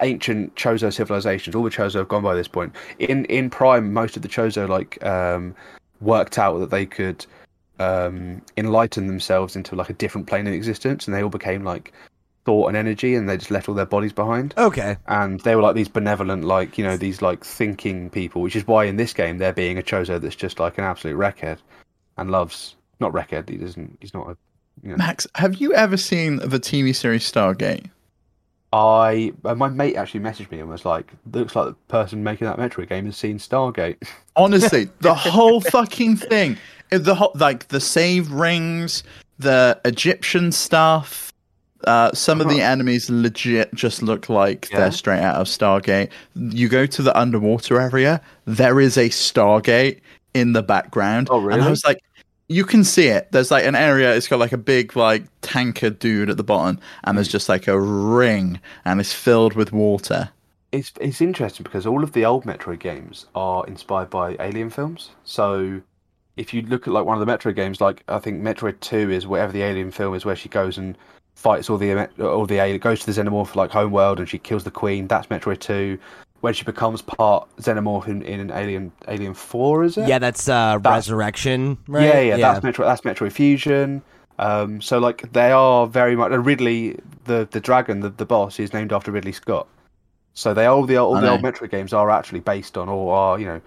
ancient 0.00 0.54
Chozo 0.56 0.92
civilizations. 0.92 1.54
All 1.54 1.62
the 1.62 1.70
Chozo 1.70 1.96
have 1.96 2.08
gone 2.08 2.24
by 2.24 2.34
this 2.34 2.48
point. 2.48 2.74
In 2.98 3.24
in 3.26 3.50
Prime, 3.50 3.92
most 3.92 4.16
of 4.16 4.22
the 4.22 4.28
Chozo 4.28 4.68
like 4.68 5.02
um, 5.04 5.54
worked 6.00 6.38
out 6.38 6.58
that 6.58 6.70
they 6.70 6.84
could 6.84 7.24
um, 7.82 8.42
enlighten 8.56 9.06
themselves 9.06 9.56
into 9.56 9.74
like 9.76 9.90
a 9.90 9.94
different 9.94 10.26
plane 10.26 10.46
of 10.46 10.52
existence, 10.52 11.06
and 11.06 11.14
they 11.14 11.22
all 11.22 11.28
became 11.30 11.64
like 11.64 11.92
thought 12.44 12.68
and 12.68 12.76
energy, 12.76 13.14
and 13.14 13.28
they 13.28 13.36
just 13.36 13.50
left 13.50 13.68
all 13.68 13.74
their 13.74 13.86
bodies 13.86 14.12
behind 14.12 14.54
Okay. 14.58 14.96
and 15.06 15.40
they 15.40 15.54
were 15.54 15.62
like 15.62 15.74
these 15.74 15.88
benevolent, 15.88 16.44
like 16.44 16.76
you 16.78 16.84
know, 16.84 16.96
these 16.96 17.22
like 17.22 17.44
thinking 17.44 18.10
people, 18.10 18.42
which 18.42 18.56
is 18.56 18.66
why 18.66 18.84
in 18.84 18.96
this 18.96 19.12
game 19.12 19.38
they're 19.38 19.52
being 19.52 19.78
a 19.78 19.82
Chozo 19.82 20.20
that's 20.20 20.36
just 20.36 20.58
like 20.58 20.78
an 20.78 20.84
absolute 20.84 21.16
wreckhead 21.16 21.58
and 22.16 22.30
loves 22.30 22.76
not 23.00 23.12
wreckhead. 23.12 23.48
He 23.48 23.56
doesn't. 23.56 23.98
He's 24.00 24.14
not 24.14 24.28
a. 24.28 24.36
You 24.82 24.90
know. 24.90 24.96
Max, 24.96 25.26
have 25.34 25.56
you 25.56 25.74
ever 25.74 25.96
seen 25.96 26.36
the 26.36 26.58
TV 26.58 26.94
series 26.94 27.30
Stargate? 27.30 27.90
I 28.72 29.32
uh, 29.44 29.54
my 29.54 29.68
mate 29.68 29.96
actually 29.96 30.20
messaged 30.20 30.50
me 30.50 30.58
and 30.58 30.68
was 30.68 30.86
like, 30.86 31.12
"Looks 31.30 31.54
like 31.54 31.66
the 31.66 31.74
person 31.88 32.24
making 32.24 32.46
that 32.46 32.56
Metroid 32.56 32.88
game 32.88 33.04
has 33.04 33.16
seen 33.16 33.38
Stargate." 33.38 33.96
Honestly, 34.36 34.88
the 35.00 35.14
whole 35.14 35.60
fucking 35.60 36.16
thing, 36.16 36.56
the 36.98 37.14
whole 37.14 37.32
like 37.34 37.68
the 37.68 37.80
save 37.80 38.30
rings, 38.30 39.02
the 39.38 39.80
Egyptian 39.84 40.52
stuff. 40.52 41.32
Uh, 41.84 42.12
some 42.12 42.40
of 42.40 42.48
the 42.48 42.60
enemies 42.60 43.10
legit 43.10 43.74
just 43.74 44.02
look 44.04 44.28
like 44.28 44.68
Yeah. 44.70 44.78
they're 44.80 44.92
straight 44.92 45.18
out 45.20 45.36
of 45.40 45.48
Stargate. 45.48 46.10
You 46.36 46.68
go 46.68 46.86
to 46.86 47.02
the 47.02 47.18
underwater 47.18 47.80
area, 47.80 48.20
there 48.44 48.78
is 48.80 48.96
a 48.96 49.08
Stargate 49.08 49.98
in 50.32 50.52
the 50.52 50.62
background. 50.62 51.26
Oh, 51.28 51.48
And 51.48 51.60
I 51.60 51.68
was 51.68 51.84
like, 51.84 51.98
you 52.48 52.64
can 52.64 52.84
see 52.84 53.08
it. 53.08 53.32
There's 53.32 53.50
like 53.50 53.64
an 53.64 53.74
area, 53.74 54.14
it's 54.14 54.28
got 54.28 54.38
like 54.38 54.52
a 54.52 54.58
big 54.58 54.94
like 54.94 55.24
tanker 55.40 55.90
dude 55.90 56.30
at 56.30 56.36
the 56.36 56.44
bottom, 56.44 56.78
and 57.02 57.16
there's 57.18 57.26
just 57.26 57.48
like 57.48 57.66
a 57.66 57.80
ring, 57.80 58.60
and 58.84 59.00
it's 59.00 59.12
filled 59.12 59.54
with 59.54 59.72
water. 59.72 60.28
it's 60.70 60.92
it's 61.00 61.20
interesting 61.20 61.64
because 61.64 61.84
all 61.84 62.04
of 62.04 62.12
the 62.12 62.24
old 62.24 62.44
Metroid 62.44 62.78
games 62.78 63.26
are 63.34 63.66
inspired 63.66 64.08
by 64.08 64.36
Alien 64.38 64.70
films. 64.70 65.10
So 65.24 65.80
if 66.42 66.52
you 66.52 66.62
look 66.62 66.88
at 66.88 66.92
like 66.92 67.04
one 67.04 67.20
of 67.20 67.24
the 67.24 67.32
Metroid 67.32 67.54
games, 67.54 67.80
like 67.80 68.02
I 68.08 68.18
think 68.18 68.42
Metroid 68.42 68.80
Two 68.80 69.10
is 69.10 69.26
whatever 69.26 69.52
the 69.52 69.62
Alien 69.62 69.92
film 69.92 70.14
is, 70.14 70.24
where 70.24 70.34
she 70.36 70.48
goes 70.48 70.76
and 70.76 70.98
fights 71.36 71.70
all 71.70 71.78
the 71.78 72.08
all 72.20 72.46
the 72.46 72.58
alien, 72.58 72.78
goes 72.78 73.00
to 73.00 73.06
the 73.12 73.22
Xenomorph 73.22 73.54
like 73.54 73.70
homeworld 73.70 74.18
and 74.18 74.28
she 74.28 74.38
kills 74.38 74.64
the 74.64 74.70
Queen. 74.70 75.06
That's 75.06 75.28
Metroid 75.28 75.60
Two. 75.60 75.98
When 76.40 76.52
she 76.52 76.64
becomes 76.64 77.00
part 77.02 77.48
Xenomorph 77.58 78.08
in, 78.08 78.22
in 78.22 78.50
Alien 78.50 78.90
Alien 79.06 79.34
Four, 79.34 79.84
is 79.84 79.96
it? 79.96 80.08
Yeah, 80.08 80.18
that's 80.18 80.48
uh, 80.48 80.78
That's- 80.78 81.06
Resurrection, 81.06 81.78
right? 81.86 82.02
Yeah, 82.04 82.20
yeah, 82.20 82.36
that's 82.36 82.64
Metroid. 82.64 82.86
That's 82.86 83.02
Metroid 83.02 83.32
Fusion. 83.32 84.02
Um, 84.40 84.80
so 84.80 84.98
like 84.98 85.32
they 85.32 85.52
are 85.52 85.86
very 85.86 86.16
much. 86.16 86.32
Ridley, 86.32 86.98
the 87.24 87.46
the 87.52 87.60
dragon, 87.60 88.00
the, 88.00 88.10
the 88.10 88.26
boss, 88.26 88.58
is 88.58 88.72
named 88.72 88.92
after 88.92 89.12
Ridley 89.12 89.32
Scott. 89.32 89.68
So 90.34 90.52
they 90.54 90.66
all 90.66 90.84
the 90.84 90.96
all 90.96 91.20
the 91.20 91.30
old 91.30 91.42
Metroid 91.42 91.70
games 91.70 91.92
are 91.92 92.10
actually 92.10 92.40
based 92.40 92.76
on 92.76 92.88
or 92.88 93.14
are 93.14 93.38
you 93.38 93.46
know 93.46 93.60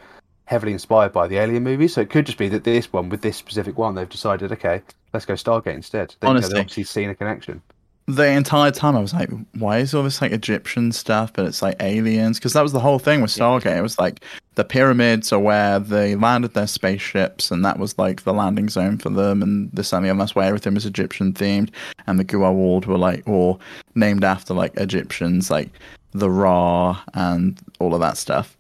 heavily 0.46 0.74
inspired 0.74 1.12
by 1.12 1.28
the 1.28 1.38
Alien 1.38 1.64
movies. 1.64 1.94
So 1.94 2.02
it 2.02 2.10
could 2.10 2.26
just 2.26 2.38
be 2.38 2.50
that 2.50 2.64
this 2.64 2.92
one 2.94 3.10
with 3.10 3.22
this 3.22 3.36
specific 3.38 3.78
one, 3.78 3.96
they've 3.96 4.08
decided, 4.08 4.52
okay, 4.52 4.82
let's 5.14 5.26
go 5.26 5.34
Stargate 5.34 5.76
instead. 5.76 6.16
They, 6.20 6.28
Honestly. 6.28 6.54
they've 6.54 6.60
obviously 6.62 6.84
seen 6.84 7.10
a 7.10 7.16
connection. 7.16 7.62
the 8.08 8.28
entire 8.28 8.70
time 8.72 8.96
I 8.96 9.00
was 9.00 9.14
like, 9.14 9.30
why 9.54 9.80
is 9.80 9.94
all 9.94 10.04
this 10.04 10.22
like 10.22 10.32
Egyptian 10.32 10.92
stuff, 10.92 11.34
but 11.34 11.46
it's 11.46 11.62
like 11.62 11.76
aliens? 11.80 12.38
Because 12.38 12.54
that 12.54 12.62
was 12.62 12.72
the 12.72 12.80
whole 12.80 13.00
thing 13.00 13.22
with 13.22 13.32
Stargate. 13.32 13.78
It 13.78 13.82
was 13.82 13.98
like 13.98 14.24
the 14.54 14.64
pyramids 14.64 15.34
are 15.34 15.40
where 15.40 15.80
they 15.80 16.16
landed 16.16 16.54
their 16.54 16.68
spaceships, 16.68 17.50
and 17.50 17.66
that 17.66 17.80
was 17.80 17.98
like 17.98 18.24
the 18.24 18.34
landing 18.34 18.70
zone 18.70 19.00
for 19.00 19.10
them, 19.10 19.42
and 19.42 19.72
this 19.72 19.92
and 19.92 20.06
the 20.06 20.10
other. 20.12 20.20
That's 20.20 20.36
why 20.36 20.46
everything 20.46 20.76
was 20.76 20.86
Egyptian 20.86 21.34
themed, 21.34 21.72
and 22.06 22.20
the 22.20 22.26
Goa'uld 22.26 22.86
were 22.86 22.98
like, 22.98 23.24
or 23.28 23.58
named 23.96 24.24
after 24.24 24.54
like 24.54 24.78
Egyptians. 24.78 25.50
Like 25.50 25.72
the 26.12 26.30
Ra 26.30 27.02
and 27.16 27.60
all 27.80 27.94
of 27.96 28.02
that 28.02 28.18
stuff. 28.18 28.56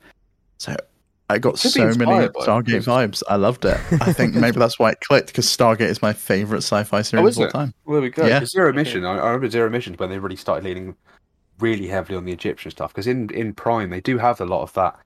So 0.57 0.75
I 1.29 1.39
got 1.39 1.57
so 1.57 1.79
many 1.79 1.89
inspired 1.89 2.23
it, 2.25 2.33
Stargate 2.35 2.65
because- 2.65 2.85
vibes. 2.85 3.23
I 3.27 3.35
loved 3.35 3.65
it. 3.65 3.79
I 4.01 4.13
think 4.13 4.35
maybe 4.35 4.59
that's 4.59 4.77
why 4.77 4.91
it 4.91 4.99
clicked 5.01 5.27
because 5.27 5.47
Stargate 5.47 5.81
is 5.89 6.01
my 6.01 6.13
favorite 6.13 6.59
sci-fi 6.59 7.01
series 7.01 7.29
is 7.29 7.37
of 7.37 7.41
all 7.41 7.47
it? 7.47 7.51
time. 7.51 7.73
Well, 7.85 7.93
there 7.95 8.01
we 8.03 8.09
go. 8.11 8.25
Yeah. 8.27 8.39
'Cause 8.39 8.51
Zero 8.51 8.71
Mission, 8.73 9.03
I, 9.05 9.13
I 9.17 9.25
remember 9.27 9.49
Zero 9.49 9.69
Mission 9.69 9.95
when 9.95 10.09
they 10.09 10.19
really 10.19 10.35
started 10.35 10.63
leaning 10.63 10.95
really 11.59 11.87
heavily 11.87 12.15
on 12.17 12.25
the 12.25 12.31
Egyptian 12.31 12.69
stuff. 12.69 12.91
Because 12.93 13.07
in, 13.07 13.29
in 13.31 13.53
Prime, 13.53 13.89
they 13.89 14.01
do 14.01 14.17
have 14.19 14.39
a 14.41 14.45
lot 14.45 14.61
of 14.61 14.73
that, 14.73 14.99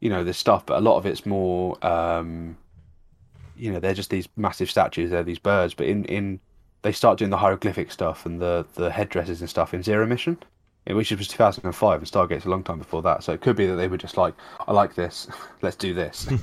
you 0.00 0.08
know, 0.08 0.24
this 0.24 0.38
stuff, 0.38 0.64
but 0.64 0.78
a 0.78 0.80
lot 0.80 0.96
of 0.96 1.04
it's 1.04 1.26
more, 1.26 1.76
um, 1.84 2.56
you 3.56 3.70
know, 3.72 3.80
they're 3.80 3.94
just 3.94 4.08
these 4.10 4.28
massive 4.36 4.70
statues, 4.70 5.10
they're 5.10 5.22
these 5.24 5.38
birds. 5.40 5.74
But 5.74 5.86
in, 5.88 6.04
in 6.06 6.40
they 6.82 6.92
start 6.92 7.18
doing 7.18 7.30
the 7.30 7.36
hieroglyphic 7.36 7.90
stuff 7.92 8.24
and 8.24 8.40
the, 8.40 8.64
the 8.74 8.90
headdresses 8.90 9.40
and 9.40 9.50
stuff 9.50 9.74
in 9.74 9.82
Zero 9.82 10.06
Mission, 10.06 10.38
which 10.94 11.10
was 11.10 11.28
2005, 11.28 11.98
and 11.98 12.10
Stargate's 12.10 12.44
a 12.44 12.50
long 12.50 12.62
time 12.62 12.78
before 12.78 13.02
that. 13.02 13.22
So 13.22 13.32
it 13.32 13.40
could 13.40 13.56
be 13.56 13.66
that 13.66 13.76
they 13.76 13.88
were 13.88 13.98
just 13.98 14.16
like, 14.16 14.34
I 14.66 14.72
like 14.72 14.94
this, 14.94 15.28
let's 15.62 15.76
do 15.76 15.94
this. 15.94 16.28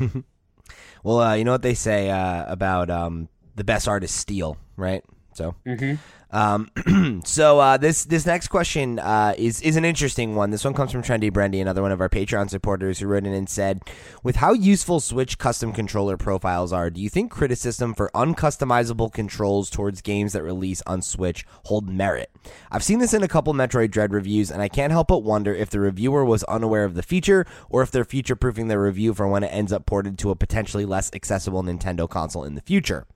Well, 1.05 1.19
uh, 1.19 1.35
you 1.35 1.43
know 1.43 1.51
what 1.51 1.61
they 1.61 1.75
say 1.75 2.09
uh, 2.09 2.51
about 2.51 2.89
um, 2.89 3.29
the 3.55 3.63
best 3.63 3.87
artists 3.87 4.17
steal, 4.17 4.57
right? 4.75 5.03
So, 5.35 5.53
mm-hmm. 5.63 5.97
Um, 6.35 7.21
so 7.23 7.61
uh, 7.61 7.77
this 7.77 8.03
this 8.03 8.25
next 8.25 8.49
question 8.49 8.99
uh, 8.99 9.33
is 9.37 9.61
is 9.61 9.77
an 9.77 9.85
interesting 9.85 10.35
one. 10.35 10.51
This 10.51 10.65
one 10.65 10.73
comes 10.73 10.91
from 10.91 11.01
Trendy 11.01 11.31
Brendy, 11.31 11.61
another 11.61 11.81
one 11.81 11.93
of 11.93 12.01
our 12.01 12.09
Patreon 12.09 12.49
supporters, 12.49 12.99
who 12.99 13.07
wrote 13.07 13.25
in 13.25 13.33
and 13.33 13.47
said, 13.47 13.83
"With 14.21 14.35
how 14.35 14.51
useful 14.51 14.99
Switch 14.99 15.37
custom 15.37 15.71
controller 15.71 16.17
profiles 16.17 16.73
are, 16.73 16.89
do 16.89 16.99
you 16.99 17.07
think 17.07 17.31
criticism 17.31 17.93
for 17.93 18.11
uncustomizable 18.13 19.13
controls 19.13 19.69
towards 19.69 20.01
games 20.01 20.33
that 20.33 20.43
release 20.43 20.83
on 20.85 21.01
Switch 21.01 21.45
hold 21.63 21.87
merit? 21.87 22.29
I've 22.69 22.83
seen 22.83 22.99
this 22.99 23.13
in 23.13 23.23
a 23.23 23.29
couple 23.29 23.53
Metroid 23.53 23.91
Dread 23.91 24.13
reviews, 24.13 24.51
and 24.51 24.61
I 24.61 24.67
can't 24.67 24.91
help 24.91 25.07
but 25.07 25.23
wonder 25.23 25.55
if 25.55 25.69
the 25.69 25.79
reviewer 25.79 26.25
was 26.25 26.43
unaware 26.43 26.83
of 26.83 26.95
the 26.95 27.03
feature, 27.03 27.45
or 27.69 27.81
if 27.81 27.91
they're 27.91 28.03
future 28.03 28.35
proofing 28.35 28.67
their 28.67 28.81
review 28.81 29.13
for 29.13 29.25
when 29.25 29.45
it 29.45 29.53
ends 29.53 29.71
up 29.71 29.85
ported 29.85 30.17
to 30.17 30.31
a 30.31 30.35
potentially 30.35 30.83
less 30.83 31.09
accessible 31.13 31.63
Nintendo 31.63 32.09
console 32.09 32.43
in 32.43 32.55
the 32.55 32.61
future." 32.61 33.07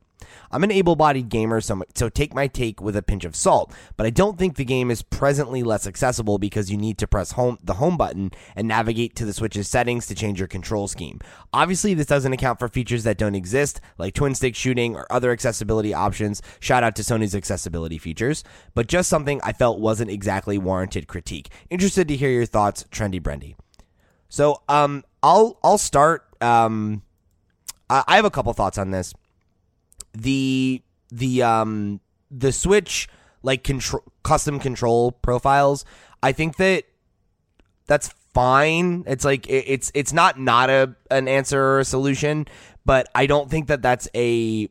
I'm 0.51 0.63
an 0.63 0.71
able 0.71 0.95
bodied 0.95 1.29
gamer, 1.29 1.61
so, 1.61 1.83
so 1.95 2.09
take 2.09 2.33
my 2.33 2.47
take 2.47 2.81
with 2.81 2.95
a 2.95 3.01
pinch 3.01 3.25
of 3.25 3.35
salt, 3.35 3.73
but 3.97 4.05
I 4.05 4.09
don't 4.09 4.37
think 4.37 4.55
the 4.55 4.65
game 4.65 4.91
is 4.91 5.01
presently 5.01 5.63
less 5.63 5.87
accessible 5.87 6.37
because 6.37 6.71
you 6.71 6.77
need 6.77 6.97
to 6.99 7.07
press 7.07 7.31
home 7.33 7.57
the 7.63 7.75
home 7.75 7.97
button 7.97 8.31
and 8.55 8.67
navigate 8.67 9.15
to 9.15 9.25
the 9.25 9.33
Switch's 9.33 9.67
settings 9.67 10.07
to 10.07 10.15
change 10.15 10.39
your 10.39 10.47
control 10.47 10.87
scheme. 10.87 11.19
Obviously, 11.53 11.93
this 11.93 12.07
doesn't 12.07 12.33
account 12.33 12.59
for 12.59 12.67
features 12.67 13.03
that 13.03 13.17
don't 13.17 13.35
exist, 13.35 13.81
like 13.97 14.13
twin 14.13 14.35
stick 14.35 14.55
shooting 14.55 14.95
or 14.95 15.05
other 15.11 15.31
accessibility 15.31 15.93
options. 15.93 16.41
Shout 16.59 16.83
out 16.83 16.95
to 16.95 17.01
Sony's 17.01 17.35
accessibility 17.35 17.97
features, 17.97 18.43
but 18.73 18.87
just 18.87 19.09
something 19.09 19.39
I 19.43 19.53
felt 19.53 19.79
wasn't 19.79 20.11
exactly 20.11 20.57
warranted 20.57 21.07
critique. 21.07 21.49
Interested 21.69 22.07
to 22.07 22.15
hear 22.15 22.29
your 22.29 22.45
thoughts, 22.45 22.85
Trendy 22.91 23.21
Brendy. 23.21 23.55
So, 24.29 24.61
um, 24.69 25.03
I'll 25.21 25.59
I'll 25.63 25.77
start. 25.77 26.25
Um, 26.41 27.03
I 27.89 28.03
I 28.07 28.15
have 28.15 28.25
a 28.25 28.31
couple 28.31 28.53
thoughts 28.53 28.77
on 28.77 28.91
this 28.91 29.13
the 30.21 30.81
the 31.09 31.41
um 31.41 31.99
the 32.29 32.51
switch 32.51 33.07
like 33.43 33.63
control 33.63 34.03
custom 34.23 34.59
control 34.59 35.11
profiles 35.11 35.85
i 36.21 36.31
think 36.31 36.57
that 36.57 36.83
that's 37.87 38.13
fine. 38.33 39.03
It's 39.07 39.25
like 39.25 39.47
it, 39.47 39.65
it's 39.67 39.91
it's 39.95 40.13
not 40.13 40.39
not 40.39 40.69
a 40.69 40.95
an 41.09 41.27
answer 41.27 41.59
or 41.61 41.79
a 41.79 41.85
solution 41.85 42.47
but 42.85 43.09
i 43.15 43.25
don't 43.25 43.49
think 43.49 43.67
that 43.67 43.81
that's 43.81 44.07
a 44.15 44.69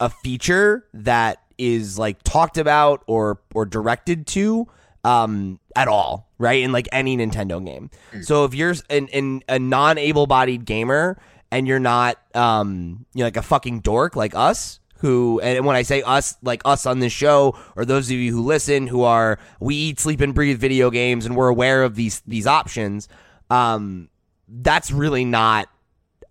a 0.00 0.08
feature 0.08 0.86
that 0.94 1.42
is 1.58 1.98
like 1.98 2.22
talked 2.22 2.58
about 2.58 3.04
or 3.06 3.40
or 3.54 3.66
directed 3.66 4.26
to 4.28 4.66
um 5.04 5.60
at 5.76 5.86
all 5.86 6.30
right 6.38 6.62
in 6.62 6.72
like 6.72 6.88
any 6.90 7.16
nintendo 7.16 7.64
game. 7.64 7.90
So 8.22 8.44
if 8.46 8.54
you're 8.54 8.74
an, 8.90 9.08
an 9.12 9.42
a 9.48 9.58
non-able-bodied 9.58 10.64
gamer 10.64 11.18
and 11.52 11.68
you're 11.68 11.78
not 11.78 12.18
um 12.34 13.04
you 13.14 13.20
know 13.20 13.26
like 13.26 13.36
a 13.36 13.42
fucking 13.42 13.80
dork 13.80 14.16
like 14.16 14.34
us 14.34 14.80
who 15.04 15.38
and 15.40 15.66
when 15.66 15.76
I 15.76 15.82
say 15.82 16.00
us 16.00 16.34
like 16.42 16.62
us 16.64 16.86
on 16.86 16.98
this 16.98 17.12
show 17.12 17.58
or 17.76 17.84
those 17.84 18.06
of 18.10 18.16
you 18.16 18.32
who 18.32 18.42
listen 18.42 18.86
who 18.86 19.02
are 19.02 19.38
we 19.60 19.74
eat 19.74 20.00
sleep 20.00 20.22
and 20.22 20.34
breathe 20.34 20.58
video 20.58 20.90
games 20.90 21.26
and 21.26 21.36
we're 21.36 21.48
aware 21.48 21.82
of 21.82 21.94
these 21.94 22.22
these 22.26 22.46
options 22.46 23.06
um 23.50 24.08
that's 24.48 24.90
really 24.90 25.26
not 25.26 25.68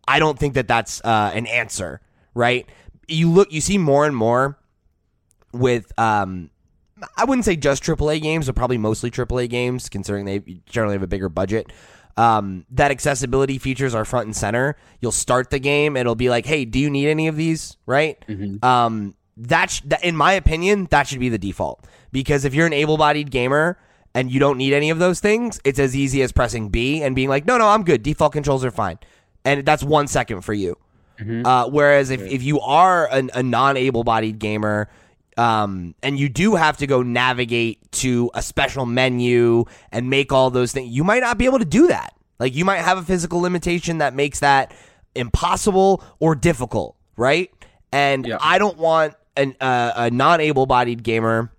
I 0.08 0.18
don't 0.18 0.40
think 0.40 0.56
that 0.56 0.68
that's 0.68 1.02
uh, 1.06 1.32
an 1.36 1.46
answer 1.46 2.02
right 2.34 2.68
you 3.08 3.30
look 3.30 3.54
you 3.54 3.62
see 3.62 3.78
more 3.78 4.08
and 4.08 4.16
more 4.16 4.58
with 5.52 5.94
um 6.00 6.50
I 7.16 7.26
wouldn't 7.26 7.46
say 7.46 7.58
just 7.58 7.84
AAA 7.84 8.22
games, 8.22 8.46
but 8.46 8.56
probably 8.56 8.78
mostly 8.78 9.12
AAA 9.12 9.50
games, 9.50 9.90
considering 9.90 10.24
they 10.24 10.40
generally 10.66 10.96
have 10.96 11.04
a 11.04 11.08
bigger 11.08 11.28
budget. 11.28 11.70
Um, 12.16 12.66
that 12.72 12.92
accessibility 12.92 13.58
features 13.58 13.96
are 13.96 14.06
front 14.06 14.28
and 14.28 14.36
center. 14.36 14.76
You'll 15.02 15.12
start 15.12 15.50
the 15.50 15.60
game, 15.60 15.98
it'll 15.98 16.14
be 16.16 16.30
like, 16.30 16.46
"Hey, 16.46 16.64
do 16.66 16.78
you 16.80 16.90
need 16.90 17.08
any 17.10 17.28
of 17.28 17.36
these?" 17.36 17.78
Right? 17.86 18.24
Um, 18.64 19.16
that, 19.38 19.72
sh- 19.72 19.82
that, 19.86 20.04
in 20.04 20.16
my 20.16 20.34
opinion, 20.34 20.88
that 20.92 21.08
should 21.08 21.20
be 21.20 21.30
the 21.30 21.40
default. 21.40 21.84
Because 22.12 22.46
if 22.46 22.54
you're 22.54 22.68
an 22.68 22.74
able-bodied 22.74 23.32
gamer 23.32 23.80
and 24.14 24.32
you 24.32 24.40
don't 24.40 24.60
need 24.60 24.74
any 24.74 24.92
of 24.92 25.00
those 25.00 25.20
things, 25.20 25.60
it's 25.64 25.80
as 25.80 25.96
easy 25.96 26.22
as 26.22 26.32
pressing 26.32 26.70
B 26.70 27.02
and 27.02 27.16
being 27.16 27.30
like, 27.30 27.48
"No, 27.48 27.58
no, 27.58 27.68
I'm 27.68 27.84
good. 27.84 28.04
Default 28.04 28.32
controls 28.34 28.64
are 28.64 28.70
fine," 28.72 29.00
and 29.44 29.66
that's 29.66 29.82
one 29.84 30.06
second 30.08 30.42
for 30.42 30.54
you. 30.54 30.78
Uh, 31.46 31.68
whereas 31.70 32.10
if, 32.12 32.22
if 32.22 32.44
you 32.44 32.60
are 32.60 33.08
an, 33.12 33.32
a 33.34 33.42
non 33.42 33.76
able 33.78 34.04
bodied 34.04 34.38
gamer, 34.40 34.88
um, 35.38 35.96
and 36.04 36.20
you 36.20 36.30
do 36.30 36.56
have 36.56 36.78
to 36.78 36.88
go 36.88 37.02
navigate 37.04 37.92
to 37.94 38.30
a 38.34 38.42
special 38.42 38.86
menu 38.86 39.66
and 39.92 40.10
make 40.10 40.32
all 40.32 40.50
those 40.50 40.72
things, 40.72 40.90
you 40.90 41.04
might 41.04 41.22
not 41.22 41.38
be 41.38 41.46
able 41.46 41.60
to 41.60 41.66
do 41.66 41.88
that. 41.88 42.14
Like 42.40 42.56
you 42.56 42.66
might 42.66 42.80
have 42.80 42.98
a 42.98 43.04
physical 43.04 43.40
limitation 43.40 44.00
that 44.00 44.14
makes 44.14 44.40
that 44.40 44.74
impossible 45.16 46.04
or 46.20 46.36
difficult, 46.36 46.96
right? 47.16 47.52
And 47.92 48.26
Yeah. 48.26 48.38
I 48.42 48.58
don't 48.58 48.78
want 48.78 49.14
an, 49.38 49.56
uh, 49.62 49.94
a 49.96 50.12
non 50.12 50.42
able 50.42 50.66
bodied 50.66 51.04
gamer 51.04 51.52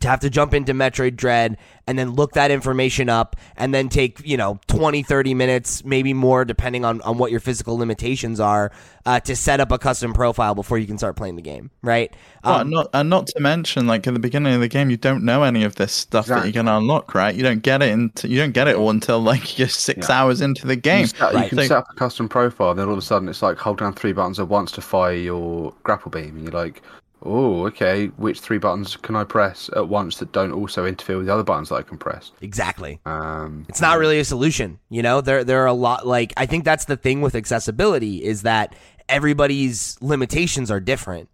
to 0.00 0.08
have 0.08 0.20
to 0.20 0.30
jump 0.30 0.54
into 0.54 0.72
Metroid 0.74 1.16
Dread 1.16 1.56
and 1.86 1.98
then 1.98 2.10
look 2.14 2.32
that 2.32 2.50
information 2.50 3.08
up 3.08 3.36
and 3.56 3.72
then 3.72 3.88
take, 3.88 4.20
you 4.26 4.36
know, 4.36 4.58
20, 4.66 5.02
30 5.04 5.34
minutes, 5.34 5.84
maybe 5.84 6.12
more, 6.12 6.44
depending 6.44 6.84
on, 6.84 7.00
on 7.02 7.16
what 7.18 7.30
your 7.30 7.38
physical 7.40 7.76
limitations 7.78 8.40
are, 8.40 8.72
uh, 9.04 9.20
to 9.20 9.36
set 9.36 9.60
up 9.60 9.70
a 9.70 9.78
custom 9.78 10.12
profile 10.12 10.54
before 10.54 10.78
you 10.78 10.86
can 10.86 10.98
start 10.98 11.14
playing 11.16 11.36
the 11.36 11.42
game, 11.42 11.70
right? 11.82 12.12
Well, 12.44 12.54
Um, 12.54 12.60
and 12.62 12.70
not 12.70 12.88
and 12.92 13.10
not 13.10 13.26
to 13.28 13.40
mention, 13.40 13.86
like 13.86 14.06
at 14.06 14.14
the 14.14 14.20
beginning 14.20 14.54
of 14.54 14.60
the 14.60 14.68
game, 14.68 14.90
you 14.90 14.96
don't 14.96 15.22
know 15.24 15.44
any 15.44 15.62
of 15.62 15.76
this 15.76 15.92
stuff 15.92 16.26
that 16.26 16.44
you're 16.44 16.52
gonna 16.52 16.76
unlock, 16.76 17.14
right? 17.14 17.34
You 17.34 17.42
don't 17.44 17.62
get 17.62 17.82
it 17.82 17.90
into 17.90 18.28
you 18.28 18.38
don't 18.38 18.52
get 18.52 18.66
it 18.68 18.74
all 18.76 18.90
until 18.90 19.20
like 19.20 19.56
you're 19.58 19.68
six 19.68 20.08
Yeah. 20.08 20.22
hours 20.22 20.40
into 20.40 20.66
the 20.66 20.74
You, 20.74 20.80
game. 20.80 21.06
set, 21.06 21.32
you 21.34 21.48
can 21.48 21.58
So- 21.58 21.62
set 21.66 21.78
up 21.78 21.86
a 21.90 21.94
custom 21.94 22.28
profile, 22.28 22.70
and 22.70 22.80
then 22.80 22.86
all 22.88 22.92
of 22.94 22.98
a 22.98 23.02
sudden 23.02 23.28
it's 23.28 23.42
like 23.42 23.58
hold 23.58 23.78
down 23.78 23.92
three 23.94 24.12
buttons 24.12 24.40
at 24.40 24.48
once 24.48 24.72
to 24.72 24.80
fire 24.80 25.12
your 25.14 25.72
grapple 25.84 26.10
beam, 26.10 26.34
and 26.36 26.42
you're 26.42 26.52
like, 26.52 26.82
oh, 27.22 27.66
okay, 27.66 28.06
which 28.16 28.40
three 28.40 28.58
buttons 28.58 28.96
can 28.96 29.16
I 29.16 29.24
press 29.24 29.70
at 29.74 29.88
once 29.88 30.18
that 30.18 30.32
don't 30.32 30.52
also 30.52 30.84
interfere 30.84 31.16
with 31.18 31.26
the 31.26 31.32
other 31.32 31.42
buttons 31.42 31.70
that 31.70 31.76
I 31.76 31.82
can 31.82 31.98
press? 31.98 32.32
exactly. 32.40 33.00
Um, 33.04 33.66
It's 33.68 33.80
not 33.80 33.98
really 33.98 34.18
a 34.18 34.24
solution. 34.24 34.78
You 34.90 35.02
know, 35.02 35.20
there 35.20 35.44
there 35.44 35.62
are 35.62 35.66
a 35.66 35.72
lot 35.72 36.06
like 36.06 36.32
I 36.36 36.46
think 36.46 36.64
that's 36.64 36.84
the 36.84 36.96
thing 36.96 37.20
with 37.20 37.34
accessibility 37.34 38.22
is 38.22 38.42
that 38.42 38.74
everybody's 39.08 39.96
limitations 40.00 40.70
are 40.70 40.80
different. 40.80 41.28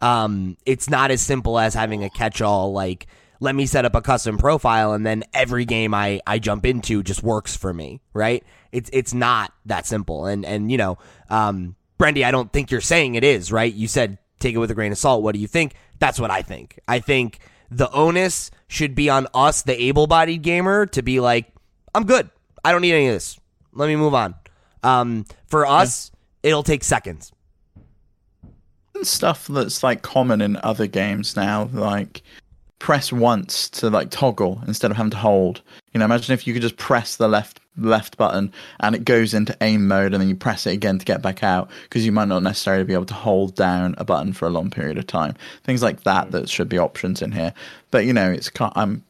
Um, 0.00 0.56
it's 0.66 0.90
not 0.90 1.10
as 1.10 1.22
simple 1.22 1.58
as 1.58 1.72
having 1.74 2.04
a 2.04 2.10
catch-all 2.10 2.72
like 2.72 3.06
let 3.40 3.54
me 3.54 3.66
set 3.66 3.84
up 3.84 3.94
a 3.94 4.00
custom 4.02 4.38
profile 4.38 4.92
and 4.92 5.04
then 5.04 5.22
every 5.32 5.64
game 5.64 5.92
I, 5.94 6.20
I 6.26 6.38
jump 6.38 6.64
into 6.64 7.02
just 7.02 7.22
works 7.22 7.56
for 7.56 7.72
me, 7.74 8.00
right? 8.12 8.44
It's 8.72 8.90
it's 8.92 9.14
not 9.14 9.52
that 9.66 9.86
simple. 9.86 10.26
And 10.26 10.44
and 10.44 10.70
you 10.70 10.78
know, 10.78 10.98
um, 11.30 11.76
Brendy, 11.98 12.24
I 12.24 12.30
don't 12.30 12.52
think 12.52 12.70
you're 12.70 12.80
saying 12.80 13.14
it 13.14 13.24
is, 13.24 13.52
right? 13.52 13.72
You 13.72 13.86
said 13.88 14.18
take 14.44 14.54
it 14.54 14.58
with 14.58 14.70
a 14.70 14.74
grain 14.74 14.92
of 14.92 14.98
salt. 14.98 15.22
What 15.22 15.34
do 15.34 15.40
you 15.40 15.48
think? 15.48 15.74
That's 15.98 16.20
what 16.20 16.30
I 16.30 16.42
think. 16.42 16.78
I 16.86 17.00
think 17.00 17.38
the 17.70 17.90
onus 17.90 18.50
should 18.68 18.94
be 18.94 19.08
on 19.08 19.26
us, 19.34 19.62
the 19.62 19.80
able-bodied 19.84 20.42
gamer, 20.42 20.86
to 20.86 21.02
be 21.02 21.20
like, 21.20 21.52
I'm 21.94 22.04
good. 22.04 22.28
I 22.64 22.72
don't 22.72 22.82
need 22.82 22.92
any 22.92 23.08
of 23.08 23.14
this. 23.14 23.38
Let 23.72 23.86
me 23.88 23.96
move 23.96 24.14
on. 24.14 24.34
Um, 24.82 25.24
for 25.46 25.66
us, 25.66 26.10
it'll 26.42 26.62
take 26.62 26.84
seconds. 26.84 27.32
stuff 29.02 29.46
that's 29.48 29.82
like 29.82 30.02
common 30.02 30.40
in 30.40 30.56
other 30.62 30.86
games 30.86 31.36
now, 31.36 31.68
like 31.72 32.22
press 32.84 33.10
once 33.10 33.70
to 33.70 33.88
like 33.88 34.10
toggle 34.10 34.60
instead 34.66 34.90
of 34.90 34.96
having 34.98 35.10
to 35.10 35.16
hold. 35.16 35.62
You 35.94 35.98
know, 35.98 36.04
imagine 36.04 36.34
if 36.34 36.46
you 36.46 36.52
could 36.52 36.60
just 36.60 36.76
press 36.76 37.16
the 37.16 37.28
left 37.28 37.58
left 37.78 38.18
button 38.18 38.52
and 38.80 38.94
it 38.94 39.06
goes 39.06 39.32
into 39.32 39.56
aim 39.62 39.88
mode 39.88 40.12
and 40.12 40.20
then 40.20 40.28
you 40.28 40.36
press 40.36 40.66
it 40.66 40.74
again 40.74 40.98
to 40.98 41.04
get 41.06 41.22
back 41.22 41.42
out 41.42 41.70
because 41.84 42.04
you 42.04 42.12
might 42.12 42.28
not 42.28 42.42
necessarily 42.42 42.84
be 42.84 42.92
able 42.92 43.06
to 43.06 43.14
hold 43.14 43.54
down 43.54 43.94
a 43.96 44.04
button 44.04 44.34
for 44.34 44.46
a 44.46 44.50
long 44.50 44.68
period 44.68 44.98
of 44.98 45.06
time. 45.06 45.34
Things 45.62 45.82
like 45.82 46.02
that 46.02 46.30
that 46.32 46.50
should 46.50 46.68
be 46.68 46.76
options 46.76 47.22
in 47.22 47.32
here. 47.32 47.54
But 47.90 48.04
you 48.04 48.12
know, 48.12 48.30
it's 48.30 48.50
I'm 48.60 49.02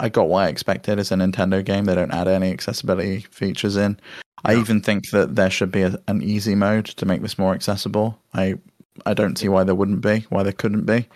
I- 0.00 0.08
got 0.08 0.28
what 0.28 0.42
I 0.42 0.48
expected 0.48 0.98
as 0.98 1.12
a 1.12 1.14
Nintendo 1.14 1.64
game. 1.64 1.84
They 1.84 1.94
don't 1.94 2.10
add 2.10 2.26
any 2.26 2.50
accessibility 2.50 3.20
features 3.30 3.76
in. 3.76 4.00
I 4.44 4.56
even 4.56 4.80
think 4.80 5.10
that 5.10 5.36
there 5.36 5.50
should 5.50 5.70
be 5.70 5.82
a, 5.82 5.96
an 6.08 6.22
easy 6.22 6.56
mode 6.56 6.86
to 6.86 7.06
make 7.06 7.22
this 7.22 7.38
more 7.38 7.54
accessible. 7.54 8.18
I 8.34 8.56
I 9.06 9.14
don't 9.14 9.38
see 9.38 9.48
why 9.48 9.62
there 9.62 9.76
wouldn't 9.76 10.00
be, 10.00 10.26
why 10.28 10.42
there 10.42 10.52
couldn't 10.52 10.86
be. 10.86 11.06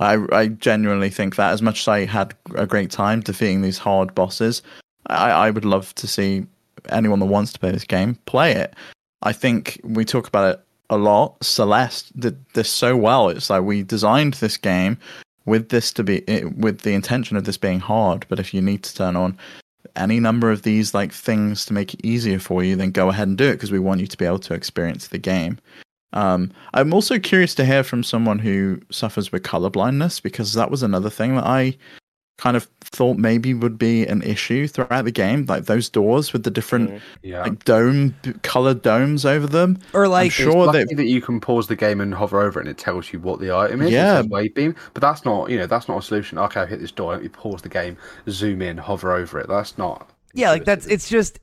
I 0.00 0.18
I 0.32 0.48
genuinely 0.48 1.10
think 1.10 1.36
that 1.36 1.52
as 1.52 1.62
much 1.62 1.80
as 1.80 1.88
I 1.88 2.04
had 2.04 2.34
a 2.54 2.66
great 2.66 2.90
time 2.90 3.20
defeating 3.20 3.62
these 3.62 3.78
hard 3.78 4.14
bosses, 4.14 4.62
I, 5.06 5.30
I 5.30 5.50
would 5.50 5.64
love 5.64 5.94
to 5.96 6.06
see 6.06 6.46
anyone 6.90 7.18
that 7.20 7.26
wants 7.26 7.52
to 7.52 7.58
play 7.58 7.72
this 7.72 7.84
game 7.84 8.16
play 8.26 8.52
it. 8.52 8.74
I 9.22 9.32
think 9.32 9.80
we 9.82 10.04
talk 10.04 10.28
about 10.28 10.54
it 10.54 10.64
a 10.90 10.96
lot. 10.96 11.42
Celeste 11.42 12.18
did 12.18 12.42
this 12.54 12.70
so 12.70 12.96
well. 12.96 13.28
It's 13.28 13.50
like 13.50 13.62
we 13.62 13.82
designed 13.82 14.34
this 14.34 14.56
game 14.56 14.98
with 15.44 15.70
this 15.70 15.92
to 15.94 16.04
be 16.04 16.26
eh, 16.28 16.44
with 16.56 16.80
the 16.80 16.94
intention 16.94 17.36
of 17.36 17.44
this 17.44 17.56
being 17.56 17.80
hard. 17.80 18.26
But 18.28 18.38
if 18.38 18.54
you 18.54 18.62
need 18.62 18.82
to 18.84 18.94
turn 18.94 19.16
on 19.16 19.36
any 19.96 20.20
number 20.20 20.50
of 20.50 20.62
these 20.62 20.94
like 20.94 21.12
things 21.12 21.64
to 21.66 21.72
make 21.72 21.94
it 21.94 22.04
easier 22.04 22.38
for 22.38 22.62
you, 22.62 22.76
then 22.76 22.90
go 22.90 23.08
ahead 23.08 23.28
and 23.28 23.36
do 23.36 23.48
it 23.48 23.54
because 23.54 23.72
we 23.72 23.78
want 23.78 24.00
you 24.00 24.06
to 24.06 24.16
be 24.16 24.24
able 24.24 24.38
to 24.40 24.54
experience 24.54 25.08
the 25.08 25.18
game. 25.18 25.58
Um, 26.12 26.50
I'm 26.74 26.94
also 26.94 27.18
curious 27.18 27.54
to 27.56 27.64
hear 27.64 27.82
from 27.84 28.02
someone 28.02 28.38
who 28.38 28.80
suffers 28.90 29.30
with 29.30 29.42
color 29.42 29.70
blindness 29.70 30.20
because 30.20 30.54
that 30.54 30.70
was 30.70 30.82
another 30.82 31.10
thing 31.10 31.34
that 31.36 31.44
I 31.44 31.76
kind 32.38 32.56
of 32.56 32.68
thought 32.82 33.16
maybe 33.18 33.52
would 33.52 33.76
be 33.76 34.06
an 34.06 34.22
issue 34.22 34.68
throughout 34.68 35.04
the 35.04 35.10
game, 35.10 35.44
like 35.48 35.64
those 35.64 35.88
doors 35.88 36.32
with 36.32 36.44
the 36.44 36.50
different 36.52 36.88
Mhm. 36.90 37.00
Yeah. 37.24 37.42
like 37.42 37.64
dome 37.64 38.14
colored 38.42 38.80
domes 38.80 39.26
over 39.26 39.48
them. 39.48 39.76
Or 39.92 40.04
I'm 40.04 40.12
like, 40.12 40.30
sure 40.30 40.46
it's 40.66 40.72
they 40.72 40.82
lucky 40.84 40.94
that 40.94 41.06
you 41.06 41.20
can 41.20 41.40
pause 41.40 41.66
the 41.66 41.74
game 41.74 42.00
and 42.00 42.14
hover 42.14 42.40
over 42.40 42.60
it 42.60 42.62
and 42.62 42.70
it 42.70 42.78
tells 42.78 43.12
you 43.12 43.18
what 43.18 43.40
the 43.40 43.52
item 43.54 43.82
is. 43.82 43.90
Yeah. 43.90 44.20
It 44.20 44.28
wave 44.28 44.54
beam, 44.54 44.76
but 44.94 45.00
that's 45.00 45.24
not 45.24 45.50
you 45.50 45.58
know 45.58 45.66
that's 45.66 45.88
not 45.88 45.98
a 45.98 46.02
solution. 46.02 46.38
Okay, 46.38 46.60
I've 46.60 46.68
hit 46.68 46.78
this 46.80 46.92
door. 46.92 47.12
Let 47.12 47.22
me 47.22 47.28
pause 47.28 47.60
the 47.62 47.68
game, 47.68 47.96
zoom 48.30 48.62
in, 48.62 48.76
hover 48.78 49.12
over 49.12 49.40
it. 49.40 49.48
That's 49.48 49.76
not. 49.76 50.08
yeah, 50.32 50.50
like 50.50 50.64
that's 50.64 50.86
it's 50.86 51.08
just 51.08 51.40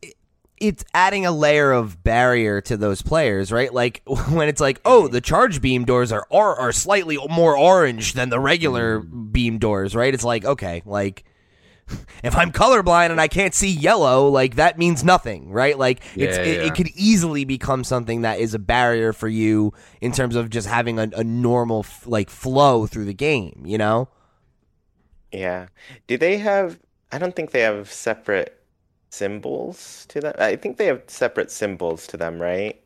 it's 0.58 0.86
adding 0.94 1.26
a 1.26 1.32
layer 1.32 1.72
of 1.72 2.04
barrier 2.04 2.62
to 2.62 2.78
those 2.78 3.02
players, 3.02 3.52
right? 3.52 3.74
Like 3.74 4.02
when 4.30 4.48
it's 4.48 4.62
like, 4.62 4.80
oh, 4.86 5.08
the 5.08 5.22
charge 5.22 5.62
beam 5.62 5.86
doors 5.86 6.12
are 6.12 6.28
are, 6.32 6.56
are 6.56 6.72
slightly 6.72 7.18
more 7.30 7.58
orange 7.58 8.14
than 8.14 8.30
the 8.30 8.40
regular 8.40 9.02
mm. 9.02 9.32
beam 9.32 9.58
doors, 9.58 9.96
right? 9.96 10.14
It's 10.14 10.24
like, 10.24 10.46
okay, 10.46 10.82
like 10.86 11.26
if 12.24 12.36
I'm 12.36 12.52
colorblind 12.52 13.12
and 13.12 13.22
I 13.22 13.28
can't 13.28 13.54
see 13.54 13.70
yellow, 13.70 14.30
like 14.30 14.56
that 14.56 14.78
means 14.78 15.04
nothing, 15.04 15.52
right? 15.52 15.78
Like 15.78 16.02
it's 16.16 16.38
Yeah, 16.38 16.44
it, 16.44 16.58
yeah. 16.58 16.68
it 16.68 16.76
could 16.76 16.90
easily 16.96 17.46
become 17.46 17.84
something 17.84 18.22
that 18.22 18.40
is 18.40 18.54
a 18.54 18.60
barrier 18.60 19.14
for 19.14 19.28
you 19.28 19.74
in 20.02 20.12
terms 20.12 20.36
of 20.36 20.50
just 20.50 20.68
having 20.68 21.00
a, 21.00 21.10
a 21.16 21.24
normal 21.24 21.80
f- 21.80 22.08
like 22.08 22.30
flow 22.30 22.88
through 22.88 23.06
the 23.06 23.14
game, 23.14 23.64
you 23.66 23.78
know? 23.78 24.08
Yeah. 25.32 25.68
Do 26.08 26.18
they 26.18 26.38
have? 26.38 26.80
I 27.12 27.18
don't 27.18 27.36
think 27.36 27.52
they 27.52 27.62
have 27.62 27.92
separate 27.92 28.65
symbols 29.16 30.06
to 30.10 30.20
them. 30.22 30.34
I 30.38 30.56
think 30.56 30.78
they 30.78 30.86
have 30.88 31.02
separate 31.08 31.52
symbols 31.52 32.08
to 32.08 32.18
them, 32.18 32.42
right? 32.42 32.80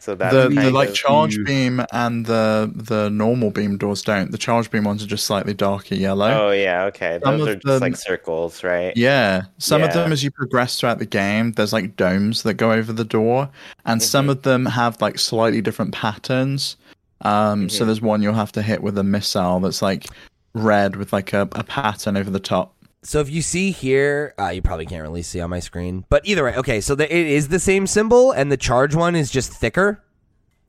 So 0.00 0.14
that's 0.14 0.32
the, 0.32 0.48
the 0.48 0.70
like 0.70 0.90
of- 0.90 0.94
charge 0.94 1.36
beam 1.44 1.84
and 1.92 2.24
the 2.24 2.70
the 2.74 3.10
normal 3.10 3.50
beam 3.50 3.76
doors 3.78 4.00
don't. 4.02 4.30
The 4.30 4.38
charge 4.38 4.70
beam 4.70 4.84
ones 4.84 5.02
are 5.02 5.06
just 5.08 5.26
slightly 5.26 5.54
darker 5.54 5.96
yellow. 5.96 6.30
Oh 6.30 6.50
yeah, 6.52 6.84
okay. 6.84 7.18
Some 7.24 7.38
Those 7.38 7.48
of 7.48 7.56
are 7.56 7.60
just 7.60 7.80
like 7.82 7.96
circles, 7.96 8.62
right? 8.62 8.96
Yeah, 8.96 9.42
some 9.58 9.82
of 9.82 9.92
them 9.92 10.12
as 10.12 10.22
you 10.22 10.30
progress 10.30 10.78
throughout 10.78 11.00
the 11.00 11.06
game, 11.06 11.52
there's 11.52 11.72
like 11.72 11.96
domes 11.96 12.44
that 12.44 12.54
go 12.54 12.70
over 12.72 12.92
the 12.92 13.04
door, 13.04 13.50
and 13.86 14.00
some 14.02 14.26
Mhm. 14.26 14.30
of 14.30 14.42
them 14.42 14.66
have 14.66 15.00
like 15.02 15.18
slightly 15.18 15.60
different 15.60 15.92
patterns. 15.92 16.76
Um, 17.22 17.68
so 17.68 17.82
Mhm. 17.82 17.86
there's 17.86 18.00
one 18.00 18.22
you'll 18.22 18.34
have 18.34 18.52
to 18.52 18.62
hit 18.62 18.80
with 18.82 18.96
a 18.96 19.02
missile 19.04 19.58
that's 19.58 19.82
like 19.82 20.06
red 20.54 20.94
with 20.94 21.12
like 21.12 21.32
a, 21.32 21.42
a 21.52 21.64
pattern 21.64 22.16
over 22.16 22.30
the 22.30 22.38
top. 22.40 22.72
So 23.08 23.20
if 23.20 23.30
you 23.30 23.40
see 23.40 23.70
here, 23.70 24.34
uh, 24.38 24.48
you 24.50 24.60
probably 24.60 24.84
can't 24.84 25.00
really 25.02 25.22
see 25.22 25.40
on 25.40 25.48
my 25.48 25.60
screen, 25.60 26.04
but 26.10 26.26
either 26.26 26.44
way, 26.44 26.54
okay. 26.56 26.82
So 26.82 26.94
the, 26.94 27.04
it 27.10 27.26
is 27.26 27.48
the 27.48 27.58
same 27.58 27.86
symbol, 27.86 28.32
and 28.32 28.52
the 28.52 28.58
charge 28.58 28.94
one 28.94 29.16
is 29.16 29.30
just 29.30 29.50
thicker, 29.50 30.04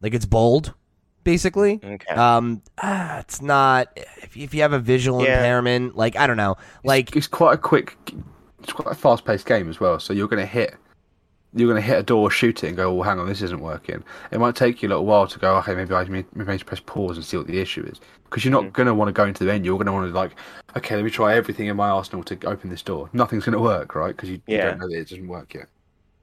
like 0.01 0.13
it's 0.13 0.25
bold, 0.25 0.73
basically. 1.25 1.81
Okay. 1.83 2.13
Um, 2.13 2.61
ah, 2.81 3.19
it's 3.19 3.41
not. 3.41 3.89
If, 4.23 4.37
if 4.37 4.53
you 4.53 4.61
have 4.61 4.71
a 4.71 4.79
visual 4.79 5.21
Yeah. 5.21 5.39
impairment, 5.39 5.97
like 5.97 6.15
I 6.15 6.27
don't 6.27 6.37
know, 6.37 6.55
like 6.85 7.13
it's 7.13 7.27
quite 7.27 7.55
a 7.55 7.57
quick, 7.57 7.97
it's 8.63 8.71
quite 8.71 8.89
a 8.89 8.95
fast-paced 8.95 9.45
game 9.45 9.69
as 9.69 9.81
well. 9.81 9.99
So 9.99 10.13
you're 10.13 10.29
going 10.29 10.39
to 10.39 10.45
hit, 10.45 10.75
you're 11.53 11.67
going 11.67 11.81
to 11.81 11.87
hit 11.87 11.97
a 11.97 12.03
door, 12.03 12.29
shoot 12.29 12.63
it, 12.63 12.67
and 12.67 12.77
go, 12.77 12.99
"Oh, 12.99 13.01
hang 13.01 13.19
on, 13.19 13.27
this 13.27 13.41
isn't 13.41 13.59
working." 13.59 14.03
It 14.31 14.39
might 14.39 14.55
take 14.55 14.81
you 14.81 14.89
a 14.89 14.91
little 14.91 15.05
while 15.05 15.27
to 15.27 15.39
go, 15.39 15.57
"Okay, 15.57 15.73
maybe 15.75 15.93
I 15.93 16.03
maybe 16.05 16.27
I 16.37 16.51
need 16.51 16.59
to 16.59 16.65
press 16.65 16.79
pause 16.79 17.17
and 17.17 17.25
see 17.25 17.37
what 17.37 17.47
the 17.47 17.59
issue 17.59 17.83
is," 17.85 17.99
because 18.25 18.45
you're 18.45 18.51
not 18.51 18.65
Mm. 18.65 18.73
going 18.73 18.87
to 18.87 18.93
want 18.93 19.09
to 19.09 19.13
go 19.13 19.25
into 19.25 19.43
the 19.43 19.51
end. 19.53 19.65
You're 19.65 19.77
going 19.77 19.87
to 19.87 19.93
want 19.93 20.07
to 20.11 20.15
like, 20.15 20.35
"Okay, 20.77 20.95
let 20.95 21.03
me 21.03 21.09
try 21.11 21.35
everything 21.35 21.67
in 21.67 21.75
my 21.75 21.89
arsenal 21.89 22.23
to 22.25 22.37
open 22.45 22.69
this 22.69 22.83
door." 22.83 23.09
Nothing's 23.13 23.45
going 23.45 23.53
to 23.53 23.59
work, 23.61 23.95
right? 23.95 24.15
Because 24.15 24.29
you, 24.29 24.41
you 24.47 24.57
don't 24.57 24.79
know 24.79 24.87
that 24.87 24.97
it 24.99 25.09
doesn't 25.09 25.27
work 25.27 25.53
yet. 25.55 25.67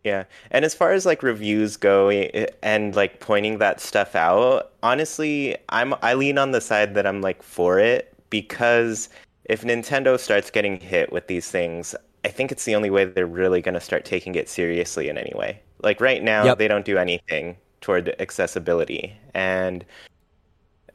Yeah. 0.04 0.22
And 0.52 0.64
as 0.64 0.72
far 0.72 0.92
as 0.92 1.04
like 1.04 1.24
reviews 1.24 1.76
go 1.76 2.10
and 2.10 2.94
like 2.94 3.18
pointing 3.18 3.58
that 3.58 3.80
stuff 3.80 4.14
out, 4.14 4.70
honestly, 4.84 5.56
I'm 5.70 5.94
I 6.00 6.14
lean 6.14 6.38
on 6.38 6.52
the 6.52 6.60
side 6.60 6.94
that 6.94 7.08
I'm 7.08 7.20
like 7.20 7.42
for 7.42 7.80
it 7.80 8.14
because 8.30 9.08
if 9.46 9.62
Nintendo 9.62 10.16
starts 10.18 10.48
getting 10.50 10.78
hit 10.78 11.10
with 11.12 11.26
these 11.26 11.50
things, 11.50 11.96
I 12.26 12.30
think 12.30 12.50
it's 12.52 12.64
the 12.64 12.74
only 12.74 12.90
way 12.90 13.04
they're 13.04 13.26
really 13.42 13.62
going 13.62 13.74
to 13.74 13.80
start 13.80 14.04
taking 14.04 14.34
it 14.34 14.48
seriously 14.48 15.08
in 15.08 15.16
any 15.16 15.32
way. 15.36 15.60
Like 15.82 16.00
right 16.00 16.22
now, 16.22 16.44
Yep. 16.44 16.58
they 16.58 16.68
don't 16.68 16.84
do 16.84 16.98
anything 16.98 17.56
toward 17.80 18.14
accessibility 18.18 19.14
and 19.34 19.84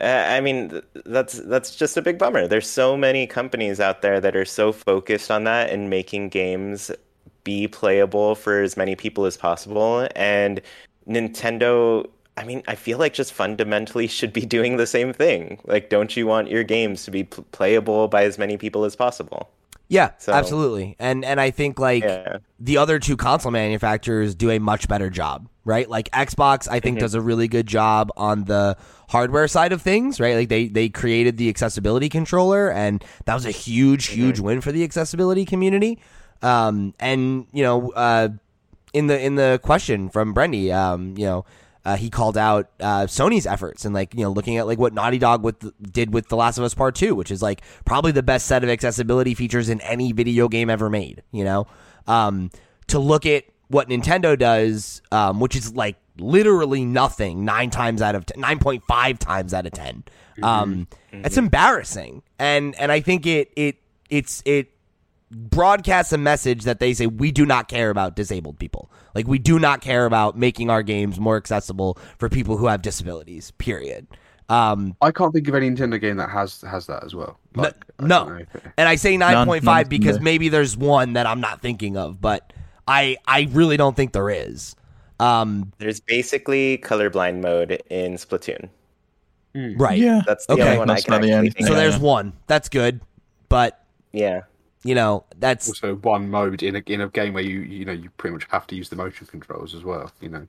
uh, 0.02 0.26
I 0.28 0.42
mean 0.42 0.82
that's 1.06 1.34
that's 1.54 1.76
just 1.76 1.96
a 1.96 2.02
big 2.02 2.18
bummer. 2.18 2.48
There's 2.48 2.70
so 2.70 2.98
many 2.98 3.28
companies 3.28 3.80
out 3.80 4.02
there 4.02 4.20
that 4.20 4.36
are 4.36 4.46
so 4.46 4.72
focused 4.74 5.30
on 5.32 5.44
that 5.46 5.70
and 5.70 5.90
making 5.90 6.30
games 6.30 6.92
be 7.44 7.68
playable 7.68 8.36
for 8.36 8.62
as 8.62 8.76
many 8.76 8.96
people 8.96 9.26
as 9.26 9.38
possible 9.38 10.08
and 10.16 10.60
Nintendo 11.08 12.10
I 12.36 12.44
mean 12.44 12.64
I 12.68 12.76
feel 12.76 12.98
like 12.98 13.14
just 13.14 13.32
fundamentally 13.32 14.08
should 14.18 14.34
be 14.34 14.46
doing 14.46 14.78
the 14.78 14.88
same 14.88 15.14
thing. 15.14 15.60
Like 15.66 15.90
don't 15.90 16.18
you 16.18 16.26
want 16.28 16.50
your 16.50 16.64
games 16.64 17.06
to 17.06 17.12
be 17.12 17.24
pl- 17.24 17.46
playable 17.52 18.08
by 18.08 18.24
as 18.26 18.38
many 18.38 18.58
people 18.58 18.84
as 18.86 18.96
possible? 18.96 19.50
Yeah, 19.92 20.12
So- 20.18 20.32
absolutely. 20.34 20.96
And 21.00 21.26
and 21.26 21.40
I 21.40 21.52
think 21.52 21.78
like 21.78 22.04
Yeah. 22.04 22.38
the 22.60 22.78
other 22.78 22.98
two 22.98 23.18
console 23.18 23.52
manufacturers 23.52 24.34
do 24.36 24.50
a 24.50 24.58
much 24.60 24.88
better 24.88 25.10
job, 25.10 25.48
right? 25.66 25.90
Like 25.90 26.10
Xbox, 26.12 26.68
I 26.72 26.80
think 26.80 26.98
Mhm. 26.98 27.02
does 27.02 27.14
a 27.14 27.22
really 27.22 27.48
good 27.50 27.68
job 27.68 28.10
on 28.16 28.46
the 28.46 28.78
hardware 29.10 29.48
side 29.50 29.74
of 29.74 29.82
things, 29.82 30.20
right? 30.22 30.36
Like 30.36 30.48
they 30.50 30.68
they 30.70 30.88
created 30.88 31.36
the 31.38 31.50
accessibility 31.50 32.08
controller, 32.08 32.72
and 32.72 33.04
that 33.26 33.34
was 33.34 33.46
a 33.46 33.52
huge, 33.52 34.06
huge 34.08 34.40
win 34.40 34.62
for 34.62 34.72
the 34.72 34.84
accessibility 34.86 35.44
community. 35.46 36.00
Um, 36.42 36.94
and 37.00 37.46
you 37.52 37.62
know, 37.64 37.90
uh, 37.92 38.30
in 38.94 39.08
the 39.08 39.20
in 39.20 39.36
the 39.36 39.60
question 39.62 40.08
from 40.10 40.34
Brendy, 40.34 40.74
um, 40.74 41.16
you 41.18 41.26
know. 41.26 41.46
Uh, 41.84 41.98
he 41.98 42.10
called 42.10 42.38
out 42.38 42.70
uh, 42.80 43.04
Sony's 43.08 43.48
efforts 43.48 43.86
and 43.86 43.94
like 43.96 44.14
you 44.14 44.22
know 44.22 44.32
looking 44.32 44.58
at 44.58 44.68
like 44.68 44.78
what 44.78 44.94
Naughty 44.94 45.18
Dog 45.18 45.44
with 45.44 45.58
did 45.92 46.14
with 46.14 46.28
The 46.30 46.36
Last 46.36 46.58
of 46.58 46.64
Us 46.64 46.74
Part 46.74 46.96
Two, 46.96 47.16
which 47.16 47.32
is 47.32 47.42
like 47.42 47.62
probably 47.86 48.12
the 48.12 48.24
best 48.24 48.46
set 48.46 48.64
of 48.64 48.70
accessibility 48.70 49.34
features 49.34 49.68
in 49.70 49.82
any 49.82 50.12
video 50.12 50.48
game 50.48 50.70
ever 50.70 50.90
made. 50.90 51.24
You 51.32 51.44
know, 51.44 51.68
um, 52.08 52.52
to 52.88 53.00
look 53.00 53.26
at 53.26 53.46
what 53.68 53.90
Nintendo 53.90 54.38
does, 54.38 55.02
um, 55.12 55.40
which 55.40 55.56
is 55.56 55.74
like 55.76 55.96
literally 56.18 56.86
nothing, 56.86 57.46
nine 57.46 57.70
times 57.72 58.02
out 58.02 58.16
of 58.16 58.26
ten, 58.26 58.42
nine 58.42 58.60
point 58.60 58.84
five 58.88 59.18
times 59.18 59.54
out 59.54 59.66
of 59.66 59.72
10 59.72 60.04
Um, 60.44 60.88
It's 61.12 61.38
embarrassing, 61.38 62.22
and 62.38 62.76
and 62.80 62.92
I 62.92 63.00
think 63.02 63.26
it 63.26 63.52
it 63.56 63.78
it's 64.10 64.44
it 64.46 64.70
broadcasts 65.32 66.12
a 66.14 66.18
message 66.18 66.64
that 66.64 66.80
they 66.80 66.94
say 66.94 67.08
we 67.08 67.32
do 67.32 67.46
not 67.46 67.68
care 67.68 67.90
about 67.90 68.16
disabled 68.16 68.60
people. 68.60 68.92
Like 69.16 69.28
we 69.28 69.40
do 69.40 69.60
not 69.60 69.82
care 69.82 70.06
about 70.06 70.38
making 70.38 70.70
our 70.70 70.84
games 70.84 71.20
more 71.20 71.38
accessible 71.38 71.98
for 72.18 72.30
people 72.30 72.58
who 72.58 72.68
have 72.68 72.82
disabilities. 72.82 73.52
Period. 73.52 74.08
Um, 74.50 74.98
I 75.02 75.12
can't 75.12 75.34
think 75.34 75.48
of 75.48 75.56
any 75.56 75.70
Nintendo 75.70 76.00
game 76.00 76.18
that 76.18 76.30
has 76.30 76.62
has 76.62 76.86
that 76.88 77.04
as 77.06 77.16
well. 77.16 77.40
No- 77.56 77.64
Like, 77.64 77.86
I 78.00 78.04
no. 78.06 78.20
don't 78.26 78.30
know 78.30 78.36
if 78.42 78.56
it- 78.56 78.64
and 78.78 78.90
I 78.90 78.96
say 78.96 79.16
9.5 79.18 79.88
because 79.88 80.18
there. 80.18 80.24
maybe 80.24 80.50
there's 80.50 80.76
one 80.76 81.14
that 81.14 81.26
I'm 81.26 81.40
not 81.40 81.62
thinking 81.62 81.96
of, 81.96 82.20
but 82.20 82.52
I 82.88 83.16
I 83.26 83.48
really 83.52 83.78
don't 83.78 83.96
think 83.96 84.12
there 84.12 84.30
is. 84.30 84.76
Um, 85.22 85.72
There's 85.78 86.00
basically 86.02 86.80
colorblind 86.80 87.42
mode 87.42 87.82
in 87.90 88.14
Splatoon. 88.16 88.70
right. 89.78 89.98
Yeah, 89.98 90.22
That's 90.26 90.46
the 90.48 90.54
Okay. 90.54 90.64
only 90.64 90.78
one 90.80 90.90
I 90.90 90.94
That's 90.96 91.06
can 91.06 91.12
not 91.14 91.22
the 91.22 91.32
actually 91.32 91.50
think 91.52 91.68
So 91.68 91.74
Yeah. 91.74 91.78
of. 91.80 91.84
there's 91.92 92.00
one. 92.02 92.34
That's 92.48 92.70
good, 92.70 93.00
but 93.48 93.84
Yeah. 94.12 94.42
You 94.84 94.96
know 94.96 95.24
that's 95.38 95.68
also 95.68 95.96
one 95.96 96.30
mode 96.30 96.64
in 96.64 96.76
a 96.76 96.84
in 96.88 97.02
a 97.02 97.08
game 97.10 97.34
where 97.34 97.44
you 97.44 97.60
you 97.60 97.86
know 97.86 97.92
you 97.92 98.10
pretty 98.18 98.34
much 98.34 98.48
have 98.50 98.66
to 98.68 98.76
use 98.76 98.90
the 98.90 98.96
motion 98.96 99.28
controls 99.28 99.76
as 99.76 99.84
well. 99.84 100.12
You 100.22 100.30
know. 100.30 100.48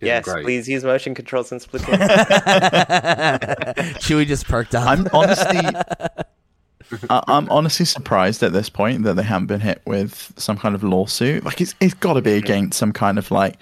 Isn't 0.00 0.06
Yes, 0.08 0.24
great. 0.24 0.44
please 0.44 0.68
use 0.68 0.82
motion 0.82 1.14
controls 1.14 1.52
in 1.52 1.60
Splatoon. 1.60 1.98
Chewie 4.00 4.26
just 4.26 4.46
perked 4.48 4.74
up. 4.74 4.88
I'm 4.88 5.06
honestly, 5.12 5.58
I, 7.10 7.22
I'm 7.28 7.48
honestly 7.48 7.86
surprised 7.86 8.42
at 8.42 8.52
this 8.52 8.68
point 8.68 9.04
that 9.04 9.14
they 9.14 9.22
haven't 9.22 9.46
been 9.46 9.60
hit 9.60 9.82
with 9.86 10.32
some 10.36 10.58
kind 10.58 10.74
of 10.74 10.82
lawsuit. 10.82 11.44
Like 11.44 11.60
it's 11.60 11.74
it's 11.80 11.94
got 11.94 12.14
to 12.14 12.22
be 12.22 12.30
mm-hmm. 12.30 12.44
against 12.44 12.78
some 12.78 12.92
kind 12.92 13.18
of 13.18 13.30
like 13.30 13.56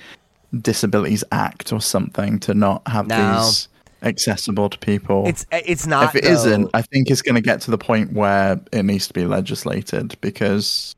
Disabilities 0.58 1.22
Act 1.32 1.72
or 1.72 1.80
something 1.80 2.38
to 2.40 2.54
not 2.54 2.86
have 2.88 3.06
No. 3.08 3.44
these 3.44 3.68
accessible 4.02 4.68
to 4.68 4.78
people. 4.78 5.26
it's 5.26 5.46
it's 5.50 5.86
not. 5.86 6.14
if 6.14 6.24
it 6.24 6.24
though. 6.24 6.56
not 6.56 6.70
I 6.74 6.82
think 6.82 7.10
it's 7.10 7.22
going 7.22 7.36
to 7.36 7.40
get 7.40 7.60
to 7.62 7.70
the 7.70 7.78
point 7.78 8.12
where 8.12 8.60
it 8.72 8.84
needs 8.84 9.06
to 9.08 9.14
be 9.14 9.24
legislated 9.24 10.16
because, 10.20 10.94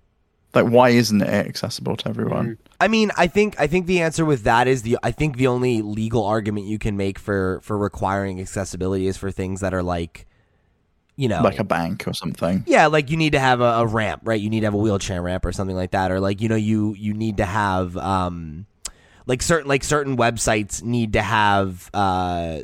like, 0.54 0.66
why 0.66 0.90
isn't 0.90 1.22
it 1.22 1.28
accessible 1.28 1.96
to 1.98 2.08
everyone? 2.08 2.58
I 2.80 2.88
mean, 2.88 3.10
I 3.16 3.26
think 3.26 3.58
I 3.60 3.66
think 3.66 3.86
the 3.86 4.00
answer 4.00 4.24
with 4.24 4.42
that 4.44 4.66
is 4.66 4.82
the 4.82 4.98
I 5.02 5.10
think 5.10 5.36
the 5.36 5.46
only 5.46 5.82
legal 5.82 6.24
argument 6.24 6.66
you 6.66 6.78
can 6.78 6.96
make 6.96 7.18
for 7.18 7.60
for 7.62 7.78
requiring 7.78 8.40
accessibility 8.40 9.06
is 9.06 9.16
for 9.16 9.30
things 9.30 9.60
that 9.60 9.72
are 9.72 9.82
like 9.82 10.26
you 11.16 11.28
know, 11.28 11.42
like 11.42 11.60
a 11.60 11.64
bank 11.64 12.08
or 12.08 12.12
something. 12.12 12.64
yeah, 12.66 12.86
like 12.86 13.08
you 13.08 13.16
need 13.16 13.32
to 13.32 13.38
have 13.38 13.60
a, 13.60 13.64
a 13.64 13.86
ramp, 13.86 14.22
right? 14.24 14.40
You 14.40 14.50
need 14.50 14.60
to 14.60 14.66
have 14.66 14.74
a 14.74 14.78
wheelchair 14.78 15.22
ramp 15.22 15.44
or 15.44 15.52
something 15.52 15.76
like 15.76 15.92
that, 15.92 16.10
or 16.10 16.18
like 16.18 16.40
you 16.40 16.48
know, 16.48 16.56
you 16.56 16.94
you 16.94 17.14
need 17.14 17.36
to 17.36 17.44
have 17.44 17.96
um, 17.96 18.66
like 19.26 19.40
certain 19.40 19.68
like 19.68 19.84
certain 19.84 20.16
websites 20.16 20.82
need 20.82 21.12
to 21.12 21.22
have 21.22 21.88
uh, 21.94 22.60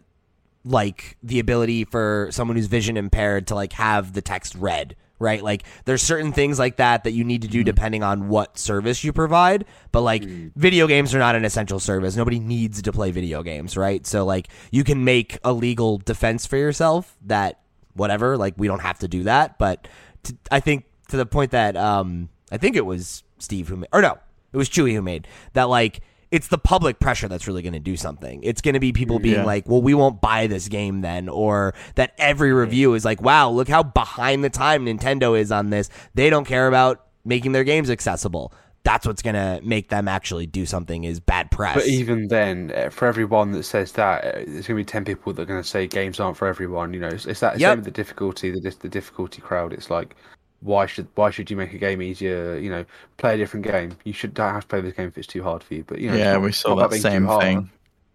like 0.65 1.17
the 1.23 1.39
ability 1.39 1.85
for 1.85 2.29
someone 2.31 2.57
who's 2.57 2.67
vision 2.67 2.97
impaired 2.97 3.47
to 3.49 3.55
like 3.55 3.73
have 3.73 4.13
the 4.13 4.21
text 4.21 4.55
read, 4.55 4.95
right? 5.19 5.43
Like 5.43 5.65
there's 5.85 6.03
certain 6.03 6.33
things 6.33 6.59
like 6.59 6.77
that 6.77 7.05
that 7.05 7.13
you 7.13 7.25
need 7.25 7.43
to 7.43 7.49
do 7.49 7.65
depending 7.65 8.03
on 8.03 8.29
what 8.29 8.59
service 8.59 9.03
you 9.03 9.13
provide. 9.13 9.65
But 9.93 10.03
like 10.03 10.23
video 10.25 10.87
games 10.87 11.15
are 11.15 11.19
not 11.19 11.35
an 11.35 11.45
essential 11.45 11.81
service. 11.81 12.17
Nobody 12.17 12.39
needs 12.39 12.83
to 12.83 12.93
play 12.93 13.11
video 13.11 13.43
games, 13.43 13.77
right? 13.77 14.07
So 14.07 14.25
like 14.25 14.49
you 14.71 14.85
can 14.85 15.05
make 15.05 15.39
a 15.45 15.53
legal 15.53 15.99
defense 15.99 16.47
for 16.47 16.57
yourself 16.57 17.17
that 17.27 17.61
whatever, 17.95 18.37
like 18.37 18.55
we 18.57 18.67
don't 18.67 18.81
have 18.81 18.99
to 19.01 19.09
do 19.09 19.25
that. 19.25 19.59
But 19.59 19.89
to, 20.25 20.37
I 20.51 20.61
think 20.61 20.85
to 21.09 21.17
the 21.17 21.27
point 21.27 21.53
that 21.53 21.77
um 21.77 22.29
I 22.53 22.59
think 22.59 22.77
it 22.77 22.85
was 22.85 23.23
Steve 23.39 23.69
who 23.69 23.77
made, 23.77 23.89
or 23.93 24.03
no, 24.03 24.19
it 24.53 24.57
was 24.57 24.69
Chewy 24.69 24.95
who 24.95 25.03
made 25.03 25.27
that 25.55 25.65
like 25.65 26.01
it's 26.31 26.49
the 26.49 26.59
public 26.59 27.01
pressure 27.01 27.27
that's 27.29 27.47
really 27.47 27.63
going 27.63 27.73
to 27.73 27.79
do 27.81 27.97
something. 27.97 28.43
It's 28.45 28.61
going 28.61 28.75
to 28.75 28.81
be 28.81 28.93
people 28.93 29.19
being 29.19 29.37
Yeah. 29.41 29.45
like, 29.45 29.69
"Well, 29.69 29.83
we 29.83 29.95
won't 29.95 30.21
buy 30.21 30.47
this 30.47 30.69
game 30.69 31.01
then," 31.01 31.29
or 31.29 31.75
that 31.97 32.13
every 32.19 32.53
review 32.53 32.95
is 32.95 33.05
like, 33.05 33.21
"Wow, 33.21 33.51
look 33.51 33.69
how 33.69 33.83
behind 33.83 34.45
the 34.45 34.51
time 34.51 34.87
Nintendo 34.87 35.39
is 35.39 35.51
on 35.51 35.71
this. 35.71 35.89
They 36.15 36.31
don't 36.31 36.45
care 36.45 36.69
about 36.69 37.05
making 37.25 37.53
their 37.53 37.65
games 37.65 37.91
accessible." 37.91 38.53
That's 38.83 39.07
what's 39.07 39.21
going 39.21 39.35
to 39.35 39.61
make 39.63 39.91
them 39.91 40.09
actually 40.09 40.47
do 40.47 40.65
something 40.65 41.05
is 41.05 41.21
bad 41.21 41.51
press. 41.51 41.75
But 41.75 41.87
even 41.87 42.29
then, 42.29 42.73
uh, 42.75 42.89
for 42.89 43.07
everyone 43.09 43.53
that 43.53 43.65
says 43.65 43.93
that, 43.93 44.25
uh, 44.25 44.31
there's 44.33 44.47
going 44.47 44.63
to 44.63 44.75
be 44.77 44.85
ten 44.85 45.05
people 45.05 45.35
that 45.35 45.43
are 45.43 45.45
going 45.45 45.61
to 45.63 45.69
say 45.69 45.87
games 45.87 46.19
aren't 46.19 46.39
for 46.39 46.49
everyone. 46.49 46.95
You 46.95 47.01
know, 47.01 47.09
it's, 47.09 47.27
it's 47.27 47.41
that 47.41 47.59
Yep. 47.61 47.71
same 47.71 47.79
with 47.81 47.85
the 47.85 47.91
difficulty, 47.91 48.51
the 48.51 48.75
the 48.81 48.89
difficulty 48.89 49.43
crowd. 49.43 49.75
It's 49.75 49.91
like, 49.91 50.17
why 50.61 50.87
should 50.87 51.09
why 51.15 51.31
should 51.31 51.51
you 51.51 51.57
make 51.57 51.73
a 51.73 51.79
game 51.79 52.03
easier? 52.03 52.59
You 52.59 52.71
know, 52.71 52.85
play 53.17 53.35
a 53.35 53.37
different 53.37 53.67
game. 53.67 53.97
You 54.05 54.13
should 54.13 54.35
don't 54.35 54.53
have 54.55 54.63
to 54.63 54.69
play 54.69 54.81
this 54.81 54.95
game 54.95 55.09
if 55.09 55.17
it's 55.19 55.27
too 55.27 55.43
hard 55.43 55.63
for 55.63 55.75
you. 55.75 55.85
But 55.87 55.99
you 56.01 56.11
know, 56.11 56.17
yeah, 56.17 56.37
we 56.39 56.53
saw 56.53 56.75
that 56.77 56.93
same 56.95 57.27
thing. 57.27 57.71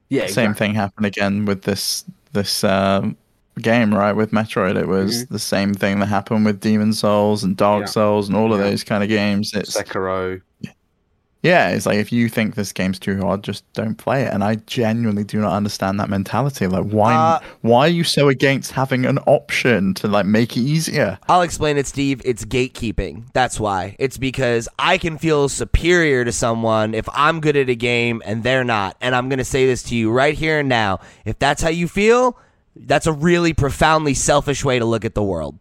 Yeah, 0.09 0.27
Same 0.27 0.53
thing 0.53 0.75
happened 0.75 1.07
again 1.07 1.45
with 1.45 1.63
this 1.63 2.05
this 2.33 2.63
um, 2.63 3.17
game, 3.59 3.93
right? 3.93 4.11
With 4.13 4.31
Metroid, 4.31 4.75
it 4.75 4.87
was 4.87 5.25
the 5.27 5.39
same 5.39 5.73
thing 5.73 5.99
that 5.99 6.05
happened 6.05 6.45
with 6.45 6.59
Demon's 6.59 6.99
Souls 6.99 7.43
and 7.43 7.57
Dark 7.57 7.81
Yeah. 7.81 7.87
Souls 7.87 8.27
and 8.27 8.37
all 8.37 8.53
of 8.53 8.59
Yeah. 8.59 8.69
those 8.69 8.83
kind 8.83 9.01
of 9.01 9.09
games. 9.09 9.51
It's 9.55 9.75
Sekiro. 9.75 10.41
yeah, 10.59 10.71
it's 11.69 11.85
like 11.85 11.97
if 11.97 12.11
you 12.11 12.27
think 12.29 12.55
this 12.55 12.73
game's 12.73 12.97
too 12.97 13.19
hard, 13.21 13.43
just 13.43 13.71
don't 13.73 13.95
play 13.95 14.23
it. 14.23 14.33
And 14.33 14.43
I 14.43 14.55
genuinely 14.55 15.23
do 15.23 15.39
not 15.39 15.53
understand 15.53 15.99
that 15.99 16.09
mentality. 16.09 16.67
Like, 16.67 16.85
why 16.85 17.13
Uh, 17.13 17.39
why 17.61 17.87
are 17.87 17.89
you 17.89 18.03
so 18.03 18.29
against 18.29 18.71
having 18.71 19.05
an 19.05 19.19
option 19.19 19.93
to 19.95 20.07
like 20.07 20.25
make 20.25 20.57
it 20.57 20.61
easier? 20.61 21.19
I'll 21.27 21.41
explain 21.41 21.77
it, 21.77 21.87
Steve. 21.87 22.21
It's 22.25 22.45
gatekeeping. 22.45 23.25
That's 23.33 23.59
why. 23.59 23.95
It's 23.99 24.17
because 24.17 24.67
I 24.79 24.97
can 24.97 25.17
feel 25.17 25.47
superior 25.49 26.25
to 26.25 26.31
someone 26.31 26.93
if 26.93 27.07
I'm 27.13 27.39
good 27.41 27.55
at 27.55 27.69
a 27.69 27.75
game 27.75 28.21
and 28.25 28.43
they're 28.43 28.63
not. 28.63 28.97
And 28.99 29.15
I'm 29.15 29.29
going 29.29 29.39
to 29.39 29.45
say 29.45 29.65
this 29.65 29.83
to 29.83 29.95
you 29.95 30.11
right 30.11 30.35
here 30.35 30.59
and 30.59 30.69
now. 30.69 30.99
If 31.25 31.37
that's 31.39 31.61
how 31.61 31.69
you 31.69 31.87
feel, 31.87 32.37
that's 32.75 33.07
a 33.07 33.13
really 33.13 33.53
profoundly 33.53 34.13
selfish 34.13 34.65
way 34.65 34.79
to 34.79 34.85
look 34.85 35.05
at 35.05 35.15
the 35.15 35.23
world. 35.23 35.59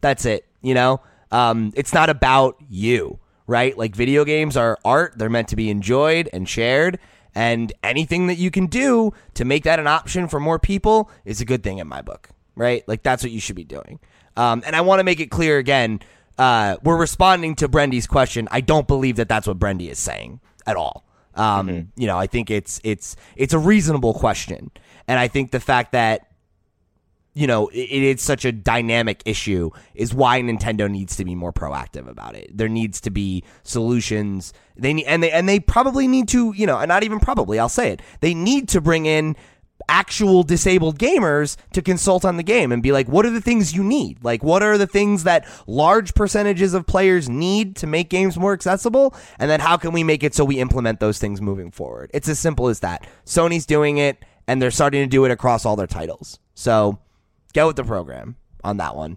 That's 0.00 0.24
it. 0.24 0.46
You 0.62 0.74
know, 0.74 1.00
um, 1.30 1.72
it's 1.76 1.92
not 1.92 2.10
about 2.10 2.56
you, 2.68 3.18
right? 3.46 3.76
Like 3.76 3.94
video 3.94 4.24
games 4.24 4.56
are 4.56 4.78
art; 4.84 5.14
they're 5.16 5.30
meant 5.30 5.48
to 5.48 5.56
be 5.56 5.70
enjoyed 5.70 6.28
and 6.32 6.48
shared. 6.48 6.98
And 7.34 7.72
anything 7.82 8.28
that 8.28 8.36
you 8.36 8.50
can 8.50 8.66
do 8.66 9.12
to 9.34 9.44
make 9.44 9.64
that 9.64 9.80
an 9.80 9.88
option 9.88 10.28
for 10.28 10.38
more 10.38 10.58
people 10.58 11.10
is 11.24 11.40
a 11.40 11.44
good 11.44 11.64
thing 11.64 11.78
in 11.78 11.88
my 11.88 12.00
book, 12.00 12.28
right? 12.54 12.86
Like 12.86 13.02
that's 13.02 13.24
what 13.24 13.32
you 13.32 13.40
should 13.40 13.56
be 13.56 13.64
doing. 13.64 13.98
Um, 14.36 14.62
and 14.64 14.76
I 14.76 14.82
want 14.82 15.00
to 15.00 15.04
make 15.04 15.20
it 15.20 15.30
clear 15.30 15.58
again: 15.58 16.00
uh, 16.38 16.76
we're 16.84 16.96
responding 16.96 17.56
to 17.56 17.68
Brendy's 17.68 18.06
question. 18.06 18.48
I 18.50 18.60
don't 18.60 18.86
believe 18.86 19.16
that 19.16 19.28
that's 19.28 19.46
what 19.46 19.58
Brendy 19.58 19.90
is 19.90 19.98
saying 19.98 20.40
at 20.66 20.76
all. 20.76 21.04
Um, 21.34 21.68
You 21.96 22.06
know, 22.06 22.16
I 22.16 22.28
think 22.28 22.50
it's 22.50 22.80
it's 22.84 23.16
it's 23.36 23.52
a 23.52 23.58
reasonable 23.58 24.14
question, 24.14 24.70
and 25.08 25.18
I 25.18 25.26
think 25.28 25.50
the 25.50 25.60
fact 25.60 25.92
that 25.92 26.28
you 27.34 27.46
know 27.46 27.68
it, 27.68 27.78
it 27.78 28.02
is 28.02 28.22
such 28.22 28.44
a 28.44 28.52
dynamic 28.52 29.22
issue 29.24 29.70
is 29.94 30.14
why 30.14 30.40
Nintendo 30.40 30.90
needs 30.90 31.16
to 31.16 31.24
be 31.24 31.34
more 31.34 31.52
proactive 31.52 32.08
about 32.08 32.34
it. 32.34 32.56
There 32.56 32.68
needs 32.68 33.00
to 33.02 33.10
be 33.10 33.44
solutions. 33.62 34.52
They 34.76 34.94
need 34.94 35.04
and 35.06 35.22
they 35.22 35.30
and 35.30 35.48
they 35.48 35.60
probably 35.60 36.08
need 36.08 36.28
to 36.28 36.52
you 36.56 36.66
know 36.66 36.78
and 36.78 36.88
not 36.88 37.02
even 37.02 37.20
probably 37.20 37.58
I'll 37.58 37.68
say 37.68 37.92
it. 37.92 38.02
They 38.20 38.34
need 38.34 38.68
to 38.70 38.80
bring 38.80 39.06
in 39.06 39.36
actual 39.88 40.42
disabled 40.42 40.98
gamers 40.98 41.56
to 41.72 41.82
consult 41.82 42.24
on 42.24 42.36
the 42.36 42.42
game 42.42 42.72
and 42.72 42.82
be 42.82 42.92
like 42.92 43.06
what 43.08 43.26
are 43.26 43.30
the 43.30 43.40
things 43.40 43.74
you 43.74 43.82
need 43.82 44.22
like 44.22 44.42
what 44.42 44.62
are 44.62 44.78
the 44.78 44.86
things 44.86 45.24
that 45.24 45.46
large 45.66 46.14
percentages 46.14 46.74
of 46.74 46.86
players 46.86 47.28
need 47.28 47.76
to 47.76 47.86
make 47.86 48.08
games 48.08 48.38
more 48.38 48.52
accessible 48.52 49.14
and 49.38 49.50
then 49.50 49.60
how 49.60 49.76
can 49.76 49.92
we 49.92 50.02
make 50.02 50.22
it 50.22 50.34
so 50.34 50.44
we 50.44 50.58
implement 50.58 51.00
those 51.00 51.18
things 51.18 51.40
moving 51.40 51.70
forward 51.70 52.10
it's 52.14 52.28
as 52.28 52.38
simple 52.38 52.68
as 52.68 52.80
that 52.80 53.06
sony's 53.26 53.66
doing 53.66 53.98
it 53.98 54.24
and 54.46 54.62
they're 54.62 54.70
starting 54.70 55.02
to 55.02 55.08
do 55.08 55.24
it 55.24 55.30
across 55.30 55.66
all 55.66 55.76
their 55.76 55.86
titles 55.86 56.38
so 56.54 56.98
get 57.54 57.64
with 57.64 57.76
the 57.76 57.84
program 57.84 58.36
on 58.62 58.76
that 58.76 58.94
one. 58.94 59.16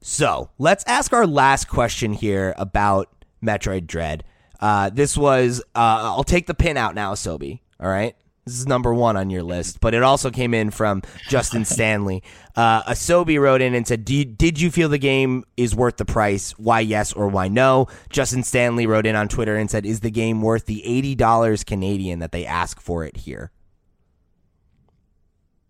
So 0.00 0.50
let's 0.58 0.84
ask 0.86 1.12
our 1.12 1.26
last 1.26 1.68
question 1.68 2.12
here 2.12 2.54
about 2.56 3.08
Metroid 3.44 3.86
Dread. 3.86 4.24
Uh, 4.60 4.90
this 4.90 5.16
was, 5.16 5.60
uh, 5.74 6.14
I'll 6.14 6.24
take 6.24 6.46
the 6.46 6.54
pin 6.54 6.76
out 6.76 6.94
now, 6.94 7.14
Sobi. 7.14 7.60
All 7.78 7.88
right. 7.88 8.16
This 8.44 8.58
is 8.60 8.66
number 8.66 8.94
one 8.94 9.18
on 9.18 9.28
your 9.28 9.42
list, 9.42 9.78
but 9.78 9.92
it 9.92 10.02
also 10.02 10.30
came 10.30 10.54
in 10.54 10.70
from 10.70 11.02
Justin 11.28 11.64
Stanley. 11.66 12.22
Uh, 12.56 12.82
Asobi 12.84 13.38
wrote 13.38 13.60
in 13.60 13.74
and 13.74 13.86
said, 13.86 14.06
"Do 14.06 14.24
Did 14.24 14.58
you 14.58 14.70
feel 14.70 14.88
the 14.88 14.96
game 14.96 15.44
is 15.58 15.74
worth 15.74 15.98
the 15.98 16.06
price? 16.06 16.52
Why 16.52 16.80
yes 16.80 17.12
or 17.12 17.28
why 17.28 17.48
no? 17.48 17.88
Justin 18.08 18.42
Stanley 18.42 18.86
wrote 18.86 19.04
in 19.04 19.16
on 19.16 19.28
Twitter 19.28 19.56
and 19.56 19.70
said, 19.70 19.84
Is 19.84 20.00
the 20.00 20.10
game 20.10 20.40
worth 20.40 20.64
the 20.64 20.82
$80 20.86 21.66
Canadian 21.66 22.20
that 22.20 22.32
they 22.32 22.46
ask 22.46 22.80
for 22.80 23.04
it 23.04 23.18
here? 23.18 23.50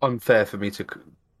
Unfair 0.01 0.45
for 0.45 0.57
me 0.57 0.71
to 0.71 0.85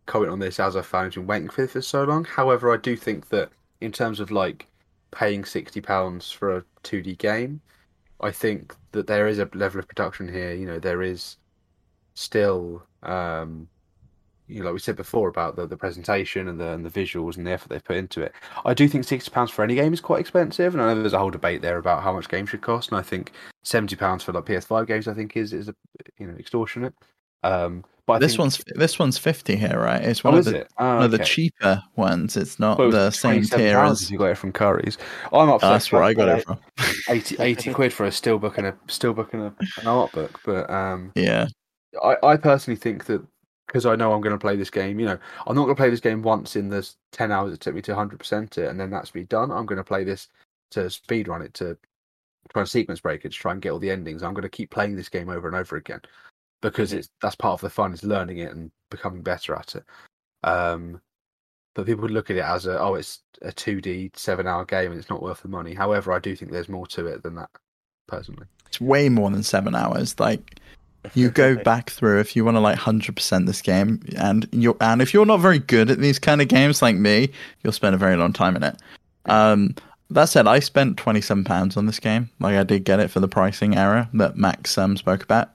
comment 0.05 0.31
on 0.31 0.39
this 0.39 0.59
as 0.59 0.75
I 0.75 0.81
found 0.81 1.13
been 1.13 1.27
waiting 1.27 1.49
for 1.49 1.67
for 1.67 1.81
so 1.81 2.03
long. 2.03 2.25
However, 2.25 2.73
I 2.73 2.77
do 2.77 2.95
think 2.95 3.29
that 3.29 3.51
in 3.79 3.91
terms 3.91 4.19
of 4.19 4.31
like 4.31 4.67
paying 5.11 5.45
sixty 5.45 5.81
pounds 5.81 6.31
for 6.31 6.57
a 6.57 6.63
two 6.83 7.01
D 7.01 7.15
game, 7.15 7.61
I 8.19 8.31
think 8.31 8.75
that 8.91 9.07
there 9.07 9.27
is 9.27 9.39
a 9.39 9.49
level 9.53 9.79
of 9.79 9.87
production 9.87 10.27
here. 10.27 10.53
You 10.53 10.65
know, 10.65 10.79
there 10.79 11.01
is 11.01 11.37
still, 12.15 12.83
um, 13.03 13.69
you 14.47 14.59
know, 14.59 14.65
like 14.65 14.73
we 14.73 14.79
said 14.79 14.95
before 14.95 15.29
about 15.29 15.55
the, 15.55 15.67
the 15.67 15.77
presentation 15.77 16.47
and 16.47 16.59
the 16.59 16.71
and 16.71 16.85
the 16.85 16.89
visuals 16.89 17.37
and 17.37 17.45
the 17.45 17.51
effort 17.51 17.69
they 17.69 17.79
put 17.79 17.95
into 17.95 18.21
it. 18.21 18.33
I 18.65 18.73
do 18.73 18.87
think 18.87 19.05
sixty 19.05 19.31
pounds 19.31 19.51
for 19.51 19.63
any 19.63 19.75
game 19.75 19.93
is 19.93 20.01
quite 20.01 20.19
expensive, 20.19 20.73
and 20.73 20.81
I 20.81 20.93
know 20.93 21.01
there's 21.01 21.13
a 21.13 21.19
whole 21.19 21.29
debate 21.29 21.61
there 21.61 21.77
about 21.77 22.03
how 22.03 22.13
much 22.13 22.29
games 22.29 22.49
should 22.49 22.61
cost. 22.61 22.89
And 22.89 22.99
I 22.99 23.03
think 23.03 23.31
seventy 23.63 23.95
pounds 23.95 24.23
for 24.23 24.33
like 24.33 24.45
PS5 24.45 24.87
games, 24.87 25.07
I 25.07 25.13
think 25.13 25.37
is 25.37 25.53
is 25.53 25.69
a 25.69 25.75
you 26.17 26.27
know 26.27 26.35
extortionate. 26.37 26.95
Um, 27.43 27.85
but 28.15 28.19
this 28.19 28.33
think, 28.33 28.39
one's 28.39 28.63
this 28.75 28.99
one's 28.99 29.17
fifty 29.17 29.55
here, 29.55 29.79
right? 29.79 30.01
It's 30.01 30.23
one 30.23 30.35
Oh, 30.35 30.37
of 30.37 30.45
the? 30.45 30.67
Oh, 30.77 30.95
one 30.95 31.03
of 31.03 31.11
the 31.11 31.19
cheaper 31.19 31.81
ones. 31.95 32.35
It's 32.37 32.59
not 32.59 32.79
it 32.79 32.91
the 32.91 33.11
same 33.11 33.43
tier 33.43 33.77
as. 33.79 34.09
you 34.09 34.17
got 34.17 34.31
it 34.31 34.37
from 34.37 34.51
Curry's. 34.51 34.97
I'm 35.31 35.49
up. 35.49 35.63
Oh, 35.63 35.69
that's 35.69 35.91
where 35.91 36.03
I 36.03 36.13
got 36.13 36.39
it 36.39 36.45
from. 36.45 36.59
80, 37.09 37.37
80 37.39 37.73
quid 37.73 37.93
for 37.93 38.05
a 38.05 38.09
steelbook 38.09 38.57
and 38.57 38.67
a 38.67 38.71
steelbook 38.87 39.33
and 39.33 39.43
a, 39.43 39.55
an 39.81 39.87
art 39.87 40.11
book, 40.11 40.39
but 40.45 40.69
um, 40.69 41.11
Yeah, 41.15 41.47
I, 42.03 42.15
I 42.23 42.37
personally 42.37 42.77
think 42.77 43.05
that 43.05 43.25
because 43.67 43.85
I 43.85 43.95
know 43.95 44.13
I'm 44.13 44.21
going 44.21 44.33
to 44.33 44.39
play 44.39 44.55
this 44.55 44.71
game, 44.71 44.99
you 44.99 45.05
know, 45.05 45.19
I'm 45.45 45.55
not 45.55 45.63
going 45.63 45.75
to 45.75 45.79
play 45.79 45.91
this 45.91 45.99
game 45.99 46.23
once 46.23 46.55
in 46.55 46.69
the 46.69 46.89
10 47.11 47.31
hours 47.31 47.53
it 47.53 47.59
took 47.59 47.75
me 47.75 47.81
to 47.83 47.93
100% 47.93 48.57
it 48.57 48.67
and 48.67 48.79
then 48.79 48.89
that's 48.89 49.13
me 49.13 49.23
done. 49.25 49.51
I'm 49.51 49.67
going 49.67 49.77
to 49.77 49.83
play 49.83 50.03
this 50.03 50.27
to 50.71 50.89
speed 50.89 51.27
run 51.27 51.43
it, 51.43 51.53
to 51.55 51.77
try 52.51 52.63
and 52.63 52.69
sequence 52.69 52.99
break 52.99 53.25
it, 53.25 53.31
to 53.31 53.37
try 53.37 53.51
and 53.51 53.61
get 53.61 53.69
all 53.69 53.77
the 53.79 53.91
endings. 53.91 54.23
I'm 54.23 54.33
going 54.33 54.41
to 54.41 54.49
keep 54.49 54.71
playing 54.71 54.95
this 54.95 55.09
game 55.09 55.29
over 55.29 55.47
and 55.47 55.55
over 55.55 55.75
again 55.75 56.01
because 56.61 56.93
it's 56.93 57.09
that's 57.21 57.35
part 57.35 57.53
of 57.53 57.61
the 57.61 57.69
fun 57.69 57.93
is 57.93 58.03
learning 58.03 58.39
it 58.39 58.51
and 58.51 58.71
becoming 58.89 59.21
better 59.21 59.55
at 59.55 59.75
it. 59.75 59.83
Um, 60.43 61.01
but 61.75 61.85
people 61.85 62.01
would 62.03 62.11
look 62.11 62.29
at 62.29 62.37
it 62.37 62.43
as 62.43 62.65
a 62.65 62.79
oh, 62.79 62.95
it's 62.95 63.19
a 63.41 63.51
2D 63.51 64.17
seven 64.17 64.47
hour 64.47 64.65
game 64.65 64.91
and 64.91 64.99
it's 64.99 65.09
not 65.09 65.21
worth 65.21 65.41
the 65.41 65.47
money. 65.47 65.73
However, 65.73 66.11
I 66.11 66.19
do 66.19 66.35
think 66.35 66.51
there's 66.51 66.69
more 66.69 66.87
to 66.87 67.07
it 67.07 67.23
than 67.23 67.35
that, 67.35 67.49
personally. 68.07 68.45
it's 68.67 68.81
way 68.81 69.09
more 69.09 69.29
than 69.29 69.43
seven 69.43 69.75
hours. 69.75 70.19
Like 70.19 70.59
you 71.13 71.29
go 71.29 71.55
back 71.63 71.89
through 71.89 72.19
if 72.19 72.35
you 72.35 72.43
want 72.43 72.55
to 72.55 72.61
like 72.61 72.77
hundred 72.77 73.15
percent 73.15 73.45
this 73.45 73.61
game, 73.61 74.01
and 74.17 74.47
you 74.51 74.75
and 74.81 75.01
if 75.01 75.13
you're 75.13 75.25
not 75.25 75.39
very 75.39 75.59
good 75.59 75.89
at 75.89 75.99
these 75.99 76.19
kind 76.19 76.41
of 76.41 76.47
games 76.47 76.81
like 76.81 76.95
me, 76.95 77.29
you'll 77.63 77.73
spend 77.73 77.95
a 77.95 77.99
very 77.99 78.15
long 78.15 78.33
time 78.33 78.55
in 78.55 78.63
it. 78.63 78.75
Um, 79.25 79.75
that 80.09 80.25
said, 80.25 80.47
I 80.47 80.59
spent 80.59 80.97
twenty 80.97 81.21
seven 81.21 81.43
pounds 81.43 81.77
on 81.77 81.85
this 81.85 81.99
game. 81.99 82.29
Like 82.39 82.55
I 82.55 82.63
did 82.63 82.83
get 82.83 82.99
it 82.99 83.09
for 83.09 83.19
the 83.19 83.27
pricing 83.27 83.77
error 83.77 84.09
that 84.15 84.35
Max 84.35 84.77
um, 84.77 84.97
spoke 84.97 85.23
about. 85.23 85.51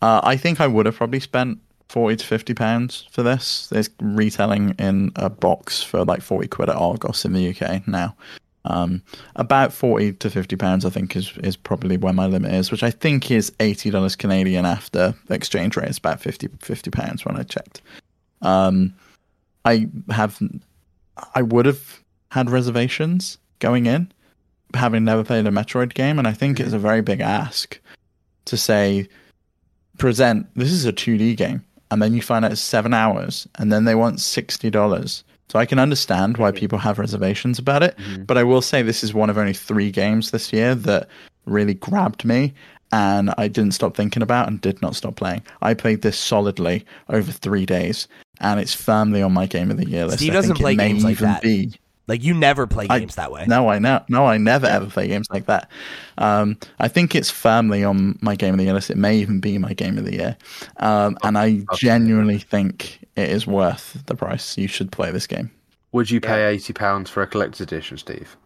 Uh, 0.00 0.20
I 0.22 0.36
think 0.36 0.60
I 0.60 0.66
would 0.66 0.86
have 0.86 0.96
probably 0.96 1.20
spent 1.20 1.58
forty 1.88 2.16
to 2.16 2.24
fifty 2.24 2.54
pounds 2.54 3.06
for 3.10 3.22
this. 3.22 3.70
It's 3.72 3.90
retailing 4.00 4.74
in 4.78 5.12
a 5.16 5.30
box 5.30 5.82
for 5.82 6.04
like 6.04 6.22
forty 6.22 6.48
quid 6.48 6.68
at 6.68 6.76
Argos 6.76 7.24
in 7.24 7.32
the 7.32 7.48
UK 7.48 7.86
now. 7.86 8.14
Um, 8.64 9.02
about 9.36 9.72
forty 9.72 10.12
to 10.12 10.30
fifty 10.30 10.56
pounds, 10.56 10.84
I 10.84 10.90
think, 10.90 11.16
is 11.16 11.32
is 11.42 11.56
probably 11.56 11.96
where 11.96 12.12
my 12.12 12.26
limit 12.26 12.52
is, 12.52 12.70
which 12.70 12.82
I 12.82 12.90
think 12.90 13.30
is 13.30 13.52
eighty 13.60 13.90
dollars 13.90 14.14
Canadian 14.16 14.66
after 14.66 15.14
the 15.26 15.34
exchange 15.34 15.76
rate. 15.76 15.88
It's 15.88 15.98
about 15.98 16.20
50 16.20 16.48
pounds 16.90 17.24
when 17.24 17.36
I 17.36 17.42
checked. 17.42 17.80
Um, 18.42 18.94
I 19.64 19.88
have, 20.10 20.40
I 21.34 21.42
would 21.42 21.66
have 21.66 22.00
had 22.30 22.50
reservations 22.50 23.38
going 23.58 23.86
in, 23.86 24.12
having 24.74 25.04
never 25.04 25.24
played 25.24 25.46
a 25.46 25.50
Metroid 25.50 25.94
game, 25.94 26.18
and 26.18 26.28
I 26.28 26.32
think 26.32 26.60
it's 26.60 26.72
a 26.72 26.78
very 26.78 27.02
big 27.02 27.20
ask 27.20 27.78
to 28.46 28.56
say, 28.56 29.08
present 29.98 30.46
this 30.54 30.72
is 30.72 30.86
a 30.86 30.92
2D 30.92 31.36
game, 31.36 31.64
and 31.90 32.00
then 32.00 32.14
you 32.14 32.22
find 32.22 32.44
out 32.44 32.52
it's 32.52 32.60
seven 32.60 32.94
hours, 32.94 33.46
and 33.56 33.72
then 33.72 33.84
they 33.84 33.94
want 33.94 34.20
sixty 34.20 34.70
dollars. 34.70 35.24
So 35.48 35.58
I 35.58 35.64
can 35.64 35.78
understand 35.78 36.36
why 36.36 36.52
people 36.52 36.78
have 36.78 36.98
reservations 36.98 37.58
about 37.58 37.82
it, 37.82 37.96
mm-hmm. 37.96 38.24
but 38.24 38.36
I 38.36 38.44
will 38.44 38.60
say 38.60 38.82
this 38.82 39.02
is 39.02 39.14
one 39.14 39.30
of 39.30 39.38
only 39.38 39.54
three 39.54 39.90
games 39.90 40.30
this 40.30 40.52
year 40.52 40.74
that 40.74 41.08
really 41.46 41.72
grabbed 41.72 42.24
me 42.24 42.52
and 42.92 43.32
I 43.36 43.48
didn't 43.48 43.72
stop 43.72 43.96
thinking 43.96 44.22
about 44.22 44.48
and 44.48 44.60
did 44.60 44.80
not 44.80 44.96
stop 44.96 45.16
playing. 45.16 45.42
I 45.62 45.74
played 45.74 46.02
this 46.02 46.18
solidly 46.18 46.84
over 47.08 47.30
three 47.30 47.66
days, 47.66 48.08
and 48.40 48.58
it's 48.60 48.74
firmly 48.74 49.22
on 49.22 49.32
my 49.32 49.46
game 49.46 49.70
of 49.70 49.76
the 49.76 49.88
year 49.88 50.06
list. 50.06 50.18
Steve 50.18 50.32
doesn't 50.32 50.56
play 50.56 50.74
may 50.74 50.88
games 50.88 51.04
like 51.04 51.18
that. 51.18 51.42
Be. 51.42 51.72
Like 52.08 52.24
you 52.24 52.34
never 52.34 52.66
play 52.66 52.86
I- 52.88 52.98
games 52.98 53.14
that 53.16 53.30
way. 53.30 53.44
No, 53.46 53.68
I 53.68 53.78
know. 53.78 54.02
No, 54.08 54.26
I 54.26 54.38
never 54.38 54.66
ever 54.66 54.86
play 54.86 55.06
games 55.06 55.28
like 55.30 55.46
that. 55.46 55.70
Um, 56.16 56.56
I 56.80 56.88
think 56.88 57.14
it's 57.14 57.30
firmly 57.30 57.84
on 57.84 58.18
my 58.20 58.34
game 58.34 58.54
of 58.54 58.58
the 58.58 58.64
year 58.64 58.74
list. 58.74 58.90
It 58.90 58.96
may 58.96 59.18
even 59.18 59.40
be 59.40 59.58
my 59.58 59.74
game 59.74 59.98
of 59.98 60.04
the 60.04 60.14
year, 60.14 60.36
um, 60.78 61.16
and 61.22 61.38
I 61.38 61.64
genuinely 61.76 62.38
think 62.38 63.00
it 63.14 63.28
is 63.28 63.46
worth 63.46 64.02
the 64.06 64.14
price. 64.14 64.58
You 64.58 64.66
should 64.68 64.90
play 64.90 65.10
this 65.10 65.26
game. 65.26 65.50
Would 65.92 66.10
you 66.10 66.20
pay 66.20 66.46
eighty 66.46 66.72
pounds 66.72 67.10
for 67.10 67.22
a 67.22 67.26
collector's 67.26 67.60
edition, 67.60 67.98
Steve? 67.98 68.36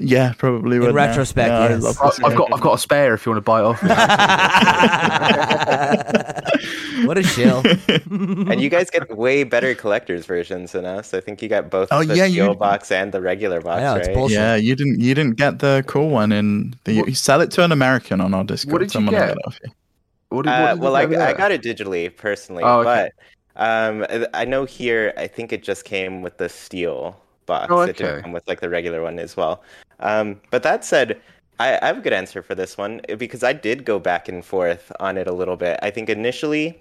Yeah, 0.00 0.32
probably. 0.38 0.78
would. 0.78 0.94
yeah. 0.94 1.06
retrospect, 1.06 1.48
Yeah, 1.48 1.58
I 1.58 1.68
yes. 1.70 1.82
love 1.82 1.98
I- 2.00 2.06
this 2.08 2.20
I've 2.24 2.36
got 2.36 2.52
I've 2.52 2.60
got 2.60 2.74
a 2.74 2.78
spare 2.78 3.14
if 3.14 3.26
you 3.26 3.32
want 3.32 3.44
to 3.44 3.50
buy 3.50 3.60
it 3.60 3.64
off. 3.64 3.82
me. 3.82 3.88
what 7.06 7.18
a 7.18 7.22
shill. 7.22 7.62
and 8.10 8.60
you 8.60 8.68
guys 8.68 8.90
get 8.90 9.16
way 9.16 9.44
better 9.44 9.74
collector's 9.74 10.26
versions 10.26 10.72
than 10.72 10.84
us. 10.84 11.14
I 11.14 11.20
think 11.20 11.40
you 11.42 11.48
got 11.48 11.70
both 11.70 11.88
Oh, 11.90 12.04
the 12.04 12.16
yeah, 12.16 12.24
you- 12.26 12.42
steel 12.44 12.54
box 12.54 12.90
and 12.92 13.12
the 13.12 13.20
regular 13.20 13.60
box, 13.60 13.80
I 13.80 13.82
know, 13.82 13.96
it's 13.96 14.08
right? 14.08 14.30
Yeah, 14.30 14.54
you 14.56 14.74
didn't. 14.76 15.00
You 15.00 15.14
didn't 15.14 15.36
get 15.36 15.58
the 15.60 15.82
cool 15.86 16.10
one 16.10 16.32
in 16.32 16.74
the. 16.84 16.98
What- 17.00 17.08
You 17.08 17.14
sell 17.14 17.40
it 17.40 17.50
to 17.52 17.64
an 17.64 17.72
American 17.72 18.20
on 18.20 18.34
our 18.34 18.44
Discord. 18.44 18.72
What 18.74 18.78
did 18.80 18.84
you 18.86 18.90
Someone 18.92 19.14
get? 19.14 19.36
off 19.46 19.58
you. 19.64 19.70
What 20.30 20.42
did- 20.44 20.50
what 20.50 20.60
Uh, 20.60 20.66
did 20.74 20.76
you 20.76 20.82
well, 20.90 21.08
get 21.08 21.20
I, 21.20 21.30
I 21.30 21.32
got 21.32 21.50
it 21.50 21.62
digitally 21.62 22.14
personally, 22.16 22.62
Oh, 22.62 22.80
okay. 22.80 23.10
but 23.56 23.60
um, 23.60 24.06
I 24.34 24.44
know 24.44 24.64
here 24.64 25.12
I 25.16 25.26
think 25.26 25.52
it 25.52 25.62
just 25.64 25.84
came 25.84 26.22
with 26.22 26.36
the 26.38 26.48
steel 26.48 27.16
box. 27.46 27.66
Oh, 27.70 27.80
It 27.80 27.96
didn't 27.96 28.22
come 28.22 28.30
with 28.32 28.46
like 28.46 28.60
the 28.60 28.68
regular 28.68 29.02
one 29.02 29.18
as 29.18 29.36
well. 29.36 29.62
Um, 30.00 30.40
but 30.50 30.62
that 30.62 30.84
said, 30.84 31.20
I, 31.58 31.78
I 31.82 31.86
have 31.86 31.98
a 31.98 32.00
good 32.00 32.12
answer 32.12 32.42
for 32.42 32.54
this 32.54 32.78
one 32.78 33.00
eh, 33.08 33.14
because 33.14 33.42
I 33.42 33.52
did 33.52 33.84
go 33.84 33.98
back 33.98 34.28
and 34.28 34.44
forth 34.44 34.92
on 35.00 35.16
it 35.16 35.26
a 35.26 35.32
little 35.32 35.56
bit. 35.56 35.78
I 35.82 35.90
think 35.90 36.08
initially 36.08 36.80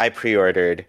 I 0.00 0.08
pre-ordered, 0.08 0.84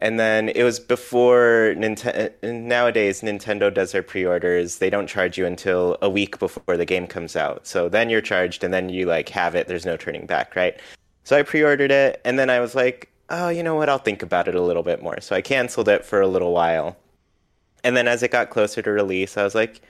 and 0.00 0.18
then 0.18 0.48
it 0.50 0.62
was 0.62 0.78
before 0.78 1.74
Nintendo. 1.76 2.32
Nowadays, 2.42 3.22
Nintendo 3.22 3.72
does 3.72 3.92
their 3.92 4.02
pre-orders. 4.02 4.78
They 4.78 4.90
don't 4.90 5.08
charge 5.08 5.38
you 5.38 5.46
until 5.46 5.98
a 6.02 6.10
week 6.10 6.38
before 6.38 6.76
the 6.76 6.84
game 6.84 7.06
comes 7.06 7.36
out. 7.36 7.66
So 7.66 7.88
then 7.88 8.10
you're 8.10 8.20
charged, 8.20 8.64
and 8.64 8.72
then 8.72 8.88
you 8.88 9.06
like 9.06 9.28
have 9.30 9.54
it. 9.54 9.66
There's 9.66 9.86
no 9.86 9.96
turning 9.96 10.26
back, 10.26 10.54
right? 10.56 10.78
So 11.24 11.36
I 11.36 11.42
pre-ordered 11.42 11.90
it, 11.90 12.20
and 12.24 12.38
then 12.38 12.50
I 12.50 12.60
was 12.60 12.74
like, 12.74 13.10
oh, 13.30 13.48
you 13.48 13.62
know 13.62 13.74
what? 13.74 13.88
I'll 13.88 13.98
think 13.98 14.22
about 14.22 14.48
it 14.48 14.54
a 14.54 14.62
little 14.62 14.82
bit 14.82 15.02
more. 15.02 15.20
So 15.20 15.36
I 15.36 15.42
canceled 15.42 15.88
it 15.88 16.04
for 16.04 16.20
a 16.20 16.28
little 16.28 16.52
while, 16.52 16.96
and 17.84 17.96
then 17.96 18.08
as 18.08 18.22
it 18.22 18.30
got 18.30 18.50
closer 18.50 18.82
to 18.82 18.90
release, 18.90 19.36
I 19.36 19.44
was 19.44 19.54
like, 19.54 19.80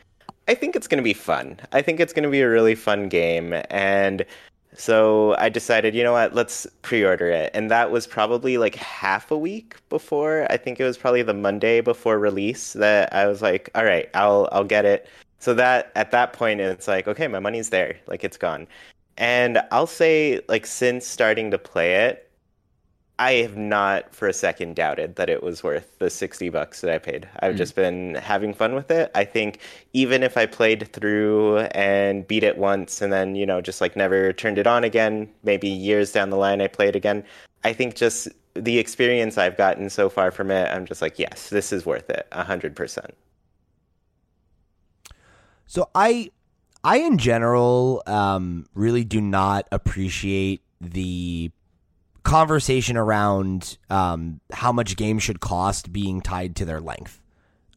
I 0.48 0.54
think 0.54 0.74
it's 0.74 0.88
going 0.88 0.98
to 0.98 1.04
be 1.04 1.14
fun. 1.14 1.60
I 1.72 1.82
think 1.82 2.00
it's 2.00 2.12
going 2.12 2.24
to 2.24 2.30
be 2.30 2.40
a 2.40 2.48
really 2.48 2.74
fun 2.74 3.08
game, 3.08 3.54
and 3.70 4.24
so 4.74 5.34
I 5.36 5.48
decided, 5.48 5.94
you 5.94 6.02
know 6.02 6.12
what? 6.12 6.34
Let's 6.34 6.66
pre-order 6.82 7.28
it, 7.28 7.50
and 7.54 7.70
that 7.70 7.90
was 7.90 8.06
probably 8.06 8.58
like 8.58 8.74
half 8.76 9.30
a 9.30 9.38
week 9.38 9.76
before. 9.88 10.46
I 10.50 10.56
think 10.56 10.80
it 10.80 10.84
was 10.84 10.98
probably 10.98 11.22
the 11.22 11.34
Monday 11.34 11.80
before 11.80 12.18
release 12.18 12.72
that 12.74 13.12
I 13.14 13.26
was 13.26 13.42
like, 13.42 13.70
all 13.74 13.84
right, 13.84 14.08
I'll 14.14 14.48
I'll 14.52 14.64
get 14.64 14.84
it. 14.84 15.08
So 15.38 15.54
that 15.54 15.92
at 15.94 16.10
that 16.12 16.32
point, 16.32 16.60
it's 16.60 16.88
like, 16.88 17.06
okay, 17.08 17.28
my 17.28 17.38
money's 17.40 17.70
there, 17.70 17.96
like 18.06 18.24
it's 18.24 18.36
gone. 18.36 18.66
And 19.18 19.60
I'll 19.72 19.86
say, 19.86 20.40
like, 20.48 20.64
since 20.66 21.06
starting 21.06 21.50
to 21.50 21.58
play 21.58 21.94
it, 22.06 22.27
I 23.18 23.32
have 23.32 23.56
not 23.56 24.14
for 24.14 24.28
a 24.28 24.32
second 24.32 24.76
doubted 24.76 25.16
that 25.16 25.28
it 25.28 25.42
was 25.42 25.64
worth 25.64 25.98
the 25.98 26.08
60 26.08 26.50
bucks 26.50 26.82
that 26.82 26.94
I 26.94 26.98
paid. 26.98 27.28
I've 27.40 27.56
just 27.56 27.74
been 27.74 28.14
having 28.14 28.54
fun 28.54 28.76
with 28.76 28.92
it. 28.92 29.10
I 29.12 29.24
think 29.24 29.58
even 29.92 30.22
if 30.22 30.36
I 30.36 30.46
played 30.46 30.92
through 30.92 31.58
and 31.72 32.26
beat 32.28 32.44
it 32.44 32.58
once 32.58 33.02
and 33.02 33.12
then, 33.12 33.34
you 33.34 33.44
know, 33.44 33.60
just 33.60 33.80
like 33.80 33.96
never 33.96 34.32
turned 34.32 34.56
it 34.56 34.68
on 34.68 34.84
again, 34.84 35.28
maybe 35.42 35.68
years 35.68 36.12
down 36.12 36.30
the 36.30 36.36
line 36.36 36.60
I 36.60 36.68
play 36.68 36.86
it 36.86 36.94
again, 36.94 37.24
I 37.64 37.72
think 37.72 37.96
just 37.96 38.28
the 38.54 38.78
experience 38.78 39.36
I've 39.36 39.56
gotten 39.56 39.90
so 39.90 40.08
far 40.08 40.30
from 40.30 40.52
it, 40.52 40.68
I'm 40.70 40.86
just 40.86 41.02
like, 41.02 41.18
yes, 41.18 41.48
this 41.50 41.72
is 41.72 41.84
worth 41.84 42.08
it. 42.10 42.28
100%. 42.30 43.10
So 45.66 45.90
I, 45.92 46.30
I 46.84 46.98
in 46.98 47.18
general, 47.18 48.04
um, 48.06 48.66
really 48.74 49.02
do 49.02 49.20
not 49.20 49.66
appreciate 49.72 50.62
the 50.80 51.50
conversation 52.28 52.96
around 52.96 53.78
um, 53.88 54.40
how 54.52 54.70
much 54.70 54.96
games 54.96 55.22
should 55.22 55.40
cost 55.40 55.92
being 55.92 56.20
tied 56.20 56.55
to 56.56 56.64
their 56.64 56.80
length. 56.80 57.22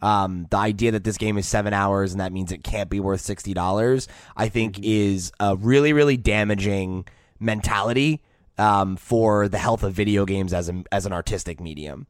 Um, 0.01 0.47
the 0.49 0.57
idea 0.57 0.91
that 0.91 1.03
this 1.03 1.17
game 1.17 1.37
is 1.37 1.47
seven 1.47 1.73
hours 1.73 2.11
and 2.11 2.19
that 2.19 2.31
means 2.33 2.51
it 2.51 2.63
can't 2.63 2.89
be 2.89 2.99
worth 2.99 3.21
sixty 3.21 3.53
dollars, 3.53 4.07
I 4.35 4.49
think, 4.49 4.79
is 4.81 5.31
a 5.39 5.55
really, 5.55 5.93
really 5.93 6.17
damaging 6.17 7.05
mentality 7.39 8.21
um, 8.57 8.97
for 8.97 9.47
the 9.47 9.57
health 9.57 9.83
of 9.83 9.93
video 9.93 10.25
games 10.25 10.53
as 10.53 10.69
a, 10.69 10.83
as 10.91 11.05
an 11.05 11.13
artistic 11.13 11.59
medium. 11.59 12.07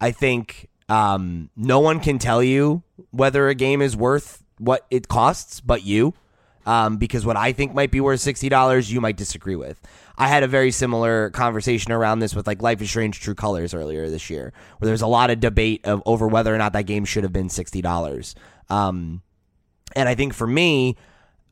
I 0.00 0.12
think 0.12 0.68
um, 0.88 1.50
no 1.56 1.80
one 1.80 2.00
can 2.00 2.18
tell 2.18 2.42
you 2.42 2.82
whether 3.10 3.48
a 3.48 3.54
game 3.54 3.80
is 3.80 3.96
worth 3.96 4.42
what 4.58 4.86
it 4.90 5.08
costs, 5.08 5.60
but 5.60 5.84
you. 5.84 6.14
Um, 6.66 6.96
because 6.96 7.24
what 7.24 7.36
I 7.36 7.52
think 7.52 7.74
might 7.74 7.90
be 7.92 8.00
worth 8.00 8.20
sixty 8.20 8.48
dollars, 8.48 8.92
you 8.92 9.00
might 9.00 9.16
disagree 9.16 9.56
with. 9.56 9.80
I 10.18 10.28
had 10.28 10.42
a 10.42 10.48
very 10.48 10.70
similar 10.72 11.30
conversation 11.30 11.92
around 11.92 12.18
this 12.18 12.34
with 12.34 12.46
like 12.46 12.60
Life 12.60 12.82
is 12.82 12.90
Strange: 12.90 13.20
True 13.20 13.34
Colors 13.34 13.72
earlier 13.72 14.10
this 14.10 14.28
year, 14.28 14.52
where 14.78 14.86
there's 14.86 15.02
a 15.02 15.06
lot 15.06 15.30
of 15.30 15.40
debate 15.40 15.86
of 15.86 16.02
over 16.04 16.26
whether 16.26 16.54
or 16.54 16.58
not 16.58 16.72
that 16.72 16.86
game 16.86 17.04
should 17.04 17.22
have 17.22 17.32
been 17.32 17.48
sixty 17.48 17.80
dollars. 17.80 18.34
Um, 18.68 19.22
and 19.94 20.08
I 20.08 20.16
think 20.16 20.34
for 20.34 20.46
me, 20.46 20.96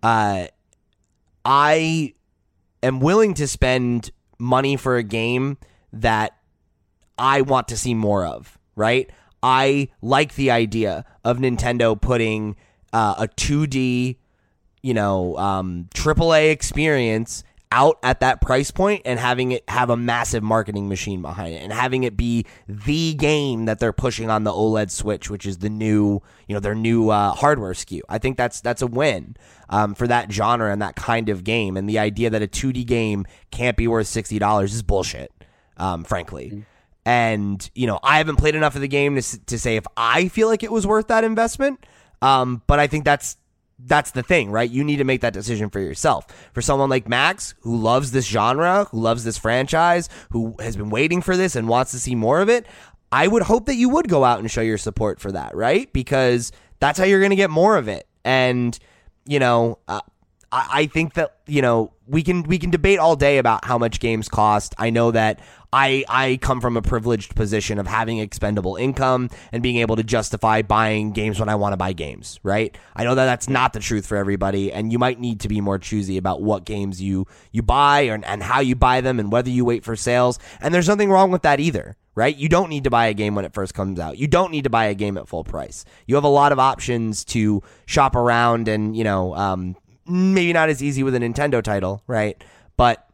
uh, 0.03 0.49
I 1.45 2.15
am 2.83 3.01
willing 3.01 3.35
to 3.35 3.47
spend 3.47 4.11
money 4.39 4.77
for 4.77 4.97
a 4.97 5.03
game 5.03 5.59
that 5.93 6.37
I 7.19 7.43
want 7.43 7.69
to 7.69 7.77
see 7.77 7.95
more 7.95 8.27
of, 8.27 8.59
right? 8.75 9.09
I 9.43 9.89
like 10.03 10.35
the 10.35 10.51
idea 10.51 11.05
of 11.23 11.39
Nintendo 11.39 12.01
putting 12.01 12.57
uh, 12.93 13.15
a 13.19 13.29
2D, 13.29 14.17
you 14.85 14.93
know, 14.93 15.35
um, 15.39 15.89
AAA 15.95 16.51
experience 16.51 17.43
out 17.73 17.99
at 18.03 18.21
that 18.21 18.43
price 18.43 18.71
point 18.71 19.01
and 19.07 19.19
having 19.19 19.53
it 19.53 19.65
have 19.67 19.89
a 19.89 19.97
massive 19.97 20.43
marketing 20.43 20.91
machine 20.91 21.23
behind 21.23 21.55
it 21.55 21.63
and 21.63 21.73
having 21.73 22.05
it 22.05 22.19
be 22.19 22.45
the 22.69 23.15
game 23.15 23.65
that 23.65 23.81
they're 23.81 23.95
pushing 23.95 24.29
on 24.29 24.45
the 24.45 24.51
OLED 24.51 24.91
Switch, 24.91 25.31
which 25.31 25.47
is 25.47 25.59
the 25.59 25.71
new, 25.71 26.21
you 26.47 26.55
know, 26.55 26.61
their 26.61 26.75
new 26.75 27.09
uh, 27.09 27.31
hardware 27.31 27.73
SKU. 27.73 28.03
I 28.11 28.19
think 28.19 28.37
that's 28.37 28.61
that's 28.61 28.83
a 28.83 28.87
win 28.87 29.39
um, 29.71 29.95
for 29.95 30.07
that 30.07 30.31
genre 30.31 30.71
and 30.71 30.83
that 30.83 30.97
kind 30.97 31.31
of 31.31 31.45
game. 31.45 31.79
And 31.79 31.89
the 31.89 31.99
idea 31.99 32.29
that 32.29 32.43
a 32.43 32.47
2D 32.47 32.85
game 32.85 33.25
can't 33.51 33.79
be 33.79 33.89
worth 33.89 34.07
sixty 34.07 34.39
dollars 34.39 34.75
is 34.75 34.83
bullshit, 34.83 35.33
um, 35.79 36.05
frankly. 36.05 36.67
And 37.07 37.71
you 37.75 37.87
know, 37.87 38.01
I 38.03 38.19
haven't 38.19 38.37
played 38.37 38.55
enough 38.55 38.75
of 38.75 38.83
the 38.83 38.89
game 38.89 39.17
to 39.19 39.45
to 39.47 39.59
say 39.59 39.77
if 39.77 39.87
I 39.97 40.29
feel 40.29 40.47
like 40.47 40.63
it 40.63 40.71
was 40.71 40.87
worth 40.87 41.09
that 41.09 41.25
investment. 41.25 41.87
Um, 42.21 42.63
but 42.67 42.79
I 42.79 42.87
think 42.87 43.05
that's 43.05 43.37
that's 43.79 44.13
the 44.13 44.23
thing, 44.23 44.51
right? 44.51 44.71
You 44.71 44.85
need 44.85 44.97
to 44.97 45.05
make 45.05 45.21
that 45.23 45.33
decision 45.33 45.71
for 45.71 45.81
yourself. 45.81 46.27
For 46.53 46.63
someone 46.63 46.91
like 46.91 47.09
Max, 47.09 47.55
who 47.61 47.77
loves 47.77 48.13
this 48.13 48.27
genre, 48.27 48.87
who 48.91 49.01
loves 49.01 49.25
this 49.25 49.37
franchise, 49.37 50.09
who 50.31 50.55
has 50.61 50.77
been 50.77 50.91
waiting 50.91 51.21
for 51.21 51.37
this 51.37 51.57
and 51.57 51.69
wants 51.69 51.91
to 51.93 51.99
see 51.99 52.15
more 52.15 52.41
of 52.41 52.49
it, 52.49 52.67
I 53.11 53.29
would 53.29 53.43
hope 53.43 53.67
that 53.67 53.77
you 53.77 53.89
would 53.91 54.09
go 54.09 54.25
out 54.25 54.41
and 54.41 54.51
show 54.51 54.61
your 54.61 54.79
support 54.79 55.21
for 55.21 55.33
that, 55.33 55.55
right? 55.55 55.93
Because 55.93 56.53
that's 56.81 56.99
how 56.99 57.05
you're 57.05 57.21
going 57.21 57.31
to 57.31 57.37
get 57.37 57.51
more 57.51 57.77
of 57.77 57.89
it. 57.89 58.07
And 58.25 58.79
you 59.27 59.39
know, 59.39 59.79
uh, 59.89 60.01
I, 60.53 60.69
I 60.73 60.87
think 60.87 61.15
that 61.15 61.37
you 61.47 61.63
know 61.63 61.93
we 62.07 62.23
can 62.23 62.43
we 62.45 62.59
can 62.59 62.71
debate 62.71 62.99
all 62.99 63.17
day 63.17 63.39
about 63.39 63.65
how 63.65 63.79
much 63.79 64.01
games 64.01 64.29
cost. 64.29 64.75
I 64.79 64.91
know 64.91 65.11
that 65.11 65.41
I 65.75 66.05
I 66.09 66.39
come 66.41 66.61
from 66.61 66.77
a 66.77 66.83
privileged 66.83 67.35
position 67.35 67.81
of 67.81 67.87
having 67.89 68.19
expendable 68.19 68.77
income 68.77 69.29
and 69.51 69.61
being 69.61 69.79
able 69.79 69.97
to 69.97 70.05
justify 70.05 70.63
buying 70.63 71.11
games 71.11 71.41
when 71.41 71.49
I 71.49 71.57
want 71.57 71.73
to 71.73 71.77
buy 71.77 71.93
games. 71.93 72.39
Right? 72.45 72.77
I 72.95 73.03
know 73.03 73.17
that 73.17 73.25
that's 73.25 73.49
not 73.49 73.73
the 73.73 73.81
truth 73.81 74.07
for 74.07 74.17
everybody, 74.17 74.73
and 74.73 74.93
you 74.93 75.01
might 75.01 75.19
need 75.19 75.41
to 75.41 75.49
be 75.49 75.61
more 75.61 75.79
choosy 75.79 76.17
about 76.17 76.43
what 76.43 76.65
games 76.65 77.03
you 77.03 77.27
you 77.51 77.63
buy 77.63 78.03
and, 78.03 78.25
and 78.25 78.43
how 78.43 78.61
you 78.61 78.77
buy 78.77 79.01
them 79.01 79.19
and 79.19 79.33
whether 79.33 79.51
you 79.51 79.65
wait 79.65 79.83
for 79.83 79.97
sales. 79.97 80.39
And 80.61 80.73
there's 80.73 80.89
nothing 80.89 81.11
wrong 81.11 81.33
with 81.33 81.43
that 81.43 81.59
either 81.61 81.97
right? 82.17 82.37
You 82.37 82.49
don't 82.49 82.69
need 82.69 82.85
to 82.85 82.91
buy 82.91 83.07
a 83.07 83.15
game 83.15 83.35
when 83.35 83.45
it 83.45 83.53
first 83.53 83.75
comes 83.75 83.99
out. 83.99 84.19
You 84.19 84.29
don't 84.29 84.53
need 84.53 84.63
to 84.65 84.71
buy 84.71 84.85
a 84.85 84.95
game 84.95 85.19
at 85.19 85.27
full 85.27 85.43
price. 85.43 85.85
You 86.07 86.15
have 86.15 86.23
a 86.23 86.29
lot 86.29 86.53
of 86.53 86.61
options 86.61 87.25
to 87.27 87.61
shop 87.87 88.15
around 88.15 88.69
and, 88.69 88.97
you 88.97 89.03
know, 89.03 89.35
um, 89.35 89.75
maybe 90.07 90.53
not 90.53 90.69
as 90.69 90.81
easy 90.81 91.03
with 91.03 91.17
a 91.17 91.19
Nintendo 91.19 91.61
title, 91.61 92.05
right? 92.07 92.41
But, 92.77 93.05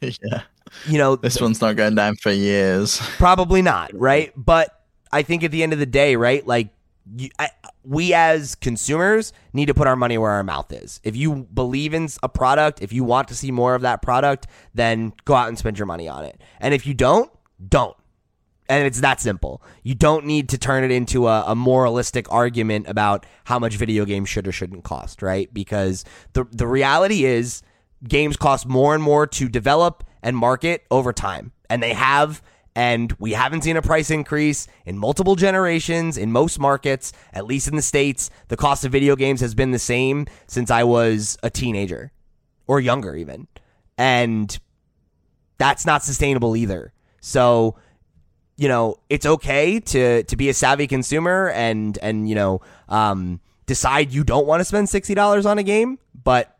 Yeah, 0.00 0.42
you 0.86 0.98
know, 0.98 1.16
this 1.16 1.40
one's 1.40 1.60
not 1.60 1.76
going 1.76 1.94
down 1.94 2.16
for 2.16 2.30
years. 2.30 2.98
probably 3.18 3.62
not, 3.62 3.90
right? 3.94 4.32
But 4.36 4.80
I 5.12 5.22
think 5.22 5.44
at 5.44 5.50
the 5.50 5.62
end 5.62 5.72
of 5.72 5.78
the 5.78 5.86
day, 5.86 6.16
right? 6.16 6.46
Like 6.46 6.68
you, 7.16 7.30
I, 7.38 7.50
we 7.82 8.14
as 8.14 8.54
consumers 8.54 9.32
need 9.52 9.66
to 9.66 9.74
put 9.74 9.86
our 9.86 9.96
money 9.96 10.18
where 10.18 10.30
our 10.30 10.44
mouth 10.44 10.72
is. 10.72 11.00
If 11.02 11.16
you 11.16 11.48
believe 11.52 11.94
in 11.94 12.08
a 12.22 12.28
product, 12.28 12.82
if 12.82 12.92
you 12.92 13.04
want 13.04 13.28
to 13.28 13.34
see 13.34 13.50
more 13.50 13.74
of 13.74 13.82
that 13.82 14.02
product, 14.02 14.46
then 14.74 15.12
go 15.24 15.34
out 15.34 15.48
and 15.48 15.58
spend 15.58 15.78
your 15.78 15.86
money 15.86 16.08
on 16.08 16.24
it. 16.24 16.40
And 16.60 16.74
if 16.74 16.86
you 16.86 16.94
don't, 16.94 17.30
don't. 17.66 17.96
And 18.68 18.86
it's 18.86 19.00
that 19.00 19.20
simple. 19.20 19.62
You 19.82 19.96
don't 19.96 20.26
need 20.26 20.48
to 20.50 20.58
turn 20.58 20.84
it 20.84 20.92
into 20.92 21.26
a, 21.26 21.42
a 21.48 21.56
moralistic 21.56 22.30
argument 22.30 22.86
about 22.88 23.26
how 23.44 23.58
much 23.58 23.74
video 23.74 24.04
games 24.04 24.28
should 24.28 24.46
or 24.46 24.52
shouldn't 24.52 24.84
cost, 24.84 25.22
right? 25.22 25.52
Because 25.52 26.04
the 26.34 26.44
the 26.52 26.68
reality 26.68 27.24
is 27.24 27.62
games 28.06 28.36
cost 28.36 28.66
more 28.66 28.94
and 28.94 29.02
more 29.02 29.26
to 29.26 29.48
develop 29.48 30.04
and 30.22 30.36
market 30.36 30.84
over 30.90 31.12
time. 31.12 31.52
And 31.68 31.82
they 31.82 31.94
have 31.94 32.42
and 32.76 33.12
we 33.18 33.32
haven't 33.32 33.62
seen 33.62 33.76
a 33.76 33.82
price 33.82 34.10
increase 34.10 34.68
in 34.86 34.96
multiple 34.96 35.34
generations 35.34 36.16
in 36.16 36.30
most 36.30 36.58
markets, 36.58 37.12
at 37.32 37.44
least 37.44 37.66
in 37.66 37.76
the 37.76 37.82
States. 37.82 38.30
The 38.48 38.56
cost 38.56 38.84
of 38.84 38.92
video 38.92 39.16
games 39.16 39.40
has 39.40 39.54
been 39.54 39.72
the 39.72 39.78
same 39.78 40.26
since 40.46 40.70
I 40.70 40.84
was 40.84 41.36
a 41.42 41.50
teenager 41.50 42.12
or 42.66 42.80
younger, 42.80 43.16
even. 43.16 43.48
And 43.98 44.56
that's 45.58 45.84
not 45.84 46.02
sustainable 46.04 46.56
either. 46.56 46.92
So, 47.20 47.76
you 48.56 48.68
know, 48.68 48.96
it's 49.08 49.26
okay 49.26 49.80
to 49.80 50.22
to 50.22 50.36
be 50.36 50.48
a 50.48 50.54
savvy 50.54 50.86
consumer 50.86 51.50
and 51.50 51.98
and 52.02 52.28
you 52.28 52.34
know, 52.34 52.60
um, 52.88 53.40
decide 53.66 54.12
you 54.12 54.22
don't 54.24 54.46
want 54.46 54.60
to 54.60 54.64
spend 54.64 54.88
sixty 54.88 55.14
dollars 55.14 55.44
on 55.44 55.58
a 55.58 55.62
game, 55.62 55.98
but 56.14 56.56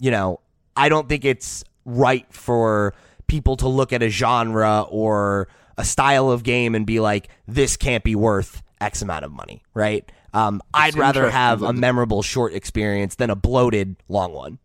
you 0.00 0.10
know, 0.10 0.40
I 0.76 0.88
don't 0.88 1.08
think 1.08 1.24
it's 1.24 1.64
right 1.84 2.26
for 2.32 2.94
people 3.26 3.56
to 3.56 3.68
look 3.68 3.92
at 3.92 4.02
a 4.02 4.08
genre 4.08 4.82
or 4.88 5.48
a 5.76 5.84
style 5.84 6.30
of 6.30 6.42
game 6.42 6.74
and 6.74 6.86
be 6.86 7.00
like, 7.00 7.28
this 7.46 7.76
can't 7.76 8.04
be 8.04 8.14
worth 8.14 8.62
X 8.80 9.02
amount 9.02 9.24
of 9.24 9.32
money, 9.32 9.62
right? 9.74 10.10
Um, 10.32 10.62
I'd 10.72 10.96
rather 10.96 11.30
have 11.30 11.62
a 11.62 11.72
memorable 11.72 12.22
short 12.22 12.52
experience 12.52 13.16
than 13.16 13.30
a 13.30 13.36
bloated 13.36 13.96
long 14.08 14.32
one. 14.32 14.58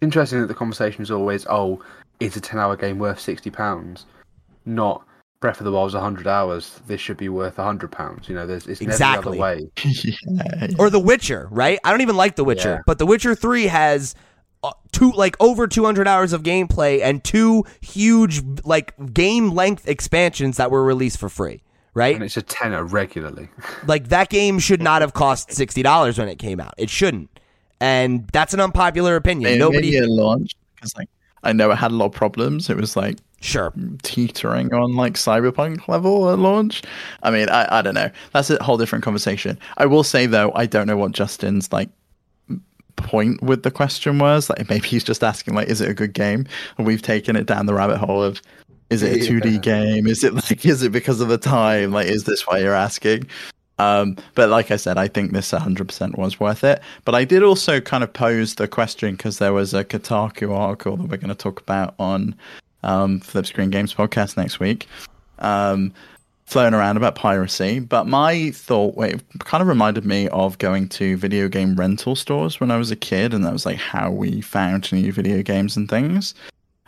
Interesting 0.00 0.40
that 0.40 0.46
the 0.46 0.54
conversation 0.54 1.02
is 1.02 1.10
always, 1.10 1.46
oh, 1.48 1.82
is 2.20 2.36
a 2.36 2.40
10 2.40 2.58
hour 2.58 2.76
game 2.76 2.98
worth 2.98 3.18
£60? 3.18 4.04
Not 4.66 5.04
Breath 5.40 5.60
of 5.60 5.64
the 5.64 5.72
Wild's 5.72 5.94
100 5.94 6.26
hours. 6.26 6.80
This 6.86 7.00
should 7.00 7.18
be 7.18 7.28
worth 7.28 7.56
£100. 7.56 8.28
You 8.28 8.34
know, 8.34 8.46
there's, 8.46 8.66
it's 8.66 8.80
exactly. 8.80 9.38
never 9.38 9.60
the 9.60 9.60
other 9.60 9.62
way. 9.62 9.70
yeah. 10.64 10.68
Or 10.78 10.88
The 10.88 10.98
Witcher, 10.98 11.48
right? 11.50 11.78
I 11.84 11.90
don't 11.90 12.00
even 12.00 12.16
like 12.16 12.36
The 12.36 12.44
Witcher, 12.44 12.76
yeah. 12.76 12.82
but 12.86 12.98
The 12.98 13.06
Witcher 13.06 13.34
3 13.34 13.64
has 13.64 14.14
Uh, 14.64 14.72
two 14.92 15.12
like 15.12 15.36
over 15.40 15.66
200 15.66 16.08
hours 16.08 16.32
of 16.32 16.42
gameplay 16.42 17.02
and 17.02 17.22
two 17.22 17.64
huge 17.82 18.42
like 18.64 18.94
game 19.12 19.50
length 19.50 19.86
expansions 19.86 20.56
that 20.56 20.70
were 20.70 20.82
released 20.82 21.18
for 21.18 21.28
free 21.28 21.62
right? 21.94 22.14
And 22.14 22.24
it's 22.24 22.36
a 22.36 22.42
tenner 22.42 22.84
regularly. 22.84 23.48
Like 23.86 24.08
that 24.08 24.30
game 24.30 24.58
should 24.58 24.80
not 24.80 25.02
have 25.02 25.12
cost 25.12 25.50
$60 25.50 26.18
when 26.18 26.28
it 26.28 26.38
came 26.38 26.58
out. 26.58 26.74
It 26.78 26.88
shouldn't. 26.88 27.28
And 27.80 28.26
that's 28.28 28.54
an 28.54 28.60
unpopular 28.60 29.14
opinion. 29.16 29.44
Maybe, 29.44 29.58
nobody 29.58 29.90
maybe 29.92 30.06
it 30.06 30.08
launched 30.08 30.56
because 30.74 30.96
like 30.96 31.08
i 31.42 31.52
know 31.52 31.70
it 31.70 31.76
had 31.76 31.90
a 31.90 31.94
lot 31.94 32.06
of 32.06 32.12
problems. 32.12 32.70
It 32.70 32.78
was 32.78 32.96
like 32.96 33.18
sure. 33.42 33.74
teetering 34.02 34.72
on 34.72 34.94
like 34.94 35.14
cyberpunk 35.14 35.86
level 35.86 36.30
at 36.30 36.38
launch. 36.38 36.82
I 37.22 37.30
mean 37.30 37.50
i, 37.50 37.78
I 37.78 37.82
don't 37.82 37.94
know. 37.94 38.10
That's 38.32 38.48
a 38.48 38.62
whole 38.62 38.78
different 38.78 39.04
conversation. 39.04 39.58
I 39.76 39.84
will 39.86 40.04
say 40.04 40.24
though 40.26 40.50
i 40.54 40.64
don't 40.66 40.86
know 40.86 40.96
what 40.96 41.12
justin's 41.12 41.70
like 41.72 41.90
point 42.96 43.42
with 43.42 43.62
the 43.62 43.70
question 43.70 44.18
was. 44.18 44.50
Like 44.50 44.68
maybe 44.68 44.88
he's 44.88 45.04
just 45.04 45.22
asking 45.22 45.54
like, 45.54 45.68
is 45.68 45.80
it 45.80 45.90
a 45.90 45.94
good 45.94 46.12
game? 46.12 46.46
And 46.78 46.86
we've 46.86 47.02
taken 47.02 47.36
it 47.36 47.46
down 47.46 47.66
the 47.66 47.74
rabbit 47.74 47.98
hole 47.98 48.22
of 48.22 48.40
is 48.90 49.02
it 49.02 49.28
a 49.28 49.32
2D 49.32 49.62
game? 49.62 50.06
Is 50.06 50.24
it 50.24 50.34
like 50.34 50.64
is 50.64 50.82
it 50.82 50.92
because 50.92 51.20
of 51.20 51.28
the 51.28 51.38
time? 51.38 51.92
Like 51.92 52.06
is 52.06 52.24
this 52.24 52.46
why 52.46 52.58
you're 52.58 52.74
asking? 52.74 53.28
Um, 53.78 54.16
but 54.34 54.50
like 54.50 54.70
I 54.70 54.76
said, 54.76 54.98
I 54.98 55.08
think 55.08 55.32
this 55.32 55.50
100% 55.50 56.16
was 56.16 56.38
worth 56.38 56.62
it. 56.62 56.80
But 57.04 57.14
I 57.14 57.24
did 57.24 57.42
also 57.42 57.80
kind 57.80 58.04
of 58.04 58.12
pose 58.12 58.54
the 58.54 58.68
question 58.68 59.16
because 59.16 59.38
there 59.38 59.52
was 59.52 59.74
a 59.74 59.84
Kotaku 59.84 60.56
article 60.56 60.96
that 60.96 61.08
we're 61.08 61.16
going 61.16 61.28
to 61.28 61.34
talk 61.34 61.60
about 61.60 61.94
on 61.98 62.36
um, 62.84 63.18
Flip 63.20 63.46
Screen 63.46 63.70
Games 63.70 63.92
podcast 63.92 64.36
next 64.36 64.60
week. 64.60 64.86
Um, 65.40 65.92
flown 66.46 66.74
around 66.74 66.96
about 66.96 67.14
piracy, 67.14 67.80
but 67.80 68.06
my 68.06 68.50
thought 68.50 68.96
it 69.02 69.22
kind 69.40 69.62
of 69.62 69.68
reminded 69.68 70.04
me 70.04 70.28
of 70.28 70.58
going 70.58 70.88
to 70.90 71.16
video 71.16 71.48
game 71.48 71.74
rental 71.74 72.14
stores 72.14 72.60
when 72.60 72.70
I 72.70 72.76
was 72.76 72.90
a 72.90 72.96
kid, 72.96 73.32
and 73.32 73.44
that 73.44 73.52
was 73.52 73.66
like 73.66 73.78
how 73.78 74.10
we 74.10 74.40
found 74.40 74.92
new 74.92 75.10
video 75.12 75.42
games 75.42 75.76
and 75.76 75.88
things. 75.88 76.34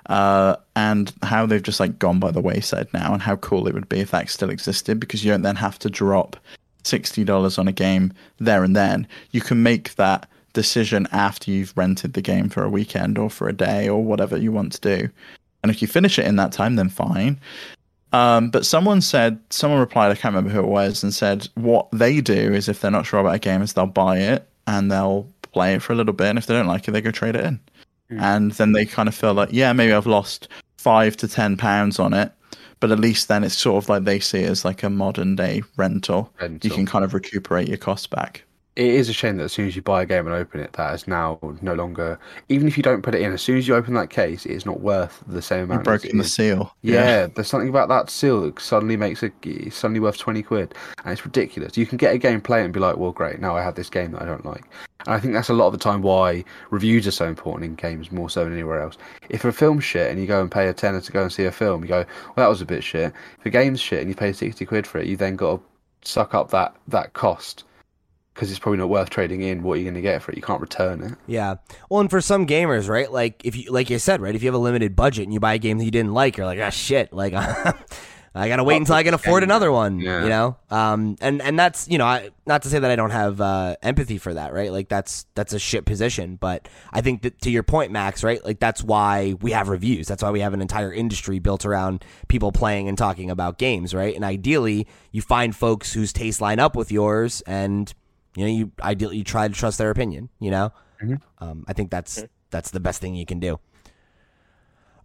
Uh, 0.08 0.54
and 0.76 1.12
how 1.22 1.46
they've 1.46 1.64
just 1.64 1.80
like 1.80 1.98
gone 1.98 2.20
by 2.20 2.30
the 2.30 2.40
wayside 2.40 2.86
now, 2.94 3.12
and 3.12 3.20
how 3.20 3.34
cool 3.36 3.66
it 3.66 3.74
would 3.74 3.88
be 3.88 3.98
if 3.98 4.12
that 4.12 4.30
still 4.30 4.50
existed, 4.50 5.00
because 5.00 5.24
you 5.24 5.32
don't 5.32 5.42
then 5.42 5.56
have 5.56 5.80
to 5.80 5.90
drop 5.90 6.36
sixty 6.84 7.24
dollars 7.24 7.58
on 7.58 7.66
a 7.66 7.72
game 7.72 8.12
there 8.38 8.62
and 8.62 8.76
then. 8.76 9.04
You 9.32 9.40
can 9.40 9.64
make 9.64 9.96
that 9.96 10.28
decision 10.52 11.08
after 11.10 11.50
you've 11.50 11.76
rented 11.76 12.12
the 12.12 12.22
game 12.22 12.48
for 12.48 12.62
a 12.62 12.70
weekend 12.70 13.18
or 13.18 13.28
for 13.28 13.48
a 13.48 13.52
day 13.52 13.88
or 13.88 14.04
whatever 14.04 14.36
you 14.36 14.52
want 14.52 14.72
to 14.74 14.80
do. 14.98 15.08
And 15.62 15.72
if 15.72 15.82
you 15.82 15.88
finish 15.88 16.20
it 16.20 16.26
in 16.26 16.36
that 16.36 16.52
time, 16.52 16.76
then 16.76 16.88
fine. 16.88 17.40
Um, 18.12 18.50
but 18.50 18.64
someone 18.64 19.00
said, 19.00 19.38
someone 19.50 19.80
replied, 19.80 20.10
I 20.10 20.14
can't 20.14 20.34
remember 20.34 20.50
who 20.50 20.60
it 20.60 20.70
was, 20.70 21.02
and 21.02 21.12
said 21.12 21.48
what 21.54 21.88
they 21.92 22.20
do 22.20 22.54
is 22.54 22.68
if 22.68 22.80
they're 22.80 22.90
not 22.90 23.06
sure 23.06 23.20
about 23.20 23.34
a 23.34 23.38
game, 23.38 23.62
is 23.62 23.72
they'll 23.72 23.86
buy 23.86 24.18
it 24.18 24.48
and 24.66 24.90
they'll 24.90 25.28
play 25.52 25.74
it 25.74 25.82
for 25.82 25.92
a 25.92 25.96
little 25.96 26.14
bit, 26.14 26.28
and 26.28 26.38
if 26.38 26.46
they 26.46 26.54
don't 26.54 26.66
like 26.66 26.86
it, 26.86 26.92
they 26.92 27.00
go 27.00 27.10
trade 27.10 27.36
it 27.36 27.44
in, 27.44 27.60
mm. 28.10 28.20
and 28.20 28.52
then 28.52 28.72
they 28.72 28.86
kind 28.86 29.08
of 29.08 29.14
feel 29.14 29.34
like, 29.34 29.48
yeah, 29.52 29.72
maybe 29.72 29.92
I've 29.92 30.06
lost 30.06 30.48
five 30.78 31.16
to 31.18 31.28
ten 31.28 31.56
pounds 31.56 31.98
on 31.98 32.14
it, 32.14 32.32
but 32.80 32.92
at 32.92 33.00
least 33.00 33.28
then 33.28 33.42
it's 33.42 33.58
sort 33.58 33.82
of 33.82 33.88
like 33.88 34.04
they 34.04 34.20
see 34.20 34.40
it 34.40 34.50
as 34.50 34.64
like 34.64 34.82
a 34.82 34.90
modern 34.90 35.34
day 35.34 35.62
rental. 35.76 36.32
rental. 36.40 36.68
You 36.68 36.74
can 36.74 36.86
kind 36.86 37.04
of 37.04 37.12
recuperate 37.12 37.68
your 37.68 37.78
costs 37.78 38.06
back 38.06 38.45
it 38.76 38.86
is 38.86 39.08
a 39.08 39.12
shame 39.14 39.38
that 39.38 39.44
as 39.44 39.52
soon 39.52 39.66
as 39.66 39.74
you 39.74 39.80
buy 39.80 40.02
a 40.02 40.06
game 40.06 40.26
and 40.26 40.36
open 40.36 40.60
it, 40.60 40.74
that 40.74 40.94
is 40.94 41.08
now 41.08 41.38
no 41.62 41.72
longer. 41.72 42.18
Even 42.50 42.68
if 42.68 42.76
you 42.76 42.82
don't 42.82 43.00
put 43.00 43.14
it 43.14 43.22
in, 43.22 43.32
as 43.32 43.40
soon 43.40 43.56
as 43.56 43.66
you 43.66 43.74
open 43.74 43.94
that 43.94 44.10
case, 44.10 44.44
it 44.44 44.52
is 44.52 44.66
not 44.66 44.80
worth 44.80 45.24
the 45.26 45.40
same 45.40 45.64
amount. 45.64 45.78
You've 45.80 45.84
broken 45.84 46.18
the 46.18 46.24
seal. 46.24 46.74
Yeah, 46.82 46.94
yeah, 46.94 47.26
there's 47.34 47.48
something 47.48 47.70
about 47.70 47.88
that 47.88 48.10
seal 48.10 48.42
that 48.42 48.60
suddenly 48.60 48.98
makes 48.98 49.22
it 49.22 49.32
suddenly 49.72 50.00
worth 50.00 50.18
twenty 50.18 50.42
quid, 50.42 50.74
and 51.02 51.12
it's 51.12 51.24
ridiculous. 51.24 51.78
You 51.78 51.86
can 51.86 51.96
get 51.96 52.14
a 52.14 52.18
game, 52.18 52.42
play 52.42 52.60
it, 52.60 52.64
and 52.64 52.72
be 52.74 52.78
like, 52.78 52.98
"Well, 52.98 53.12
great, 53.12 53.40
now 53.40 53.56
I 53.56 53.62
have 53.62 53.76
this 53.76 53.88
game 53.88 54.12
that 54.12 54.20
I 54.20 54.26
don't 54.26 54.44
like." 54.44 54.64
And 55.06 55.14
I 55.14 55.20
think 55.20 55.32
that's 55.32 55.48
a 55.48 55.54
lot 55.54 55.68
of 55.68 55.72
the 55.72 55.78
time 55.78 56.02
why 56.02 56.44
reviews 56.68 57.06
are 57.06 57.12
so 57.12 57.26
important 57.26 57.64
in 57.64 57.76
games 57.76 58.12
more 58.12 58.28
so 58.28 58.44
than 58.44 58.52
anywhere 58.52 58.82
else. 58.82 58.98
If 59.30 59.44
a 59.46 59.52
film's 59.52 59.84
shit 59.84 60.10
and 60.10 60.20
you 60.20 60.26
go 60.26 60.42
and 60.42 60.50
pay 60.50 60.68
a 60.68 60.74
tenner 60.74 61.00
to 61.00 61.12
go 61.12 61.22
and 61.22 61.32
see 61.32 61.44
a 61.44 61.52
film, 61.52 61.82
you 61.82 61.88
go, 61.88 62.04
"Well, 62.36 62.44
that 62.44 62.48
was 62.48 62.60
a 62.60 62.66
bit 62.66 62.84
shit." 62.84 63.14
If 63.38 63.46
a 63.46 63.50
game's 63.50 63.80
shit 63.80 64.00
and 64.00 64.10
you 64.10 64.14
pay 64.14 64.34
sixty 64.34 64.66
quid 64.66 64.86
for 64.86 64.98
it, 64.98 65.06
you 65.06 65.16
then 65.16 65.36
got 65.36 65.56
to 65.56 65.62
suck 66.06 66.34
up 66.34 66.50
that 66.50 66.76
that 66.88 67.14
cost 67.14 67.64
because 68.36 68.50
it's 68.50 68.60
probably 68.60 68.76
not 68.76 68.90
worth 68.90 69.08
trading 69.08 69.40
in 69.40 69.62
what 69.62 69.72
are 69.72 69.76
you're 69.76 69.84
going 69.84 69.94
to 69.94 70.02
get 70.02 70.22
for 70.22 70.30
it. 70.30 70.36
You 70.36 70.42
can't 70.42 70.60
return 70.60 71.02
it. 71.02 71.14
Yeah. 71.26 71.54
Well, 71.88 72.02
and 72.02 72.10
for 72.10 72.20
some 72.20 72.46
gamers, 72.46 72.86
right? 72.86 73.10
Like 73.10 73.42
if 73.46 73.56
you, 73.56 73.72
like 73.72 73.88
you 73.88 73.98
said, 73.98 74.20
right? 74.20 74.34
If 74.34 74.42
you 74.42 74.48
have 74.48 74.54
a 74.54 74.58
limited 74.58 74.94
budget 74.94 75.24
and 75.24 75.32
you 75.32 75.40
buy 75.40 75.54
a 75.54 75.58
game 75.58 75.78
that 75.78 75.86
you 75.86 75.90
didn't 75.90 76.12
like, 76.12 76.36
you're 76.36 76.44
like, 76.44 76.60
ah, 76.60 76.68
shit. 76.68 77.14
Like 77.14 77.32
I 78.34 78.48
gotta 78.48 78.62
wait 78.62 78.76
until 78.76 78.94
I 78.94 79.04
can 79.04 79.14
afford 79.14 79.42
another 79.42 79.72
one. 79.72 80.00
Yeah. 80.00 80.22
You 80.22 80.28
know. 80.28 80.56
Um. 80.68 81.16
And 81.22 81.40
and 81.40 81.58
that's 81.58 81.88
you 81.88 81.96
know, 81.96 82.04
I, 82.04 82.28
not 82.44 82.62
to 82.64 82.68
say 82.68 82.78
that 82.78 82.90
I 82.90 82.94
don't 82.94 83.10
have 83.10 83.40
uh, 83.40 83.76
empathy 83.82 84.18
for 84.18 84.34
that, 84.34 84.52
right? 84.52 84.70
Like 84.70 84.90
that's 84.90 85.24
that's 85.34 85.54
a 85.54 85.58
shit 85.58 85.86
position, 85.86 86.36
but 86.36 86.68
I 86.92 87.00
think 87.00 87.22
that 87.22 87.40
to 87.40 87.50
your 87.50 87.62
point, 87.62 87.90
Max, 87.90 88.22
right? 88.22 88.44
Like 88.44 88.60
that's 88.60 88.84
why 88.84 89.34
we 89.40 89.52
have 89.52 89.70
reviews. 89.70 90.06
That's 90.08 90.22
why 90.22 90.30
we 90.30 90.40
have 90.40 90.52
an 90.52 90.60
entire 90.60 90.92
industry 90.92 91.38
built 91.38 91.64
around 91.64 92.04
people 92.28 92.52
playing 92.52 92.86
and 92.86 92.98
talking 92.98 93.30
about 93.30 93.56
games, 93.56 93.94
right? 93.94 94.14
And 94.14 94.26
ideally, 94.26 94.86
you 95.10 95.22
find 95.22 95.56
folks 95.56 95.94
whose 95.94 96.12
tastes 96.12 96.42
line 96.42 96.58
up 96.58 96.76
with 96.76 96.92
yours 96.92 97.40
and 97.46 97.94
you 98.36 98.44
know, 98.44 98.50
you 98.50 98.72
ideally 98.80 99.16
you 99.16 99.24
try 99.24 99.48
to 99.48 99.54
trust 99.54 99.78
their 99.78 99.90
opinion. 99.90 100.28
You 100.38 100.50
know, 100.50 100.72
mm-hmm. 101.02 101.14
um, 101.44 101.64
I 101.66 101.72
think 101.72 101.90
that's 101.90 102.18
mm-hmm. 102.18 102.26
that's 102.50 102.70
the 102.70 102.80
best 102.80 103.00
thing 103.00 103.14
you 103.14 103.26
can 103.26 103.40
do. 103.40 103.58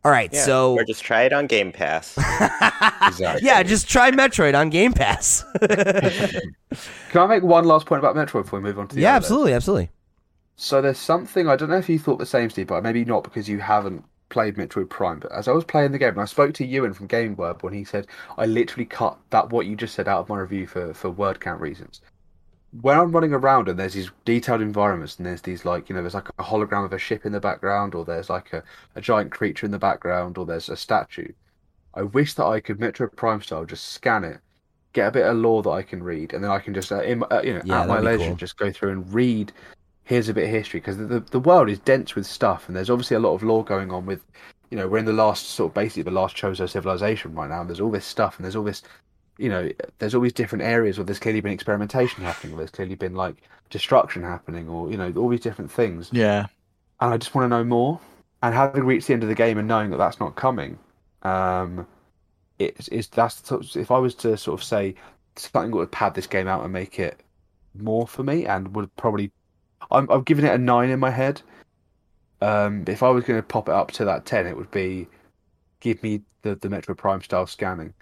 All 0.03 0.11
right, 0.11 0.33
yeah, 0.33 0.43
so 0.43 0.73
or 0.73 0.83
just 0.83 1.03
try 1.03 1.23
it 1.23 1.33
on 1.33 1.45
Game 1.47 1.71
Pass. 1.71 2.17
exactly. 3.07 3.45
Yeah, 3.45 3.61
just 3.61 3.87
try 3.87 4.09
Metroid 4.11 4.57
on 4.57 4.69
Game 4.69 4.93
Pass. 4.93 5.45
Can 7.11 7.21
I 7.21 7.27
make 7.27 7.43
one 7.43 7.65
last 7.65 7.85
point 7.85 7.99
about 7.99 8.15
Metroid 8.15 8.43
before 8.43 8.59
we 8.59 8.63
move 8.63 8.79
on 8.79 8.87
to 8.87 8.95
the 8.95 9.01
Yeah, 9.01 9.15
absolutely, 9.15 9.53
absolutely. 9.53 9.91
So 10.55 10.81
there's 10.81 10.97
something 10.97 11.47
I 11.47 11.55
don't 11.55 11.69
know 11.69 11.77
if 11.77 11.87
you 11.87 11.99
thought 11.99 12.17
the 12.17 12.25
same, 12.25 12.49
Steve, 12.49 12.67
but 12.67 12.81
maybe 12.81 13.05
not 13.05 13.23
because 13.23 13.47
you 13.47 13.59
haven't 13.59 14.03
played 14.29 14.55
Metroid 14.55 14.89
Prime. 14.89 15.19
But 15.19 15.33
as 15.33 15.47
I 15.47 15.51
was 15.51 15.65
playing 15.65 15.91
the 15.91 15.99
game, 15.99 16.09
and 16.09 16.21
I 16.21 16.25
spoke 16.25 16.55
to 16.55 16.65
Ewan 16.65 16.93
from 16.93 17.05
Gaming 17.05 17.35
Web 17.35 17.61
when 17.61 17.73
he 17.73 17.83
said 17.83 18.07
I 18.39 18.47
literally 18.47 18.85
cut 18.85 19.19
that 19.29 19.51
what 19.51 19.67
you 19.67 19.75
just 19.75 19.93
said 19.93 20.07
out 20.07 20.21
of 20.21 20.29
my 20.29 20.39
review 20.39 20.65
for 20.65 20.95
for 20.95 21.11
word 21.11 21.39
count 21.39 21.61
reasons 21.61 22.01
when 22.79 22.97
I'm 22.97 23.11
running 23.11 23.33
around 23.33 23.67
and 23.67 23.77
there's 23.77 23.93
these 23.93 24.11
detailed 24.23 24.61
environments 24.61 25.17
and 25.17 25.25
there's 25.25 25.41
these 25.41 25.65
like 25.65 25.89
you 25.89 25.95
know 25.95 26.01
there's 26.01 26.13
like 26.13 26.29
a 26.29 26.43
hologram 26.43 26.85
of 26.85 26.93
a 26.93 26.97
ship 26.97 27.25
in 27.25 27.33
the 27.33 27.39
background 27.39 27.95
or 27.95 28.05
there's 28.05 28.29
like 28.29 28.53
a, 28.53 28.63
a 28.95 29.01
giant 29.01 29.31
creature 29.31 29.65
in 29.65 29.71
the 29.71 29.79
background 29.79 30.37
or 30.37 30.45
there's 30.45 30.69
a 30.69 30.77
statue. 30.77 31.27
I 31.93 32.03
wish 32.03 32.33
that 32.35 32.45
I 32.45 32.61
could 32.61 32.79
Metroid 32.79 33.15
Prime 33.17 33.41
style 33.41 33.65
just 33.65 33.89
scan 33.89 34.23
it, 34.23 34.39
get 34.93 35.09
a 35.09 35.11
bit 35.11 35.25
of 35.25 35.35
lore 35.35 35.61
that 35.63 35.71
I 35.71 35.81
can 35.81 36.01
read, 36.01 36.33
and 36.33 36.41
then 36.41 36.51
I 36.51 36.59
can 36.59 36.73
just 36.73 36.91
uh, 36.91 37.01
in, 37.01 37.23
uh, 37.29 37.41
you 37.43 37.55
know 37.55 37.61
yeah, 37.65 37.81
at 37.81 37.89
my 37.89 37.99
leisure 37.99 38.27
cool. 38.27 38.35
just 38.35 38.57
go 38.57 38.71
through 38.71 38.91
and 38.91 39.13
read. 39.13 39.51
Here's 40.03 40.29
a 40.29 40.33
bit 40.33 40.45
of 40.45 40.49
history 40.49 40.79
because 40.79 40.97
the, 40.97 41.05
the 41.05 41.19
the 41.19 41.39
world 41.39 41.69
is 41.69 41.79
dense 41.79 42.15
with 42.15 42.25
stuff 42.25 42.67
and 42.67 42.75
there's 42.75 42.89
obviously 42.89 43.15
a 43.17 43.19
lot 43.19 43.33
of 43.33 43.43
lore 43.43 43.65
going 43.65 43.91
on 43.91 44.05
with 44.05 44.21
you 44.69 44.77
know 44.77 44.87
we're 44.87 44.97
in 44.97 45.05
the 45.05 45.13
last 45.13 45.49
sort 45.49 45.71
of 45.71 45.73
basically 45.75 46.03
the 46.03 46.11
last 46.11 46.35
Chozo 46.35 46.69
civilization 46.69 47.33
right 47.35 47.49
now 47.49 47.61
and 47.61 47.69
there's 47.69 47.79
all 47.79 47.91
this 47.91 48.05
stuff 48.05 48.37
and 48.37 48.45
there's 48.45 48.55
all 48.55 48.63
this 48.63 48.83
you 49.41 49.49
know, 49.49 49.69
there's 49.97 50.13
always 50.13 50.33
different 50.33 50.63
areas 50.63 50.97
where 50.97 51.05
there's 51.05 51.19
clearly 51.19 51.41
been 51.41 51.51
experimentation 51.51 52.23
happening, 52.23 52.53
or 52.53 52.57
there's 52.57 52.69
clearly 52.69 52.95
been 52.95 53.15
like 53.15 53.37
destruction 53.71 54.21
happening, 54.21 54.69
or 54.69 54.91
you 54.91 54.97
know, 54.97 55.11
all 55.17 55.29
these 55.29 55.39
different 55.39 55.71
things. 55.71 56.09
Yeah. 56.11 56.45
And 56.99 57.13
I 57.13 57.17
just 57.17 57.33
want 57.33 57.45
to 57.45 57.49
know 57.49 57.63
more. 57.63 57.99
And 58.43 58.53
having 58.53 58.83
reached 58.83 59.07
the 59.07 59.13
end 59.13 59.23
of 59.23 59.29
the 59.29 59.35
game 59.35 59.57
and 59.57 59.67
knowing 59.67 59.89
that 59.91 59.97
that's 59.97 60.19
not 60.19 60.35
coming, 60.35 60.77
um, 61.23 61.87
it's 62.59 62.87
is 62.89 63.07
that's 63.07 63.47
sort 63.47 63.63
of- 63.63 63.75
if 63.75 63.89
I 63.89 63.97
was 63.97 64.13
to 64.15 64.37
sort 64.37 64.59
of 64.59 64.63
say 64.63 64.95
something 65.35 65.71
would 65.71 65.91
pad 65.91 66.13
this 66.13 66.27
game 66.27 66.47
out 66.47 66.63
and 66.63 66.71
make 66.71 66.99
it 66.99 67.19
more 67.73 68.07
for 68.07 68.23
me, 68.23 68.45
and 68.45 68.75
would 68.75 68.95
probably, 68.95 69.31
I'm 69.89 70.09
I'm 70.11 70.23
giving 70.23 70.45
it 70.45 70.53
a 70.53 70.57
nine 70.57 70.91
in 70.91 70.99
my 70.99 71.09
head. 71.09 71.41
Um, 72.41 72.83
if 72.87 73.01
I 73.03 73.09
was 73.09 73.23
going 73.23 73.39
to 73.39 73.47
pop 73.47 73.69
it 73.69 73.75
up 73.75 73.91
to 73.93 74.05
that 74.05 74.25
ten, 74.25 74.45
it 74.45 74.55
would 74.55 74.71
be 74.71 75.07
give 75.79 76.01
me 76.03 76.21
the 76.43 76.55
the 76.55 76.67
Metroid 76.67 76.97
Prime 76.97 77.21
style 77.21 77.47
scanning 77.47 77.93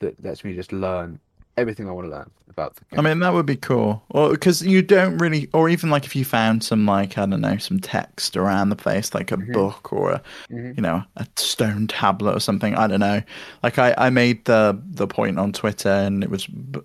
that 0.00 0.22
lets 0.24 0.44
me 0.44 0.54
just 0.54 0.72
learn 0.72 1.18
everything 1.56 1.88
I 1.88 1.92
want 1.92 2.06
to 2.06 2.10
learn 2.10 2.30
about 2.48 2.74
the 2.76 2.84
game. 2.90 3.00
I 3.00 3.08
mean, 3.08 3.20
that 3.20 3.32
would 3.32 3.46
be 3.46 3.56
cool. 3.56 4.02
Or 4.10 4.30
because 4.30 4.62
you 4.62 4.82
don't 4.82 5.18
really, 5.18 5.48
or 5.52 5.68
even 5.68 5.90
like 5.90 6.04
if 6.04 6.16
you 6.16 6.24
found 6.24 6.64
some 6.64 6.84
like 6.86 7.16
I 7.16 7.26
don't 7.26 7.40
know, 7.40 7.58
some 7.58 7.78
text 7.80 8.36
around 8.36 8.70
the 8.70 8.76
place, 8.76 9.14
like 9.14 9.30
a 9.30 9.36
Mhm. 9.36 9.52
book 9.52 9.92
or 9.92 10.12
a, 10.12 10.22
Mhm. 10.50 10.76
you 10.76 10.82
know, 10.82 11.02
a 11.16 11.26
stone 11.36 11.86
tablet 11.86 12.34
or 12.34 12.40
something. 12.40 12.74
I 12.74 12.86
don't 12.86 13.00
know. 13.00 13.22
Like 13.62 13.78
I, 13.78 13.94
I 13.96 14.10
made 14.10 14.44
the 14.46 14.78
the 14.90 15.06
point 15.06 15.38
on 15.38 15.52
Twitter, 15.52 15.90
and 15.90 16.24
it 16.24 16.30
was 16.30 16.46
b- 16.46 16.80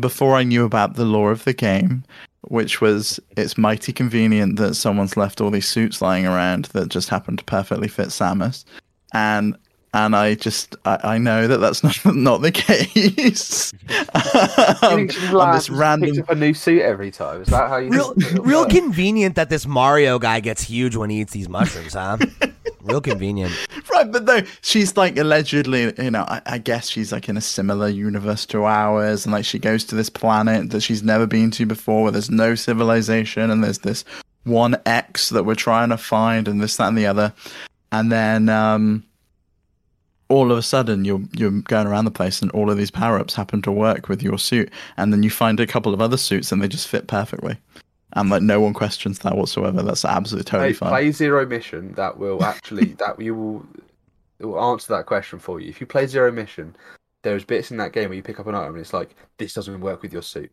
before 0.00 0.36
I 0.36 0.42
knew 0.42 0.64
about 0.64 0.94
the 0.94 1.04
lore 1.04 1.30
of 1.30 1.44
the 1.44 1.52
game, 1.54 2.02
which 2.48 2.80
was 2.80 3.20
it's 3.36 3.56
mighty 3.56 3.92
convenient 3.92 4.56
that 4.56 4.74
someone's 4.74 5.16
left 5.16 5.40
all 5.40 5.50
these 5.50 5.68
suits 5.68 6.02
lying 6.02 6.26
around 6.26 6.66
that 6.72 6.88
just 6.88 7.08
happened 7.08 7.38
to 7.38 7.44
perfectly 7.44 7.88
fit 7.88 8.08
Samus, 8.08 8.64
and 9.12 9.56
and 9.94 10.16
I 10.16 10.34
just 10.34 10.76
I, 10.84 10.98
I 11.04 11.18
know 11.18 11.46
that 11.46 11.58
that's 11.58 11.82
not 12.04 12.14
not 12.14 12.42
the 12.42 12.52
case. 12.52 13.72
You 13.88 14.88
Um, 14.88 14.96
think 14.96 15.12
she's 15.12 15.34
on 15.34 15.54
this 15.54 15.68
random 15.70 16.10
pick 16.10 16.20
up 16.20 16.30
a 16.30 16.34
new 16.34 16.54
suit 16.54 16.82
every 16.82 17.10
time? 17.10 17.42
Is 17.42 17.48
that 17.48 17.68
how 17.68 17.76
you? 17.78 17.90
Real, 17.90 18.14
real 18.40 18.66
convenient 18.66 19.34
that 19.36 19.50
this 19.50 19.66
Mario 19.66 20.18
guy 20.18 20.40
gets 20.40 20.62
huge 20.62 20.96
when 20.96 21.10
he 21.10 21.20
eats 21.20 21.32
these 21.32 21.48
mushrooms, 21.48 21.94
huh? 21.94 22.16
real 22.82 23.00
convenient. 23.00 23.52
Right, 23.90 24.10
but 24.10 24.24
no, 24.24 24.42
she's 24.62 24.96
like 24.96 25.16
allegedly, 25.18 25.92
you 25.98 26.10
know, 26.10 26.22
I, 26.22 26.40
I 26.46 26.58
guess 26.58 26.88
she's 26.88 27.12
like 27.12 27.28
in 27.28 27.36
a 27.36 27.40
similar 27.40 27.88
universe 27.88 28.46
to 28.46 28.64
ours, 28.64 29.24
and 29.26 29.32
like 29.32 29.44
she 29.44 29.58
goes 29.58 29.84
to 29.84 29.94
this 29.94 30.10
planet 30.10 30.70
that 30.70 30.80
she's 30.80 31.02
never 31.02 31.26
been 31.26 31.50
to 31.52 31.66
before, 31.66 32.04
where 32.04 32.12
there's 32.12 32.30
no 32.30 32.54
civilization, 32.54 33.50
and 33.50 33.62
there's 33.62 33.78
this 33.78 34.04
one 34.44 34.76
X 34.86 35.28
that 35.30 35.44
we're 35.44 35.54
trying 35.54 35.90
to 35.90 35.96
find, 35.96 36.48
and 36.48 36.60
this, 36.60 36.76
that, 36.76 36.88
and 36.88 36.98
the 36.98 37.06
other, 37.06 37.32
and 37.90 38.10
then 38.10 38.48
um, 38.48 39.04
all 40.32 40.50
of 40.52 40.58
a 40.58 40.62
sudden 40.62 41.04
you're 41.04 41.22
you're 41.32 41.60
going 41.62 41.86
around 41.86 42.04
the 42.06 42.10
place, 42.10 42.42
and 42.42 42.50
all 42.52 42.70
of 42.70 42.76
these 42.78 42.90
power 42.90 43.18
ups 43.18 43.34
happen 43.34 43.62
to 43.62 43.72
work 43.72 44.08
with 44.08 44.22
your 44.22 44.38
suit, 44.38 44.70
and 44.96 45.12
then 45.12 45.22
you 45.22 45.30
find 45.30 45.60
a 45.60 45.66
couple 45.66 45.92
of 45.94 46.00
other 46.00 46.16
suits, 46.16 46.50
and 46.52 46.62
they 46.62 46.68
just 46.68 46.88
fit 46.88 47.06
perfectly. 47.06 47.56
And 48.14 48.28
like 48.30 48.42
no 48.42 48.60
one 48.60 48.74
questions 48.74 49.18
that 49.20 49.36
whatsoever. 49.36 49.82
That's 49.82 50.04
absolutely 50.04 50.44
totally 50.50 50.72
Play, 50.74 50.74
fine. 50.74 50.88
play 50.90 51.12
zero 51.12 51.46
mission. 51.46 51.92
That 51.94 52.18
will 52.18 52.42
actually 52.44 52.94
that 53.02 53.20
you 53.20 53.34
will 53.34 53.66
it 54.38 54.46
will 54.46 54.60
answer 54.72 54.92
that 54.94 55.06
question 55.06 55.38
for 55.38 55.60
you. 55.60 55.68
If 55.68 55.80
you 55.80 55.86
play 55.86 56.06
zero 56.06 56.30
mission, 56.32 56.74
there's 57.22 57.44
bits 57.44 57.70
in 57.70 57.76
that 57.78 57.92
game 57.92 58.08
where 58.10 58.16
you 58.16 58.22
pick 58.22 58.40
up 58.40 58.46
an 58.48 58.54
item 58.54 58.74
and 58.74 58.80
it's 58.80 58.92
like 58.92 59.14
this 59.38 59.54
doesn't 59.54 59.80
work 59.80 60.02
with 60.02 60.12
your 60.12 60.22
suit, 60.22 60.50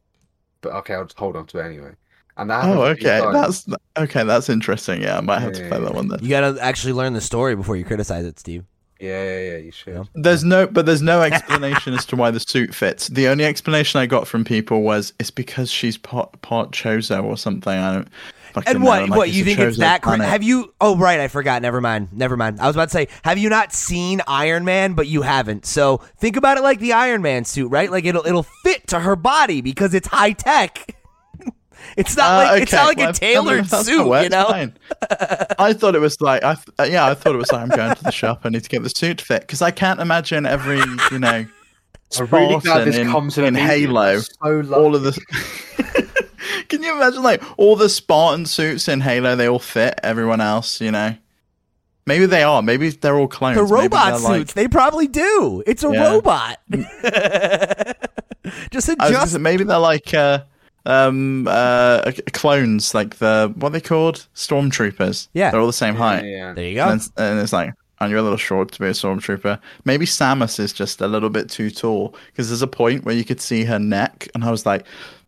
but 0.62 0.74
okay, 0.74 0.94
I'll 0.94 1.06
just 1.06 1.18
hold 1.20 1.36
on 1.36 1.48
to 1.48 1.60
it 1.60 1.66
anyway. 1.66 1.92
And 2.38 2.50
that 2.50 2.64
Oh, 2.64 2.84
happens 2.84 2.92
a 2.92 2.96
few 2.96 3.10
okay. 3.10 3.32
That's 3.34 3.66
okay. 3.98 4.24
That's 4.24 4.50
interesting. 4.50 5.02
Yeah, 5.02 5.18
I 5.18 5.22
might 5.22 5.40
have 5.42 5.54
to 5.54 5.62
play 5.68 5.80
yeah, 5.80 5.86
that 5.86 5.94
one 5.96 6.08
then. 6.08 6.20
You 6.22 6.30
gotta 6.30 6.58
actually 6.62 6.94
learn 6.94 7.14
the 7.14 7.22
story 7.22 7.56
before 7.56 7.76
you 7.76 7.84
criticize 7.84 8.26
it, 8.26 8.40
Steve. 8.40 8.64
Yeah, 9.00 9.24
yeah, 9.24 9.40
yeah. 9.52 9.58
You 9.58 9.72
should. 9.72 9.94
Yeah. 9.94 10.04
There's 10.14 10.44
no, 10.44 10.68
but 10.68 10.86
there's 10.86 11.02
no 11.02 11.22
explanation 11.22 11.94
as 11.94 12.06
to 12.08 12.16
why 12.16 12.32
the 12.32 12.40
suit 12.40 12.76
fits. 12.76 13.08
The 13.08 13.28
only 13.28 13.46
explanation 13.46 14.00
I 14.00 14.06
got 14.06 14.28
from 14.28 14.44
people 14.44 14.82
was 14.82 15.14
it's 15.20 15.32
because 15.32 15.72
she's 15.72 15.98
part 15.98 16.42
part 16.42 16.72
Chozo 16.72 17.24
or 17.24 17.38
something. 17.38 17.72
I 17.74 17.94
don't. 17.94 18.08
fucking 18.54 18.70
And 18.70 18.80
know. 18.80 18.86
what? 18.90 19.10
Like, 19.10 19.18
what 19.18 19.30
you 19.32 19.44
think 19.46 19.60
it's 19.60 19.78
that? 19.78 20.02
Cra- 20.02 20.12
planet. 20.18 20.28
have 20.30 20.44
you? 20.44 20.74
Oh, 20.82 20.98
right. 20.98 21.20
I 21.20 21.28
forgot. 21.28 21.62
Never 21.62 21.80
mind. 21.82 22.10
Never 22.12 22.36
mind. 22.36 22.60
I 22.60 22.68
was 22.68 22.76
about 22.76 22.90
to 22.90 22.94
say, 22.94 23.08
have 23.24 23.38
you 23.38 23.50
not 23.50 23.74
seen 23.74 24.22
Iron 24.28 24.66
Man? 24.66 24.94
But 24.94 25.08
you 25.08 25.22
haven't. 25.22 25.66
So 25.66 25.98
think 26.18 26.36
about 26.36 26.58
it 26.58 26.62
like 26.62 26.80
the 26.80 26.94
Iron 26.94 27.22
Man 27.22 27.46
suit, 27.46 27.70
right? 27.70 27.90
Like 27.90 28.06
it'll 28.06 28.26
it'll 28.26 28.44
fit 28.64 28.88
to 28.88 29.00
her 29.00 29.16
body 29.16 29.62
because 29.62 29.94
it's 29.94 30.08
high 30.08 30.34
tech. 30.34 30.96
it's 31.98 32.16
not 32.18 32.32
Uh, 32.32 32.52
like 32.54 32.64
it's 32.64 32.72
not 32.72 32.88
like 32.88 32.98
well, 32.98 33.08
a 33.08 33.10
if- 33.12 33.24
I 33.24 33.26
mean, 33.26 33.34
tailored 33.34 33.60
if 33.66 33.70
that's 33.70 33.86
suit, 33.86 34.24
you 34.24 34.30
know. 34.30 34.46
fine. 34.48 34.74
I 35.60 35.74
thought 35.74 35.96
it 35.96 36.00
was 36.02 36.20
like, 36.22 36.44
I 36.44 36.56
th- 36.56 36.68
uh, 36.80 36.84
yeah, 36.84 37.06
I 37.08 37.14
thought 37.14 37.36
it 37.36 37.38
was 37.40 37.52
like 37.52 37.62
I'm 37.62 37.70
going 37.70 37.96
to 37.96 38.04
the 38.04 38.12
shop. 38.12 38.42
I 38.44 38.50
need 38.50 38.64
to 38.64 38.70
get 38.70 38.84
the 38.84 38.90
suit 38.90 39.22
fit 39.22 39.42
because 39.42 39.62
I 39.62 39.72
can't 39.72 40.00
imagine 40.00 40.46
every, 40.46 40.80
you 41.12 41.20
know, 41.20 41.46
I'm 42.20 42.26
really 42.28 42.48
glad 42.48 42.62
Spartan 42.64 42.86
this 42.88 42.98
in, 42.98 43.12
comes 43.12 43.38
in, 43.38 43.46
in. 43.46 43.56
Halo. 43.56 44.20
So 44.20 44.64
all 44.74 44.96
of 44.96 45.04
the. 45.04 45.18
Can 46.70 46.84
you 46.84 46.96
imagine 46.96 47.24
like 47.24 47.42
all 47.58 47.76
the 47.76 47.90
Spartan 47.90 48.46
suits 48.46 48.88
in 48.88 49.02
Halo? 49.02 49.36
They 49.36 49.48
all 49.48 49.60
fit 49.60 50.00
everyone 50.04 50.42
else, 50.42 50.80
you 50.82 50.92
know. 50.92 51.16
Maybe 52.06 52.26
they 52.26 52.42
are. 52.42 52.62
Maybe 52.64 52.90
they're 52.90 53.16
all 53.18 53.28
clones. 53.28 53.58
The 53.58 53.64
robot 53.64 54.20
they're, 54.22 54.38
suits, 54.40 54.54
they 54.54 54.68
probably 54.68 55.08
do. 55.08 55.62
It's 55.68 55.84
a 55.84 55.92
Yeah. 55.92 56.10
robot. 56.12 56.58
Just 58.72 58.88
Like, 58.88 59.00
I 59.00 59.06
was 59.06 59.10
gonna 59.10 59.10
adjust. 59.10 59.32
say, 59.34 59.38
maybe 59.38 59.64
they're 59.64 59.78
like 59.78 60.12
uh, 60.14 60.40
um 60.90 61.48
uh 61.48 62.12
clones, 62.34 62.94
like 62.94 63.16
the 63.18 63.52
what 63.56 63.70
are 63.70 63.72
they 63.72 63.82
called 63.82 64.28
stormtroopers. 64.36 65.28
Yeah. 65.34 65.52
they're 65.52 65.60
all 65.60 65.68
the 65.68 65.74
same 65.74 65.96
height. 65.96 66.26
yeah. 66.26 66.54
There 66.54 66.66
you 66.66 66.76
go. 66.76 66.88
And, 66.90 67.00
it's, 67.00 67.12
and 67.18 67.40
it's 67.40 67.54
like, 67.54 67.74
and 68.00 68.10
you're 68.10 68.20
a 68.20 68.24
little 68.24 68.38
short 68.38 68.72
to 68.72 68.80
be 68.80 68.88
a 68.88 68.92
stormtrooper. 68.92 69.60
Maybe 69.86 70.06
Samus 70.06 70.60
is 70.60 70.74
just 70.74 71.02
a 71.02 71.08
little 71.08 71.30
bit 71.30 71.50
too 71.50 71.70
tall 71.70 72.16
because 72.28 72.50
there's 72.50 72.62
a 72.62 72.68
point 72.68 73.04
where 73.06 73.16
you 73.16 73.24
could 73.26 73.42
see 73.42 73.64
her 73.66 73.80
neck, 73.80 74.28
and 74.34 74.44
I 74.44 74.52
was 74.52 74.66
like, 74.66 74.86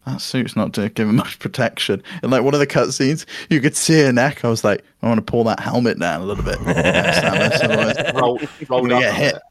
that 0.08 0.20
suit's 0.22 0.56
not 0.56 0.74
to 0.74 0.90
give 0.90 1.06
her 1.08 1.14
much 1.14 1.38
protection. 1.40 2.02
And 2.24 2.32
like 2.32 2.44
one 2.44 2.54
of 2.56 2.60
the 2.60 2.68
cutscenes, 2.68 3.26
you 3.50 3.62
could 3.62 3.76
see 3.76 4.02
her 4.02 4.12
neck. 4.14 4.44
I 4.44 4.50
was 4.50 4.64
like, 4.64 4.84
I 5.04 5.08
want 5.08 5.20
to 5.20 5.32
pull 5.32 5.44
that 5.44 5.60
helmet 5.60 6.00
down 6.00 6.22
a 6.22 6.26
little 6.26 6.44
bit, 6.44 6.58
Samus. 6.60 7.64
Otherwise, 7.64 8.14
Roll, 8.16 8.40
gonna 8.82 8.96
up 8.96 9.02
get 9.02 9.14
hit. 9.14 9.36
it. 9.36 9.42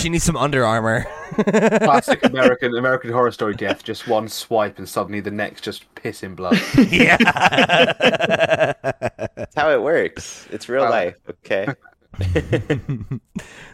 She 0.00 0.08
needs 0.08 0.24
some 0.24 0.36
Under 0.36 0.64
Armour. 0.64 1.06
Classic 1.34 2.22
American 2.24 2.76
American 2.76 3.10
Horror 3.10 3.32
Story 3.32 3.54
death. 3.54 3.82
Just 3.84 4.06
one 4.06 4.28
swipe 4.28 4.78
and 4.78 4.88
suddenly 4.88 5.20
the 5.20 5.30
neck's 5.30 5.60
just 5.60 5.92
pissing 5.94 6.36
blood. 6.36 6.60
yeah. 6.90 7.16
That's 9.36 9.54
how 9.54 9.70
it 9.70 9.82
works. 9.82 10.46
It's 10.50 10.68
real 10.68 10.82
Well- 10.82 10.90
life. 10.90 11.16
Okay. 11.28 11.66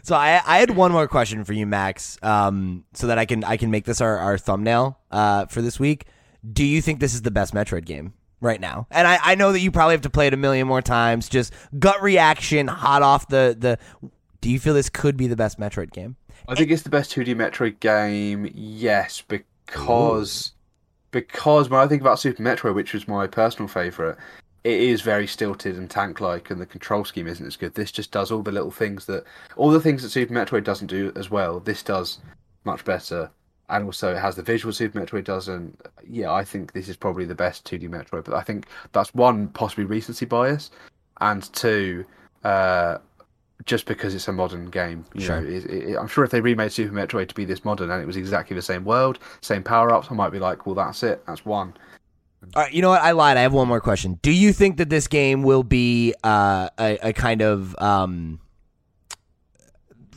so 0.03 0.15
I 0.15 0.41
I 0.45 0.57
had 0.57 0.71
one 0.75 0.91
more 0.91 1.07
question 1.07 1.43
for 1.43 1.53
you, 1.53 1.67
Max. 1.67 2.17
Um, 2.23 2.85
so 2.93 3.05
that 3.07 3.19
I 3.19 3.25
can 3.25 3.43
I 3.43 3.57
can 3.57 3.69
make 3.69 3.85
this 3.85 4.01
our, 4.01 4.17
our 4.17 4.37
thumbnail 4.37 4.97
uh 5.11 5.45
for 5.45 5.61
this 5.61 5.79
week. 5.79 6.05
Do 6.51 6.63
you 6.63 6.81
think 6.81 6.99
this 6.99 7.13
is 7.13 7.21
the 7.21 7.29
best 7.29 7.53
Metroid 7.53 7.85
game 7.85 8.13
right 8.39 8.59
now? 8.59 8.87
And 8.89 9.07
I, 9.07 9.19
I 9.21 9.35
know 9.35 9.51
that 9.51 9.59
you 9.59 9.69
probably 9.69 9.93
have 9.93 10.01
to 10.01 10.09
play 10.09 10.25
it 10.25 10.33
a 10.33 10.37
million 10.37 10.67
more 10.67 10.81
times. 10.81 11.29
Just 11.29 11.53
gut 11.77 12.01
reaction, 12.01 12.67
hot 12.67 13.03
off 13.03 13.27
the 13.27 13.55
the. 13.59 13.77
Do 14.41 14.49
you 14.49 14.59
feel 14.59 14.73
this 14.73 14.89
could 14.89 15.17
be 15.17 15.27
the 15.27 15.35
best 15.35 15.59
Metroid 15.59 15.91
game? 15.91 16.15
I 16.47 16.55
think 16.55 16.71
it's 16.71 16.81
the 16.81 16.89
best 16.89 17.11
2D 17.11 17.35
Metroid 17.35 17.79
game, 17.79 18.49
yes, 18.53 19.21
because 19.21 20.53
because 21.11 21.69
when 21.69 21.79
I 21.79 21.87
think 21.87 22.01
about 22.01 22.19
Super 22.19 22.41
Metroid, 22.41 22.73
which 22.73 22.93
was 22.93 23.07
my 23.07 23.27
personal 23.27 23.67
favourite, 23.67 24.17
it 24.63 24.79
is 24.79 25.01
very 25.01 25.27
stilted 25.27 25.77
and 25.77 25.89
tank-like, 25.89 26.49
and 26.49 26.59
the 26.59 26.65
control 26.65 27.05
scheme 27.05 27.27
isn't 27.27 27.45
as 27.45 27.55
good. 27.55 27.75
This 27.75 27.91
just 27.91 28.11
does 28.11 28.31
all 28.31 28.41
the 28.41 28.51
little 28.51 28.71
things 28.71 29.05
that 29.05 29.25
all 29.57 29.69
the 29.69 29.79
things 29.79 30.01
that 30.01 30.09
Super 30.09 30.33
Metroid 30.33 30.63
doesn't 30.63 30.87
do 30.87 31.11
as 31.15 31.29
well. 31.29 31.59
This 31.59 31.83
does 31.83 32.19
much 32.63 32.83
better, 32.83 33.29
and 33.69 33.85
also 33.85 34.15
it 34.15 34.19
has 34.19 34.35
the 34.35 34.41
visual 34.41 34.73
Super 34.73 34.99
Metroid 34.99 35.25
does. 35.25 35.49
And 35.49 35.77
yeah, 36.07 36.31
I 36.31 36.43
think 36.43 36.73
this 36.73 36.89
is 36.89 36.97
probably 36.97 37.25
the 37.25 37.35
best 37.35 37.65
2D 37.65 37.89
Metroid. 37.89 38.25
But 38.25 38.33
I 38.33 38.41
think 38.41 38.65
that's 38.91 39.13
one 39.13 39.49
possibly 39.49 39.85
recency 39.85 40.25
bias, 40.25 40.71
and 41.19 41.43
two. 41.53 42.05
Uh, 42.43 42.97
just 43.65 43.85
because 43.85 44.15
it's 44.15 44.27
a 44.27 44.31
modern 44.33 44.69
game. 44.69 45.05
You 45.13 45.21
Sure. 45.21 45.41
know, 45.41 45.47
it, 45.47 45.65
it, 45.65 45.97
I'm 45.97 46.07
sure 46.07 46.23
if 46.23 46.31
they 46.31 46.41
remade 46.41 46.71
Super 46.71 46.93
Metroid 46.93 47.27
to 47.29 47.35
be 47.35 47.45
this 47.45 47.63
modern 47.65 47.89
and 47.91 48.01
it 48.01 48.05
was 48.05 48.17
exactly 48.17 48.55
the 48.55 48.61
same 48.61 48.85
world, 48.85 49.19
same 49.41 49.63
power 49.63 49.93
ups, 49.93 50.07
I 50.09 50.13
might 50.13 50.31
be 50.31 50.39
like, 50.39 50.65
well, 50.65 50.75
that's 50.75 51.03
it, 51.03 51.23
that's 51.25 51.45
one. 51.45 51.73
All 52.55 52.63
right, 52.63 52.73
you 52.73 52.81
know 52.81 52.89
what? 52.89 53.01
I 53.01 53.11
lied. 53.11 53.37
I 53.37 53.41
have 53.41 53.53
one 53.53 53.67
more 53.67 53.79
question. 53.79 54.19
Do 54.23 54.31
you 54.31 54.51
think 54.51 54.77
that 54.77 54.89
this 54.89 55.07
game 55.07 55.43
will 55.43 55.63
be 55.63 56.15
uh, 56.23 56.69
a, 56.79 56.97
a 57.09 57.13
kind 57.13 57.41
of 57.41 57.75
um, 57.79 58.39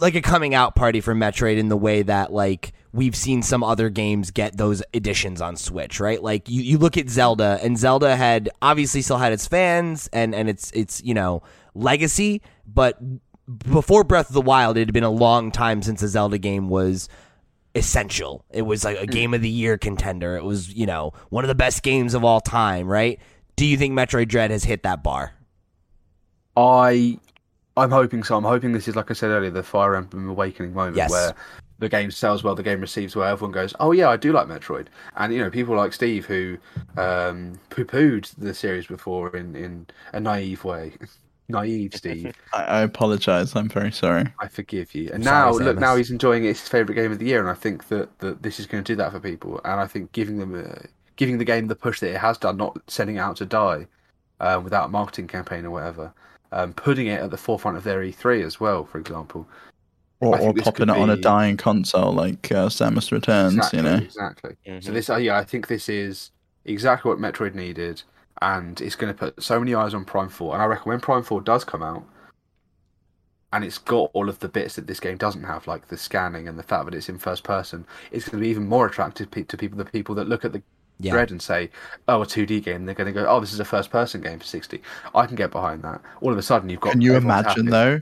like 0.00 0.14
a 0.14 0.22
coming 0.22 0.54
out 0.54 0.74
party 0.74 1.00
for 1.00 1.14
Metroid 1.14 1.58
in 1.58 1.68
the 1.68 1.76
way 1.76 2.02
that 2.02 2.32
like 2.32 2.72
we've 2.92 3.14
seen 3.14 3.42
some 3.42 3.62
other 3.62 3.90
games 3.90 4.30
get 4.30 4.56
those 4.56 4.82
editions 4.94 5.40
on 5.42 5.56
Switch, 5.56 6.00
right? 6.00 6.22
Like 6.22 6.48
you, 6.48 6.62
you 6.62 6.78
look 6.78 6.96
at 6.96 7.10
Zelda, 7.10 7.58
and 7.62 7.76
Zelda 7.76 8.16
had 8.16 8.48
obviously 8.62 9.02
still 9.02 9.18
had 9.18 9.32
its 9.32 9.46
fans 9.46 10.08
and 10.12 10.34
and 10.34 10.48
its 10.48 10.70
its 10.72 11.02
you 11.04 11.12
know 11.12 11.42
legacy, 11.74 12.40
but 12.66 12.96
before 13.46 14.04
Breath 14.04 14.28
of 14.28 14.34
the 14.34 14.40
Wild, 14.40 14.76
it 14.76 14.80
had 14.80 14.92
been 14.92 15.04
a 15.04 15.10
long 15.10 15.50
time 15.50 15.82
since 15.82 16.02
a 16.02 16.08
Zelda 16.08 16.38
game 16.38 16.68
was 16.68 17.08
essential. 17.74 18.44
It 18.50 18.62
was 18.62 18.84
like 18.84 18.98
a 18.98 19.06
game 19.06 19.34
of 19.34 19.42
the 19.42 19.48
year 19.48 19.76
contender. 19.76 20.36
It 20.36 20.44
was, 20.44 20.72
you 20.72 20.86
know, 20.86 21.12
one 21.30 21.44
of 21.44 21.48
the 21.48 21.54
best 21.54 21.82
games 21.82 22.14
of 22.14 22.24
all 22.24 22.40
time, 22.40 22.86
right? 22.86 23.18
Do 23.56 23.66
you 23.66 23.76
think 23.76 23.92
Metroid 23.92 24.28
Dread 24.28 24.50
has 24.50 24.64
hit 24.64 24.82
that 24.84 25.02
bar? 25.02 25.34
I, 26.56 27.18
I'm 27.76 27.90
hoping 27.90 28.22
so. 28.22 28.36
I'm 28.36 28.44
hoping 28.44 28.72
this 28.72 28.88
is, 28.88 28.96
like 28.96 29.10
I 29.10 29.14
said 29.14 29.30
earlier, 29.30 29.50
the 29.50 29.62
Fire 29.62 29.96
Emblem 29.96 30.28
Awakening 30.28 30.72
moment 30.72 30.96
Yes. 30.96 31.10
where 31.10 31.34
the 31.80 31.88
game 31.88 32.10
sells 32.10 32.44
well, 32.44 32.54
the 32.54 32.62
game 32.62 32.80
receives 32.80 33.16
well, 33.16 33.30
everyone 33.30 33.52
goes, 33.52 33.74
"Oh 33.80 33.90
yeah, 33.90 34.08
I 34.08 34.16
do 34.16 34.32
like 34.32 34.46
Metroid." 34.46 34.86
And 35.16 35.32
you 35.34 35.40
know, 35.40 35.50
people 35.50 35.74
like 35.74 35.92
Steve 35.92 36.24
who 36.26 36.56
um, 36.96 37.58
poo-pooed 37.70 38.32
the 38.38 38.54
series 38.54 38.86
before 38.86 39.34
in 39.36 39.56
in 39.56 39.86
a 40.12 40.20
naive 40.20 40.64
way. 40.64 40.92
naive 41.48 41.92
Steve. 41.94 42.34
I, 42.52 42.62
I 42.64 42.80
apologize. 42.82 43.54
I'm 43.54 43.68
very 43.68 43.92
sorry. 43.92 44.24
I 44.40 44.48
forgive 44.48 44.94
you. 44.94 45.10
And 45.12 45.24
Sorry, 45.24 45.52
now, 45.52 45.58
look, 45.58 45.78
now 45.78 45.96
he's 45.96 46.10
enjoying 46.10 46.44
it. 46.44 46.50
It's 46.50 46.60
his 46.60 46.68
favorite 46.68 46.94
game 46.94 47.12
of 47.12 47.18
the 47.18 47.26
year, 47.26 47.40
and 47.40 47.48
I 47.48 47.54
think 47.54 47.88
that, 47.88 48.18
that 48.20 48.42
this 48.42 48.58
is 48.60 48.66
going 48.66 48.82
to 48.82 48.92
do 48.92 48.96
that 48.96 49.12
for 49.12 49.20
people. 49.20 49.60
And 49.64 49.80
I 49.80 49.86
think 49.86 50.12
giving 50.12 50.38
them, 50.38 50.54
a, 50.54 50.86
giving 51.16 51.38
the 51.38 51.44
game 51.44 51.66
the 51.66 51.76
push 51.76 52.00
that 52.00 52.10
it 52.10 52.18
has 52.18 52.38
done, 52.38 52.56
not 52.56 52.78
sending 52.88 53.16
it 53.16 53.20
out 53.20 53.36
to 53.36 53.46
die 53.46 53.86
uh, 54.40 54.60
without 54.62 54.86
a 54.86 54.88
marketing 54.88 55.26
campaign 55.26 55.64
or 55.64 55.70
whatever, 55.70 56.12
um, 56.52 56.72
putting 56.72 57.06
it 57.06 57.20
at 57.20 57.30
the 57.30 57.36
forefront 57.36 57.76
of 57.76 57.84
their 57.84 58.00
E3 58.00 58.44
as 58.44 58.60
well, 58.60 58.84
for 58.84 58.98
example. 58.98 59.46
Or, 60.20 60.38
or 60.38 60.54
popping 60.54 60.72
could 60.72 60.88
it 60.88 60.96
on 60.96 61.10
a 61.10 61.16
dying 61.16 61.56
console 61.56 62.12
like 62.12 62.50
uh, 62.50 62.68
Samus 62.68 63.12
Returns, 63.12 63.56
exactly, 63.56 63.78
you 63.78 63.82
know. 63.84 63.96
exactly. 63.96 64.56
So 64.64 64.70
Mhm. 64.90 64.94
this, 64.94 65.10
uh, 65.10 65.16
yeah, 65.16 65.36
I 65.36 65.44
think 65.44 65.66
this 65.66 65.88
is 65.88 66.30
exactly 66.64 67.10
what 67.10 67.18
Metroid 67.18 67.54
needed, 67.54 68.02
and 68.44 68.78
it's 68.82 68.94
going 68.94 69.12
to 69.12 69.18
put 69.18 69.42
so 69.42 69.58
many 69.58 69.74
eyes 69.74 69.94
on 69.94 70.04
Prime 70.04 70.28
Four. 70.28 70.52
And 70.52 70.62
I 70.62 70.66
reckon 70.66 70.90
when 70.90 71.00
Prime 71.00 71.22
Four 71.22 71.40
does 71.40 71.64
come 71.64 71.82
out, 71.82 72.04
and 73.54 73.64
it's 73.64 73.78
got 73.78 74.10
all 74.12 74.28
of 74.28 74.40
the 74.40 74.48
bits 74.48 74.76
that 74.76 74.86
this 74.86 75.00
game 75.00 75.16
doesn't 75.16 75.44
have, 75.44 75.66
like 75.66 75.88
the 75.88 75.96
scanning 75.96 76.46
and 76.46 76.58
the 76.58 76.62
fact 76.62 76.84
that 76.84 76.94
it's 76.94 77.08
in 77.08 77.18
first 77.18 77.42
person, 77.42 77.86
it's 78.12 78.28
going 78.28 78.38
to 78.38 78.44
be 78.44 78.50
even 78.50 78.68
more 78.68 78.86
attractive 78.86 79.30
to 79.30 79.56
people. 79.56 79.78
The 79.78 79.84
people 79.86 80.14
that 80.16 80.28
look 80.28 80.44
at 80.44 80.52
the 80.52 80.62
Yeah. 81.00 81.12
Dread 81.12 81.30
and 81.32 81.42
say, 81.42 81.70
"Oh, 82.06 82.22
a 82.22 82.26
2D 82.26 82.60
game," 82.60 82.84
they're 82.84 82.94
going 82.94 83.12
to 83.12 83.12
go, 83.12 83.26
"Oh, 83.26 83.40
this 83.40 83.52
is 83.52 83.58
a 83.58 83.64
first-person 83.64 84.20
game 84.20 84.38
for 84.38 84.44
60." 84.44 84.80
I 85.14 85.26
can 85.26 85.34
get 85.34 85.50
behind 85.50 85.82
that. 85.82 86.00
All 86.20 86.30
of 86.30 86.38
a 86.38 86.42
sudden, 86.42 86.68
you've 86.68 86.80
got. 86.80 86.92
Can 86.92 87.00
you 87.00 87.16
imagine 87.16 87.66
happy. 87.66 87.70
though, 87.70 88.00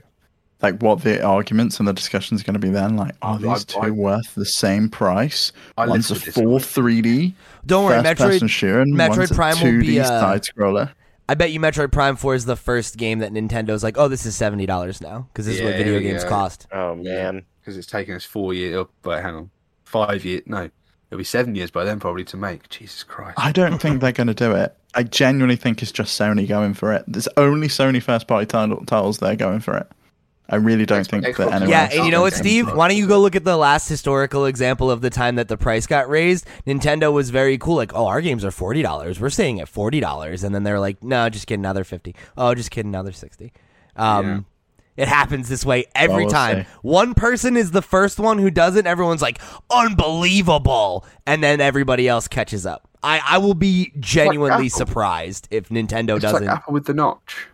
like 0.63 0.81
what 0.81 1.03
the 1.03 1.21
arguments 1.21 1.77
and 1.79 1.87
the 1.87 1.93
discussions 1.93 2.41
are 2.41 2.45
going 2.45 2.53
to 2.53 2.59
be 2.59 2.69
then? 2.69 2.95
Like, 2.95 3.15
are 3.21 3.37
these 3.37 3.65
I- 3.75 3.85
two 3.87 3.93
worth 3.93 4.33
the 4.35 4.45
same 4.45 4.89
price? 4.89 5.51
I 5.77 5.87
One's 5.87 6.09
a 6.09 6.13
lived 6.13 6.25
with 6.25 6.35
full 6.35 6.47
one. 6.53 6.61
3D 6.61 7.33
Don't 7.65 7.85
worry, 7.85 8.01
first 8.15 8.19
Metroid. 8.19 8.49
shooter, 8.49 8.79
and 8.79 8.95
Metroid 8.95 9.17
one's 9.17 9.31
a 9.31 9.35
Prime 9.35 9.55
will 9.57 9.63
2D 9.65 9.81
be, 9.81 9.99
uh, 9.99 10.05
side 10.05 10.43
scroller. 10.43 10.91
I 11.29 11.35
bet 11.35 11.51
you 11.51 11.59
Metroid 11.59 11.91
Prime 11.91 12.15
Four 12.15 12.35
is 12.35 12.45
the 12.45 12.55
first 12.55 12.97
game 12.97 13.19
that 13.19 13.31
Nintendo's 13.31 13.83
like, 13.83 13.97
oh, 13.97 14.07
this 14.07 14.25
is 14.25 14.35
seventy 14.35 14.65
dollars 14.65 15.01
now 15.01 15.27
because 15.31 15.45
this 15.45 15.55
is 15.57 15.61
what 15.61 15.75
video 15.75 15.99
games 15.99 16.23
yeah. 16.23 16.29
cost. 16.29 16.67
Oh 16.71 16.95
man. 16.95 17.45
because 17.61 17.77
it's 17.77 17.87
taken 17.87 18.15
us 18.15 18.25
four 18.25 18.53
years. 18.53 18.75
Oh, 18.75 18.89
but 19.01 19.21
hang 19.21 19.35
on, 19.35 19.49
five 19.85 20.25
years? 20.25 20.41
No, 20.45 20.69
it'll 21.09 21.17
be 21.17 21.23
seven 21.23 21.55
years 21.55 21.71
by 21.71 21.85
then 21.85 21.99
probably 21.99 22.25
to 22.25 22.37
make. 22.37 22.67
Jesus 22.69 23.03
Christ! 23.03 23.39
I 23.39 23.51
don't 23.51 23.79
think 23.79 24.01
they're 24.01 24.11
going 24.11 24.27
to 24.27 24.33
do 24.33 24.51
it. 24.51 24.75
I 24.95 25.03
genuinely 25.03 25.55
think 25.55 25.81
it's 25.81 25.91
just 25.91 26.19
Sony 26.19 26.47
going 26.47 26.73
for 26.73 26.91
it. 26.93 27.03
There's 27.07 27.29
only 27.37 27.67
Sony 27.67 28.01
first 28.01 28.27
party 28.27 28.45
title, 28.45 28.83
titles 28.85 29.19
they're 29.19 29.35
going 29.35 29.61
for 29.61 29.77
it. 29.77 29.87
I 30.49 30.57
really 30.57 30.85
don't 30.85 31.07
think 31.07 31.23
Xbox 31.25 31.37
that 31.37 31.47
anyone 31.53 31.69
Yeah, 31.69 31.89
and 31.91 32.05
you 32.05 32.11
know 32.11 32.21
what, 32.21 32.33
Steve? 32.33 32.67
Why 32.73 32.87
don't 32.89 32.97
you 32.97 33.07
go 33.07 33.19
look 33.19 33.35
at 33.35 33.45
the 33.45 33.55
last 33.57 33.87
historical 33.87 34.45
example 34.45 34.91
of 34.91 35.01
the 35.01 35.09
time 35.09 35.35
that 35.35 35.47
the 35.47 35.57
price 35.57 35.87
got 35.87 36.09
raised? 36.09 36.45
Nintendo 36.67 37.13
was 37.13 37.29
very 37.29 37.57
cool, 37.57 37.75
like, 37.75 37.93
oh, 37.95 38.07
our 38.07 38.21
games 38.21 38.43
are 38.43 38.51
forty 38.51 38.81
dollars. 38.81 39.19
We're 39.19 39.29
staying 39.29 39.61
at 39.61 39.69
forty 39.69 39.99
dollars, 40.01 40.43
and 40.43 40.53
then 40.53 40.63
they're 40.63 40.81
like, 40.81 41.01
no, 41.01 41.29
just 41.29 41.47
kidding, 41.47 41.61
another 41.61 41.83
fifty. 41.85 42.13
Oh, 42.37 42.53
just 42.55 42.71
kidding, 42.71 42.89
another 42.91 43.13
sixty. 43.13 43.53
Um, 43.95 44.45
It 44.95 45.07
happens 45.07 45.49
this 45.49 45.65
way 45.65 45.85
every 45.95 46.25
we'll 46.25 46.29
time. 46.31 46.63
see. 46.65 46.69
One 46.83 47.15
person 47.15 47.57
is 47.57 47.71
the 47.71 47.81
first 47.81 48.19
one 48.19 48.37
who 48.37 48.51
does 48.51 48.75
it. 48.75 48.85
Everyone's 48.85 49.23
like, 49.23 49.41
unbelievable, 49.71 51.05
and 51.25 51.43
then 51.43 51.61
everybody 51.61 52.07
else 52.07 52.27
catches 52.27 52.65
up. 52.65 52.87
I, 53.01 53.19
I 53.25 53.37
will 53.39 53.53
be 53.55 53.91
genuinely 53.99 54.67
Apple. 54.67 54.77
surprised 54.77 55.47
if 55.51 55.69
Nintendo 55.69 56.15
It's 56.17 56.21
doesn't. 56.23 56.45
like 56.45 56.57
Apple 56.57 56.73
with 56.73 56.85
the 56.85 56.93
notch. 56.93 57.47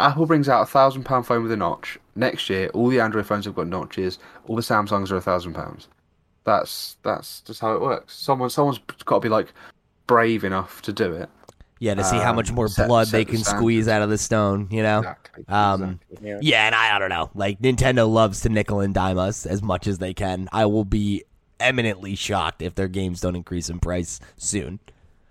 Apple 0.00 0.26
brings 0.26 0.48
out 0.48 0.62
a 0.62 0.66
thousand 0.66 1.04
pound 1.04 1.26
phone 1.26 1.42
with 1.42 1.52
a 1.52 1.56
notch. 1.56 1.98
Next 2.14 2.48
year, 2.50 2.68
all 2.74 2.88
the 2.88 3.00
Android 3.00 3.26
phones 3.26 3.44
have 3.46 3.54
got 3.54 3.66
notches. 3.66 4.18
All 4.46 4.56
the 4.56 4.62
Samsungs 4.62 5.10
are 5.10 5.16
a 5.16 5.20
thousand 5.20 5.54
pounds. 5.54 5.88
That's 6.44 6.96
that's 7.02 7.40
just 7.42 7.60
how 7.60 7.74
it 7.74 7.80
works. 7.80 8.14
Someone 8.16 8.50
someone's 8.50 8.78
got 9.04 9.16
to 9.16 9.20
be 9.20 9.28
like 9.28 9.52
brave 10.06 10.44
enough 10.44 10.80
to 10.82 10.92
do 10.92 11.12
it. 11.12 11.28
yeah, 11.80 11.94
to 11.94 12.02
see 12.04 12.16
how 12.16 12.30
um, 12.30 12.36
much 12.36 12.50
more 12.52 12.68
set- 12.68 12.88
blood 12.88 13.08
set 13.08 13.12
they 13.12 13.24
the 13.24 13.32
can 13.32 13.40
standard. 13.40 13.58
squeeze 13.60 13.88
out 13.88 14.02
of 14.02 14.08
the 14.10 14.18
stone. 14.18 14.68
You 14.70 14.82
know. 14.82 14.98
Exactly. 15.00 15.44
Um, 15.48 15.82
exactly. 15.82 16.28
Yeah. 16.28 16.38
Yeah, 16.40 16.66
and 16.66 16.74
I, 16.74 16.96
I 16.96 16.98
don't 16.98 17.10
know. 17.10 17.30
Like 17.34 17.60
Nintendo 17.60 18.10
loves 18.10 18.40
to 18.42 18.48
nickel 18.48 18.80
and 18.80 18.94
dime 18.94 19.18
us 19.18 19.46
as 19.46 19.62
much 19.62 19.86
as 19.86 19.98
they 19.98 20.14
can. 20.14 20.48
I 20.52 20.66
will 20.66 20.84
be 20.84 21.24
eminently 21.60 22.14
shocked 22.14 22.62
if 22.62 22.76
their 22.76 22.88
games 22.88 23.20
don't 23.20 23.36
increase 23.36 23.68
in 23.68 23.80
price 23.80 24.20
soon. 24.36 24.78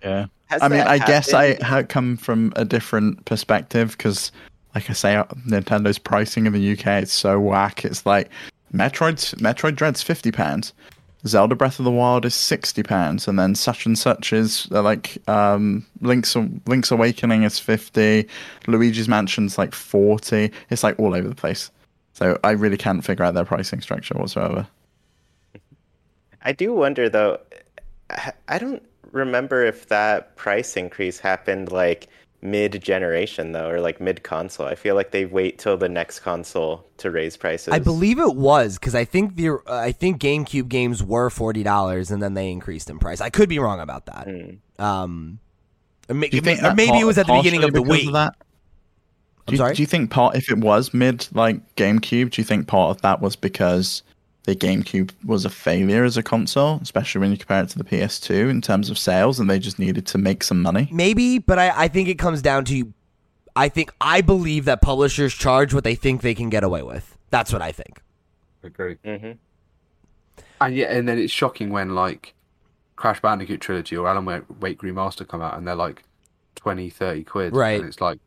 Yeah. 0.04 0.28
Has 0.48 0.62
I 0.62 0.68
mean, 0.70 0.78
that 0.78 0.88
I 0.88 1.00
guess 1.00 1.34
I 1.34 1.84
come 1.84 2.16
from 2.16 2.54
a 2.56 2.64
different 2.64 3.26
perspective 3.26 3.92
because, 3.98 4.32
like 4.78 4.92
I 4.92 4.94
say, 4.94 5.16
uh, 5.16 5.24
Nintendo's 5.48 5.98
pricing 5.98 6.46
in 6.46 6.54
the 6.54 6.74
UK 6.74 7.02
is 7.02 7.12
so 7.12 7.40
whack. 7.40 7.84
It's 7.84 8.06
like 8.06 8.30
Metroid's 8.72 9.34
Metroid 9.36 9.76
Dread's 9.76 10.04
fifty 10.04 10.32
pounds, 10.32 10.72
Zelda 11.26 11.56
Breath 11.56 11.80
of 11.80 11.86
the 11.86 11.92
Wild 11.92 12.26
is 12.26 12.36
sixty 12.36 12.84
pounds, 12.84 13.28
and 13.28 13.40
then 13.40 13.56
such 13.56 13.88
and 13.88 13.98
such 13.98 14.34
is 14.34 14.68
uh, 14.72 14.84
like 14.84 15.18
um, 15.28 15.84
Link's 16.02 16.36
Link's 16.68 16.92
Awakening 16.92 17.42
is 17.42 17.58
fifty, 17.58 18.28
Luigi's 18.68 19.08
Mansion's 19.08 19.58
like 19.58 19.74
forty. 19.74 20.52
It's 20.70 20.84
like 20.84 21.00
all 21.00 21.16
over 21.16 21.28
the 21.28 21.34
place. 21.34 21.72
So 22.14 22.38
I 22.44 22.52
really 22.52 22.78
can't 22.78 23.04
figure 23.04 23.26
out 23.26 23.34
their 23.34 23.46
pricing 23.46 23.82
structure 23.82 24.14
whatsoever. 24.14 24.68
I 26.44 26.52
do 26.52 26.72
wonder 26.72 27.10
though. 27.10 27.40
I 28.48 28.60
don't 28.60 28.84
remember 29.12 29.66
if 29.66 29.88
that 29.88 30.36
price 30.36 30.78
increase 30.78 31.20
happened 31.20 31.72
like 31.72 32.10
mid 32.42 32.82
generation 32.84 33.52
though, 33.52 33.70
or 33.70 33.80
like 33.82 34.00
mid 34.00 34.24
console. 34.24 34.68
I 34.68 34.76
feel 34.76 34.96
like 34.96 35.12
they 35.12 35.26
wait 35.26 35.58
till 35.60 35.78
the 35.78 35.90
next 35.90 36.20
console 36.20 36.86
to 36.98 37.10
raise 37.12 37.36
prices. 37.38 37.74
I 37.74 37.80
believe 37.80 38.20
it 38.20 38.36
was 38.36 38.78
because 38.78 38.96
I 38.96 39.06
think 39.06 39.36
the 39.36 39.50
uh, 39.50 39.60
I 39.68 39.92
think 39.92 40.22
GameCube 40.22 40.68
games 40.70 41.04
were 41.04 41.30
forty 41.30 41.64
dollars 41.64 42.12
and 42.12 42.22
then 42.22 42.34
they 42.34 42.52
increased 42.52 42.90
in 42.90 43.00
price. 43.00 43.22
I 43.22 43.30
could 43.30 43.50
be 43.50 43.60
wrong 43.60 43.80
about 43.80 44.06
that. 44.06 44.28
Hmm. 44.28 44.84
Um, 44.84 45.40
or, 46.10 46.16
ma- 46.16 46.28
think 46.30 46.64
or 46.64 46.74
maybe 46.76 46.92
part- 46.92 47.02
it 47.02 47.06
was 47.06 47.18
at 47.18 47.28
the 47.28 47.34
beginning 47.34 47.64
of 47.64 47.74
the 47.74 47.82
week. 47.82 48.02
because 48.02 48.14
that? 48.14 48.36
I'm 48.40 49.46
Do 49.48 49.54
you, 49.54 49.58
sorry? 49.58 49.74
do 49.76 49.82
you 49.82 49.88
think 49.88 50.12
part 50.12 50.36
if 50.36 50.52
it 50.52 50.58
was 50.58 50.94
mid 50.94 51.28
like 51.34 51.76
GameCube, 51.76 52.32
do 52.32 52.42
you 52.42 52.46
think 52.46 52.68
part 52.68 52.92
of 52.96 53.02
that 53.02 53.22
was 53.22 53.36
because 53.36 54.04
the 54.48 54.56
GameCube 54.56 55.12
was 55.26 55.44
a 55.44 55.50
failure 55.50 56.06
as 56.06 56.16
a 56.16 56.24
console, 56.24 56.80
especially 56.82 57.20
when 57.20 57.32
you 57.32 57.38
compare 57.38 57.64
it 57.64 57.70
to 57.70 57.78
the 57.78 57.84
PS2 57.84 58.50
in 58.50 58.62
terms 58.62 58.90
of 58.90 58.98
sales, 58.98 59.42
and 59.42 59.50
they 59.50 59.60
just 59.60 59.78
needed 59.78 60.08
to 60.08 60.18
make 60.18 60.42
some 60.42 60.62
money? 60.62 60.88
Maybe, 60.90 61.38
but 61.38 61.60
I, 61.60 61.84
I 61.84 61.88
think 61.90 62.08
it 62.08 62.18
comes 62.18 62.42
down 62.42 62.64
to 62.66 62.94
I 63.58 63.68
think 63.68 63.92
I 64.00 64.22
believe 64.22 64.64
that 64.66 64.82
publishers 64.82 65.34
charge 65.34 65.74
what 65.74 65.84
they 65.84 65.96
think 65.96 66.22
they 66.22 66.34
can 66.34 66.50
get 66.50 66.64
away 66.64 66.82
with. 66.82 67.18
That's 67.30 67.52
what 67.52 67.62
I 67.62 67.74
think. 67.74 68.02
Agree. 68.64 68.96
hmm 69.04 69.32
And 70.62 70.76
yeah, 70.76 70.94
and 70.94 71.10
then 71.10 71.20
it's 71.20 71.34
shocking 71.34 71.70
when 71.70 71.94
like 71.94 72.34
Crash 72.96 73.20
Bandicoot 73.20 73.60
trilogy 73.60 73.98
or 73.98 74.08
Alan 74.08 74.24
Wake, 74.24 74.44
Wake 74.62 74.80
Remaster 74.80 75.28
come 75.28 75.42
out 75.42 75.58
and 75.58 75.68
they're 75.68 75.76
like 75.76 76.04
20, 76.56 76.90
30 76.90 77.24
quid. 77.26 77.54
Right. 77.54 77.82
And 77.82 77.90
it's 77.90 78.00
like 78.00 78.20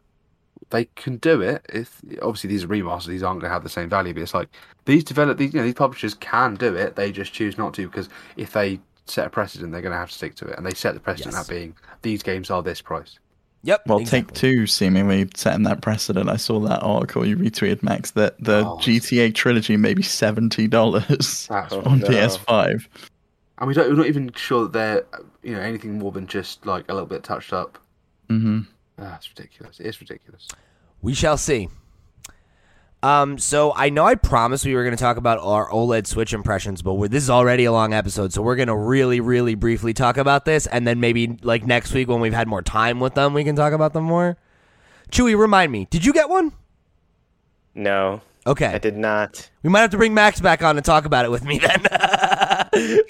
they 0.71 0.87
can 0.97 1.17
do 1.19 1.41
it. 1.41 1.65
If 1.69 2.01
obviously 2.23 2.49
these 2.49 2.65
are 2.65 2.69
remasters, 2.69 3.07
these 3.07 3.23
aren't 3.23 3.41
going 3.41 3.51
to 3.51 3.55
have 3.55 3.63
the 3.63 3.69
same 3.69 3.89
value. 3.89 4.15
But 4.15 4.23
it's 4.23 4.35
like 4.35 4.49
these 4.85 5.05
develop 5.05 5.39
these 5.39 5.53
you 5.53 5.61
know 5.61 5.65
these 5.67 5.75
publishers 5.75 6.15
can 6.15 6.55
do 6.55 6.75
it. 6.75 6.97
They 6.97 7.13
just 7.13 7.33
choose 7.33 7.59
not 7.59 7.75
to 7.75 7.87
because 7.89 8.09
if 8.37 8.53
they 8.53 8.81
set 9.07 9.27
a 9.27 9.31
precedent, 9.31 9.73
they're 9.73 9.83
going 9.83 9.93
to 9.93 9.99
have 9.99 10.09
to 10.11 10.15
stick 10.15 10.35
to 10.37 10.47
it. 10.47 10.57
And 10.57 10.65
they 10.65 10.75
set 10.75 10.95
the 10.95 11.01
precedent 11.01 11.35
Yes. 11.35 11.49
at 11.49 11.53
being 11.55 11.75
these 12.03 12.23
games 12.23 12.51
are 12.51 12.63
this 12.63 12.81
price. 12.81 13.19
Yep. 13.63 13.83
Well, 13.87 13.99
exactly. 13.99 14.33
Take 14.33 14.41
Two 14.41 14.67
seemingly 14.67 15.29
setting 15.35 15.65
that 15.65 15.83
precedent. 15.83 16.31
I 16.31 16.37
saw 16.37 16.61
that 16.61 16.83
article 16.83 17.27
you 17.27 17.37
retweeted, 17.37 17.83
Max, 17.83 18.13
that 18.13 18.43
the 18.43 18.65
Oh. 18.67 18.79
GTA 18.81 19.35
trilogy 19.35 19.77
may 19.77 19.93
be 19.93 20.03
seventy 20.03 20.67
dollars 20.67 21.47
That's 21.51 21.75
on 21.75 21.99
no. 21.99 22.07
PS5. 22.09 22.87
and 23.59 23.69
we 23.69 23.75
don't 23.75 23.91
we're 23.91 23.97
not 23.97 24.07
even 24.07 24.33
sure 24.35 24.65
that 24.69 24.73
they're 24.73 25.05
you 25.43 25.55
know 25.55 25.61
anything 25.61 25.99
more 25.99 26.11
than 26.13 26.27
just 26.27 26.65
like 26.65 26.85
a 26.89 26.95
little 26.95 27.07
bit 27.09 27.23
touched 27.23 27.53
up. 27.53 27.77
hmm 28.29 28.61
Ah, 29.01 29.17
it's 29.17 29.29
ridiculous. 29.29 29.81
It's 29.81 30.01
ridiculous. 30.01 30.49
We 31.03 31.15
shall 31.15 31.37
see. 31.37 31.69
Um, 33.03 33.39
so 33.39 33.73
I 33.75 33.89
know 33.89 34.05
I 34.05 34.15
promised 34.15 34.67
we 34.67 34.75
were 34.75 34.85
going 34.85 34.95
to 34.95 35.03
talk 35.03 35.17
about 35.17 35.39
our 35.39 35.71
OLED 35.71 36.07
Switch 36.07 36.35
impressions, 36.35 36.83
but 36.83 36.95
we're, 36.95 37.09
this 37.09 37.23
is 37.23 37.31
already 37.31 37.65
a 37.65 37.73
long 37.73 37.95
episode, 37.95 38.31
so 38.35 38.43
we're 38.43 38.57
going 38.57 38.69
to 38.69 38.77
really, 38.77 39.21
really 39.21 39.55
briefly 39.55 39.95
talk 39.95 40.19
about 40.19 40.45
this, 40.45 40.67
and 40.67 40.87
then 40.87 41.01
maybe 41.01 41.39
like 41.43 41.67
next 41.67 41.95
week 41.95 42.09
when 42.09 42.21
we've 42.21 42.35
had 42.35 42.47
more 42.47 42.61
time 42.61 43.01
with 43.01 43.15
them, 43.15 43.33
we 43.33 43.43
can 43.43 43.57
talk 43.57 43.73
about 43.73 43.95
them 43.95 44.05
more. 44.05 44.37
Chewy, 45.11 45.39
remind 45.39 45.73
me, 45.73 45.87
did 45.89 46.05
you 46.05 46.13
get 46.13 46.29
one? 46.29 46.53
No, 47.75 48.21
Okay, 48.47 48.67
I 48.67 48.79
did 48.79 48.97
not. 48.97 49.51
we 49.63 49.71
might 49.71 49.81
have 49.81 49.91
to 49.91 49.99
bring 49.99 50.15
Max 50.15 50.41
back 50.41 50.63
on 50.63 50.77
and 50.77 50.85
talk 50.85 51.05
about 51.05 51.25
it 51.25 51.31
with 51.31 51.45
me 51.45 51.59
then. 51.59 51.83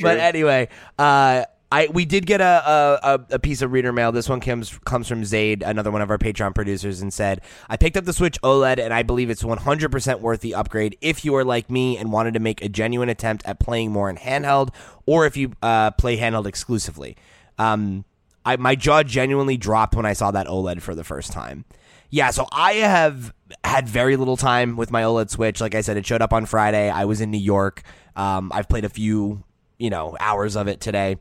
but 0.01 0.19
anyway, 0.19 0.69
uh, 0.99 1.45
I 1.73 1.87
we 1.93 2.05
did 2.05 2.27
get 2.27 2.41
a, 2.41 3.01
a 3.03 3.21
a- 3.31 3.39
piece 3.39 3.63
of 3.63 3.71
reader 3.73 3.93
mail. 3.93 4.11
This 4.13 4.29
one 4.29 4.41
comes 4.41 4.77
comes 4.85 5.07
from 5.07 5.25
Zaid, 5.25 5.63
another 5.63 5.91
one 5.91 6.03
of 6.03 6.11
our 6.11 6.19
Patreon 6.19 6.55
producers, 6.55 7.01
and 7.01 7.13
said, 7.13 7.43
"I 7.69 7.77
picked 7.77 7.97
up 7.97 8.05
the 8.05 8.13
Switch 8.13 8.41
OLED, 8.43 8.79
and 8.79 8.93
I 8.93 9.03
believe 9.03 9.31
it's 9.31 9.43
100% 9.45 10.21
worth 10.21 10.41
the 10.41 10.55
upgrade 10.55 10.97
if 11.01 11.25
you 11.25 11.35
are 11.37 11.45
like 11.45 11.71
me 11.71 11.97
and 11.97 12.11
wanted 12.11 12.35
to 12.35 12.41
make 12.41 12.63
a 12.63 12.69
genuine 12.69 13.09
attempt 13.09 13.47
at 13.47 13.61
playing 13.61 13.93
more 13.93 14.11
in 14.11 14.17
handheld, 14.17 14.71
or 15.07 15.27
if 15.27 15.37
you 15.37 15.53
uh, 15.63 15.93
play 15.93 16.17
handheld 16.17 16.47
exclusively." 16.47 17.17
Um, 17.59 18.05
I, 18.45 18.57
my 18.57 18.75
jaw 18.75 19.03
genuinely 19.03 19.57
dropped 19.57 19.95
when 19.95 20.07
I 20.07 20.15
saw 20.15 20.31
that 20.31 20.47
OLED 20.47 20.81
for 20.81 20.95
the 20.95 21.05
first 21.05 21.31
time. 21.31 21.67
Yeah, 22.09 22.31
so 22.31 22.47
I 22.51 22.73
have 22.73 23.33
had 23.63 23.89
very 23.89 24.17
little 24.17 24.37
time 24.37 24.77
with 24.77 24.91
my 24.91 25.03
OLED 25.03 25.31
Switch. 25.31 25.61
Like 25.61 25.75
I 25.75 25.83
said, 25.83 25.97
it 25.97 26.07
showed 26.07 26.23
up 26.23 26.33
on 26.33 26.47
Friday. 26.47 26.91
I 26.91 27.05
was 27.05 27.21
in 27.21 27.31
New 27.31 27.39
York. 27.39 27.83
Um, 28.17 28.51
I've 28.53 28.69
played 28.69 28.85
a 28.85 28.89
few, 28.89 29.45
you 29.79 29.91
know, 29.91 30.17
hours 30.19 30.57
of 30.57 30.67
it 30.67 30.81
today. 30.81 31.19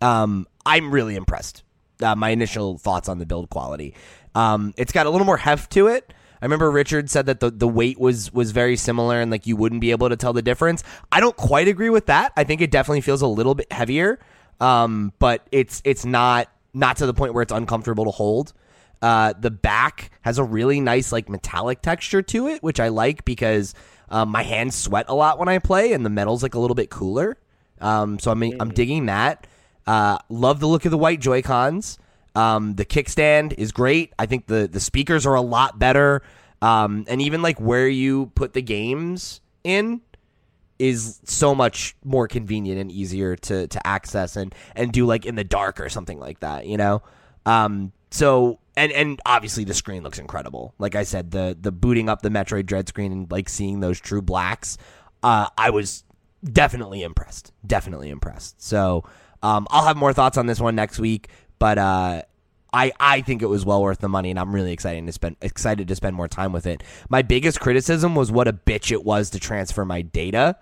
Um, 0.00 0.46
I'm 0.64 0.90
really 0.90 1.16
impressed. 1.16 1.62
Uh, 2.02 2.14
my 2.14 2.30
initial 2.30 2.78
thoughts 2.78 3.08
on 3.08 3.18
the 3.18 3.26
build 3.26 3.48
quality. 3.50 3.94
Um, 4.34 4.74
it's 4.76 4.92
got 4.92 5.06
a 5.06 5.10
little 5.10 5.24
more 5.24 5.38
heft 5.38 5.72
to 5.72 5.86
it. 5.88 6.12
I 6.40 6.44
remember 6.44 6.70
Richard 6.70 7.08
said 7.08 7.26
that 7.26 7.40
the, 7.40 7.50
the 7.50 7.66
weight 7.66 7.98
was 7.98 8.32
was 8.32 8.50
very 8.50 8.76
similar 8.76 9.20
and 9.20 9.30
like 9.30 9.46
you 9.46 9.56
wouldn't 9.56 9.80
be 9.80 9.90
able 9.90 10.10
to 10.10 10.16
tell 10.16 10.34
the 10.34 10.42
difference. 10.42 10.84
I 11.10 11.20
don't 11.20 11.36
quite 11.36 11.68
agree 11.68 11.88
with 11.88 12.06
that. 12.06 12.32
I 12.36 12.44
think 12.44 12.60
it 12.60 12.70
definitely 12.70 13.00
feels 13.00 13.22
a 13.22 13.26
little 13.26 13.54
bit 13.54 13.72
heavier, 13.72 14.18
um, 14.60 15.14
but 15.18 15.46
it's 15.50 15.80
it's 15.84 16.04
not 16.04 16.48
not 16.74 16.98
to 16.98 17.06
the 17.06 17.14
point 17.14 17.32
where 17.32 17.42
it's 17.42 17.52
uncomfortable 17.52 18.04
to 18.04 18.10
hold. 18.10 18.52
Uh, 19.00 19.32
the 19.38 19.50
back 19.50 20.10
has 20.22 20.38
a 20.38 20.44
really 20.44 20.80
nice 20.80 21.12
like 21.12 21.28
metallic 21.28 21.80
texture 21.80 22.22
to 22.22 22.48
it, 22.48 22.62
which 22.62 22.80
I 22.80 22.88
like 22.88 23.24
because 23.24 23.74
um, 24.10 24.28
my 24.28 24.42
hands 24.42 24.74
sweat 24.74 25.06
a 25.08 25.14
lot 25.14 25.38
when 25.38 25.48
I 25.48 25.58
play, 25.58 25.92
and 25.92 26.04
the 26.04 26.10
metal's 26.10 26.42
like 26.42 26.54
a 26.54 26.58
little 26.58 26.74
bit 26.74 26.90
cooler. 26.90 27.38
Um, 27.80 28.18
so 28.18 28.30
I'm 28.30 28.42
I'm 28.60 28.70
digging 28.70 29.06
that. 29.06 29.46
Uh, 29.86 30.18
love 30.28 30.60
the 30.60 30.66
look 30.66 30.84
of 30.84 30.90
the 30.90 30.98
white 30.98 31.20
Joy 31.20 31.42
Cons. 31.42 31.98
Um, 32.34 32.74
the 32.74 32.84
kickstand 32.84 33.54
is 33.56 33.72
great. 33.72 34.12
I 34.18 34.26
think 34.26 34.46
the 34.46 34.68
the 34.70 34.80
speakers 34.80 35.24
are 35.26 35.34
a 35.34 35.40
lot 35.40 35.78
better. 35.78 36.22
Um, 36.60 37.04
and 37.08 37.22
even 37.22 37.42
like 37.42 37.60
where 37.60 37.88
you 37.88 38.26
put 38.34 38.52
the 38.52 38.62
games 38.62 39.40
in 39.64 40.00
is 40.78 41.20
so 41.24 41.54
much 41.54 41.96
more 42.04 42.28
convenient 42.28 42.78
and 42.78 42.90
easier 42.90 43.36
to 43.36 43.66
to 43.68 43.86
access 43.86 44.36
and 44.36 44.54
and 44.74 44.92
do 44.92 45.06
like 45.06 45.24
in 45.24 45.34
the 45.34 45.44
dark 45.44 45.80
or 45.80 45.88
something 45.88 46.18
like 46.18 46.40
that. 46.40 46.66
You 46.66 46.76
know. 46.76 47.02
Um, 47.46 47.92
so 48.10 48.58
and 48.76 48.92
and 48.92 49.20
obviously 49.24 49.64
the 49.64 49.74
screen 49.74 50.02
looks 50.02 50.18
incredible. 50.18 50.74
Like 50.78 50.94
I 50.94 51.04
said, 51.04 51.30
the 51.30 51.56
the 51.58 51.72
booting 51.72 52.08
up 52.08 52.22
the 52.22 52.28
Metroid 52.28 52.66
Dread 52.66 52.88
screen 52.88 53.12
and 53.12 53.30
like 53.30 53.48
seeing 53.48 53.80
those 53.80 53.98
true 53.98 54.22
blacks, 54.22 54.76
uh, 55.22 55.48
I 55.56 55.70
was 55.70 56.04
definitely 56.44 57.02
impressed. 57.02 57.52
Definitely 57.66 58.10
impressed. 58.10 58.62
So 58.62 59.04
um, 59.42 59.66
I'll 59.70 59.86
have 59.86 59.96
more 59.96 60.12
thoughts 60.12 60.36
on 60.38 60.46
this 60.46 60.60
one 60.60 60.74
next 60.74 60.98
week, 60.98 61.28
but 61.58 61.78
uh, 61.78 62.22
I 62.72 62.92
I 62.98 63.20
think 63.22 63.42
it 63.42 63.46
was 63.46 63.64
well 63.64 63.82
worth 63.82 63.98
the 63.98 64.08
money, 64.08 64.30
and 64.30 64.38
I'm 64.38 64.54
really 64.54 64.72
excited 64.72 65.04
to 65.06 65.12
spend 65.12 65.36
excited 65.42 65.88
to 65.88 65.94
spend 65.96 66.16
more 66.16 66.28
time 66.28 66.52
with 66.52 66.66
it. 66.66 66.82
My 67.08 67.22
biggest 67.22 67.60
criticism 67.60 68.14
was 68.14 68.30
what 68.32 68.48
a 68.48 68.52
bitch 68.52 68.90
it 68.92 69.04
was 69.04 69.30
to 69.30 69.38
transfer 69.40 69.84
my 69.84 70.02
data. 70.02 70.56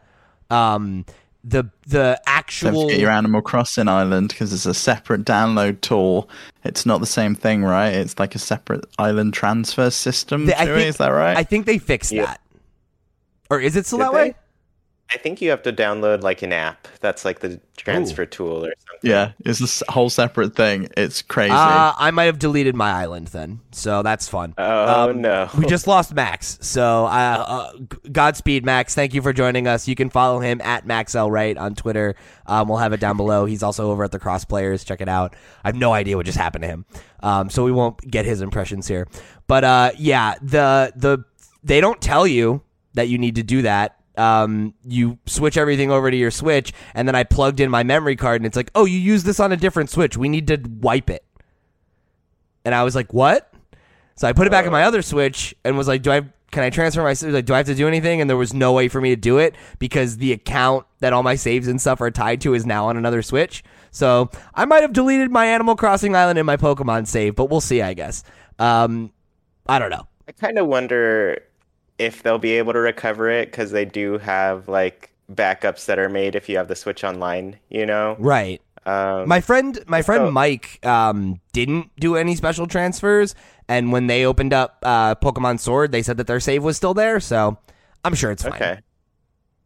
Um, 0.50 1.04
the 1.46 1.64
the 1.86 2.14
Don't 2.14 2.18
actual 2.26 2.82
forget 2.84 3.00
your 3.00 3.10
Animal 3.10 3.42
Crossing 3.42 3.86
island 3.88 4.28
because 4.28 4.52
it's 4.52 4.64
a 4.66 4.72
separate 4.74 5.24
download 5.24 5.80
tool. 5.82 6.28
It's 6.64 6.86
not 6.86 7.00
the 7.00 7.06
same 7.06 7.34
thing, 7.34 7.62
right? 7.64 7.90
It's 7.92 8.18
like 8.18 8.34
a 8.34 8.38
separate 8.38 8.84
island 8.98 9.34
transfer 9.34 9.90
system. 9.90 10.46
The- 10.46 10.58
I 10.58 10.64
think- 10.64 10.86
is 10.88 10.96
that 10.98 11.08
right? 11.08 11.36
I 11.36 11.42
think 11.42 11.66
they 11.66 11.76
fixed 11.78 12.12
Yeah. 12.12 12.26
that. 12.26 12.40
Or 13.50 13.60
is 13.60 13.76
it 13.76 13.84
still 13.84 13.98
Did 13.98 14.04
that 14.06 14.12
they? 14.12 14.18
way? 14.30 14.34
I 15.10 15.18
think 15.18 15.40
you 15.40 15.50
have 15.50 15.62
to 15.62 15.72
download 15.72 16.22
like 16.22 16.42
an 16.42 16.52
app 16.52 16.88
that's 17.00 17.24
like 17.24 17.38
the 17.40 17.60
transfer 17.76 18.24
tool 18.26 18.64
or 18.66 18.72
something. 18.90 19.10
yeah, 19.10 19.32
it's 19.44 19.60
a 19.60 19.64
s- 19.64 19.82
whole 19.88 20.10
separate 20.10 20.56
thing. 20.56 20.88
It's 20.96 21.22
crazy. 21.22 21.52
Uh, 21.52 21.92
I 21.96 22.10
might 22.10 22.24
have 22.24 22.38
deleted 22.38 22.74
my 22.74 22.90
island 22.90 23.28
then, 23.28 23.60
so 23.70 24.02
that's 24.02 24.28
fun. 24.28 24.54
Oh 24.58 25.10
Um, 25.10 25.20
no. 25.20 25.48
We 25.56 25.66
just 25.66 25.86
lost 25.86 26.14
Max, 26.14 26.58
so 26.62 27.04
uh, 27.04 27.08
uh, 27.08 27.72
Godspeed, 28.10 28.64
Max. 28.64 28.94
Thank 28.94 29.14
you 29.14 29.22
for 29.22 29.32
joining 29.32 29.68
us. 29.68 29.86
You 29.86 29.94
can 29.94 30.10
follow 30.10 30.40
him 30.40 30.60
at 30.62 30.86
MaxLWright 30.86 31.60
on 31.60 31.74
Twitter. 31.74 32.16
Um, 32.46 32.68
we'll 32.68 32.78
have 32.78 32.92
it 32.92 33.00
down 33.00 33.16
below. 33.16 33.44
He's 33.44 33.62
also 33.62 33.90
over 33.90 34.02
at 34.04 34.10
the 34.10 34.18
Cross 34.18 34.46
Players. 34.46 34.82
Check 34.84 35.00
it 35.00 35.08
out. 35.08 35.36
I 35.62 35.68
have 35.68 35.76
no 35.76 35.92
idea 35.92 36.16
what 36.16 36.26
just 36.26 36.38
happened 36.38 36.62
to 36.62 36.68
him, 36.68 36.86
um, 37.20 37.50
so 37.50 37.62
we 37.64 37.72
won't 37.72 37.98
get 38.10 38.24
his 38.24 38.40
impressions 38.40 38.88
here. 38.88 39.06
But 39.46 39.62
uh, 39.64 39.90
yeah, 39.98 40.34
the 40.42 40.92
the 40.96 41.24
they 41.62 41.80
don't 41.80 42.00
tell 42.00 42.26
you 42.26 42.62
that 42.94 43.08
you 43.08 43.18
need 43.18 43.36
to 43.36 43.42
do 43.44 43.62
that. 43.62 43.96
Um, 44.16 44.74
you 44.84 45.18
switch 45.26 45.56
everything 45.56 45.90
over 45.90 46.10
to 46.10 46.16
your 46.16 46.30
Switch, 46.30 46.72
and 46.94 47.08
then 47.08 47.14
I 47.14 47.24
plugged 47.24 47.60
in 47.60 47.70
my 47.70 47.82
memory 47.82 48.16
card, 48.16 48.40
and 48.40 48.46
it's 48.46 48.56
like, 48.56 48.70
oh, 48.74 48.84
you 48.84 48.98
use 48.98 49.24
this 49.24 49.40
on 49.40 49.52
a 49.52 49.56
different 49.56 49.90
Switch. 49.90 50.16
We 50.16 50.28
need 50.28 50.46
to 50.48 50.60
wipe 50.80 51.10
it. 51.10 51.24
And 52.64 52.74
I 52.74 52.84
was 52.84 52.94
like, 52.94 53.12
what? 53.12 53.52
So 54.16 54.28
I 54.28 54.32
put 54.32 54.46
it 54.46 54.50
back 54.50 54.66
in 54.66 54.72
my 54.72 54.84
other 54.84 55.02
Switch 55.02 55.54
and 55.64 55.76
was 55.76 55.88
like, 55.88 56.02
do 56.02 56.12
I 56.12 56.22
can 56.54 56.62
I 56.62 56.70
transfer 56.70 57.02
my 57.02 57.14
like 57.30 57.46
do 57.46 57.52
I 57.52 57.58
have 57.58 57.66
to 57.66 57.74
do 57.74 57.88
anything? 57.88 58.20
And 58.20 58.30
there 58.30 58.36
was 58.36 58.54
no 58.54 58.72
way 58.72 58.88
for 58.88 59.00
me 59.00 59.10
to 59.10 59.16
do 59.16 59.38
it 59.38 59.56
because 59.80 60.18
the 60.18 60.32
account 60.32 60.86
that 61.00 61.12
all 61.12 61.24
my 61.24 61.34
saves 61.34 61.66
and 61.66 61.80
stuff 61.80 62.00
are 62.00 62.12
tied 62.12 62.40
to 62.42 62.54
is 62.54 62.64
now 62.64 62.86
on 62.86 62.96
another 62.96 63.22
Switch. 63.22 63.64
So 63.90 64.30
I 64.54 64.64
might 64.64 64.82
have 64.82 64.92
deleted 64.92 65.30
my 65.30 65.46
Animal 65.46 65.74
Crossing 65.74 66.14
Island 66.14 66.38
and 66.38 66.46
my 66.46 66.56
Pokemon 66.56 67.06
save, 67.08 67.34
but 67.34 67.50
we'll 67.50 67.60
see, 67.60 67.82
I 67.82 67.94
guess. 67.94 68.22
Um, 68.58 69.12
I 69.66 69.78
don't 69.78 69.90
know. 69.90 70.06
I 70.28 70.32
kind 70.32 70.58
of 70.58 70.68
wonder 70.68 71.42
if 71.98 72.22
they'll 72.22 72.38
be 72.38 72.52
able 72.52 72.72
to 72.72 72.78
recover 72.80 73.28
it 73.30 73.50
because 73.50 73.70
they 73.70 73.84
do 73.84 74.18
have 74.18 74.68
like 74.68 75.10
backups 75.32 75.86
that 75.86 75.98
are 75.98 76.08
made 76.08 76.34
if 76.34 76.48
you 76.48 76.56
have 76.56 76.68
the 76.68 76.76
Switch 76.76 77.04
Online. 77.04 77.58
You 77.68 77.86
know. 77.86 78.16
Right. 78.18 78.60
Um, 78.86 79.26
My 79.28 79.40
friend, 79.40 79.78
my 79.86 80.02
friend 80.02 80.26
So- 80.26 80.30
Mike, 80.30 80.84
um, 80.84 81.40
didn't 81.52 81.90
do 81.98 82.16
any 82.16 82.36
special 82.36 82.66
transfers, 82.66 83.34
and 83.66 83.92
when 83.92 84.08
they 84.08 84.26
opened 84.26 84.52
up 84.52 84.76
uh, 84.82 85.14
Pokemon 85.14 85.58
Sword, 85.60 85.90
they 85.90 86.02
said 86.02 86.18
that 86.18 86.26
their 86.26 86.40
save 86.40 86.62
was 86.62 86.76
still 86.76 86.92
there. 86.92 87.18
So 87.20 87.56
I'm 88.04 88.14
sure 88.14 88.30
it's 88.30 88.42
fine. 88.42 88.52
okay. 88.52 88.78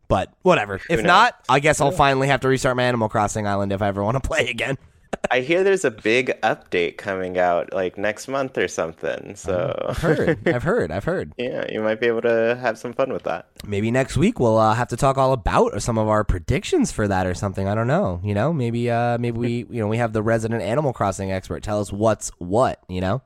But 0.06 0.32
whatever. 0.42 0.76
if 0.76 0.88
knows? 1.00 1.02
not, 1.04 1.34
I 1.48 1.60
guess 1.60 1.80
I'll 1.80 1.90
finally 1.90 2.28
have 2.28 2.40
to 2.40 2.48
restart 2.48 2.76
my 2.76 2.84
Animal 2.84 3.08
Crossing 3.08 3.46
Island 3.46 3.72
if 3.72 3.82
I 3.82 3.88
ever 3.88 4.02
want 4.04 4.14
to 4.22 4.26
play 4.26 4.48
again. 4.48 4.78
I 5.30 5.40
hear 5.40 5.62
there's 5.62 5.84
a 5.84 5.90
big 5.90 6.38
update 6.42 6.96
coming 6.96 7.38
out 7.38 7.72
like 7.72 7.98
next 7.98 8.28
month 8.28 8.56
or 8.56 8.68
something. 8.68 9.36
So 9.36 9.74
I've 9.88 9.98
heard. 9.98 10.38
I've 10.48 10.62
heard. 10.62 10.90
I've 10.90 11.04
heard. 11.04 11.32
yeah, 11.36 11.66
you 11.70 11.80
might 11.80 12.00
be 12.00 12.06
able 12.06 12.22
to 12.22 12.56
have 12.60 12.78
some 12.78 12.92
fun 12.92 13.12
with 13.12 13.24
that. 13.24 13.46
Maybe 13.66 13.90
next 13.90 14.16
week 14.16 14.38
we'll 14.40 14.58
uh, 14.58 14.74
have 14.74 14.88
to 14.88 14.96
talk 14.96 15.18
all 15.18 15.32
about 15.32 15.82
some 15.82 15.98
of 15.98 16.08
our 16.08 16.24
predictions 16.24 16.92
for 16.92 17.08
that 17.08 17.26
or 17.26 17.34
something. 17.34 17.68
I 17.68 17.74
don't 17.74 17.88
know. 17.88 18.20
You 18.24 18.34
know, 18.34 18.52
maybe 18.52 18.90
uh, 18.90 19.18
maybe 19.18 19.38
we 19.38 19.66
you 19.70 19.80
know 19.80 19.88
we 19.88 19.98
have 19.98 20.12
the 20.12 20.22
resident 20.22 20.62
Animal 20.62 20.92
Crossing 20.92 21.32
expert 21.32 21.62
tell 21.62 21.80
us 21.80 21.92
what's 21.92 22.30
what. 22.38 22.82
You 22.88 23.00
know. 23.00 23.22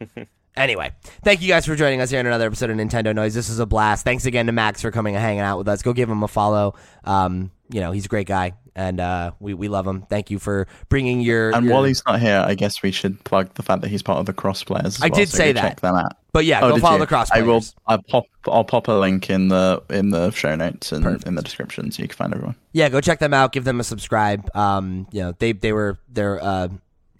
Anyway, 0.56 0.90
thank 1.22 1.40
you 1.40 1.48
guys 1.48 1.64
for 1.64 1.76
joining 1.76 2.00
us 2.00 2.10
here 2.10 2.18
in 2.20 2.26
another 2.26 2.46
episode 2.46 2.70
of 2.70 2.76
Nintendo 2.76 3.14
Noise. 3.14 3.34
This 3.34 3.48
is 3.48 3.60
a 3.60 3.66
blast. 3.66 4.04
Thanks 4.04 4.26
again 4.26 4.46
to 4.46 4.52
Max 4.52 4.82
for 4.82 4.90
coming 4.90 5.14
and 5.14 5.22
hanging 5.22 5.40
out 5.40 5.58
with 5.58 5.68
us. 5.68 5.80
Go 5.82 5.92
give 5.92 6.10
him 6.10 6.22
a 6.22 6.28
follow. 6.28 6.74
Um, 7.04 7.50
you 7.70 7.80
know, 7.80 7.92
he's 7.92 8.06
a 8.06 8.08
great 8.08 8.26
guy, 8.26 8.54
and 8.74 8.98
uh, 9.00 9.30
we 9.38 9.54
we 9.54 9.68
love 9.68 9.86
him. 9.86 10.02
Thank 10.02 10.28
you 10.28 10.40
for 10.40 10.66
bringing 10.88 11.20
your. 11.20 11.54
and 11.54 11.64
your- 11.64 11.72
while 11.74 11.84
he's 11.84 12.02
not 12.04 12.20
here, 12.20 12.42
I 12.44 12.56
guess 12.56 12.82
we 12.82 12.90
should 12.90 13.22
plug 13.22 13.54
the 13.54 13.62
fact 13.62 13.82
that 13.82 13.88
he's 13.88 14.02
part 14.02 14.18
of 14.18 14.26
the 14.26 14.32
cross 14.32 14.64
players. 14.64 14.96
As 14.96 15.02
I 15.02 15.06
well, 15.06 15.20
did 15.20 15.28
so 15.28 15.36
say 15.36 15.52
that. 15.52 15.62
Check 15.62 15.80
them 15.80 15.94
out. 15.94 16.16
but 16.32 16.44
yeah, 16.44 16.60
Oh, 16.62 16.70
go 16.70 16.78
follow 16.78 16.96
you? 16.96 17.00
the 17.02 17.06
cross. 17.06 17.30
I 17.30 17.42
will. 17.42 17.62
I'll 17.86 18.02
pop. 18.02 18.24
I'll 18.48 18.64
pop 18.64 18.88
a 18.88 18.92
link 18.92 19.30
in 19.30 19.48
the 19.48 19.82
in 19.88 20.10
the 20.10 20.30
show 20.32 20.56
notes 20.56 20.90
and 20.90 21.24
in 21.26 21.36
the 21.36 21.42
description 21.42 21.92
so 21.92 22.02
you 22.02 22.08
can 22.08 22.16
find 22.16 22.34
everyone. 22.34 22.56
Yeah, 22.72 22.88
go 22.88 23.00
check 23.00 23.20
them 23.20 23.32
out. 23.32 23.52
Give 23.52 23.62
them 23.62 23.78
a 23.78 23.84
subscribe. 23.84 24.50
Um, 24.56 25.06
you 25.12 25.22
know, 25.22 25.32
they 25.38 25.52
they 25.52 25.72
were 25.72 26.00
they're 26.08 26.42
uh, 26.42 26.68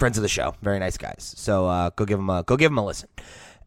friends 0.01 0.19
of 0.19 0.23
the 0.23 0.29
show. 0.29 0.55
Very 0.63 0.81
nice 0.81 0.97
guys. 0.97 1.33
So 1.37 1.67
uh, 1.69 1.91
go 1.91 2.05
give 2.05 2.19
them 2.19 2.31
a 2.31 2.43
go 2.43 2.57
give 2.57 2.71
them 2.71 2.79
a 2.79 2.85
listen. 2.85 3.09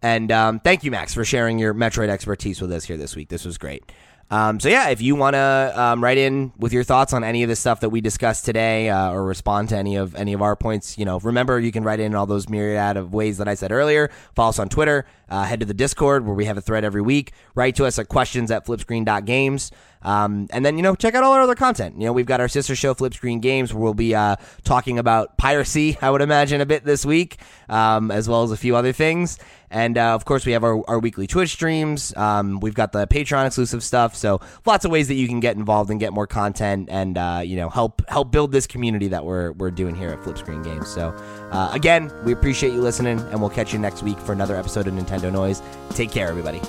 And 0.01 0.33
um, 0.33 0.59
thank 0.59 0.83
you, 0.83 0.91
Max, 0.91 1.13
for 1.13 1.23
sharing 1.23 1.59
your 1.59 1.73
Metroid 1.73 2.09
expertise 2.09 2.59
with 2.61 2.73
us 2.73 2.83
here 2.83 2.97
this 2.97 3.15
week. 3.15 3.29
This 3.29 3.45
was 3.45 3.57
great. 3.57 3.89
Um, 4.29 4.59
so 4.59 4.67
yeah, 4.67 4.89
if 4.89 5.01
you 5.01 5.15
want 5.15 5.35
to 5.35 5.73
um, 5.75 6.03
write 6.03 6.17
in 6.17 6.53
with 6.57 6.73
your 6.73 6.83
thoughts 6.83 7.13
on 7.13 7.23
any 7.23 7.43
of 7.43 7.49
the 7.49 7.55
stuff 7.55 7.81
that 7.81 7.89
we 7.89 8.01
discussed 8.01 8.45
today, 8.45 8.89
uh, 8.89 9.11
or 9.11 9.23
respond 9.23 9.69
to 9.69 9.77
any 9.77 9.95
of 9.95 10.15
any 10.15 10.33
of 10.33 10.41
our 10.41 10.55
points, 10.55 10.97
you 10.97 11.05
know, 11.05 11.19
remember 11.19 11.59
you 11.59 11.71
can 11.71 11.83
write 11.83 11.99
in 11.99 12.15
all 12.15 12.25
those 12.25 12.49
myriad 12.49 12.97
of 12.97 13.13
ways 13.13 13.37
that 13.37 13.47
I 13.47 13.53
said 13.53 13.71
earlier. 13.71 14.09
Follow 14.35 14.49
us 14.49 14.59
on 14.59 14.69
Twitter. 14.69 15.05
Uh, 15.29 15.43
head 15.43 15.59
to 15.59 15.65
the 15.65 15.73
Discord 15.73 16.25
where 16.25 16.35
we 16.35 16.45
have 16.45 16.57
a 16.57 16.61
thread 16.61 16.83
every 16.83 17.01
week. 17.01 17.31
Write 17.53 17.75
to 17.75 17.85
us 17.85 17.99
at 17.99 18.07
questions 18.07 18.49
at 18.49 18.65
flipscreen.games. 18.65 19.71
Um, 20.03 20.47
and 20.51 20.65
then, 20.65 20.77
you 20.77 20.83
know, 20.83 20.95
check 20.95 21.15
out 21.15 21.23
all 21.23 21.33
our 21.33 21.41
other 21.41 21.55
content. 21.55 21.95
You 21.99 22.05
know, 22.05 22.13
we've 22.13 22.25
got 22.25 22.41
our 22.41 22.47
sister 22.47 22.75
show, 22.75 22.93
Flip 22.93 23.13
Screen 23.13 23.39
Games, 23.39 23.73
where 23.73 23.81
we'll 23.81 23.93
be 23.93 24.13
uh, 24.13 24.35
talking 24.63 24.99
about 24.99 25.37
piracy, 25.37 25.97
I 26.01 26.09
would 26.09 26.21
imagine, 26.21 26.61
a 26.61 26.65
bit 26.65 26.83
this 26.83 27.05
week, 27.05 27.37
um, 27.69 28.11
as 28.11 28.27
well 28.27 28.43
as 28.43 28.51
a 28.51 28.57
few 28.57 28.75
other 28.75 28.93
things. 28.93 29.39
And 29.73 29.97
uh, 29.97 30.13
of 30.13 30.23
course, 30.23 30.45
we 30.45 30.51
have 30.51 30.63
our, 30.63 30.87
our 30.87 30.99
weekly 30.99 31.25
Twitch 31.25 31.49
streams. 31.49 32.15
Um, 32.15 32.59
we've 32.59 32.75
got 32.75 32.91
the 32.91 33.07
Patreon 33.07 33.47
exclusive 33.47 33.83
stuff. 33.83 34.15
So 34.15 34.39
lots 34.67 34.85
of 34.85 34.91
ways 34.91 35.07
that 35.07 35.15
you 35.15 35.27
can 35.27 35.39
get 35.39 35.55
involved 35.55 35.89
and 35.89 35.99
get 35.99 36.13
more 36.13 36.27
content 36.27 36.89
and, 36.91 37.17
uh, 37.17 37.41
you 37.43 37.55
know, 37.55 37.69
help 37.69 38.07
help 38.07 38.31
build 38.31 38.51
this 38.51 38.67
community 38.67 39.07
that 39.07 39.25
we're, 39.25 39.53
we're 39.53 39.71
doing 39.71 39.95
here 39.95 40.09
at 40.09 40.23
Flip 40.23 40.37
Screen 40.37 40.61
Games. 40.61 40.87
So 40.87 41.09
uh, 41.51 41.71
again, 41.73 42.11
we 42.23 42.33
appreciate 42.33 42.73
you 42.73 42.81
listening, 42.81 43.19
and 43.19 43.41
we'll 43.41 43.49
catch 43.49 43.73
you 43.73 43.79
next 43.79 44.03
week 44.03 44.19
for 44.19 44.31
another 44.31 44.55
episode 44.55 44.85
of 44.87 44.93
Nintendo 44.93 45.31
Noise. 45.31 45.63
Take 45.89 46.11
care, 46.11 46.27
everybody. 46.27 46.61